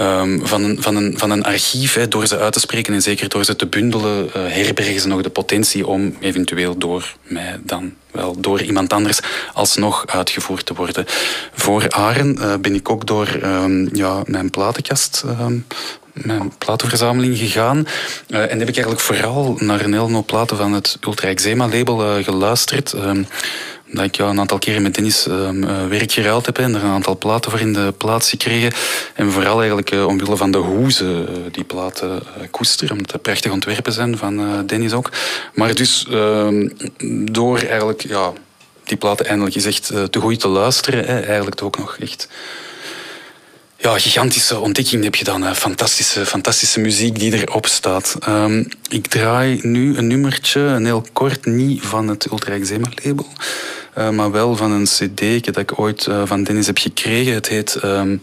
Ehm, 0.00 0.38
van, 0.42 0.62
een, 0.62 0.82
van, 0.82 0.96
een, 0.96 1.18
van 1.18 1.30
een 1.30 1.42
archief. 1.42 1.94
Hè, 1.94 2.08
door 2.08 2.26
ze 2.26 2.38
uit 2.38 2.52
te 2.52 2.60
spreken 2.60 2.94
en 2.94 3.02
zeker 3.02 3.28
door 3.28 3.44
ze 3.44 3.56
te 3.56 3.66
bundelen, 3.66 4.24
uh, 4.26 4.32
herbergen 4.32 5.00
ze 5.00 5.08
nog 5.08 5.22
de 5.22 5.30
potentie 5.30 5.86
om 5.86 6.16
eventueel 6.20 6.78
door 6.78 7.14
mij 7.22 7.60
dan 7.62 7.94
wel 8.10 8.40
door 8.40 8.62
iemand 8.62 8.92
anders 8.92 9.20
alsnog 9.52 10.06
uitgevoerd 10.06 10.66
te 10.66 10.74
worden. 10.74 11.04
Voor 11.52 11.88
Aren 11.88 12.36
uh, 12.38 12.54
ben 12.60 12.74
ik 12.74 12.90
ook 12.90 13.06
door 13.06 13.38
um, 13.42 13.88
ja, 13.92 14.22
mijn 14.24 14.50
platenkast, 14.50 15.24
um, 15.40 15.66
mijn 16.12 16.52
platenverzameling 16.58 17.38
gegaan. 17.38 17.86
Uh, 18.28 18.40
en 18.40 18.58
heb 18.58 18.68
ik 18.68 18.74
eigenlijk 18.74 19.00
vooral 19.00 19.56
naar 19.58 19.80
een 19.80 19.92
hele 19.92 20.12
hoop 20.12 20.26
platen 20.26 20.56
van 20.56 20.72
het 20.72 20.98
Ultra 21.00 21.28
Eczema 21.28 21.68
label 21.68 22.22
geluisterd 22.22 22.94
dat 23.92 24.04
ik 24.04 24.16
ja, 24.16 24.28
een 24.28 24.40
aantal 24.40 24.58
keren 24.58 24.82
met 24.82 24.94
Dennis 24.94 25.26
uh, 25.26 25.86
werk 25.88 26.12
geruild 26.12 26.46
heb 26.46 26.58
en 26.58 26.74
er 26.74 26.84
een 26.84 26.90
aantal 26.90 27.18
platen 27.18 27.50
voor 27.50 27.60
in 27.60 27.72
de 27.72 27.94
plaats 27.96 28.30
gekregen. 28.30 28.72
En 29.14 29.32
vooral 29.32 29.58
eigenlijk 29.58 29.90
uh, 29.90 30.06
omwille 30.06 30.36
van 30.36 30.50
de 30.50 30.58
hoezen 30.58 31.20
uh, 31.20 31.36
die 31.50 31.64
platen 31.64 32.22
koesteren, 32.50 32.96
omdat 32.96 33.12
het 33.12 33.22
prachtige 33.22 33.54
ontwerpen 33.54 33.92
zijn 33.92 34.18
van 34.18 34.66
Dennis 34.66 34.92
ook. 34.92 35.10
Maar 35.54 35.74
dus 35.74 36.06
ehm, 36.10 36.68
door 37.24 37.58
eigenlijk 37.58 38.02
ja, 38.02 38.32
die 38.84 38.96
platen 38.96 39.26
eindelijk 39.26 39.56
echt 39.56 39.86
te 39.86 40.20
goed 40.20 40.40
te 40.40 40.48
luisteren, 40.48 41.24
eigenlijk 41.26 41.62
ook 41.62 41.78
nog 41.78 41.96
echt 42.00 42.28
ja, 43.80 43.98
gigantische 43.98 44.58
ontdekking 44.58 45.04
heb 45.04 45.14
je 45.14 45.24
dan. 45.24 45.56
Fantastische, 45.56 46.26
fantastische 46.26 46.80
muziek 46.80 47.18
die 47.18 47.32
erop 47.32 47.66
staat. 47.66 48.16
Um, 48.28 48.68
ik 48.88 49.06
draai 49.06 49.58
nu 49.62 49.96
een 49.96 50.06
nummertje, 50.06 50.60
een 50.60 50.84
heel 50.84 51.04
kort, 51.12 51.44
niet 51.46 51.82
van 51.82 52.08
het 52.08 52.30
Ultra 52.30 52.52
Eczema 52.52 52.88
label. 53.02 53.26
Uh, 53.98 54.10
maar 54.10 54.30
wel 54.30 54.56
van 54.56 54.70
een 54.70 54.84
cd 54.84 55.44
dat 55.44 55.56
ik 55.56 55.78
ooit 55.78 56.06
uh, 56.06 56.22
van 56.24 56.42
Dennis 56.42 56.66
heb 56.66 56.78
gekregen. 56.78 57.34
Het 57.34 57.48
heet 57.48 57.78
um, 57.84 58.20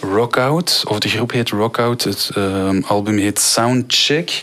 Rockout, 0.00 0.84
of 0.86 0.98
de 0.98 1.08
groep 1.08 1.30
heet 1.30 1.48
Rockout. 1.48 2.04
Het 2.04 2.30
um, 2.36 2.84
album 2.86 3.18
heet 3.18 3.40
Soundcheck. 3.40 4.42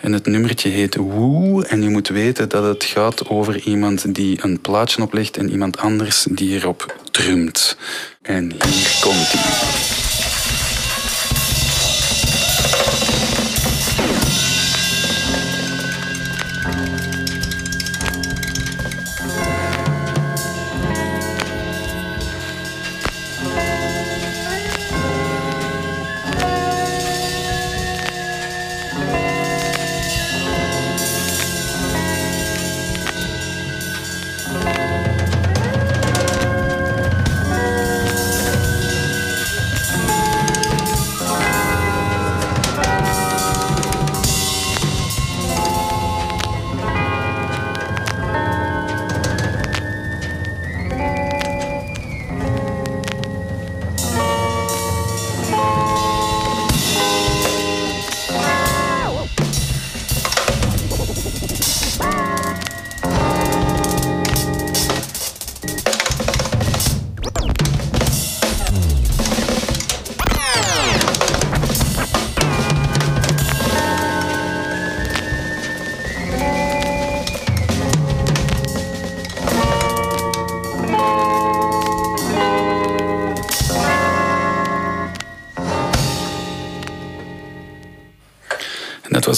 En 0.00 0.12
het 0.12 0.26
nummertje 0.26 0.68
heet 0.68 0.96
Woo. 0.96 1.60
En 1.60 1.82
je 1.82 1.88
moet 1.88 2.08
weten 2.08 2.48
dat 2.48 2.64
het 2.64 2.84
gaat 2.84 3.28
over 3.28 3.60
iemand 3.60 4.14
die 4.14 4.38
een 4.42 4.60
plaatje 4.60 5.02
oplegt 5.02 5.36
en 5.36 5.50
iemand 5.50 5.78
anders 5.78 6.26
die 6.30 6.54
erop 6.54 6.94
drumt. 7.10 7.76
En 8.22 8.42
hier 8.52 8.98
komt 9.00 9.32
hij. 9.32 9.95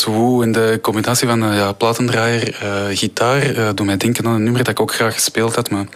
Was 0.04 0.14
woe. 0.14 0.42
En 0.42 0.52
de 0.52 0.78
combinatie 0.82 1.28
van 1.28 1.44
uh, 1.44 1.56
ja, 1.56 1.72
platendraaier, 1.72 2.58
uh, 2.62 2.96
gitaar, 2.96 3.56
uh, 3.56 3.68
doet 3.74 3.86
mij 3.86 3.96
denken 3.96 4.26
aan 4.26 4.34
een 4.34 4.42
nummer 4.42 4.64
dat 4.64 4.72
ik 4.72 4.80
ook 4.80 4.94
graag 4.94 5.14
gespeeld 5.14 5.54
had, 5.54 5.70
maar 5.70 5.86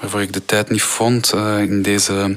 waarvoor 0.00 0.20
ik 0.20 0.32
de 0.32 0.44
tijd 0.44 0.70
niet 0.70 0.82
vond 0.82 1.32
in 1.58 1.82
deze 1.82 2.36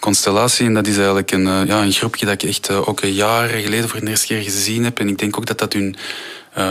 constellatie. 0.00 0.66
En 0.66 0.74
dat 0.74 0.86
is 0.86 0.96
eigenlijk 0.96 1.30
een, 1.30 1.66
ja, 1.66 1.82
een 1.82 1.92
groepje 1.92 2.26
dat 2.26 2.42
ik 2.42 2.48
echt 2.48 2.70
ook 2.70 3.00
jaren 3.00 3.62
geleden 3.62 3.88
voor 3.88 4.00
de 4.00 4.06
eerste 4.06 4.26
keer 4.26 4.42
gezien 4.42 4.84
heb. 4.84 4.98
En 4.98 5.08
ik 5.08 5.18
denk 5.18 5.36
ook 5.36 5.46
dat 5.46 5.58
dat 5.58 5.72
hun... 5.72 5.96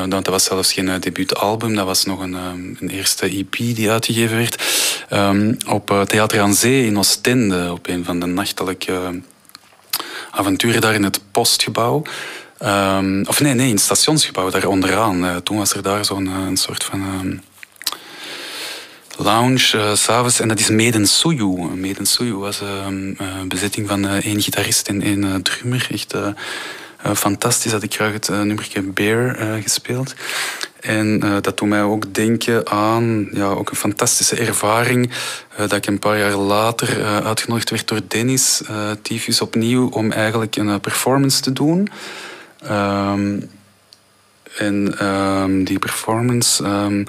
Dat 0.10 0.28
was 0.28 0.44
zelfs 0.44 0.74
geen 0.74 1.00
debuutalbum, 1.00 1.76
dat 1.76 1.86
was 1.86 2.06
nog 2.06 2.20
een, 2.20 2.34
een 2.80 2.90
eerste 2.90 3.26
EP 3.26 3.56
die 3.58 3.92
uitgegeven 3.92 4.38
werd. 4.38 4.64
Um, 5.14 5.58
op 5.68 6.06
Theater 6.08 6.42
aan 6.42 6.54
Zee 6.54 6.86
in 6.86 6.98
Oostende, 6.98 7.72
op 7.72 7.88
een 7.88 8.06
van 8.06 8.20
de 8.20 8.26
nachtelijke 8.26 9.22
avonturen 10.32 10.82
daar 10.82 10.94
in 10.94 11.04
het 11.04 11.20
postgebouw. 11.32 12.04
Um, 12.66 13.26
of 13.28 13.42
nee, 13.42 13.54
nee, 13.54 13.68
in 13.68 13.74
het 13.74 13.84
stationsgebouw 13.84 14.50
daar 14.50 14.66
onderaan. 14.66 15.24
Uh, 15.24 15.36
toen 15.36 15.58
was 15.58 15.74
er 15.74 15.82
daar 15.82 16.06
zo'n 16.06 16.26
uh, 16.26 16.46
een 16.48 16.58
soort 16.58 16.84
van 16.84 17.00
uh, 17.00 17.38
lounge 19.18 19.72
uh, 19.76 19.94
s'avonds. 19.94 20.40
En 20.40 20.48
dat 20.48 20.60
is 20.60 20.70
Meden 20.70 21.08
Suyu. 21.08 21.70
Meden 21.76 22.06
Suyu 22.06 22.34
was 22.34 22.62
een 22.62 23.16
ehm, 23.18 23.48
bezetting 23.48 23.88
van 23.88 24.08
één 24.08 24.42
gitarist 24.42 24.88
en 24.88 25.02
één 25.02 25.42
drummer. 25.42 25.88
Echt 25.92 26.16
fantastisch. 27.16 27.72
Had 27.72 27.84
ik 27.84 27.94
graag 27.94 28.14
het 28.14 28.30
nummertje 28.30 28.82
Bear 28.82 29.38
gespeeld. 29.62 30.14
En 30.80 31.20
dat 31.20 31.58
doet 31.58 31.68
mij 31.68 31.82
ook 31.82 32.14
denken 32.14 32.70
aan 32.70 33.28
ja, 33.32 33.46
ook 33.46 33.70
een 33.70 33.76
fantastische 33.76 34.36
ervaring. 34.36 35.12
dat 35.58 35.74
ik 35.74 35.86
een 35.86 36.00
paar 36.00 36.18
jaar 36.18 36.36
later 36.36 37.04
uitgenodigd 37.24 37.70
werd 37.70 37.88
door 37.88 38.02
Dennis 38.08 38.62
Tyfus 39.02 39.42
opnieuw 39.42 39.90
om 39.90 40.12
eigenlijk 40.12 40.56
een 40.56 40.80
performance 40.80 41.42
te 41.42 41.54
doen. 41.54 41.90
Um, 42.70 43.50
en 44.58 45.06
um, 45.08 45.64
die 45.64 45.80
performance 45.80 46.64
um, 46.64 47.08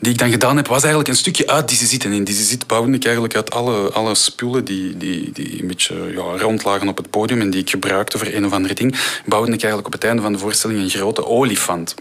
die 0.00 0.12
ik 0.12 0.18
dan 0.18 0.30
gedaan 0.30 0.56
heb, 0.56 0.66
was 0.66 0.80
eigenlijk 0.80 1.08
een 1.08 1.16
stukje 1.16 1.46
uit 1.46 1.68
die 1.68 1.78
zitten. 1.78 2.10
En 2.10 2.16
in 2.16 2.24
die 2.24 2.34
zit 2.34 2.66
bouwde 2.66 2.92
ik 2.92 3.04
eigenlijk 3.04 3.34
uit 3.34 3.50
alle, 3.50 3.90
alle 3.90 4.14
spullen 4.14 4.64
die, 4.64 4.96
die, 4.96 5.32
die 5.32 5.60
een 5.60 5.66
beetje 5.66 6.12
ja, 6.14 6.38
rondlagen 6.38 6.88
op 6.88 6.96
het 6.96 7.10
podium 7.10 7.40
en 7.40 7.50
die 7.50 7.60
ik 7.60 7.70
gebruikte 7.70 8.18
voor 8.18 8.26
een 8.26 8.46
of 8.46 8.52
ander 8.52 8.74
ding, 8.74 8.96
bouwde 9.24 9.52
ik 9.52 9.62
eigenlijk 9.62 9.86
op 9.86 9.92
het 9.92 10.04
einde 10.04 10.22
van 10.22 10.32
de 10.32 10.38
voorstelling 10.38 10.80
een 10.80 10.90
grote 10.90 11.26
olifant. 11.26 11.94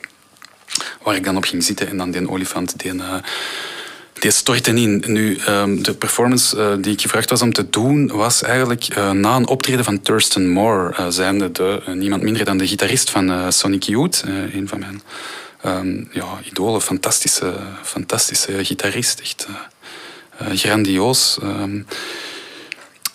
Waar 1.03 1.15
ik 1.15 1.23
dan 1.23 1.37
op 1.37 1.43
ging 1.43 1.63
zitten 1.63 1.87
en 1.87 1.97
dan 1.97 2.11
die 2.11 2.29
olifant 2.29 2.79
die... 2.79 2.93
Uh, 2.93 3.13
die 4.19 4.31
stortte 4.31 4.73
in. 4.73 5.03
Nu, 5.07 5.37
um, 5.47 5.83
de 5.83 5.93
performance 5.93 6.57
uh, 6.57 6.83
die 6.83 6.93
ik 6.93 7.01
gevraagd 7.01 7.29
was 7.29 7.41
om 7.41 7.53
te 7.53 7.69
doen, 7.69 8.07
was 8.07 8.41
eigenlijk 8.41 8.87
uh, 8.97 9.11
na 9.11 9.35
een 9.35 9.47
optreden 9.47 9.85
van 9.85 10.01
Thurston 10.01 10.49
Moore, 10.49 10.93
uh, 10.99 11.05
zijnde 11.09 11.51
de, 11.51 11.81
niemand 11.93 12.21
minder 12.21 12.45
dan 12.45 12.57
de 12.57 12.67
gitarist 12.67 13.09
van 13.09 13.51
Sonic 13.53 13.83
Youth, 13.83 14.23
een 14.53 14.67
van 14.67 14.79
mijn 14.79 15.01
um, 15.65 16.09
ja, 16.11 16.25
idolen, 16.43 16.81
fantastische, 16.81 17.53
fantastische 17.83 18.65
gitarist, 18.65 19.19
echt 19.19 19.47
grandioos. 20.53 21.37
Um, 21.43 21.85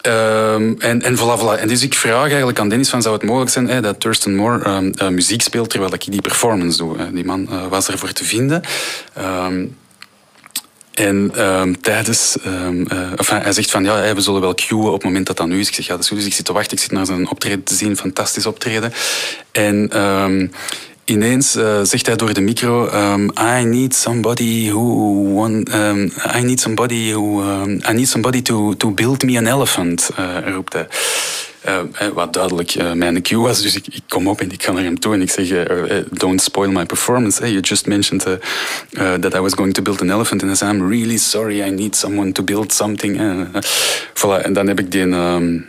en, 0.02 1.02
en 1.02 1.16
voilà, 1.16 1.38
voilà. 1.40 1.60
En 1.60 1.68
dus 1.68 1.82
ik 1.82 1.94
vraag 1.94 2.28
eigenlijk 2.28 2.58
aan 2.58 2.68
Dennis 2.68 2.88
van, 2.88 3.02
zou 3.02 3.14
het 3.14 3.24
mogelijk 3.24 3.50
zijn 3.50 3.82
dat 3.82 4.00
Thurston 4.00 4.34
Moore 4.34 4.92
muziek 5.10 5.42
speelt 5.42 5.70
terwijl 5.70 5.94
ik 5.94 6.04
die 6.10 6.22
performance 6.22 6.78
doe. 6.78 7.12
Die 7.12 7.24
man 7.24 7.68
was 7.68 7.88
ervoor 7.88 8.12
te 8.12 8.24
vinden. 8.24 8.62
En 11.00 11.46
um, 11.46 11.80
tijdens, 11.80 12.36
um, 12.46 12.86
uh, 12.92 13.12
enfin, 13.16 13.40
hij 13.42 13.52
zegt 13.52 13.70
van 13.70 13.84
ja, 13.84 14.14
we 14.14 14.20
zullen 14.20 14.40
wel 14.40 14.54
queuen 14.54 14.86
op 14.86 14.92
het 14.92 15.04
moment 15.04 15.26
dat 15.26 15.36
dat 15.36 15.46
nu 15.46 15.60
is. 15.60 15.68
Ik 15.68 15.74
zeg 15.74 15.86
ja, 15.86 15.92
dat 15.92 16.02
is 16.02 16.08
goed. 16.08 16.16
Dus 16.16 16.26
ik 16.26 16.32
zit 16.32 16.44
te 16.44 16.52
wachten, 16.52 16.76
ik 16.76 16.82
zit 16.82 16.92
naar 16.92 17.06
zijn 17.06 17.30
optreden 17.30 17.62
te 17.62 17.74
zien, 17.74 17.96
fantastisch 17.96 18.46
optreden. 18.46 18.92
En 19.52 20.00
um, 20.00 20.52
ineens 21.04 21.56
uh, 21.56 21.80
zegt 21.82 22.06
hij 22.06 22.16
door 22.16 22.34
de 22.34 22.40
micro: 22.40 22.88
I 23.60 23.64
need 23.64 23.94
somebody 23.94 24.70
who 24.70 25.34
want, 25.34 25.68
I 26.36 26.42
need 26.42 26.60
somebody 26.60 27.12
who 27.12 27.42
I 27.90 27.92
need 27.92 28.08
somebody 28.08 28.42
to, 28.42 28.74
to 28.76 28.90
build 28.90 29.22
me 29.22 29.38
an 29.38 29.46
elephant, 29.46 30.10
uh, 30.18 30.52
roept 30.52 30.72
hij. 30.72 30.86
Eh, 31.60 31.78
eh, 31.78 32.08
wat 32.12 32.32
duidelijk 32.32 32.74
eh, 32.74 32.92
mijn 32.92 33.22
cue 33.22 33.38
was. 33.38 33.62
Dus 33.62 33.74
ik, 33.74 33.86
ik, 33.86 34.02
kom 34.08 34.28
op 34.28 34.40
en 34.40 34.52
ik 34.52 34.62
ga 34.62 34.72
naar 34.72 34.82
hem 34.82 35.00
toe 35.00 35.14
en 35.14 35.20
ik 35.20 35.30
zeg: 35.30 35.50
eh, 35.50 35.98
eh, 35.98 36.06
Don't 36.10 36.42
spoil 36.42 36.70
my 36.70 36.86
performance. 36.86 37.50
You 37.50 37.60
just 37.60 37.86
mentioned 37.86 38.22
that 39.20 39.34
I 39.34 39.40
was 39.40 39.54
going 39.54 39.74
to 39.74 39.82
build 39.82 40.00
an 40.00 40.10
elephant. 40.10 40.42
And 40.42 40.56
said: 40.56 40.74
I'm 40.74 40.88
really 40.88 41.16
sorry, 41.16 41.62
I 41.62 41.70
need 41.70 41.96
someone 41.96 42.32
to 42.32 42.42
build 42.42 42.72
something. 42.72 43.20
Voilà. 44.14 44.42
En 44.42 44.52
dan 44.52 44.66
heb 44.66 44.78
ik 44.78 44.92
die, 44.92 45.02
um, 45.02 45.66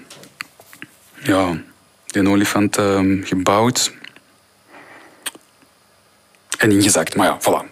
ja, 1.24 1.62
die 2.06 2.30
olifant 2.30 2.78
um, 2.78 3.22
gebouwd 3.26 3.92
en 6.58 6.72
ingezakt. 6.72 7.16
Maar 7.16 7.28
ja, 7.28 7.40
voilà. 7.40 7.70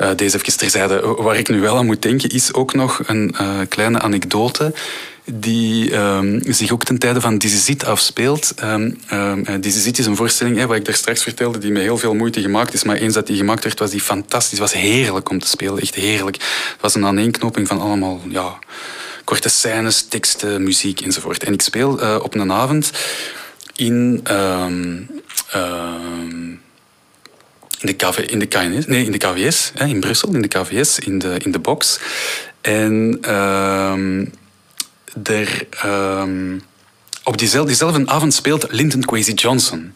Uh, 0.00 0.10
deze 0.16 0.36
even 0.36 0.58
terzijde. 0.58 1.00
Waar 1.00 1.36
ik 1.36 1.48
nu 1.48 1.60
wel 1.60 1.76
aan 1.76 1.86
moet 1.86 2.02
denken 2.02 2.30
is 2.30 2.54
ook 2.54 2.74
nog 2.74 3.00
een 3.06 3.34
kleine 3.68 4.00
anekdote 4.00 4.72
die 5.24 5.96
um, 5.96 6.42
zich 6.52 6.72
ook 6.72 6.84
ten 6.84 6.98
tijde 6.98 7.20
van 7.20 7.38
Dizzy 7.38 7.76
afspeelt. 7.86 8.54
Um, 8.62 8.98
um, 9.12 9.60
Dizzy 9.60 9.90
is 9.90 10.06
een 10.06 10.16
voorstelling 10.16 10.56
hè, 10.56 10.66
wat 10.66 10.76
ik 10.76 10.84
daar 10.84 10.94
straks 10.94 11.22
vertelde, 11.22 11.58
die 11.58 11.72
met 11.72 11.82
heel 11.82 11.98
veel 11.98 12.14
moeite 12.14 12.40
gemaakt 12.40 12.74
is. 12.74 12.84
Maar 12.84 12.96
eens 12.96 13.14
dat 13.14 13.26
die 13.26 13.36
gemaakt 13.36 13.64
werd, 13.64 13.78
was 13.78 13.90
die 13.90 14.00
fantastisch. 14.00 14.58
Het 14.58 14.72
was 14.72 14.80
heerlijk 14.82 15.28
om 15.28 15.38
te 15.38 15.48
spelen, 15.48 15.78
echt 15.78 15.94
heerlijk. 15.94 16.36
Het 16.36 16.80
was 16.80 16.94
een 16.94 17.06
aaneenknoping 17.06 17.66
van 17.66 17.80
allemaal 17.80 18.20
ja, 18.28 18.58
korte 19.24 19.48
scènes, 19.48 20.02
teksten, 20.08 20.62
muziek 20.62 21.00
enzovoort. 21.00 21.44
En 21.44 21.52
ik 21.52 21.62
speel 21.62 22.02
uh, 22.02 22.18
op 22.22 22.34
een 22.34 22.52
avond 22.52 22.90
in... 23.74 24.22
in 27.80 27.86
de, 27.86 27.92
KV, 27.92 28.18
in 28.18 28.38
de 28.38 28.46
KNS, 28.46 28.86
nee, 28.86 29.04
in 29.04 29.12
de 29.12 29.18
KVS, 29.18 29.72
hè, 29.74 29.86
in 29.86 30.00
Brussel, 30.00 30.34
in 30.34 30.42
de 30.42 30.48
KVS, 30.48 30.98
in 30.98 31.18
de, 31.18 31.36
in 31.38 31.50
de 31.50 31.58
box. 31.58 32.00
En 32.60 33.18
um, 35.84 36.62
op 37.24 37.38
diezelfde, 37.38 38.02
avond 38.06 38.34
speelt 38.34 38.66
Linton 38.70 39.00
Kwesi 39.00 39.32
Johnson. 39.32 39.92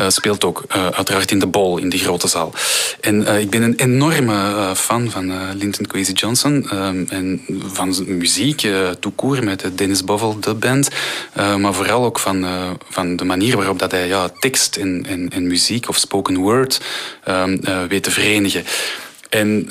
Uh, 0.00 0.08
speelt 0.08 0.44
ook 0.44 0.64
uh, 0.76 0.86
uiteraard 0.86 1.30
in 1.30 1.38
de 1.38 1.46
Bol, 1.46 1.78
in 1.78 1.88
die 1.88 2.00
grote 2.00 2.28
zaal. 2.28 2.52
En 3.00 3.22
uh, 3.22 3.40
ik 3.40 3.50
ben 3.50 3.62
een 3.62 3.74
enorme 3.74 4.72
fan 4.76 5.10
van 5.10 5.54
Linton 5.54 5.86
Kwesi 5.86 6.12
Johnson. 6.12 6.70
en 7.08 7.40
van 7.72 7.94
zijn 7.94 8.16
muziek, 8.16 8.62
uh, 8.62 8.90
toekoer 8.90 9.44
met 9.44 9.64
Dennis 9.74 10.04
Bovel, 10.04 10.40
de 10.40 10.54
band. 10.54 10.88
maar 11.34 11.74
vooral 11.74 12.04
ook 12.04 12.18
van, 12.18 12.46
van 12.88 13.16
de 13.16 13.24
manier 13.24 13.56
waarop 13.56 13.78
dat 13.78 13.90
hij 13.90 14.06
ja, 14.06 14.28
tekst 14.38 14.76
en, 14.76 15.06
en, 15.08 15.28
en 15.28 15.46
muziek 15.46 15.88
of 15.88 15.96
spoken 15.96 16.36
word 16.36 16.80
weet 17.88 18.02
te 18.02 18.10
verenigen. 18.10 18.64
En 19.28 19.68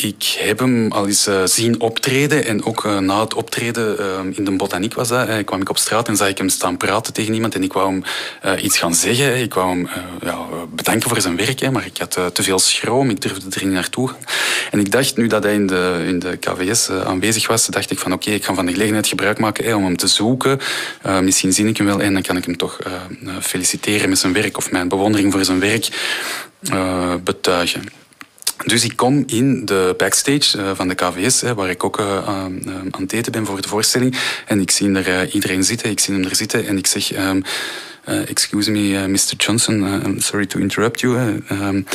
ik 0.00 0.36
heb 0.38 0.58
hem 0.58 0.92
al 0.92 1.06
eens 1.06 1.28
uh, 1.28 1.44
zien 1.44 1.80
optreden 1.80 2.44
en 2.44 2.64
ook 2.64 2.84
uh, 2.84 2.98
na 2.98 3.20
het 3.20 3.34
optreden 3.34 3.96
uh, 4.00 4.36
in 4.36 4.44
de 4.44 4.50
botaniek 4.50 4.94
was 4.94 5.08
dat. 5.08 5.44
Kwam 5.44 5.60
ik 5.60 5.68
op 5.68 5.78
straat 5.78 6.08
en 6.08 6.16
zag 6.16 6.28
ik 6.28 6.38
hem 6.38 6.48
staan 6.48 6.76
praten 6.76 7.12
tegen 7.12 7.34
iemand 7.34 7.54
en 7.54 7.62
ik 7.62 7.72
wou 7.72 7.92
hem 7.92 8.02
iets 8.62 8.78
gaan 8.78 8.94
zeggen. 8.94 9.40
Ik 9.40 9.54
wou 9.54 9.68
hem 9.68 9.88
ja, 10.20 10.38
bedanken 10.74 11.08
voor 11.08 11.20
zijn 11.20 11.36
werk, 11.36 11.60
hè, 11.60 11.70
maar 11.70 11.86
ik 11.86 11.98
had 11.98 12.34
te 12.34 12.42
veel 12.42 12.58
schroom. 12.58 13.10
Ik 13.10 13.20
durfde 13.20 13.60
er 13.60 13.64
niet 13.64 13.74
naartoe. 13.74 14.10
En 14.70 14.80
ik 14.80 14.90
dacht, 14.90 15.16
nu 15.16 15.26
dat 15.26 15.42
hij 15.42 15.54
in 15.54 15.66
de, 15.66 16.04
in 16.06 16.18
de 16.18 16.36
KVS 16.36 16.90
aanwezig 16.90 17.46
was, 17.46 17.66
dacht 17.66 17.90
ik 17.90 17.98
van 17.98 18.12
oké, 18.12 18.30
ik 18.30 18.44
ga 18.44 18.54
van 18.54 18.66
de 18.66 18.72
gelegenheid 18.72 19.06
gebruik 19.06 19.38
maken 19.38 19.76
om 19.76 19.84
hem 19.84 19.96
te 19.96 20.06
zoeken. 20.06 20.60
misschien 21.22 21.52
zie 21.52 21.66
ik 21.66 21.76
hem 21.76 21.86
wel 21.86 22.00
en 22.00 22.12
dan 22.12 22.22
kan 22.22 22.36
ik 22.36 22.44
hem 22.44 22.56
toch 22.56 22.78
feliciteren 23.40 24.08
met 24.08 24.18
zijn 24.18 24.32
werk 24.32 24.56
of 24.56 24.70
mijn 24.70 24.88
bewondering 24.88 25.32
voor 25.32 25.44
zijn 25.44 25.60
werk 25.60 25.88
betuigen. 27.24 28.06
Dus 28.66 28.84
ik 28.84 28.96
kom 28.96 29.22
in 29.26 29.64
de 29.64 29.94
backstage 29.96 30.58
uh, 30.58 30.70
van 30.74 30.88
de 30.88 30.94
KVS, 30.94 31.42
waar 31.42 31.70
ik 31.70 31.84
ook 31.84 32.00
aan, 32.00 32.60
uh, 32.66 32.74
aan 32.90 33.02
het 33.02 33.12
eten 33.12 33.32
ben 33.32 33.46
voor 33.46 33.60
de 33.60 33.68
voorstelling. 33.68 34.18
En 34.46 34.60
ik 34.60 34.70
zie 34.70 34.94
er 34.94 35.28
iedereen 35.28 35.64
zitten, 35.64 35.90
ik 35.90 36.00
zie 36.00 36.14
hem 36.14 36.24
er 36.24 36.36
zitten 36.36 36.66
en 36.66 36.78
ik 36.78 36.86
zeg... 36.86 37.16
Um, 37.16 37.42
excuse 38.26 38.70
me, 38.70 39.08
Mr. 39.08 39.34
Johnson, 39.36 39.82
I'm 40.04 40.20
sorry 40.20 40.46
to 40.46 40.58
interrupt 40.58 41.00
you. 41.00 41.42
Um, 41.50 41.86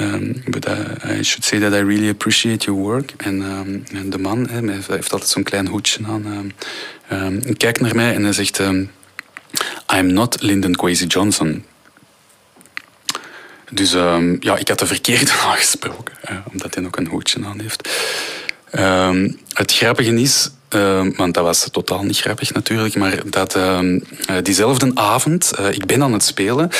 um, 0.00 0.42
but 0.48 0.66
I 0.68 1.22
should 1.22 1.44
say 1.44 1.58
that 1.58 1.72
I 1.72 1.80
really 1.82 2.08
appreciate 2.08 2.64
your 2.64 2.80
work. 2.80 3.12
En, 3.16 3.38
de 4.06 4.18
man 4.18 4.48
hè, 4.48 4.72
heeft 4.72 5.12
altijd 5.12 5.30
zo'n 5.30 5.42
klein 5.42 5.66
hoedje 5.66 5.98
aan. 6.06 6.52
kijkt 7.56 7.80
naar 7.80 7.94
mij 7.94 8.14
en 8.14 8.22
hij 8.22 8.32
zegt... 8.32 8.60
I'm 9.94 10.12
not 10.12 10.42
Lyndon 10.42 10.74
Kwesi 10.74 11.06
Johnson. 11.06 11.64
Dus 13.70 13.92
um, 13.92 14.36
ja, 14.40 14.56
ik 14.56 14.68
had 14.68 14.78
de 14.78 14.86
verkeerde 14.86 15.32
aangesproken, 15.46 16.14
omdat 16.52 16.74
hij 16.74 16.84
ook 16.84 16.96
een 16.96 17.06
hoedje 17.06 17.44
aan 17.44 17.60
heeft. 17.60 17.88
Um, 18.78 19.38
het 19.52 19.72
grappige 19.72 20.20
is, 20.20 20.50
uh, 20.74 21.06
want 21.16 21.34
dat 21.34 21.44
was 21.44 21.68
totaal 21.70 22.02
niet 22.02 22.18
grappig 22.18 22.52
natuurlijk, 22.52 22.96
maar 22.96 23.30
dat 23.30 23.56
uh, 23.56 23.78
diezelfde 24.42 24.90
avond, 24.94 25.52
uh, 25.60 25.70
ik 25.70 25.86
ben 25.86 26.02
aan 26.02 26.12
het 26.12 26.24
spelen 26.24 26.70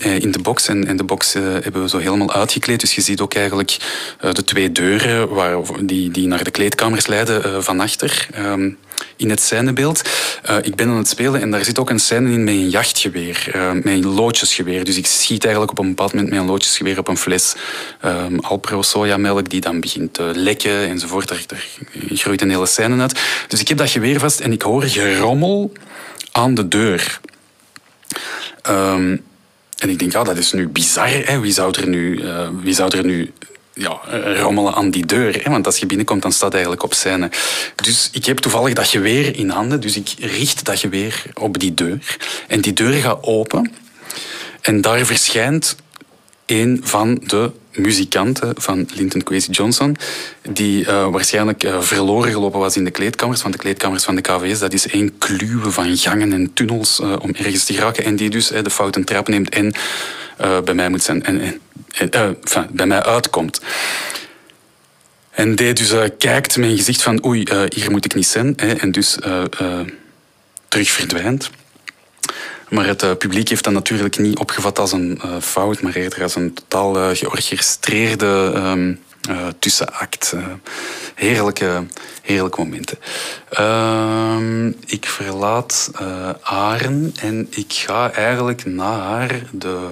in 0.00 0.30
de 0.30 0.38
box 0.42 0.68
en, 0.68 0.86
en 0.86 0.96
de 0.96 1.04
box 1.04 1.32
hebben 1.32 1.82
we 1.82 1.88
zo 1.88 1.98
helemaal 1.98 2.32
uitgekleed. 2.32 2.80
Dus 2.80 2.94
je 2.94 3.00
ziet 3.00 3.20
ook 3.20 3.34
eigenlijk 3.34 3.76
de 4.20 4.44
twee 4.44 4.72
deuren 4.72 5.28
waar, 5.28 5.58
die, 5.80 6.10
die 6.10 6.26
naar 6.26 6.44
de 6.44 6.50
kleedkamers 6.50 7.06
leiden 7.06 7.64
van 7.64 7.80
achter 7.80 8.28
in 9.16 9.30
het 9.30 9.40
scènebeeld. 9.40 10.02
Uh, 10.50 10.56
ik 10.62 10.74
ben 10.74 10.88
aan 10.88 10.96
het 10.96 11.08
spelen 11.08 11.40
en 11.40 11.50
daar 11.50 11.64
zit 11.64 11.78
ook 11.78 11.90
een 11.90 11.98
scène 11.98 12.30
in 12.30 12.44
met 12.44 12.54
een 12.54 12.68
jachtgeweer, 12.68 13.52
uh, 13.56 13.72
met 13.72 13.86
een 13.86 14.06
loodjesgeweer. 14.06 14.84
Dus 14.84 14.96
ik 14.96 15.06
schiet 15.06 15.42
eigenlijk 15.42 15.72
op 15.72 15.78
een 15.78 15.88
bepaald 15.88 16.12
moment 16.12 16.30
met 16.30 16.40
een 16.40 16.46
loodjesgeweer 16.46 16.98
op 16.98 17.08
een 17.08 17.16
fles 17.16 17.54
um, 18.04 18.38
Alpro 18.40 18.82
sojamelk 18.82 19.50
die 19.50 19.60
dan 19.60 19.80
begint 19.80 20.14
te 20.14 20.32
lekken 20.34 20.88
enzovoort. 20.88 21.28
Daar 21.28 21.66
groeit 22.08 22.42
een 22.42 22.50
hele 22.50 22.66
scène 22.66 23.00
uit. 23.00 23.20
Dus 23.48 23.60
ik 23.60 23.68
heb 23.68 23.78
dat 23.78 23.90
geweer 23.90 24.18
vast 24.18 24.40
en 24.40 24.52
ik 24.52 24.62
hoor 24.62 24.82
gerommel 24.82 25.72
aan 26.32 26.54
de 26.54 26.68
deur. 26.68 27.20
Um, 28.68 29.24
en 29.76 29.88
ik 29.88 29.98
denk, 29.98 30.12
ja, 30.12 30.24
dat 30.24 30.36
is 30.36 30.52
nu 30.52 30.68
bizar. 30.68 31.08
Hè? 31.08 31.40
Wie, 31.40 31.52
zou 31.52 31.80
er 31.80 31.88
nu, 31.88 32.22
wie 32.62 32.74
zou 32.74 32.96
er 32.96 33.04
nu 33.04 33.32
ja, 33.78 34.00
rommelen 34.40 34.74
aan 34.74 34.90
die 34.90 35.06
deur. 35.06 35.42
Hè? 35.42 35.50
Want 35.50 35.66
als 35.66 35.78
je 35.78 35.86
binnenkomt, 35.86 36.22
dan 36.22 36.32
staat 36.32 36.52
eigenlijk 36.52 36.82
op 36.82 36.94
scène. 36.94 37.30
Dus 37.74 38.08
ik 38.12 38.24
heb 38.24 38.38
toevallig 38.38 38.74
dat 38.74 38.88
geweer 38.88 39.36
in 39.36 39.48
handen. 39.48 39.80
Dus 39.80 39.96
ik 39.96 40.14
richt 40.18 40.64
dat 40.64 40.78
geweer 40.78 41.22
op 41.34 41.58
die 41.58 41.74
deur. 41.74 42.16
En 42.48 42.60
die 42.60 42.72
deur 42.72 42.92
gaat 42.92 43.22
open. 43.22 43.72
En 44.60 44.80
daar 44.80 45.06
verschijnt 45.06 45.76
een 46.46 46.80
van 46.82 47.20
de 47.26 47.50
muzikanten 47.72 48.52
van 48.56 48.88
Linton 48.94 49.22
Kwesi 49.22 49.50
Johnson, 49.50 49.96
die 50.50 50.84
uh, 50.84 51.08
waarschijnlijk 51.08 51.64
uh, 51.64 51.80
verloren 51.80 52.32
gelopen 52.32 52.60
was 52.60 52.76
in 52.76 52.84
de 52.84 52.90
kleedkamers, 52.90 53.42
want 53.42 53.54
de 53.54 53.60
kleedkamers 53.60 54.04
van 54.04 54.14
de 54.14 54.20
KVS, 54.20 54.58
dat 54.58 54.72
is 54.72 54.86
één 54.86 55.18
kluwe 55.18 55.70
van 55.70 55.96
gangen 55.96 56.32
en 56.32 56.52
tunnels 56.52 57.00
om 57.00 57.34
ergens 57.34 57.64
te 57.64 57.72
geraken, 57.72 58.04
en 58.04 58.16
die 58.16 58.30
dus 58.30 58.48
de 58.48 58.70
foute 58.70 59.04
trap 59.04 59.28
neemt 59.28 59.48
en 59.48 59.74
bij 60.36 60.74
mij 60.74 60.88
moet 60.88 61.02
zijn, 61.02 61.24
en, 61.24 61.60
enfin, 62.10 62.66
bij 62.70 62.86
mij 62.86 63.02
uitkomt. 63.02 63.60
En 65.30 65.54
die 65.54 65.72
dus 65.72 65.94
kijkt 66.18 66.56
met 66.56 66.70
gezicht 66.70 67.02
van 67.02 67.24
oei, 67.26 67.42
hier 67.68 67.90
moet 67.90 68.04
ik 68.04 68.14
niet 68.14 68.26
zijn, 68.26 68.52
hè, 68.56 68.72
en 68.72 68.92
dus 68.92 69.16
terug 70.68 70.90
verdwijnt. 70.90 71.50
Maar 72.68 72.86
het 72.86 73.18
publiek 73.18 73.48
heeft 73.48 73.64
dat 73.64 73.72
natuurlijk 73.72 74.18
niet 74.18 74.38
opgevat 74.38 74.78
als 74.78 74.92
een 74.92 75.20
fout, 75.40 75.80
maar 75.80 75.94
eerder 75.94 76.22
als 76.22 76.34
een 76.34 76.54
totaal 76.54 77.14
georchestreerde 77.14 78.52
um, 78.54 79.00
tussenact. 79.58 80.34
heerlijke, 81.14 81.86
heerlijke 82.22 82.60
momenten. 82.60 82.98
Ehm, 83.50 84.66
ik 84.86 85.06
verlaat 85.06 85.90
Aren 86.42 87.14
en 87.20 87.46
ik 87.50 87.72
ga 87.72 88.12
eigenlijk 88.12 88.64
naar 88.64 89.42
de 89.52 89.88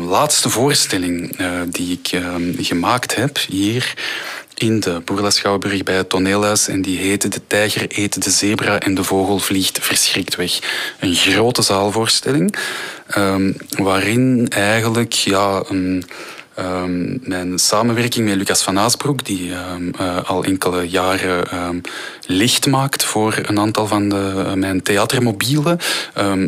laatste 0.00 0.50
voorstelling 0.50 1.36
die 1.70 2.00
ik 2.02 2.12
ehm, 2.12 2.62
gemaakt 2.62 3.14
heb 3.14 3.38
hier 3.38 3.94
in 4.56 4.80
de 4.80 5.02
Boerla 5.04 5.30
Schouwburg 5.30 5.82
bij 5.82 5.96
het 5.96 6.08
toneelhuis 6.08 6.68
en 6.68 6.82
die 6.82 6.98
heette 6.98 7.28
De 7.28 7.46
tijger 7.46 7.84
eet 7.88 8.22
de 8.22 8.30
zebra 8.30 8.80
en 8.80 8.94
de 8.94 9.04
vogel 9.04 9.38
vliegt 9.38 9.78
verschrikt 9.80 10.36
weg. 10.36 10.58
Een 11.00 11.14
grote 11.14 11.62
zaalvoorstelling 11.62 12.56
waarin 13.68 14.48
eigenlijk 14.48 15.12
ja, 15.12 15.62
een 15.68 16.04
Um, 16.58 17.18
mijn 17.22 17.58
samenwerking 17.58 18.28
met 18.28 18.36
Lucas 18.36 18.62
van 18.62 18.78
Aasbroek, 18.78 19.24
die 19.24 19.52
um, 19.52 19.90
uh, 20.00 20.16
al 20.24 20.44
enkele 20.44 20.88
jaren 20.88 21.54
um, 21.54 21.80
licht 22.26 22.66
maakt 22.66 23.04
voor 23.04 23.38
een 23.42 23.58
aantal 23.58 23.86
van 23.86 24.08
de, 24.08 24.32
uh, 24.36 24.52
mijn 24.52 24.82
theatermobielen, 24.82 25.78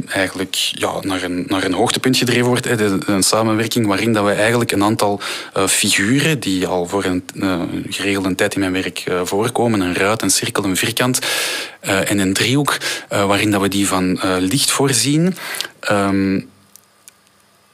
eigenlijk 0.08 0.54
ja, 0.54 0.92
naar, 1.00 1.22
een, 1.22 1.44
naar 1.48 1.64
een 1.64 1.72
hoogtepunt 1.72 2.16
gedreven 2.16 2.46
wordt. 2.46 2.66
Een 3.06 3.22
samenwerking 3.22 3.86
waarin 3.86 4.12
dat 4.12 4.24
we 4.24 4.30
eigenlijk 4.30 4.72
een 4.72 4.82
aantal 4.82 5.20
uh, 5.56 5.66
figuren, 5.66 6.40
die 6.40 6.66
al 6.66 6.86
voor 6.86 7.04
een 7.04 7.24
geregelde 7.88 8.34
tijd 8.34 8.54
in 8.54 8.60
mijn 8.60 8.72
werk 8.72 9.04
voorkomen, 9.24 9.80
een 9.80 9.94
ruit, 9.94 10.22
een 10.22 10.30
cirkel, 10.30 10.64
een 10.64 10.76
vierkant 10.76 11.18
en 11.80 12.18
een 12.18 12.32
driehoek, 12.32 12.76
waarin 13.08 13.50
dat 13.50 13.60
we 13.60 13.68
die 13.68 13.88
van 13.88 14.20
licht 14.38 14.70
voorzien 14.70 15.34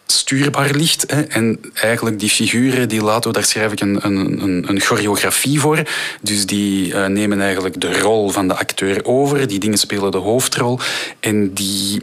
stuurbaar 0.07 0.71
ligt. 0.71 1.05
Hè. 1.11 1.23
En 1.23 1.61
eigenlijk 1.75 2.19
die 2.19 2.31
figuren, 2.31 2.89
die 2.89 3.03
laten 3.03 3.33
daar 3.33 3.45
schrijf 3.45 3.73
ik 3.73 3.81
een, 3.81 4.07
een, 4.07 4.65
een, 4.69 4.81
choreografie 4.81 5.61
voor. 5.61 5.83
Dus 6.21 6.47
die 6.47 6.95
eh, 6.95 7.07
nemen 7.07 7.41
eigenlijk 7.41 7.81
de 7.81 8.01
rol 8.01 8.31
van 8.31 8.49
de 8.49 8.55
acteur 8.55 9.05
over. 9.05 9.47
Die 9.47 9.59
dingen 9.59 9.79
spelen 9.79 10.11
de 10.11 10.19
hoofdrol. 10.19 10.79
En 11.21 11.55
die 11.55 12.01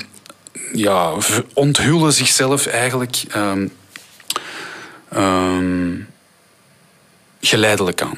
ja, 0.73 1.11
onthullen 1.53 2.13
zichzelf 2.13 2.65
eigenlijk 2.65 3.23
ehm, 3.29 3.67
ehm, 5.09 5.91
geleidelijk 7.41 8.01
aan. 8.01 8.17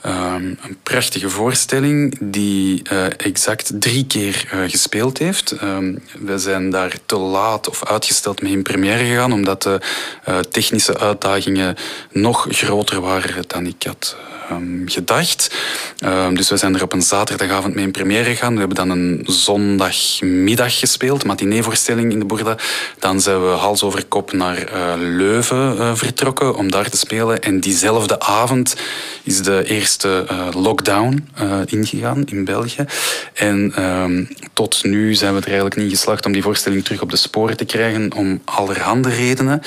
Ehm, 0.00 0.44
een 0.44 0.78
prachtige 0.82 1.30
voorstelling 1.30 2.16
die 2.20 2.82
eh, 2.82 3.04
exact 3.16 3.70
drie 3.74 4.06
keer 4.06 4.48
eh, 4.50 4.60
gespeeld 4.66 5.18
heeft. 5.18 5.50
Ehm, 5.50 5.94
we 6.18 6.38
zijn 6.38 6.70
daar 6.70 6.98
te 7.06 7.16
laat 7.16 7.68
of 7.68 7.84
uitgesteld 7.84 8.42
mee 8.42 8.52
in 8.52 8.62
première 8.62 9.04
gegaan, 9.04 9.32
omdat 9.32 9.62
de 9.62 9.80
eh, 10.24 10.38
technische 10.38 10.98
uitdagingen 10.98 11.76
nog 12.12 12.46
groter 12.50 13.00
waren 13.00 13.44
dan 13.46 13.66
ik 13.66 13.82
had 13.82 14.16
ehm, 14.48 14.86
gedacht. 14.86 15.56
Ehm, 15.98 16.34
dus 16.34 16.48
we 16.48 16.56
zijn 16.56 16.74
er 16.74 16.82
op 16.82 16.92
een 16.92 17.02
zaterdagavond 17.02 17.74
mee 17.74 17.84
in 17.84 17.90
première 17.90 18.24
gegaan. 18.24 18.52
We 18.52 18.58
hebben 18.58 18.76
dan 18.76 18.90
een 18.90 19.22
zondagmiddag 19.26 20.78
gespeeld, 20.78 21.24
matineevoorstelling 21.24 22.12
in 22.12 22.18
de 22.18 22.24
Boerda. 22.24 22.56
Dan 22.98 23.20
zijn 23.20 23.42
we 23.42 23.48
hals 23.48 23.82
over 23.82 24.04
kop 24.04 24.32
naar 24.32 24.56
eh, 24.56 24.92
Leuven 24.96 25.78
eh, 25.78 25.94
vertrokken 25.94 26.56
om 26.56 26.70
daar 26.70 26.90
te 26.90 26.96
spelen. 26.96 27.42
En 27.42 27.60
diezelfde 27.60 28.20
avond 28.20 28.76
is 29.22 29.42
de 29.42 29.64
eerste 29.66 30.24
eh, 30.28 30.48
lockdown 30.52 31.28
ingegaan 31.64 32.24
in 32.24 32.44
België. 32.44 32.84
En 33.34 33.72
ehm, 33.74 34.24
tot 34.52 34.84
nu 34.84 35.14
zijn 35.14 35.34
we 35.34 35.40
er 35.40 35.46
eigenlijk 35.46 35.76
niet 35.76 35.90
geslaagd 35.90 36.26
om 36.26 36.32
die 36.32 36.42
voorstelling 36.42 36.84
terug 36.84 37.02
op 37.02 37.10
de 37.10 37.16
sporen 37.16 37.56
te 37.56 37.64
krijgen, 37.64 38.12
om 38.14 38.40
allerhande 38.44 39.08
redenen. 39.08 39.62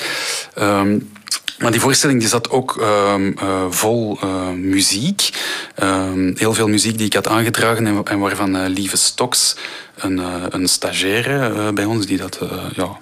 Maar 1.58 1.70
die 1.70 1.80
voorstelling 1.80 2.20
die 2.20 2.28
zat 2.28 2.50
ook 2.50 2.76
ehm, 2.80 3.32
eh, 3.38 3.64
vol 3.70 4.18
eh, 4.20 4.48
muziek. 4.48 5.30
Ehm, 5.74 6.32
heel 6.36 6.54
veel 6.54 6.68
muziek 6.68 6.96
die 6.98 7.06
ik 7.06 7.14
had 7.14 7.28
aangedragen 7.28 7.86
en, 7.86 8.04
en 8.04 8.18
waarvan 8.18 8.56
eh, 8.56 8.68
Lieve 8.68 8.96
Stoks, 8.96 9.56
een, 9.96 10.18
een 10.50 10.68
stagiaire 10.68 11.72
bij 11.72 11.84
ons, 11.84 12.06
die 12.06 12.18
dat... 12.18 12.38
ja, 12.74 12.98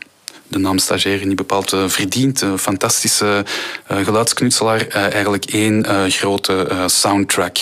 de 0.49 0.59
naam 0.59 0.79
stagiaire 0.79 1.25
niet 1.25 1.37
bepaald 1.37 1.77
verdient. 1.87 2.41
Een 2.41 2.59
fantastische 2.59 3.45
geluidsknutselaar. 3.89 4.87
eigenlijk 4.89 5.45
één 5.45 6.11
grote 6.11 6.85
soundtrack 6.87 7.57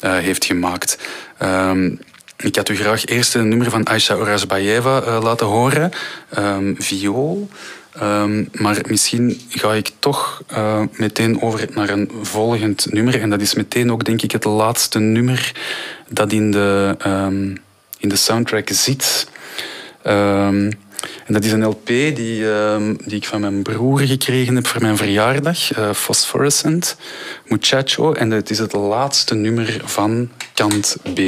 heeft 0.00 0.44
gemaakt. 0.44 0.98
Ehm, 1.38 1.90
ik 2.36 2.56
had 2.56 2.68
u 2.68 2.76
graag 2.76 3.04
eerst 3.04 3.34
een 3.34 3.48
nummer 3.48 3.70
van 3.70 3.86
Aisha 3.86 4.14
Orazbaeva 4.14 5.02
eh, 5.02 5.18
laten 5.22 5.46
horen. 5.46 5.90
Viool. 6.78 7.48
Ehm, 8.00 8.44
maar 8.52 8.80
misschien 8.88 9.40
ga 9.48 9.72
ik 9.74 9.90
toch 9.98 10.42
eh, 10.46 10.82
meteen 10.92 11.42
over 11.42 11.68
naar 11.74 11.88
een 11.88 12.10
volgend 12.22 12.92
nummer. 12.92 13.20
En 13.20 13.30
dat 13.30 13.40
is 13.40 13.54
meteen 13.54 13.92
ook, 13.92 14.04
denk 14.04 14.22
ik, 14.22 14.32
het 14.32 14.44
laatste 14.44 14.98
nummer 14.98 15.52
dat 16.08 16.32
in 16.32 16.50
de, 16.50 16.94
ehm, 16.98 17.54
in 17.98 18.08
de 18.08 18.16
soundtrack 18.16 18.68
zit. 18.72 19.28
Ehm, 20.02 20.70
en 21.26 21.32
dat 21.34 21.44
is 21.44 21.52
een 21.52 21.64
LP 21.64 21.86
die, 21.86 22.44
die 23.04 23.16
ik 23.16 23.26
van 23.26 23.40
mijn 23.40 23.62
broer 23.62 23.98
gekregen 24.00 24.54
heb 24.54 24.66
voor 24.66 24.82
mijn 24.82 24.96
verjaardag. 24.96 25.72
eh, 25.72 25.92
Phosphorescent, 25.92 26.96
Muchacho. 27.46 28.12
En 28.12 28.30
het 28.30 28.50
is 28.50 28.58
het 28.58 28.72
laatste 28.72 29.34
nummer 29.34 29.80
van 29.84 30.28
kant 30.54 30.96
B. 31.14 31.20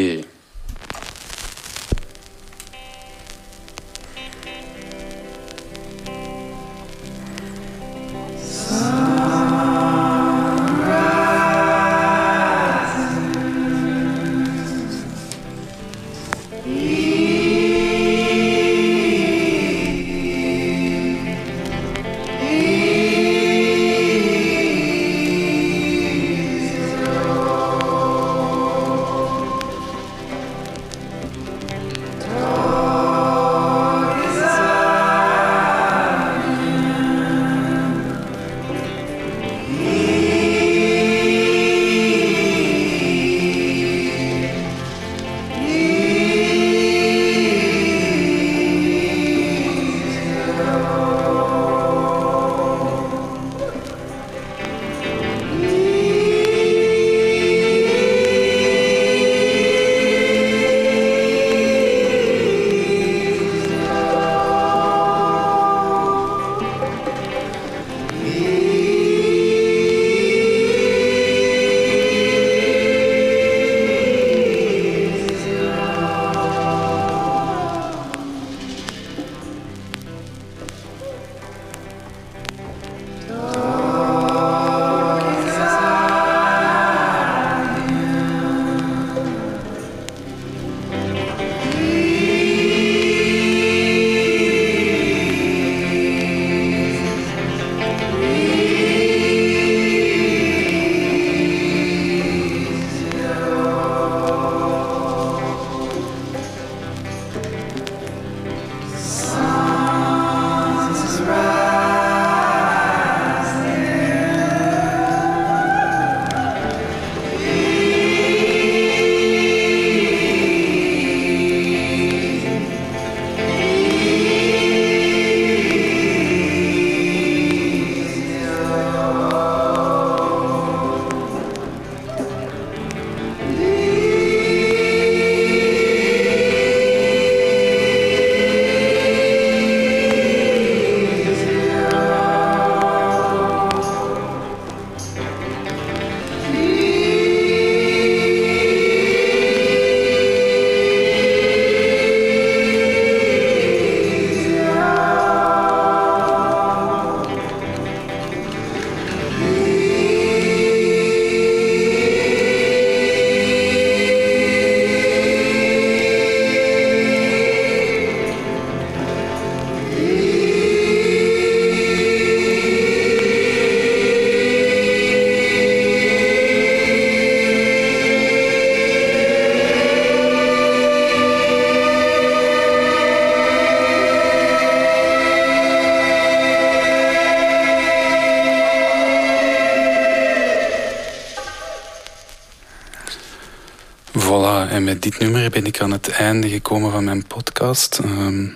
dit 195.00 195.18
nummer 195.18 195.50
ben 195.50 195.66
ik 195.66 195.80
aan 195.80 195.90
het 195.90 196.08
einde 196.08 196.48
gekomen 196.48 196.90
van 196.90 197.04
mijn 197.04 197.26
podcast. 197.26 198.00
Ehm, 198.04 198.46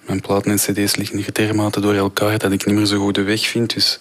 mijn 0.00 0.20
platen 0.20 0.50
en 0.50 0.56
cd's 0.56 0.96
liggen 0.96 1.16
hier 1.16 1.32
dermate 1.32 1.80
door 1.80 1.94
elkaar 1.94 2.38
dat 2.38 2.52
ik 2.52 2.66
niet 2.66 2.74
meer 2.74 2.86
zo 2.86 2.98
goed 2.98 3.14
de 3.14 3.22
weg 3.22 3.46
vind. 3.46 3.74
Dus 3.74 4.00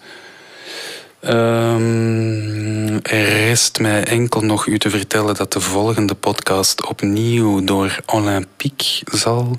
ehm, 1.19 2.99
er 3.01 3.45
rest 3.45 3.79
mij 3.79 4.03
enkel 4.03 4.41
nog 4.41 4.65
u 4.65 4.79
te 4.79 4.89
vertellen 4.89 5.35
dat 5.35 5.53
de 5.53 5.59
volgende 5.59 6.13
podcast 6.13 6.85
opnieuw 6.85 7.63
door 7.63 7.99
Olympique 8.05 9.01
zal 9.11 9.57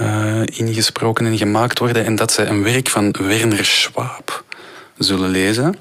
uh, 0.00 0.42
ingesproken 0.44 1.26
en 1.26 1.38
gemaakt 1.38 1.78
worden. 1.78 2.04
En 2.04 2.16
dat 2.16 2.32
zij 2.32 2.48
een 2.48 2.62
werk 2.62 2.88
van 2.88 3.14
Werner 3.18 3.64
Schwab 3.64 4.44
zullen 4.98 5.30
lezen. 5.30 5.78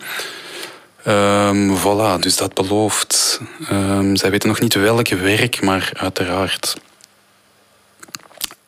Um, 1.07 1.77
voilà, 1.77 2.19
dus 2.19 2.37
dat 2.37 2.53
belooft. 2.53 3.12
Um, 3.73 4.15
zij 4.15 4.31
weten 4.31 4.49
nog 4.49 4.59
niet 4.59 4.73
welke 4.73 5.15
werk, 5.15 5.61
maar 5.61 5.91
uiteraard 5.93 6.77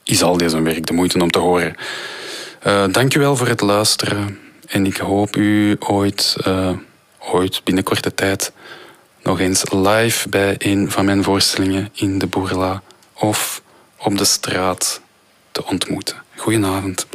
is 0.04 0.24
al 0.24 0.38
deze 0.38 0.62
werk 0.62 0.86
de 0.86 0.94
moeite 0.94 1.22
om 1.22 1.32
te 1.32 1.40
horen. 1.40 1.76
Uh, 2.68 2.84
dank 2.92 3.16
u 3.16 3.20
wel 3.20 3.36
voor 3.36 3.48
het 3.48 3.62
luisteren 3.62 4.40
en 4.68 4.86
ik 4.86 4.98
hoop 4.98 5.36
u 5.36 5.76
ooit, 5.80 6.36
uh, 6.48 6.70
ooit 7.20 7.62
binnen 7.64 7.84
korte 7.84 8.14
tijd 8.14 8.52
nog 9.24 9.40
eens 9.40 9.72
live 9.72 10.30
bij 10.30 10.56
een 10.58 10.92
van 10.92 11.06
mijn 11.06 11.24
voorstellingen 11.24 11.90
in 11.94 12.18
de 12.18 12.28
Boerla 12.28 12.82
of 13.14 13.62
op 13.98 14.18
de 14.18 14.26
straat 14.26 15.02
te 15.52 15.66
ontmoeten. 15.66 16.16
Goedenavond. 16.36 17.08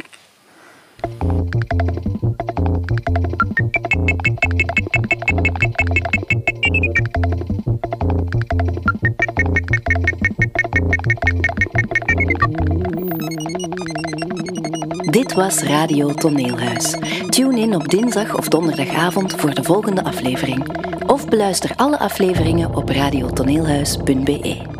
Dit 15.31 15.39
was 15.39 15.63
Radio 15.63 16.13
Toneelhuis. 16.13 16.95
Tune 17.29 17.59
in 17.59 17.75
op 17.75 17.89
dinsdag 17.89 18.37
of 18.37 18.47
donderdagavond 18.47 19.33
voor 19.33 19.53
de 19.53 19.63
volgende 19.63 20.03
aflevering. 20.03 20.77
Of 21.07 21.27
beluister 21.27 21.71
alle 21.75 21.99
afleveringen 21.99 22.75
op 22.75 22.89
radiotoneelhuis.be. 22.89 24.70